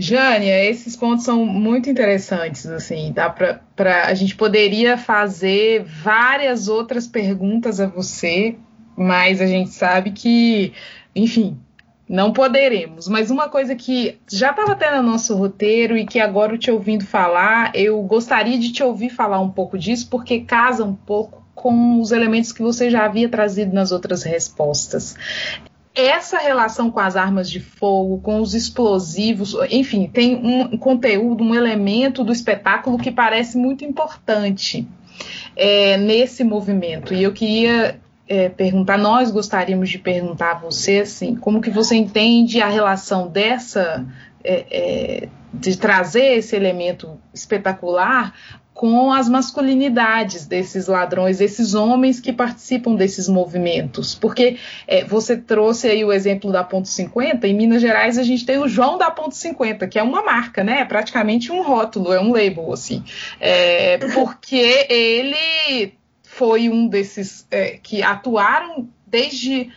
Jânia, 0.00 0.64
esses 0.64 0.96
pontos 0.96 1.26
são 1.26 1.44
muito 1.44 1.90
interessantes, 1.90 2.64
assim, 2.66 3.12
dá 3.12 3.28
para 3.28 3.60
a 4.06 4.14
gente 4.14 4.34
poderia 4.34 4.96
fazer 4.96 5.84
várias 5.84 6.68
outras 6.68 7.06
perguntas 7.06 7.80
a 7.80 7.86
você, 7.86 8.56
mas 8.96 9.42
a 9.42 9.46
gente 9.46 9.70
sabe 9.70 10.12
que, 10.12 10.72
enfim, 11.14 11.58
não 12.08 12.32
poderemos. 12.32 13.08
Mas 13.08 13.30
uma 13.30 13.50
coisa 13.50 13.76
que 13.76 14.18
já 14.26 14.50
estava 14.50 14.72
até 14.72 14.96
no 14.96 15.02
nosso 15.02 15.36
roteiro 15.36 15.98
e 15.98 16.06
que 16.06 16.18
agora 16.18 16.56
te 16.56 16.70
ouvindo 16.70 17.04
falar, 17.04 17.70
eu 17.74 18.00
gostaria 18.02 18.58
de 18.58 18.72
te 18.72 18.82
ouvir 18.82 19.10
falar 19.10 19.40
um 19.40 19.50
pouco 19.50 19.78
disso, 19.78 20.08
porque 20.10 20.40
casa 20.40 20.82
um 20.82 20.94
pouco 20.94 21.44
com 21.54 22.00
os 22.00 22.10
elementos 22.10 22.52
que 22.52 22.62
você 22.62 22.88
já 22.88 23.04
havia 23.04 23.28
trazido 23.28 23.74
nas 23.74 23.92
outras 23.92 24.22
respostas 24.22 25.14
essa 25.94 26.38
relação 26.38 26.90
com 26.90 27.00
as 27.00 27.16
armas 27.16 27.50
de 27.50 27.60
fogo, 27.60 28.20
com 28.20 28.40
os 28.40 28.54
explosivos, 28.54 29.56
enfim, 29.70 30.06
tem 30.06 30.36
um 30.36 30.76
conteúdo, 30.76 31.42
um 31.42 31.54
elemento 31.54 32.22
do 32.22 32.32
espetáculo 32.32 32.96
que 32.96 33.10
parece 33.10 33.58
muito 33.58 33.84
importante 33.84 34.86
é, 35.56 35.96
nesse 35.96 36.44
movimento. 36.44 37.12
E 37.12 37.22
eu 37.22 37.32
queria 37.32 38.00
é, 38.28 38.48
perguntar, 38.48 38.96
nós 38.96 39.30
gostaríamos 39.30 39.90
de 39.90 39.98
perguntar 39.98 40.52
a 40.52 40.58
você, 40.58 41.00
assim, 41.00 41.34
como 41.34 41.60
que 41.60 41.70
você 41.70 41.96
entende 41.96 42.60
a 42.60 42.68
relação 42.68 43.26
dessa 43.28 44.06
é, 44.44 44.66
é 44.70 45.28
de 45.52 45.76
trazer 45.76 46.38
esse 46.38 46.54
elemento 46.54 47.20
espetacular 47.34 48.32
com 48.80 49.12
as 49.12 49.28
masculinidades 49.28 50.46
desses 50.46 50.86
ladrões, 50.86 51.36
desses 51.36 51.74
homens 51.74 52.18
que 52.18 52.32
participam 52.32 52.94
desses 52.94 53.28
movimentos. 53.28 54.14
Porque 54.14 54.56
é, 54.88 55.04
você 55.04 55.36
trouxe 55.36 55.86
aí 55.86 56.02
o 56.02 56.10
exemplo 56.10 56.50
da 56.50 56.64
Ponto 56.64 56.88
50, 56.88 57.46
em 57.46 57.52
Minas 57.52 57.82
Gerais 57.82 58.16
a 58.16 58.22
gente 58.22 58.46
tem 58.46 58.56
o 58.56 58.66
João 58.66 58.96
da 58.96 59.10
Ponto 59.10 59.34
50, 59.34 59.86
que 59.86 59.98
é 59.98 60.02
uma 60.02 60.22
marca, 60.22 60.64
né? 60.64 60.80
É 60.80 60.84
praticamente 60.86 61.52
um 61.52 61.60
rótulo, 61.62 62.10
é 62.10 62.18
um 62.18 62.32
label, 62.32 62.72
assim. 62.72 63.04
É, 63.38 63.98
porque 64.14 64.86
ele 64.88 65.92
foi 66.22 66.70
um 66.70 66.88
desses 66.88 67.46
é, 67.50 67.78
que 67.82 68.02
atuaram 68.02 68.88
desde 69.06 69.70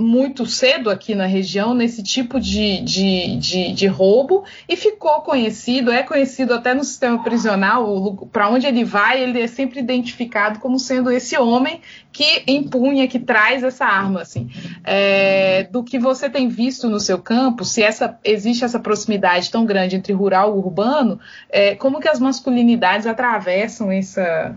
muito 0.00 0.46
cedo 0.46 0.90
aqui 0.90 1.14
na 1.14 1.26
região 1.26 1.74
nesse 1.74 2.02
tipo 2.02 2.40
de, 2.40 2.80
de, 2.80 3.36
de, 3.36 3.72
de 3.72 3.86
roubo 3.86 4.44
e 4.68 4.76
ficou 4.76 5.20
conhecido, 5.20 5.92
é 5.92 6.02
conhecido 6.02 6.54
até 6.54 6.74
no 6.74 6.82
sistema 6.82 7.22
prisional, 7.22 8.28
para 8.32 8.48
onde 8.48 8.66
ele 8.66 8.84
vai, 8.84 9.22
ele 9.22 9.40
é 9.40 9.46
sempre 9.46 9.80
identificado 9.80 10.58
como 10.58 10.78
sendo 10.78 11.10
esse 11.10 11.36
homem 11.38 11.80
que 12.12 12.42
empunha, 12.46 13.06
que 13.06 13.18
traz 13.18 13.62
essa 13.62 13.84
arma, 13.84 14.22
assim. 14.22 14.50
É, 14.82 15.64
do 15.64 15.84
que 15.84 15.98
você 15.98 16.28
tem 16.28 16.48
visto 16.48 16.88
no 16.88 16.98
seu 16.98 17.18
campo, 17.18 17.64
se 17.64 17.82
essa, 17.82 18.18
existe 18.24 18.64
essa 18.64 18.80
proximidade 18.80 19.50
tão 19.50 19.64
grande 19.64 19.96
entre 19.96 20.12
rural 20.12 20.56
e 20.56 20.58
urbano, 20.58 21.20
é, 21.48 21.74
como 21.76 22.00
que 22.00 22.08
as 22.08 22.18
masculinidades 22.18 23.06
atravessam 23.06 23.92
essa, 23.92 24.56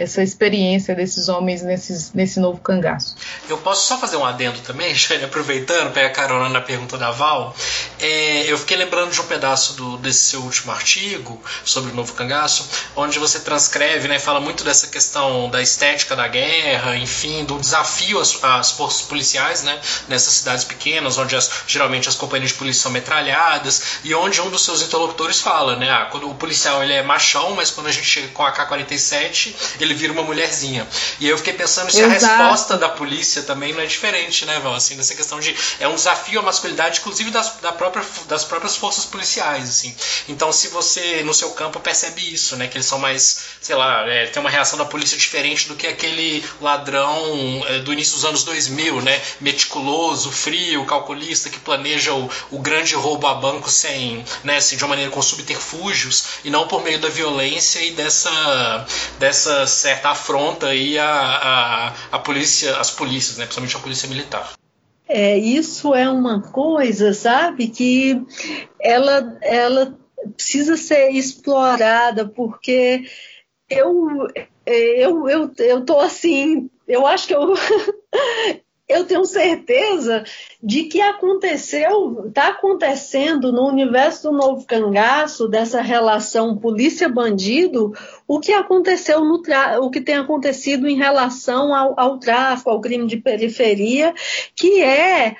essa 0.00 0.22
experiência 0.22 0.94
desses 0.94 1.28
homens 1.28 1.62
nesses, 1.62 2.12
nesse 2.14 2.40
novo 2.40 2.58
cangaço. 2.60 3.14
Eu 3.48 3.58
posso 3.58 3.86
só 3.86 3.98
fazer 3.98 4.16
um 4.16 4.24
adendo 4.24 4.58
também, 4.60 4.92
Jane, 4.96 5.24
aproveitando, 5.24 5.92
pegar 5.92 6.10
carona 6.10 6.48
na 6.48 6.60
pergunta 6.60 6.96
da 6.96 7.10
Val. 7.10 7.54
É, 7.98 8.50
eu 8.50 8.56
fiquei 8.56 8.76
lembrando 8.76 9.12
de 9.12 9.20
um 9.20 9.24
pedaço 9.24 9.74
do, 9.74 9.98
desse 9.98 10.30
seu 10.30 10.40
último 10.40 10.72
artigo 10.72 11.40
sobre 11.64 11.92
o 11.92 11.94
novo 11.94 12.14
cangaço, 12.14 12.68
onde 12.96 13.18
você 13.18 13.40
transcreve, 13.40 14.08
né, 14.08 14.18
fala 14.18 14.40
muito 14.40 14.64
dessa 14.64 14.86
questão 14.86 15.50
da 15.50 15.60
estética 15.60 16.16
da 16.16 16.26
guerra, 16.26 16.96
enfim, 16.96 17.44
do 17.44 17.58
desafio 17.58 18.18
às, 18.18 18.42
às 18.42 18.70
forças 18.70 19.02
policiais, 19.02 19.62
né, 19.62 19.78
nessas 20.08 20.34
cidades 20.34 20.64
pequenas, 20.64 21.18
onde 21.18 21.36
as, 21.36 21.50
geralmente 21.66 22.08
as 22.08 22.14
companhias 22.14 22.52
de 22.52 22.56
polícia 22.56 22.82
são 22.82 22.92
metralhadas, 22.92 24.00
e 24.02 24.14
onde 24.14 24.40
um 24.40 24.48
dos 24.48 24.64
seus 24.64 24.80
interlocutores 24.80 25.40
fala, 25.40 25.76
né, 25.76 25.90
ah, 25.90 26.06
quando 26.10 26.30
o 26.30 26.34
policial 26.34 26.82
ele 26.82 26.94
é 26.94 27.02
machão, 27.02 27.54
mas 27.54 27.70
quando 27.70 27.88
a 27.88 27.92
gente 27.92 28.06
chega 28.06 28.28
com 28.28 28.42
a 28.42 28.48
AK-47, 28.48 29.54
ele 29.78 29.89
vira 29.94 30.12
uma 30.12 30.22
mulherzinha. 30.22 30.86
E 31.18 31.28
eu 31.28 31.36
fiquei 31.36 31.52
pensando 31.52 31.90
se 31.90 32.00
Exato. 32.00 32.24
a 32.24 32.36
resposta 32.36 32.76
da 32.76 32.88
polícia 32.88 33.42
também 33.42 33.72
não 33.72 33.80
é 33.80 33.86
diferente, 33.86 34.44
né, 34.44 34.58
Val? 34.60 34.74
Assim, 34.74 34.94
nessa 34.94 35.14
questão 35.14 35.40
de. 35.40 35.54
É 35.78 35.88
um 35.88 35.94
desafio 35.94 36.40
à 36.40 36.42
masculinidade, 36.42 37.00
inclusive 37.00 37.30
das, 37.30 37.56
da 37.60 37.72
própria, 37.72 38.04
das 38.28 38.44
próprias 38.44 38.76
forças 38.76 39.04
policiais, 39.04 39.68
assim. 39.68 39.94
Então, 40.28 40.52
se 40.52 40.68
você, 40.68 41.22
no 41.24 41.34
seu 41.34 41.50
campo, 41.50 41.80
percebe 41.80 42.32
isso, 42.32 42.56
né? 42.56 42.68
Que 42.68 42.76
eles 42.76 42.86
são 42.86 42.98
mais, 42.98 43.40
sei 43.60 43.76
lá, 43.76 44.08
é, 44.08 44.26
tem 44.26 44.40
uma 44.40 44.50
reação 44.50 44.78
da 44.78 44.84
polícia 44.84 45.16
diferente 45.16 45.68
do 45.68 45.74
que 45.74 45.86
aquele 45.86 46.44
ladrão 46.60 47.64
é, 47.68 47.78
do 47.80 47.92
início 47.92 48.14
dos 48.14 48.24
anos 48.24 48.44
2000, 48.44 49.00
né? 49.02 49.20
Meticuloso, 49.40 50.30
frio, 50.30 50.84
calculista, 50.84 51.50
que 51.50 51.58
planeja 51.58 52.12
o, 52.14 52.30
o 52.50 52.58
grande 52.58 52.94
roubo 52.94 53.26
a 53.26 53.34
banco 53.34 53.70
sem, 53.70 54.24
né, 54.44 54.56
assim, 54.56 54.76
de 54.76 54.84
uma 54.84 54.90
maneira 54.90 55.10
com 55.10 55.22
subterfúgios 55.22 56.24
e 56.44 56.50
não 56.50 56.66
por 56.66 56.82
meio 56.82 56.98
da 56.98 57.08
violência 57.08 57.80
e 57.80 57.92
dessa, 57.92 58.86
dessa 59.18 59.66
certa 59.70 60.10
afronta 60.10 60.66
aí 60.66 60.98
a, 60.98 61.10
a, 61.10 61.94
a 62.12 62.18
polícia, 62.18 62.76
as 62.76 62.90
polícias, 62.90 63.38
né, 63.38 63.44
principalmente 63.44 63.76
a 63.76 63.80
polícia 63.80 64.08
militar. 64.08 64.52
É, 65.08 65.36
isso 65.36 65.94
é 65.94 66.08
uma 66.08 66.40
coisa, 66.40 67.12
sabe, 67.12 67.68
que 67.68 68.22
ela, 68.80 69.38
ela 69.42 69.98
precisa 70.36 70.76
ser 70.76 71.10
explorada, 71.10 72.28
porque 72.28 73.04
eu, 73.68 74.28
eu, 74.64 75.28
eu, 75.28 75.52
eu 75.58 75.84
tô 75.84 75.98
assim, 75.98 76.70
eu 76.86 77.06
acho 77.06 77.26
que 77.26 77.34
eu, 77.34 77.54
eu 78.90 79.04
tenho 79.04 79.24
certeza 79.24 80.24
de 80.62 80.84
que 80.84 81.00
aconteceu, 81.00 82.26
está 82.26 82.48
acontecendo 82.48 83.52
no 83.52 83.68
universo 83.68 84.30
do 84.30 84.36
novo 84.36 84.66
cangaço, 84.66 85.48
dessa 85.48 85.80
relação 85.80 86.56
polícia-bandido, 86.56 87.92
o 88.26 88.40
que 88.40 88.52
aconteceu 88.52 89.24
no 89.24 89.40
o 89.80 89.90
que 89.90 90.00
tem 90.00 90.16
acontecido 90.16 90.88
em 90.88 90.96
relação 90.96 91.74
ao, 91.74 91.98
ao 91.98 92.18
tráfico, 92.18 92.70
ao 92.70 92.80
crime 92.80 93.06
de 93.06 93.16
periferia, 93.16 94.12
que 94.56 94.82
é 94.82 95.36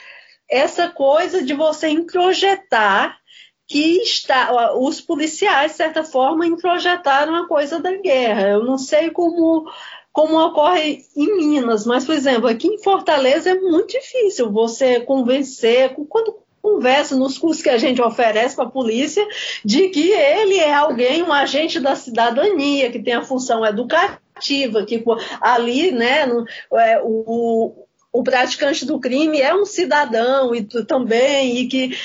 essa 0.48 0.88
coisa 0.88 1.42
de 1.42 1.52
você 1.52 1.88
introjetar 1.88 3.18
que 3.66 4.02
está, 4.02 4.74
os 4.76 5.00
policiais, 5.00 5.72
de 5.72 5.76
certa 5.76 6.02
forma, 6.02 6.44
introjetaram 6.44 7.36
a 7.36 7.46
coisa 7.46 7.78
da 7.78 7.92
guerra. 7.96 8.48
Eu 8.48 8.64
não 8.64 8.76
sei 8.76 9.10
como 9.10 9.64
como 10.12 10.38
ocorre 10.38 11.04
em 11.16 11.36
Minas. 11.36 11.86
Mas, 11.86 12.04
por 12.04 12.14
exemplo, 12.14 12.48
aqui 12.48 12.68
em 12.68 12.82
Fortaleza 12.82 13.50
é 13.50 13.54
muito 13.54 13.92
difícil 13.92 14.50
você 14.50 15.00
convencer, 15.00 15.94
quando 16.08 16.40
conversa 16.62 17.16
nos 17.16 17.38
cursos 17.38 17.62
que 17.62 17.70
a 17.70 17.78
gente 17.78 18.02
oferece 18.02 18.54
para 18.54 18.66
a 18.66 18.70
polícia, 18.70 19.26
de 19.64 19.88
que 19.88 20.10
ele 20.10 20.56
é 20.56 20.74
alguém, 20.74 21.22
um 21.22 21.32
agente 21.32 21.80
da 21.80 21.96
cidadania, 21.96 22.90
que 22.90 23.02
tem 23.02 23.14
a 23.14 23.24
função 23.24 23.64
educativa, 23.64 24.84
que 24.84 25.02
ali, 25.40 25.90
né, 25.90 26.26
é, 26.74 27.00
o, 27.02 27.72
o 28.12 28.22
praticante 28.22 28.84
do 28.84 29.00
crime 29.00 29.40
é 29.40 29.54
um 29.54 29.64
cidadão 29.64 30.54
e 30.54 30.62
também, 30.84 31.58
e 31.58 31.66
que 31.66 31.96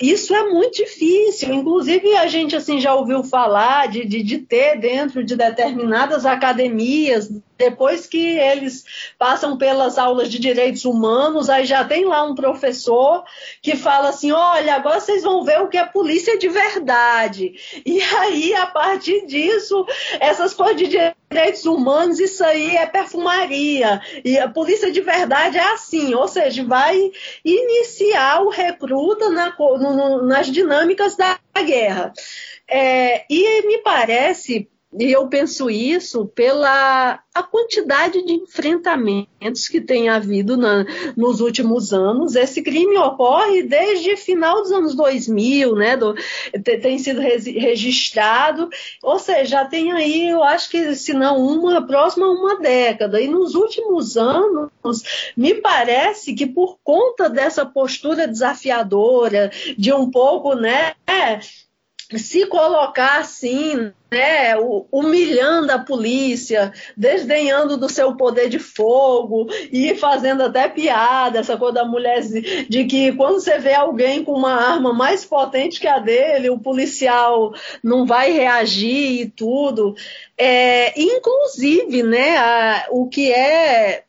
isso 0.00 0.34
é 0.34 0.48
muito 0.50 0.76
difícil. 0.76 1.52
Inclusive, 1.52 2.16
a 2.16 2.26
gente 2.26 2.56
assim 2.56 2.80
já 2.80 2.94
ouviu 2.94 3.22
falar 3.22 3.88
de, 3.88 4.04
de, 4.04 4.22
de 4.22 4.38
ter 4.38 4.78
dentro 4.78 5.24
de 5.24 5.36
determinadas 5.36 6.26
academias 6.26 7.30
depois 7.58 8.06
que 8.06 8.38
eles 8.38 8.84
passam 9.18 9.58
pelas 9.58 9.98
aulas 9.98 10.30
de 10.30 10.38
direitos 10.38 10.84
humanos, 10.84 11.50
aí 11.50 11.66
já 11.66 11.84
tem 11.84 12.04
lá 12.04 12.22
um 12.22 12.34
professor 12.34 13.24
que 13.60 13.76
fala 13.76 14.10
assim: 14.10 14.30
olha, 14.30 14.76
agora 14.76 15.00
vocês 15.00 15.24
vão 15.24 15.44
ver 15.44 15.60
o 15.60 15.68
que 15.68 15.76
é 15.76 15.84
polícia 15.84 16.38
de 16.38 16.48
verdade. 16.48 17.54
E 17.84 18.00
aí, 18.00 18.54
a 18.54 18.66
partir 18.66 19.26
disso, 19.26 19.84
essas 20.20 20.54
coisas 20.54 20.76
de 20.76 20.86
direitos 20.86 21.66
humanos, 21.66 22.20
isso 22.20 22.44
aí 22.44 22.76
é 22.76 22.86
perfumaria. 22.86 24.00
E 24.24 24.38
a 24.38 24.48
polícia 24.48 24.92
de 24.92 25.00
verdade 25.00 25.58
é 25.58 25.72
assim, 25.72 26.14
ou 26.14 26.28
seja, 26.28 26.64
vai 26.64 27.10
iniciar 27.44 28.42
o 28.42 28.50
recruta 28.50 29.28
na, 29.30 29.52
no, 29.58 30.22
nas 30.22 30.46
dinâmicas 30.50 31.16
da 31.16 31.38
guerra. 31.66 32.12
É, 32.70 33.24
e 33.28 33.66
me 33.66 33.78
parece 33.78 34.68
e 34.92 35.12
eu 35.12 35.28
penso 35.28 35.68
isso 35.68 36.26
pela 36.26 37.20
a 37.34 37.42
quantidade 37.42 38.24
de 38.24 38.32
enfrentamentos 38.32 39.68
que 39.68 39.80
tem 39.80 40.08
havido 40.08 40.56
na, 40.56 40.84
nos 41.14 41.40
últimos 41.40 41.92
anos. 41.92 42.34
Esse 42.34 42.62
crime 42.62 42.96
ocorre 42.96 43.62
desde 43.62 44.16
final 44.16 44.62
dos 44.62 44.72
anos 44.72 44.94
2000, 44.94 45.76
né? 45.76 45.96
Do, 45.96 46.14
tem 46.64 46.98
sido 46.98 47.20
registrado, 47.20 48.68
ou 49.02 49.18
seja, 49.18 49.44
já 49.44 49.64
tem 49.64 49.92
aí, 49.92 50.30
eu 50.30 50.42
acho 50.42 50.70
que 50.70 50.94
se 50.94 51.12
não 51.12 51.36
uma, 51.38 51.86
próxima 51.86 52.26
uma 52.26 52.58
década. 52.58 53.20
E 53.20 53.28
nos 53.28 53.54
últimos 53.54 54.16
anos, 54.16 54.70
me 55.36 55.54
parece 55.54 56.34
que 56.34 56.46
por 56.46 56.78
conta 56.82 57.28
dessa 57.28 57.64
postura 57.64 58.26
desafiadora, 58.26 59.50
de 59.76 59.92
um 59.92 60.10
pouco, 60.10 60.54
né? 60.54 60.94
Se 62.16 62.46
colocar 62.46 63.20
assim, 63.20 63.92
né, 64.10 64.54
humilhando 64.90 65.70
a 65.70 65.78
polícia, 65.78 66.72
desdenhando 66.96 67.76
do 67.76 67.88
seu 67.88 68.16
poder 68.16 68.48
de 68.48 68.58
fogo 68.58 69.46
e 69.70 69.94
fazendo 69.94 70.42
até 70.44 70.68
piada, 70.68 71.38
essa 71.38 71.58
coisa 71.58 71.74
da 71.74 71.84
mulher 71.84 72.22
de 72.22 72.84
que 72.84 73.12
quando 73.12 73.40
você 73.40 73.58
vê 73.58 73.74
alguém 73.74 74.24
com 74.24 74.32
uma 74.32 74.54
arma 74.54 74.94
mais 74.94 75.24
potente 75.24 75.78
que 75.78 75.86
a 75.86 75.98
dele, 75.98 76.48
o 76.48 76.58
policial 76.58 77.52
não 77.84 78.06
vai 78.06 78.32
reagir 78.32 79.20
e 79.20 79.28
tudo. 79.28 79.94
É, 80.38 80.98
inclusive, 80.98 82.02
né, 82.02 82.38
a, 82.38 82.86
o 82.90 83.06
que 83.08 83.30
é 83.30 84.04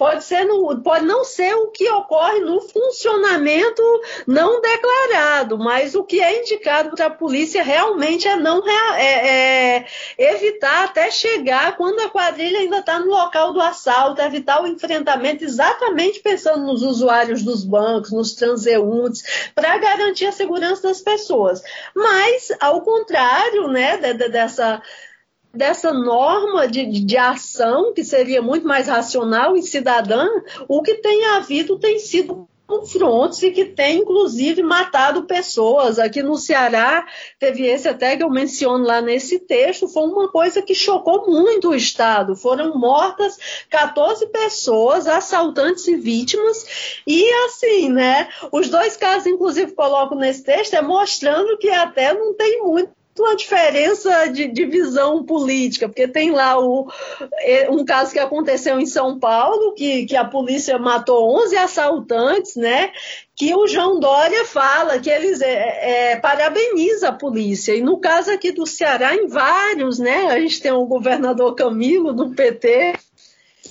pode, 0.00 0.24
ser 0.24 0.46
no, 0.46 0.80
pode 0.80 1.04
não 1.04 1.24
ser 1.24 1.54
o 1.56 1.66
que 1.66 1.86
ocorre 1.90 2.40
no 2.40 2.58
funcionamento 2.62 3.82
não 4.26 4.58
declarado, 4.58 5.58
mas 5.58 5.94
o 5.94 6.02
que 6.02 6.22
é 6.22 6.40
indicado 6.40 6.96
para 6.96 7.04
a 7.04 7.10
polícia 7.10 7.62
realmente 7.62 8.26
é 8.26 8.34
não 8.34 8.66
é, 8.66 9.76
é, 9.76 9.86
evitar 10.16 10.84
até 10.84 11.10
chegar 11.10 11.76
quando 11.76 12.00
a 12.00 12.08
quadrilha 12.08 12.60
ainda 12.60 12.78
está 12.78 12.98
no 12.98 13.10
local 13.10 13.52
do 13.52 13.60
assalto, 13.60 14.22
evitar 14.22 14.62
o 14.62 14.66
enfrentamento 14.66 15.44
exatamente 15.44 16.20
pensando 16.20 16.64
nos 16.64 16.82
usuários 16.82 17.42
dos 17.42 17.62
bancos, 17.62 18.10
nos 18.10 18.32
transeuntes, 18.32 19.50
para 19.54 19.76
garantir 19.76 20.24
a 20.24 20.32
segurança 20.32 20.88
das 20.88 21.02
pessoas. 21.02 21.62
Mas, 21.94 22.50
ao 22.58 22.80
contrário 22.80 23.68
né, 23.68 23.98
dessa 23.98 24.80
dessa 25.52 25.92
norma 25.92 26.66
de, 26.68 26.86
de 26.86 27.16
ação, 27.16 27.92
que 27.92 28.04
seria 28.04 28.40
muito 28.40 28.66
mais 28.66 28.88
racional 28.88 29.56
e 29.56 29.62
cidadã, 29.62 30.26
o 30.68 30.82
que 30.82 30.94
tem 30.94 31.24
havido 31.26 31.78
tem 31.78 31.98
sido 31.98 32.48
confrontos 32.70 33.42
e 33.42 33.50
que 33.50 33.64
tem, 33.64 33.98
inclusive, 33.98 34.62
matado 34.62 35.24
pessoas. 35.24 35.98
Aqui 35.98 36.22
no 36.22 36.36
Ceará, 36.36 37.04
teve 37.36 37.66
esse 37.66 37.88
até 37.88 38.16
que 38.16 38.22
eu 38.22 38.30
menciono 38.30 38.84
lá 38.84 39.02
nesse 39.02 39.40
texto, 39.40 39.88
foi 39.88 40.04
uma 40.04 40.28
coisa 40.28 40.62
que 40.62 40.72
chocou 40.72 41.28
muito 41.28 41.70
o 41.70 41.74
Estado. 41.74 42.36
Foram 42.36 42.78
mortas 42.78 43.36
14 43.68 44.28
pessoas, 44.28 45.08
assaltantes 45.08 45.88
e 45.88 45.96
vítimas, 45.96 47.02
e 47.04 47.28
assim, 47.46 47.90
né? 47.90 48.28
Os 48.52 48.68
dois 48.68 48.96
casos, 48.96 49.26
inclusive, 49.26 49.72
coloco 49.72 50.14
nesse 50.14 50.44
texto, 50.44 50.74
é 50.74 50.82
mostrando 50.82 51.58
que 51.58 51.70
até 51.70 52.14
não 52.14 52.34
tem 52.34 52.62
muito 52.62 52.99
uma 53.20 53.36
diferença 53.36 54.26
de, 54.26 54.48
de 54.48 54.66
visão 54.66 55.24
política, 55.24 55.88
porque 55.88 56.08
tem 56.08 56.30
lá 56.30 56.58
o, 56.58 56.90
é, 57.40 57.70
um 57.70 57.84
caso 57.84 58.12
que 58.12 58.18
aconteceu 58.18 58.78
em 58.78 58.86
São 58.86 59.18
Paulo, 59.18 59.74
que, 59.74 60.06
que 60.06 60.16
a 60.16 60.24
polícia 60.24 60.78
matou 60.78 61.36
11 61.42 61.56
assaltantes, 61.56 62.56
né? 62.56 62.92
Que 63.36 63.54
o 63.54 63.66
João 63.66 63.98
Dória 63.98 64.44
fala 64.44 64.98
que 64.98 65.08
eles 65.08 65.40
é, 65.40 66.12
é, 66.12 66.16
parabeniza 66.16 67.08
a 67.08 67.12
polícia. 67.12 67.74
E 67.74 67.80
no 67.80 67.98
caso 67.98 68.30
aqui 68.30 68.52
do 68.52 68.66
Ceará, 68.66 69.14
em 69.14 69.26
vários, 69.26 69.98
né? 69.98 70.26
A 70.26 70.38
gente 70.40 70.60
tem 70.60 70.72
o 70.72 70.86
governador 70.86 71.54
Camilo 71.54 72.12
do 72.12 72.30
PT, 72.30 72.94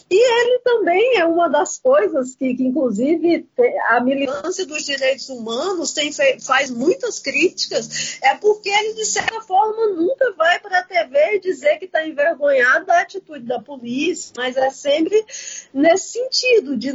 E 0.10 0.41
ele 0.41 0.60
também 0.60 1.18
é 1.18 1.26
uma 1.26 1.48
das 1.48 1.78
coisas 1.78 2.36
que, 2.36 2.56
que 2.56 2.64
inclusive, 2.64 3.48
a 3.90 3.99
militância 4.02 4.66
dos 4.66 4.84
direitos 4.84 5.30
humanos 5.30 5.94
tem, 5.94 6.11
faz 6.40 6.70
muitas 6.70 7.20
críticas, 7.20 8.20
é 8.24 8.36
porque 8.36 8.70
ele, 8.70 8.94
de 8.94 9.06
certa 9.06 9.41
forma, 9.41 9.88
nunca 9.88 10.34
vai 10.34 10.60
para 10.60 10.80
a 10.80 10.84
TV 10.84 11.40
dizer 11.40 11.78
que 11.78 11.86
está 11.86 12.06
envergonhado 12.06 12.86
da 12.86 13.02
atitude 13.02 13.45
da 13.45 13.61
polícia, 13.61 14.34
mas 14.36 14.57
é 14.57 14.70
sempre 14.70 15.26
nesse 15.74 16.14
sentido, 16.14 16.78
de 16.78 16.91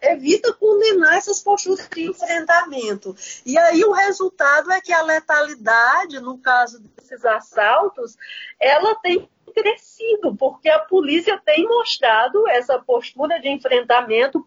evita 0.00 0.52
condenar 0.52 1.16
essas 1.16 1.40
posturas 1.40 1.88
de 1.88 2.08
enfrentamento. 2.08 3.14
E 3.44 3.56
aí 3.58 3.84
o 3.84 3.92
resultado 3.92 4.70
é 4.72 4.80
que 4.80 4.92
a 4.92 5.02
letalidade, 5.02 6.20
no 6.20 6.38
caso 6.38 6.80
desses 6.80 7.24
assaltos, 7.24 8.16
ela 8.58 8.94
tem 8.96 9.28
crescido, 9.50 10.34
porque 10.36 10.68
a 10.68 10.78
polícia 10.78 11.40
tem 11.44 11.66
mostrado 11.66 12.48
essa 12.48 12.78
postura 12.78 13.40
de 13.40 13.48
enfrentamento 13.48 14.46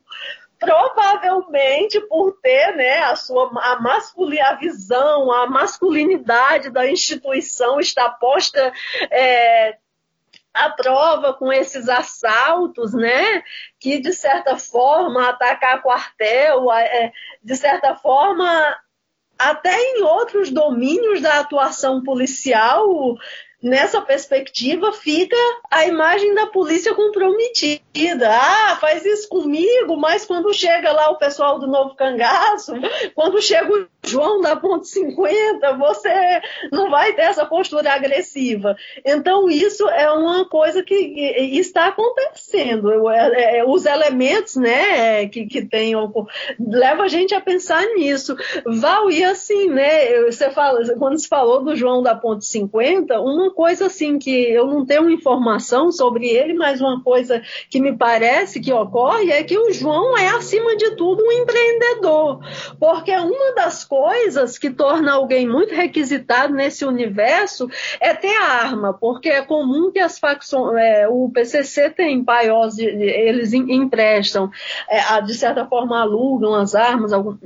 provavelmente 0.64 2.00
por 2.02 2.40
ter 2.42 2.76
né, 2.76 3.00
a 3.00 3.16
sua 3.16 3.52
a, 3.62 3.82
masculin, 3.82 4.40
a 4.40 4.54
visão, 4.56 5.32
a 5.32 5.48
masculinidade 5.48 6.70
da 6.70 6.90
instituição 6.90 7.80
está 7.80 8.10
posta 8.10 8.72
é, 9.12 9.78
à 10.54 10.70
prova 10.70 11.34
com 11.34 11.52
esses 11.52 11.90
assaltos, 11.90 12.94
né? 12.94 13.44
Que 13.80 14.00
de 14.00 14.14
certa 14.14 14.58
forma 14.58 15.28
atacar 15.28 15.82
quartel, 15.82 16.72
é, 16.72 17.12
de 17.44 17.56
certa 17.56 17.96
forma 17.96 18.78
até 19.38 19.76
em 19.78 20.04
outros 20.04 20.50
domínios 20.50 21.22
da 21.22 21.40
atuação 21.40 22.04
policial 22.04 23.18
nessa 23.64 24.02
perspectiva 24.02 24.92
fica 24.92 25.38
a 25.72 25.88
imagem 25.88 26.36
da 26.36 26.48
polícia 26.48 26.94
comprometida. 26.94 28.30
Ah, 28.30 28.76
faz 28.76 29.06
isso 29.06 29.30
comigo, 29.30 29.96
mas 29.96 30.26
quando 30.26 30.54
chega 30.54 30.92
lá 30.92 31.10
o 31.10 31.18
pessoal 31.18 31.58
do 31.58 31.68
Novo 31.68 31.96
Cangaço, 31.96 32.74
quando 33.16 33.42
chega 33.42 33.74
o 33.74 33.88
João 34.06 34.42
da 34.42 34.56
Ponte 34.56 34.88
50, 34.88 35.74
você 35.78 36.42
não 36.72 36.90
vai 36.90 37.14
ter 37.14 37.24
essa 37.24 37.46
postura 37.46 37.94
agressiva. 37.94 38.76
Então, 39.06 39.50
isso 39.50 39.88
é 39.90 40.12
uma 40.12 40.46
coisa 40.46 40.84
que 40.84 40.96
está 41.58 41.88
acontecendo. 41.88 43.10
É, 43.10 43.60
é, 43.60 43.66
os 43.66 43.86
elementos 43.86 44.56
né, 44.56 45.28
que, 45.28 45.46
que 45.46 45.66
tem 45.66 45.94
leva 46.60 47.04
a 47.04 47.08
gente 47.08 47.34
a 47.34 47.42
pensar 47.42 47.86
nisso. 47.96 48.36
Val, 48.66 49.10
e 49.10 49.24
assim, 49.24 49.70
né? 49.70 50.22
Você 50.24 50.50
fala, 50.50 50.84
quando 50.98 51.18
se 51.18 51.28
falou 51.28 51.64
do 51.64 51.76
João 51.76 52.02
da 52.04 52.16
Ponte 52.16 52.46
50, 52.46 53.20
uma 53.22 53.52
coisa 53.52 53.86
assim 53.88 54.20
que 54.20 54.32
eu 54.32 54.68
não 54.68 54.86
tenho 54.86 55.10
informação 55.10 55.92
sobre 55.92 56.28
ele, 56.28 56.54
mas 56.54 56.82
uma 56.82 57.02
coisa 57.02 57.42
que 57.70 57.80
me 57.80 57.96
parece 57.96 58.60
que 58.60 58.74
ocorre 58.74 59.32
é 59.32 59.44
que 59.44 59.58
o 59.58 59.72
João 59.72 60.18
é, 60.18 60.28
acima 60.30 60.76
de 60.76 60.96
tudo, 60.96 61.24
um 61.24 61.32
empreendedor. 61.32 62.40
Porque 62.80 63.12
uma 63.12 63.54
das 63.56 63.84
coisas 63.94 64.58
que 64.58 64.72
torna 64.72 65.14
alguém 65.14 65.48
muito 65.48 65.76
requisitado 65.76 66.52
nesse 66.52 66.84
universo 66.84 67.70
é 68.00 68.12
ter 68.12 68.36
arma, 68.38 68.92
porque 68.92 69.30
é 69.30 69.46
comum 69.46 69.92
que 69.92 70.00
as 70.00 70.18
facções, 70.18 70.82
é, 70.82 71.08
o 71.08 71.30
PCC 71.30 71.92
tem 71.92 72.24
paiós, 72.24 72.80
eles 72.80 73.54
emprestam, 73.54 74.50
é, 74.90 75.22
de 75.22 75.36
certa 75.36 75.68
forma 75.68 76.02
alugam 76.02 76.56
as 76.56 76.74
armas, 76.74 77.14
algum, 77.14 77.38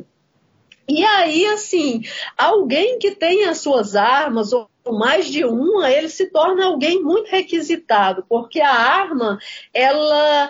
e 0.88 1.04
aí, 1.04 1.46
assim, 1.48 2.02
alguém 2.38 2.98
que 2.98 3.12
tem 3.12 3.44
as 3.44 3.58
suas 3.58 3.94
armas, 3.94 4.54
ou 4.54 4.70
mais 4.90 5.28
de 5.28 5.44
uma, 5.44 5.92
ele 5.92 6.08
se 6.08 6.28
torna 6.28 6.66
alguém 6.66 7.04
muito 7.04 7.30
requisitado, 7.30 8.24
porque 8.30 8.62
a 8.62 8.72
arma, 8.72 9.38
ela 9.74 10.50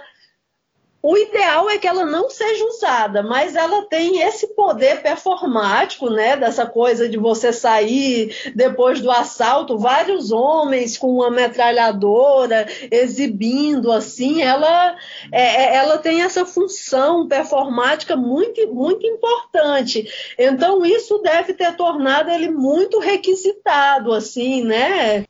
o 1.10 1.18
ideal 1.18 1.70
é 1.70 1.78
que 1.78 1.88
ela 1.88 2.06
não 2.06 2.30
seja 2.30 2.66
usada, 2.66 3.24
mas 3.24 3.56
ela 3.56 3.84
tem 3.84 4.20
esse 4.24 4.48
poder 4.48 5.02
performático, 5.02 6.10
né? 6.10 6.36
Dessa 6.36 6.66
coisa 6.66 7.08
de 7.08 7.18
você 7.18 7.54
sair 7.54 8.52
depois 8.54 9.00
do 9.00 9.10
assalto, 9.10 9.78
vários 9.78 10.34
homens 10.34 10.98
com 10.98 11.08
uma 11.08 11.32
metralhadora 11.32 12.68
exibindo 12.92 13.90
assim, 13.90 14.42
ela, 14.42 14.98
é, 15.32 15.42
é, 15.42 15.76
ela 15.76 15.98
tem 15.98 16.24
essa 16.24 16.46
função 16.46 17.26
performática 17.26 18.18
muito, 18.18 18.68
muito 18.68 19.08
importante. 19.08 20.06
Então, 20.38 20.86
isso 20.86 21.20
deve 21.20 21.54
ter 21.54 21.74
tornado 21.78 22.30
ele 22.32 22.52
muito 22.52 23.00
requisitado, 23.00 24.12
assim, 24.12 24.62
né? 24.62 25.24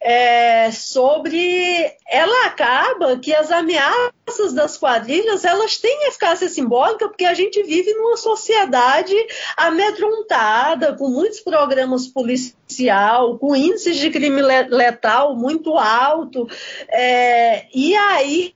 É, 0.00 0.70
sobre 0.70 1.92
ela 2.08 2.46
acaba 2.46 3.18
que 3.18 3.34
as 3.34 3.50
ameaças 3.50 4.52
das 4.54 4.76
quadrilhas 4.76 5.44
elas 5.44 5.76
têm 5.76 6.06
eficácia 6.06 6.48
simbólica 6.48 7.08
porque 7.08 7.24
a 7.24 7.34
gente 7.34 7.62
vive 7.64 7.92
numa 7.94 8.16
sociedade 8.16 9.14
amedrontada 9.56 10.94
com 10.94 11.08
muitos 11.08 11.40
programas 11.40 12.06
policial 12.06 13.38
com 13.38 13.56
índices 13.56 13.96
de 13.96 14.10
crime 14.10 14.40
letal 14.40 15.34
muito 15.34 15.76
alto 15.76 16.46
é, 16.88 17.66
e 17.74 17.96
aí 17.96 18.54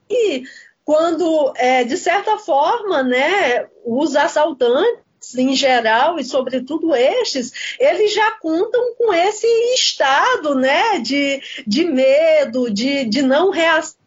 quando 0.84 1.52
é, 1.56 1.82
de 1.82 1.96
certa 1.96 2.38
forma 2.38 3.02
né 3.02 3.66
os 3.84 4.14
assaltantes 4.14 5.01
em 5.36 5.54
geral, 5.54 6.18
e 6.18 6.24
sobretudo 6.24 6.94
estes, 6.94 7.76
eles 7.78 8.12
já 8.12 8.32
contam 8.32 8.94
com 8.96 9.12
esse 9.12 9.46
estado 9.74 10.54
né, 10.54 10.98
de, 10.98 11.40
de 11.66 11.84
medo, 11.84 12.70
de, 12.70 13.04
de 13.04 13.22
não 13.22 13.50
reação 13.50 14.02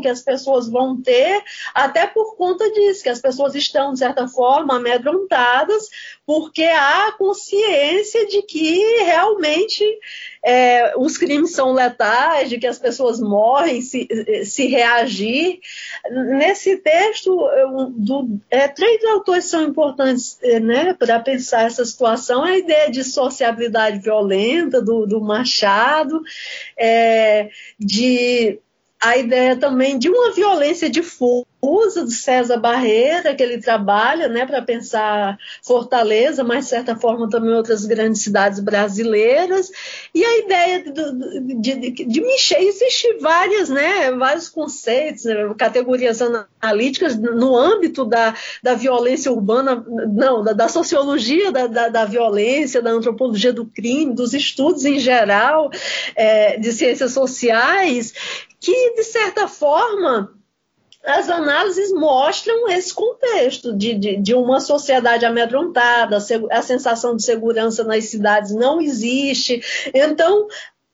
que 0.00 0.08
as 0.08 0.20
pessoas 0.20 0.68
vão 0.68 1.00
ter, 1.00 1.42
até 1.72 2.06
por 2.06 2.36
conta 2.36 2.68
disso, 2.72 3.02
que 3.02 3.08
as 3.08 3.20
pessoas 3.20 3.54
estão, 3.54 3.92
de 3.92 4.00
certa 4.00 4.26
forma, 4.26 4.76
amedrontadas, 4.76 5.88
porque 6.24 6.62
há 6.62 7.12
consciência 7.18 8.26
de 8.26 8.42
que 8.42 8.78
realmente 9.02 9.84
é, 10.44 10.94
os 10.96 11.18
crimes 11.18 11.52
são 11.52 11.72
letais, 11.72 12.48
de 12.48 12.58
que 12.58 12.66
as 12.66 12.78
pessoas 12.78 13.20
morrem 13.20 13.80
se, 13.80 14.08
se 14.44 14.66
reagir. 14.66 15.58
Nesse 16.10 16.76
texto, 16.76 17.36
do, 17.90 18.40
é, 18.50 18.68
três 18.68 19.04
autores 19.04 19.46
são 19.46 19.64
importantes 19.64 20.38
é, 20.42 20.60
né, 20.60 20.94
para 20.94 21.18
pensar 21.18 21.66
essa 21.66 21.84
situação: 21.84 22.44
a 22.44 22.56
ideia 22.56 22.90
de 22.90 23.02
sociabilidade 23.02 23.98
violenta, 23.98 24.80
do, 24.80 25.06
do 25.06 25.20
Machado, 25.20 26.22
é, 26.76 27.50
de 27.78 28.60
a 29.02 29.16
ideia 29.16 29.56
também 29.56 29.98
de 29.98 30.08
uma 30.08 30.32
violência 30.32 30.88
difusa 31.62 32.04
do 32.04 32.10
César 32.10 32.56
Barreira, 32.56 33.34
que 33.34 33.42
ele 33.42 33.58
trabalha 33.58 34.28
né, 34.28 34.44
para 34.44 34.60
pensar 34.60 35.38
Fortaleza, 35.62 36.42
mas 36.42 36.64
de 36.64 36.70
certa 36.70 36.96
forma 36.96 37.28
também 37.30 37.52
outras 37.52 37.84
grandes 37.86 38.22
cidades 38.22 38.58
brasileiras, 38.58 39.70
e 40.12 40.24
a 40.24 40.38
ideia 40.38 40.82
de, 40.82 41.54
de, 41.60 41.74
de, 41.74 42.04
de 42.04 42.20
mexer, 42.20 42.58
existem 42.58 43.18
várias, 43.18 43.68
né, 43.68 44.10
vários 44.10 44.48
conceitos, 44.48 45.24
né, 45.24 45.54
categorias 45.56 46.20
analíticas 46.20 47.16
no 47.16 47.56
âmbito 47.56 48.04
da, 48.04 48.34
da 48.62 48.74
violência 48.74 49.30
urbana, 49.30 49.84
não, 49.86 50.42
da, 50.42 50.52
da 50.52 50.68
sociologia 50.68 51.52
da, 51.52 51.66
da, 51.68 51.88
da, 51.88 52.04
violência, 52.04 52.82
da 52.82 52.90
antropologia 52.90 53.52
do 53.52 53.66
crime, 53.66 54.14
dos 54.14 54.34
estudos 54.34 54.84
em 54.84 54.98
geral, 54.98 55.70
é, 56.16 56.58
de 56.58 56.72
ciências 56.72 57.12
sociais, 57.12 58.12
que, 58.60 58.94
de 58.94 59.04
certa 59.04 59.46
forma, 59.46 60.32
as 61.04 61.28
análises 61.28 61.92
mostram 61.92 62.68
esse 62.68 62.94
contexto 62.94 63.76
de, 63.76 63.94
de, 63.94 64.16
de, 64.16 64.34
uma 64.34 64.60
sociedade 64.60 65.24
amedrontada, 65.24 66.18
a 66.50 66.62
sensação 66.62 67.16
de 67.16 67.24
segurança 67.24 67.82
nas 67.84 68.04
cidades 68.04 68.52
não 68.52 68.80
existe. 68.80 69.60
Então, 69.92 70.46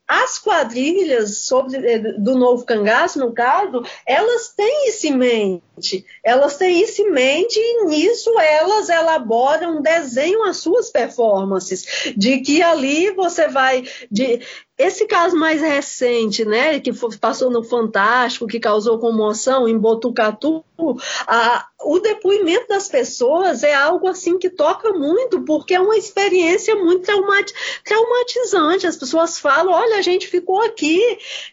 as 0.08 0.38
quadrilhas 0.38 1.40
sobre, 1.40 1.76
eh, 1.86 1.98
do 2.18 2.34
novo 2.34 2.64
cangaço, 2.64 3.18
no 3.18 3.34
caso, 3.34 3.82
elas 4.06 4.54
têm 4.56 4.88
isso 4.88 5.06
em 5.06 5.14
mente. 5.14 6.06
Elas 6.24 6.56
têm 6.56 6.80
isso 6.80 7.02
em 7.02 7.10
mente 7.10 7.58
e 7.58 7.84
nisso 7.84 8.32
elas 8.40 8.88
elaboram, 8.88 9.82
desenham 9.82 10.44
as 10.44 10.56
suas 10.56 10.88
performances. 10.88 12.14
De 12.16 12.40
que 12.40 12.62
ali 12.62 13.10
você 13.10 13.48
vai. 13.48 13.84
De, 14.10 14.40
esse 14.78 15.06
caso 15.06 15.36
mais 15.36 15.60
recente, 15.60 16.44
né, 16.44 16.78
que 16.78 16.92
passou 17.18 17.50
no 17.50 17.64
Fantástico, 17.64 18.46
que 18.46 18.60
causou 18.60 18.98
comoção 18.98 19.68
em 19.68 19.76
Botucatu, 19.76 20.64
a, 21.26 21.67
o 21.80 22.00
depoimento 22.00 22.66
das 22.68 22.88
pessoas 22.88 23.62
é 23.62 23.72
algo 23.72 24.08
assim 24.08 24.36
que 24.36 24.50
toca 24.50 24.92
muito, 24.92 25.42
porque 25.42 25.74
é 25.74 25.80
uma 25.80 25.96
experiência 25.96 26.74
muito 26.74 27.04
traumat, 27.04 27.52
traumatizante. 27.84 28.86
As 28.86 28.96
pessoas 28.96 29.38
falam: 29.38 29.72
olha, 29.72 29.96
a 29.96 30.02
gente 30.02 30.26
ficou 30.26 30.60
aqui 30.60 31.00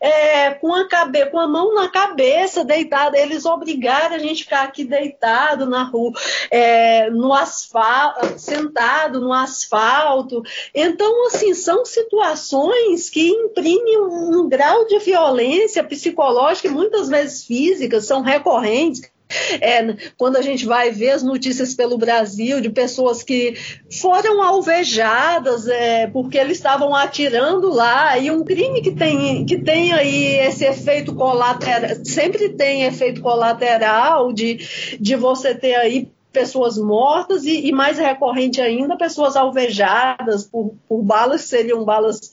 é, 0.01 0.51
com, 0.51 0.73
a 0.73 0.87
cabe, 0.87 1.27
com 1.27 1.39
a 1.39 1.47
mão 1.47 1.75
na 1.75 1.89
cabeça, 1.89 2.65
deitada. 2.65 3.17
Eles 3.17 3.45
obrigaram 3.45 4.15
a 4.15 4.19
gente 4.19 4.43
ficar 4.43 4.63
aqui 4.63 4.83
deitado 4.83 5.67
na 5.67 5.83
rua, 5.83 6.11
é, 6.49 7.09
no 7.11 7.31
asfalto, 7.31 8.39
sentado 8.39 9.21
no 9.21 9.31
asfalto. 9.31 10.41
Então, 10.73 11.27
assim, 11.27 11.53
são 11.53 11.85
situações 11.85 13.11
que 13.11 13.29
imprimem 13.29 14.01
um, 14.01 14.39
um 14.39 14.49
grau 14.49 14.85
de 14.85 14.97
violência 14.99 15.83
psicológica 15.83 16.67
e 16.67 16.71
muitas 16.71 17.09
vezes 17.09 17.45
física, 17.45 18.01
são 18.01 18.21
recorrentes. 18.21 19.14
É, 19.59 19.95
quando 20.17 20.35
a 20.37 20.41
gente 20.41 20.65
vai 20.65 20.91
ver 20.91 21.11
as 21.11 21.23
notícias 21.23 21.73
pelo 21.73 21.97
Brasil 21.97 22.61
de 22.61 22.69
pessoas 22.69 23.23
que 23.23 23.55
foram 23.99 24.41
alvejadas 24.41 25.67
é, 25.67 26.07
porque 26.07 26.37
eles 26.37 26.57
estavam 26.57 26.95
atirando 26.95 27.69
lá, 27.69 28.17
e 28.19 28.29
um 28.29 28.43
crime 28.43 28.81
que 28.81 28.91
tem, 28.91 29.45
que 29.45 29.57
tem 29.57 29.93
aí 29.93 30.37
esse 30.37 30.63
efeito 30.63 31.15
colateral, 31.15 31.97
sempre 32.05 32.49
tem 32.49 32.83
efeito 32.83 33.21
colateral 33.21 34.31
de, 34.31 34.97
de 34.99 35.15
você 35.15 35.55
ter 35.55 35.75
aí 35.75 36.07
pessoas 36.31 36.77
mortas 36.77 37.45
e, 37.45 37.67
e 37.67 37.71
mais 37.71 37.97
recorrente 37.97 38.59
ainda, 38.61 38.97
pessoas 38.97 39.35
alvejadas 39.35 40.43
por, 40.43 40.75
por 40.87 41.01
balas 41.01 41.43
que 41.43 41.47
seriam 41.47 41.83
balas 41.83 42.31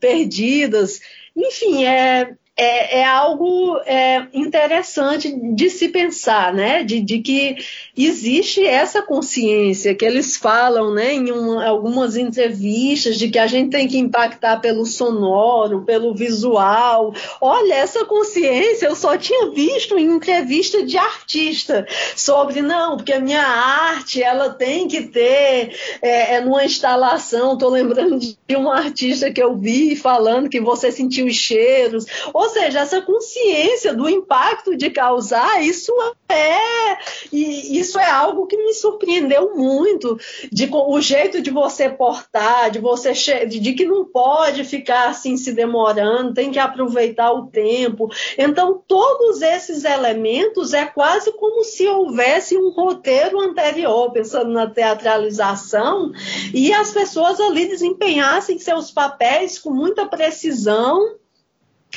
perdidas. 0.00 1.00
Enfim, 1.36 1.84
é, 1.84 2.34
é, 2.56 3.00
é 3.00 3.04
algo 3.04 3.78
é, 3.84 4.26
interessante 4.32 5.30
de 5.54 5.68
se 5.68 5.88
pensar, 5.88 6.54
né? 6.54 6.82
De, 6.82 7.00
de, 7.00 7.18
que 7.18 7.56
existe 7.94 8.64
essa 8.64 9.02
consciência 9.02 9.94
que 9.94 10.04
eles 10.04 10.38
falam, 10.38 10.94
né? 10.94 11.12
Em 11.12 11.30
uma, 11.30 11.66
algumas 11.66 12.16
entrevistas 12.16 13.18
de 13.18 13.28
que 13.28 13.38
a 13.38 13.46
gente 13.46 13.70
tem 13.70 13.86
que 13.86 13.98
impactar 13.98 14.60
pelo 14.60 14.86
sonoro, 14.86 15.84
pelo 15.84 16.14
visual. 16.14 17.12
Olha, 17.42 17.74
essa 17.74 18.06
consciência 18.06 18.86
eu 18.86 18.96
só 18.96 19.18
tinha 19.18 19.50
visto 19.50 19.98
em 19.98 20.06
entrevista 20.06 20.82
de 20.82 20.96
artista 20.96 21.86
sobre 22.16 22.62
não, 22.62 22.96
porque 22.96 23.12
a 23.12 23.20
minha 23.20 23.42
arte 23.42 24.22
ela 24.22 24.48
tem 24.48 24.88
que 24.88 25.02
ter 25.02 25.76
é, 26.00 26.36
é 26.36 26.40
numa 26.40 26.64
instalação. 26.64 27.52
Estou 27.52 27.68
lembrando 27.68 28.18
de 28.18 28.56
um 28.56 28.70
artista 28.70 29.30
que 29.30 29.42
eu 29.42 29.54
vi 29.54 29.94
falando 29.94 30.48
que 30.48 30.60
você 30.60 30.90
sentiu 30.90 31.26
os 31.26 31.34
cheiros. 31.34 32.06
Ou 32.32 32.45
ou 32.46 32.50
seja, 32.50 32.80
essa 32.80 33.02
consciência 33.02 33.92
do 33.92 34.08
impacto 34.08 34.76
de 34.76 34.88
causar, 34.88 35.64
isso 35.64 35.92
é 36.28 36.96
e 37.32 37.78
isso 37.78 37.98
é 37.98 38.08
algo 38.08 38.46
que 38.46 38.56
me 38.56 38.72
surpreendeu 38.72 39.56
muito, 39.56 40.16
de 40.52 40.68
o 40.72 41.00
jeito 41.00 41.42
de 41.42 41.50
você 41.50 41.88
portar, 41.88 42.70
de 42.70 42.78
você 42.78 43.12
de 43.46 43.72
que 43.72 43.84
não 43.84 44.04
pode 44.04 44.62
ficar 44.62 45.08
assim 45.08 45.36
se 45.36 45.52
demorando, 45.52 46.34
tem 46.34 46.52
que 46.52 46.58
aproveitar 46.58 47.32
o 47.32 47.48
tempo. 47.48 48.08
Então, 48.38 48.80
todos 48.86 49.42
esses 49.42 49.84
elementos 49.84 50.72
é 50.72 50.86
quase 50.86 51.32
como 51.32 51.64
se 51.64 51.86
houvesse 51.88 52.56
um 52.56 52.70
roteiro 52.70 53.40
anterior, 53.40 54.12
pensando 54.12 54.50
na 54.50 54.70
teatralização, 54.70 56.12
e 56.54 56.72
as 56.72 56.92
pessoas 56.92 57.40
ali 57.40 57.66
desempenhassem 57.66 58.58
seus 58.58 58.92
papéis 58.92 59.58
com 59.58 59.70
muita 59.70 60.06
precisão 60.06 61.16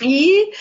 e 0.01 0.51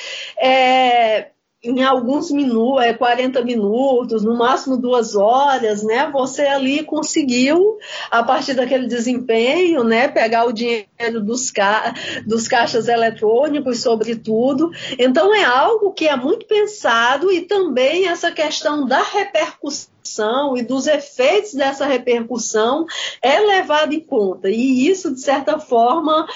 é, 0.40 1.30
em 1.62 1.82
alguns 1.82 2.30
minutos, 2.30 2.84
é, 2.84 2.94
40 2.94 3.42
minutos, 3.42 4.22
no 4.22 4.36
máximo 4.38 4.76
duas 4.76 5.16
horas, 5.16 5.82
né? 5.82 6.09
Você 6.12 6.42
ali 6.42 6.84
conseguiu, 6.84 7.78
a 8.10 8.22
partir 8.22 8.55
daquele 8.55 8.86
desempenho, 8.86 9.82
né? 9.82 10.06
Pegar 10.06 10.44
o 10.44 10.52
dinheiro 10.52 11.20
dos, 11.20 11.50
ca 11.50 11.92
dos 12.24 12.46
caixas 12.46 12.86
eletrônicos, 12.86 13.82
sobretudo. 13.82 14.70
Então 14.98 15.34
é 15.34 15.44
algo 15.44 15.92
que 15.92 16.06
é 16.06 16.14
muito 16.14 16.46
pensado 16.46 17.32
e 17.32 17.40
também 17.40 18.06
essa 18.06 18.30
questão 18.30 18.86
da 18.86 19.02
repercussão 19.02 20.56
e 20.56 20.62
dos 20.62 20.86
efeitos 20.86 21.55
dessa 21.55 21.84
repercussão 21.84 22.86
é 23.20 23.40
levado 23.40 23.92
em 23.92 24.00
conta. 24.00 24.48
E 24.48 24.88
isso, 24.88 25.12
de 25.12 25.20
certa 25.20 25.59
forma, 25.59 26.26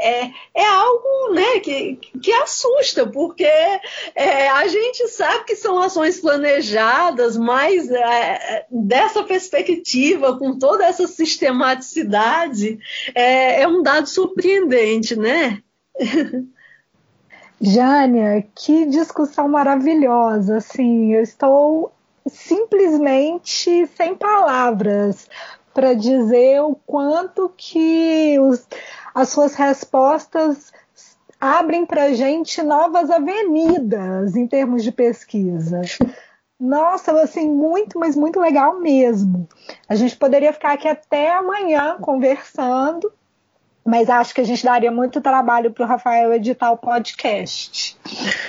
é, 0.00 0.30
é 0.54 0.66
algo 0.66 1.34
né, 1.34 1.60
que, 1.60 1.96
que 2.22 2.32
assusta, 2.32 3.06
porque 3.06 3.44
é, 4.14 4.48
a 4.48 4.66
gente 4.66 5.08
sabe 5.08 5.44
que 5.44 5.56
são 5.56 5.78
ações 5.80 6.20
planejadas, 6.20 7.36
mas 7.36 7.90
é, 7.90 8.66
dessa 8.70 9.22
perspectiva, 9.22 10.38
com 10.38 10.58
toda 10.58 10.84
essa 10.84 11.06
sistematicidade, 11.06 12.78
é, 13.14 13.62
é 13.62 13.68
um 13.68 13.82
dado 13.82 14.08
surpreendente, 14.08 15.14
né? 15.16 15.62
Jânia, 17.60 18.46
que 18.54 18.86
discussão 18.86 19.46
maravilhosa, 19.46 20.56
assim, 20.56 21.12
eu 21.14 21.20
estou 21.20 21.92
simplesmente 22.26 23.86
sem 23.86 24.14
palavras 24.14 25.28
para 25.74 25.94
dizer 25.94 26.60
o 26.62 26.74
quanto 26.74 27.52
que 27.56 28.38
os, 28.40 28.66
as 29.14 29.28
suas 29.30 29.54
respostas 29.54 30.72
abrem 31.40 31.86
para 31.86 32.04
a 32.04 32.12
gente 32.12 32.62
novas 32.62 33.10
avenidas 33.10 34.36
em 34.36 34.46
termos 34.46 34.84
de 34.84 34.92
pesquisa. 34.92 35.80
Nossa, 36.58 37.12
assim, 37.22 37.48
muito, 37.48 37.98
mas 37.98 38.14
muito 38.14 38.38
legal 38.38 38.78
mesmo. 38.78 39.48
A 39.88 39.94
gente 39.94 40.14
poderia 40.14 40.52
ficar 40.52 40.74
aqui 40.74 40.86
até 40.86 41.30
amanhã 41.30 41.96
conversando, 41.98 43.10
mas 43.82 44.10
acho 44.10 44.34
que 44.34 44.42
a 44.42 44.44
gente 44.44 44.62
daria 44.62 44.90
muito 44.90 45.22
trabalho 45.22 45.70
para 45.70 45.84
o 45.84 45.88
Rafael 45.88 46.34
editar 46.34 46.70
o 46.70 46.76
podcast. 46.76 47.98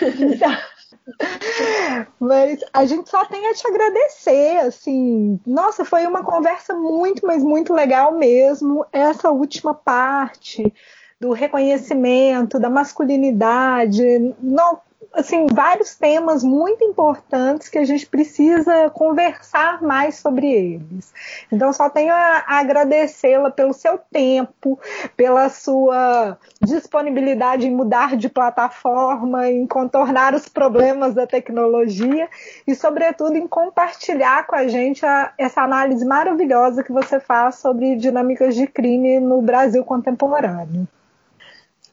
Então, 0.02 0.58
mas 2.20 2.60
a 2.74 2.86
gente 2.86 3.10
só 3.10 3.26
tem 3.26 3.48
a 3.48 3.54
te 3.54 3.68
agradecer, 3.68 4.58
assim. 4.60 5.40
Nossa, 5.46 5.86
foi 5.86 6.06
uma 6.06 6.24
conversa 6.24 6.74
muito, 6.74 7.26
mas 7.26 7.44
muito 7.44 7.74
legal 7.74 8.14
mesmo. 8.18 8.86
Essa 8.92 9.32
última 9.32 9.74
parte 9.74 10.74
do 11.20 11.32
reconhecimento, 11.32 12.60
da 12.60 12.70
masculinidade, 12.70 14.02
não, 14.42 14.80
assim, 15.14 15.46
vários 15.52 15.96
temas 15.96 16.44
muito 16.44 16.84
importantes 16.84 17.68
que 17.68 17.78
a 17.78 17.84
gente 17.84 18.06
precisa 18.06 18.90
conversar 18.90 19.82
mais 19.82 20.16
sobre 20.16 20.50
eles. 20.50 21.14
Então, 21.52 21.74
só 21.74 21.90
tenho 21.90 22.14
a 22.14 22.44
agradecê-la 22.48 23.52
pelo 23.52 23.74
seu 23.74 23.98
tempo, 24.12 24.80
pela 25.18 25.50
sua 25.50 26.38
disponibilidade 26.62 27.68
em 27.68 27.76
mudar 27.76 28.16
de 28.16 28.30
plataforma, 28.30 29.50
em 29.50 29.68
contornar 29.68 30.34
os 30.34 30.48
problemas 30.48 31.14
da 31.14 31.28
tecnologia 31.28 32.30
e, 32.66 32.74
sobretudo, 32.74 33.36
em 33.36 33.48
compartilhar 33.48 34.48
com 34.48 34.56
a 34.56 34.68
gente 34.68 35.06
a, 35.06 35.34
essa 35.38 35.62
análise 35.62 36.06
maravilhosa 36.06 36.84
que 36.84 36.92
você 36.92 37.20
faz 37.20 37.56
sobre 37.56 37.96
dinâmicas 37.98 38.56
de 38.56 38.66
crime 38.66 39.20
no 39.20 39.42
Brasil 39.42 39.84
contemporâneo. 39.84 40.88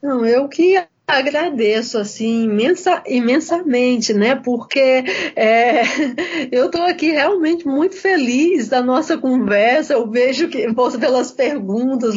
Não, 0.00 0.24
eu 0.24 0.48
que 0.48 0.80
agradeço 1.08 1.98
assim 1.98 2.44
imensa, 2.44 3.02
imensamente, 3.06 4.12
né? 4.12 4.36
Porque 4.36 5.02
é, 5.34 5.82
eu 6.52 6.66
estou 6.66 6.82
aqui 6.82 7.10
realmente 7.10 7.66
muito 7.66 7.96
feliz 7.96 8.68
da 8.68 8.82
nossa 8.82 9.16
conversa. 9.16 9.94
Eu 9.94 10.10
vejo 10.10 10.48
que 10.48 10.68
você 10.68 10.98
pelas 10.98 11.32
perguntas, 11.32 12.14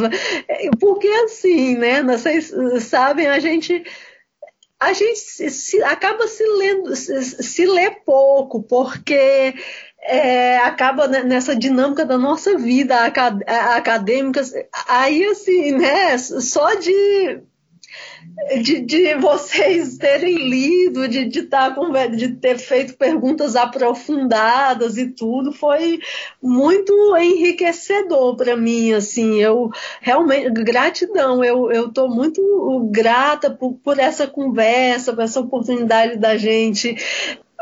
é, 0.48 0.70
porque 0.80 1.08
assim, 1.08 1.78
né? 1.78 2.04
Vocês 2.04 2.54
sabem 2.84 3.28
a 3.28 3.40
gente 3.40 3.82
a 4.78 4.94
gente 4.94 5.20
se, 5.20 5.84
acaba 5.84 6.28
se 6.28 6.44
lendo, 6.44 6.96
se, 6.96 7.44
se 7.44 7.66
lê 7.68 7.92
pouco, 8.04 8.64
porque 8.64 9.54
é, 10.02 10.58
acaba 10.58 11.08
nessa 11.08 11.56
dinâmica 11.56 12.04
da 12.04 12.18
nossa 12.18 12.58
vida 12.58 12.96
acadêmica. 13.06 14.42
Aí, 14.88 15.24
assim, 15.26 15.74
né, 15.74 16.18
só 16.18 16.74
de 16.74 17.44
de, 18.62 18.82
de 18.82 19.16
vocês 19.16 19.98
terem 19.98 20.36
lido, 20.50 21.08
de, 21.08 21.26
de, 21.26 21.44
tá 21.44 21.72
com, 21.72 21.92
de 22.16 22.30
ter 22.36 22.58
feito 22.58 22.96
perguntas 22.96 23.56
aprofundadas 23.56 24.98
e 24.98 25.08
tudo, 25.08 25.52
foi 25.52 26.00
muito 26.42 26.94
enriquecedor 27.18 28.36
para 28.36 28.56
mim, 28.56 28.94
assim, 28.94 29.42
eu 29.42 29.70
realmente, 30.02 30.50
gratidão, 30.64 31.44
eu 31.44 31.88
estou 31.88 32.10
muito 32.10 32.90
grata 32.92 33.50
por, 33.50 33.74
por 33.84 34.00
essa 34.00 34.28
conversa, 34.28 35.14
por 35.14 35.24
essa 35.24 35.40
oportunidade 35.40 36.18
da 36.18 36.38
gente 36.38 36.96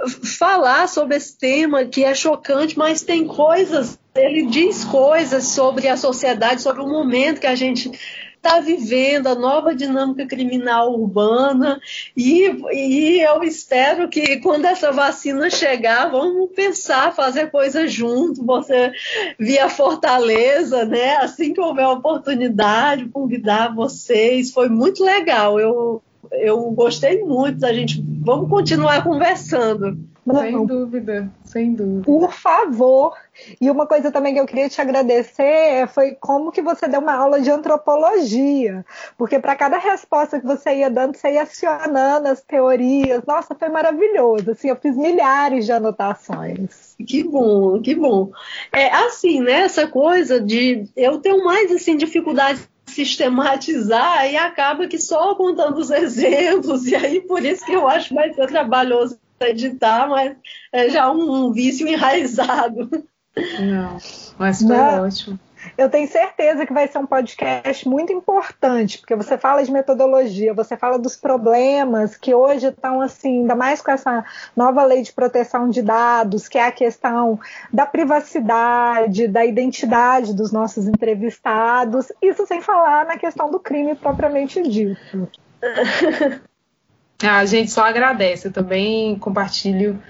falar 0.07 0.87
sobre 0.87 1.17
esse 1.17 1.37
tema 1.37 1.85
que 1.85 2.03
é 2.03 2.13
chocante, 2.13 2.77
mas 2.77 3.01
tem 3.01 3.25
coisas, 3.25 3.99
ele 4.15 4.45
diz 4.45 4.85
coisas 4.85 5.45
sobre 5.45 5.87
a 5.87 5.97
sociedade, 5.97 6.61
sobre 6.61 6.81
o 6.81 6.87
momento 6.87 7.41
que 7.41 7.47
a 7.47 7.55
gente 7.55 7.91
está 8.39 8.61
vivendo 8.61 9.27
a 9.27 9.35
nova 9.35 9.75
dinâmica 9.75 10.25
criminal 10.25 10.93
urbana 10.93 11.79
e, 12.15 12.45
e 12.71 13.19
eu 13.21 13.43
espero 13.43 14.07
que 14.07 14.37
quando 14.37 14.65
essa 14.65 14.91
vacina 14.91 15.49
chegar, 15.49 16.09
vamos 16.09 16.49
pensar, 16.55 17.13
fazer 17.13 17.51
coisas 17.51 17.91
juntos, 17.91 18.39
você 18.43 18.93
via 19.37 19.69
Fortaleza, 19.69 20.85
né? 20.85 21.17
Assim 21.17 21.53
que 21.53 21.59
houver 21.59 21.87
oportunidade, 21.87 23.09
convidar 23.09 23.75
vocês, 23.75 24.51
foi 24.51 24.69
muito 24.69 25.03
legal. 25.03 25.59
Eu, 25.59 26.01
eu 26.31 26.71
gostei 26.71 27.21
muito 27.21 27.59
da 27.59 27.73
gente. 27.73 28.01
Vamos 28.21 28.49
continuar 28.49 29.03
conversando. 29.03 29.99
Sem 30.41 30.65
dúvida, 30.65 31.29
sem 31.49 31.73
dúvida. 31.73 32.05
Por 32.05 32.31
favor. 32.31 33.13
E 33.59 33.71
uma 33.71 33.87
coisa 33.87 34.11
também 34.11 34.33
que 34.33 34.39
eu 34.39 34.45
queria 34.45 34.69
te 34.69 34.79
agradecer 34.79 35.87
foi 35.87 36.11
como 36.11 36.51
que 36.51 36.61
você 36.61 36.87
deu 36.87 36.99
uma 36.99 37.13
aula 37.13 37.41
de 37.41 37.49
antropologia, 37.49 38.85
porque 39.17 39.39
para 39.39 39.55
cada 39.55 39.77
resposta 39.77 40.39
que 40.39 40.45
você 40.45 40.75
ia 40.75 40.89
dando, 40.89 41.15
você 41.15 41.33
ia 41.33 41.43
acionando 41.43 42.27
as 42.27 42.41
teorias. 42.41 43.23
Nossa, 43.25 43.55
foi 43.55 43.69
maravilhoso. 43.69 44.51
Assim, 44.51 44.69
eu 44.69 44.75
fiz 44.75 44.95
milhares 44.95 45.65
de 45.65 45.71
anotações. 45.71 46.95
Que 47.05 47.23
bom, 47.23 47.81
que 47.81 47.95
bom. 47.95 48.31
É 48.71 48.93
assim, 48.93 49.41
né? 49.41 49.61
Essa 49.61 49.87
coisa 49.87 50.39
de 50.39 50.85
eu 50.95 51.17
tenho 51.19 51.43
mais 51.43 51.71
assim 51.71 51.97
dificuldade 51.97 52.61
sistematizar 52.85 54.29
e 54.31 54.35
acaba 54.35 54.87
que 54.87 54.99
só 54.99 55.33
contando 55.35 55.77
os 55.77 55.89
exemplos, 55.91 56.85
e 56.87 56.95
aí 56.95 57.21
por 57.21 57.43
isso 57.43 57.65
que 57.65 57.73
eu 57.73 57.87
acho 57.87 58.13
mais 58.13 58.35
trabalhoso 58.35 59.17
editar, 59.47 60.07
mas 60.07 60.35
é 60.71 60.89
já 60.89 61.11
um 61.11 61.51
vício 61.51 61.87
enraizado. 61.87 62.89
Não, 63.59 63.97
mas 64.37 64.61
foi 64.61 64.75
ótimo. 64.75 65.39
Eu 65.77 65.89
tenho 65.89 66.07
certeza 66.07 66.65
que 66.65 66.73
vai 66.73 66.87
ser 66.87 66.97
um 66.99 67.05
podcast 67.05 67.87
muito 67.87 68.13
importante, 68.13 68.97
porque 68.97 69.15
você 69.15 69.37
fala 69.37 69.63
de 69.63 69.71
metodologia, 69.71 70.53
você 70.53 70.77
fala 70.77 70.97
dos 70.97 71.15
problemas 71.15 72.15
que 72.15 72.33
hoje 72.33 72.67
estão 72.67 73.01
assim, 73.01 73.41
ainda 73.41 73.55
mais 73.55 73.81
com 73.81 73.91
essa 73.91 74.25
nova 74.55 74.83
lei 74.83 75.01
de 75.01 75.11
proteção 75.11 75.69
de 75.69 75.81
dados, 75.81 76.47
que 76.47 76.57
é 76.57 76.65
a 76.65 76.71
questão 76.71 77.39
da 77.71 77.85
privacidade, 77.85 79.27
da 79.27 79.45
identidade 79.45 80.33
dos 80.33 80.51
nossos 80.51 80.87
entrevistados, 80.87 82.11
isso 82.21 82.45
sem 82.47 82.61
falar 82.61 83.05
na 83.05 83.17
questão 83.17 83.51
do 83.51 83.59
crime 83.59 83.95
propriamente 83.95 84.61
dito. 84.61 85.29
A 87.23 87.45
gente 87.45 87.71
só 87.71 87.85
agradece, 87.85 88.47
eu 88.47 88.51
também 88.51 89.17
compartilho 89.19 90.01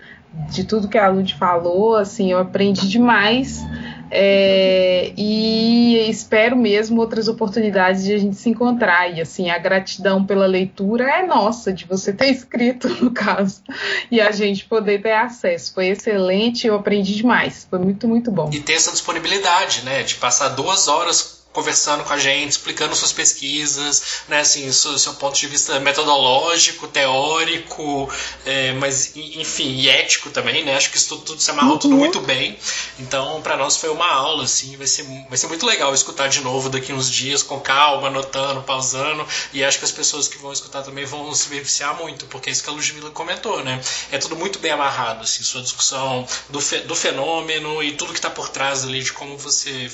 de 0.52 0.64
tudo 0.64 0.88
que 0.88 0.98
a 0.98 1.08
Lud 1.08 1.34
falou, 1.36 1.96
assim, 1.96 2.32
eu 2.32 2.38
aprendi 2.38 2.88
demais 2.88 3.66
é, 4.12 5.12
e 5.16 6.10
espero 6.10 6.56
mesmo 6.56 7.00
outras 7.00 7.28
oportunidades 7.28 8.04
de 8.04 8.14
a 8.14 8.18
gente 8.18 8.36
se 8.36 8.50
encontrar. 8.50 9.16
E 9.16 9.22
assim, 9.22 9.50
a 9.50 9.58
gratidão 9.58 10.26
pela 10.26 10.46
leitura 10.46 11.04
é 11.04 11.26
nossa, 11.26 11.72
de 11.72 11.86
você 11.86 12.12
ter 12.12 12.28
escrito, 12.34 12.88
no 13.04 13.12
caso, 13.12 13.62
e 14.10 14.20
a 14.20 14.32
gente 14.32 14.66
poder 14.66 15.02
ter 15.02 15.14
acesso. 15.14 15.74
Foi 15.74 15.88
excelente, 15.88 16.68
eu 16.68 16.76
aprendi 16.76 17.16
demais. 17.16 17.68
Foi 17.70 17.80
muito, 17.80 18.08
muito 18.08 18.32
bom. 18.32 18.50
E 18.52 18.60
ter 18.60 18.74
essa 18.74 18.92
disponibilidade, 18.92 19.84
né? 19.84 20.04
De 20.04 20.16
passar 20.16 20.50
duas 20.50 20.88
horas 20.88 21.39
conversando 21.52 22.04
com 22.04 22.14
a 22.14 22.18
gente, 22.20 22.52
explicando 22.52 22.96
suas 22.96 23.12
pesquisas, 23.12 24.22
né, 24.28 24.40
assim, 24.40 24.72
seu, 24.72 24.98
seu 25.00 25.14
ponto 25.16 25.38
de 25.38 25.48
vista 25.48 25.80
metodológico, 25.80 26.88
teórico, 26.88 28.10
é, 28.46 28.74
mas 28.74 29.16
enfim, 29.16 29.76
e 29.78 29.90
ético 29.90 30.30
também, 30.30 30.64
né? 30.64 30.76
Acho 30.76 30.92
que 30.92 30.98
isso 30.98 31.10
tudo, 31.10 31.24
tudo 31.24 31.42
se 31.42 31.50
amarrou 31.50 31.74
uhum. 31.74 31.80
tudo 31.80 31.96
muito 31.96 32.20
bem. 32.22 32.58
Então, 33.00 33.42
para 33.42 33.58
nós 33.58 33.78
foi 33.78 33.90
uma 33.90 34.08
aula, 34.08 34.44
assim, 34.44 34.78
vai 34.78 34.86
ser, 34.86 35.04
vai 35.28 35.38
ser 35.38 35.48
muito 35.48 35.66
legal 35.66 35.94
escutar 35.94 36.28
de 36.28 36.42
novo 36.42 36.70
daqui 36.70 36.94
uns 36.94 37.10
dias 37.10 37.42
com 37.42 37.60
calma, 37.60 38.08
anotando, 38.08 38.62
pausando, 38.62 39.26
e 39.52 39.64
acho 39.64 39.80
que 39.80 39.86
as 39.86 39.92
pessoas 39.92 40.28
que 40.28 40.38
vão 40.38 40.54
escutar 40.54 40.84
também 40.84 41.06
vão 41.06 41.34
se 41.34 41.50
beneficiar 41.50 41.96
muito, 41.98 42.26
porque 42.28 42.50
é 42.50 42.52
isso 42.54 42.64
que 42.64 42.70
a 42.70 42.74
Ludmilla 42.74 43.10
comentou, 43.10 43.64
né? 43.64 43.82
É 44.12 44.18
tudo 44.18 44.36
muito 44.36 44.60
bem 44.60 44.72
amarrado, 44.72 45.24
assim, 45.24 45.44
sua 45.44 45.62
discussão 45.62 46.28
do, 46.50 46.62
fe, 46.62 46.80
do 46.80 46.96
fenômeno 46.96 47.82
e 47.82 47.94
tudo 47.94 48.14
que 48.14 48.20
está 48.20 48.30
por 48.30 48.50
trás 48.50 48.84
ali 48.84 49.02
de 49.02 49.12
como 49.14 49.38
você 49.38 49.90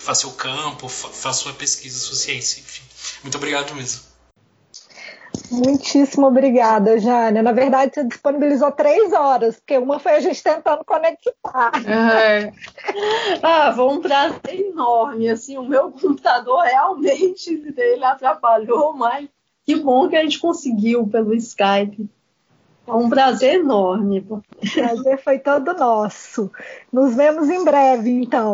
faça 0.00 0.26
o 0.26 0.32
campo, 0.32 0.88
faça 0.88 1.44
sua 1.44 1.52
pesquisa, 1.52 1.98
sua 1.98 2.16
ciência, 2.16 2.60
enfim. 2.60 2.82
Muito 3.22 3.36
obrigado 3.36 3.74
mesmo. 3.74 4.10
Muitíssimo 5.50 6.26
obrigada, 6.26 6.98
Jânia. 6.98 7.42
Na 7.42 7.52
verdade, 7.52 7.94
você 7.94 8.04
disponibilizou 8.04 8.72
três 8.72 9.12
horas, 9.12 9.56
porque 9.56 9.76
uma 9.78 9.98
foi 9.98 10.12
a 10.12 10.20
gente 10.20 10.42
tentando 10.42 10.84
conectar. 10.84 11.72
É. 11.86 12.52
ah, 13.42 13.72
foi 13.72 13.84
um 13.84 14.00
prazer 14.00 14.60
enorme. 14.68 15.28
Assim, 15.28 15.58
o 15.58 15.64
meu 15.64 15.90
computador 15.92 16.62
realmente 16.62 17.50
ele 17.76 18.04
atrapalhou, 18.04 18.92
mas 18.94 19.28
que 19.64 19.76
bom 19.76 20.08
que 20.08 20.16
a 20.16 20.22
gente 20.22 20.38
conseguiu 20.38 21.06
pelo 21.06 21.34
Skype. 21.34 22.08
É 22.86 22.92
um 22.92 23.08
prazer 23.08 23.60
enorme. 23.60 24.26
O 24.28 24.42
prazer 24.72 25.22
foi 25.22 25.38
todo 25.38 25.74
nosso. 25.74 26.50
Nos 26.92 27.14
vemos 27.14 27.48
em 27.48 27.64
breve, 27.64 28.10
então. 28.10 28.52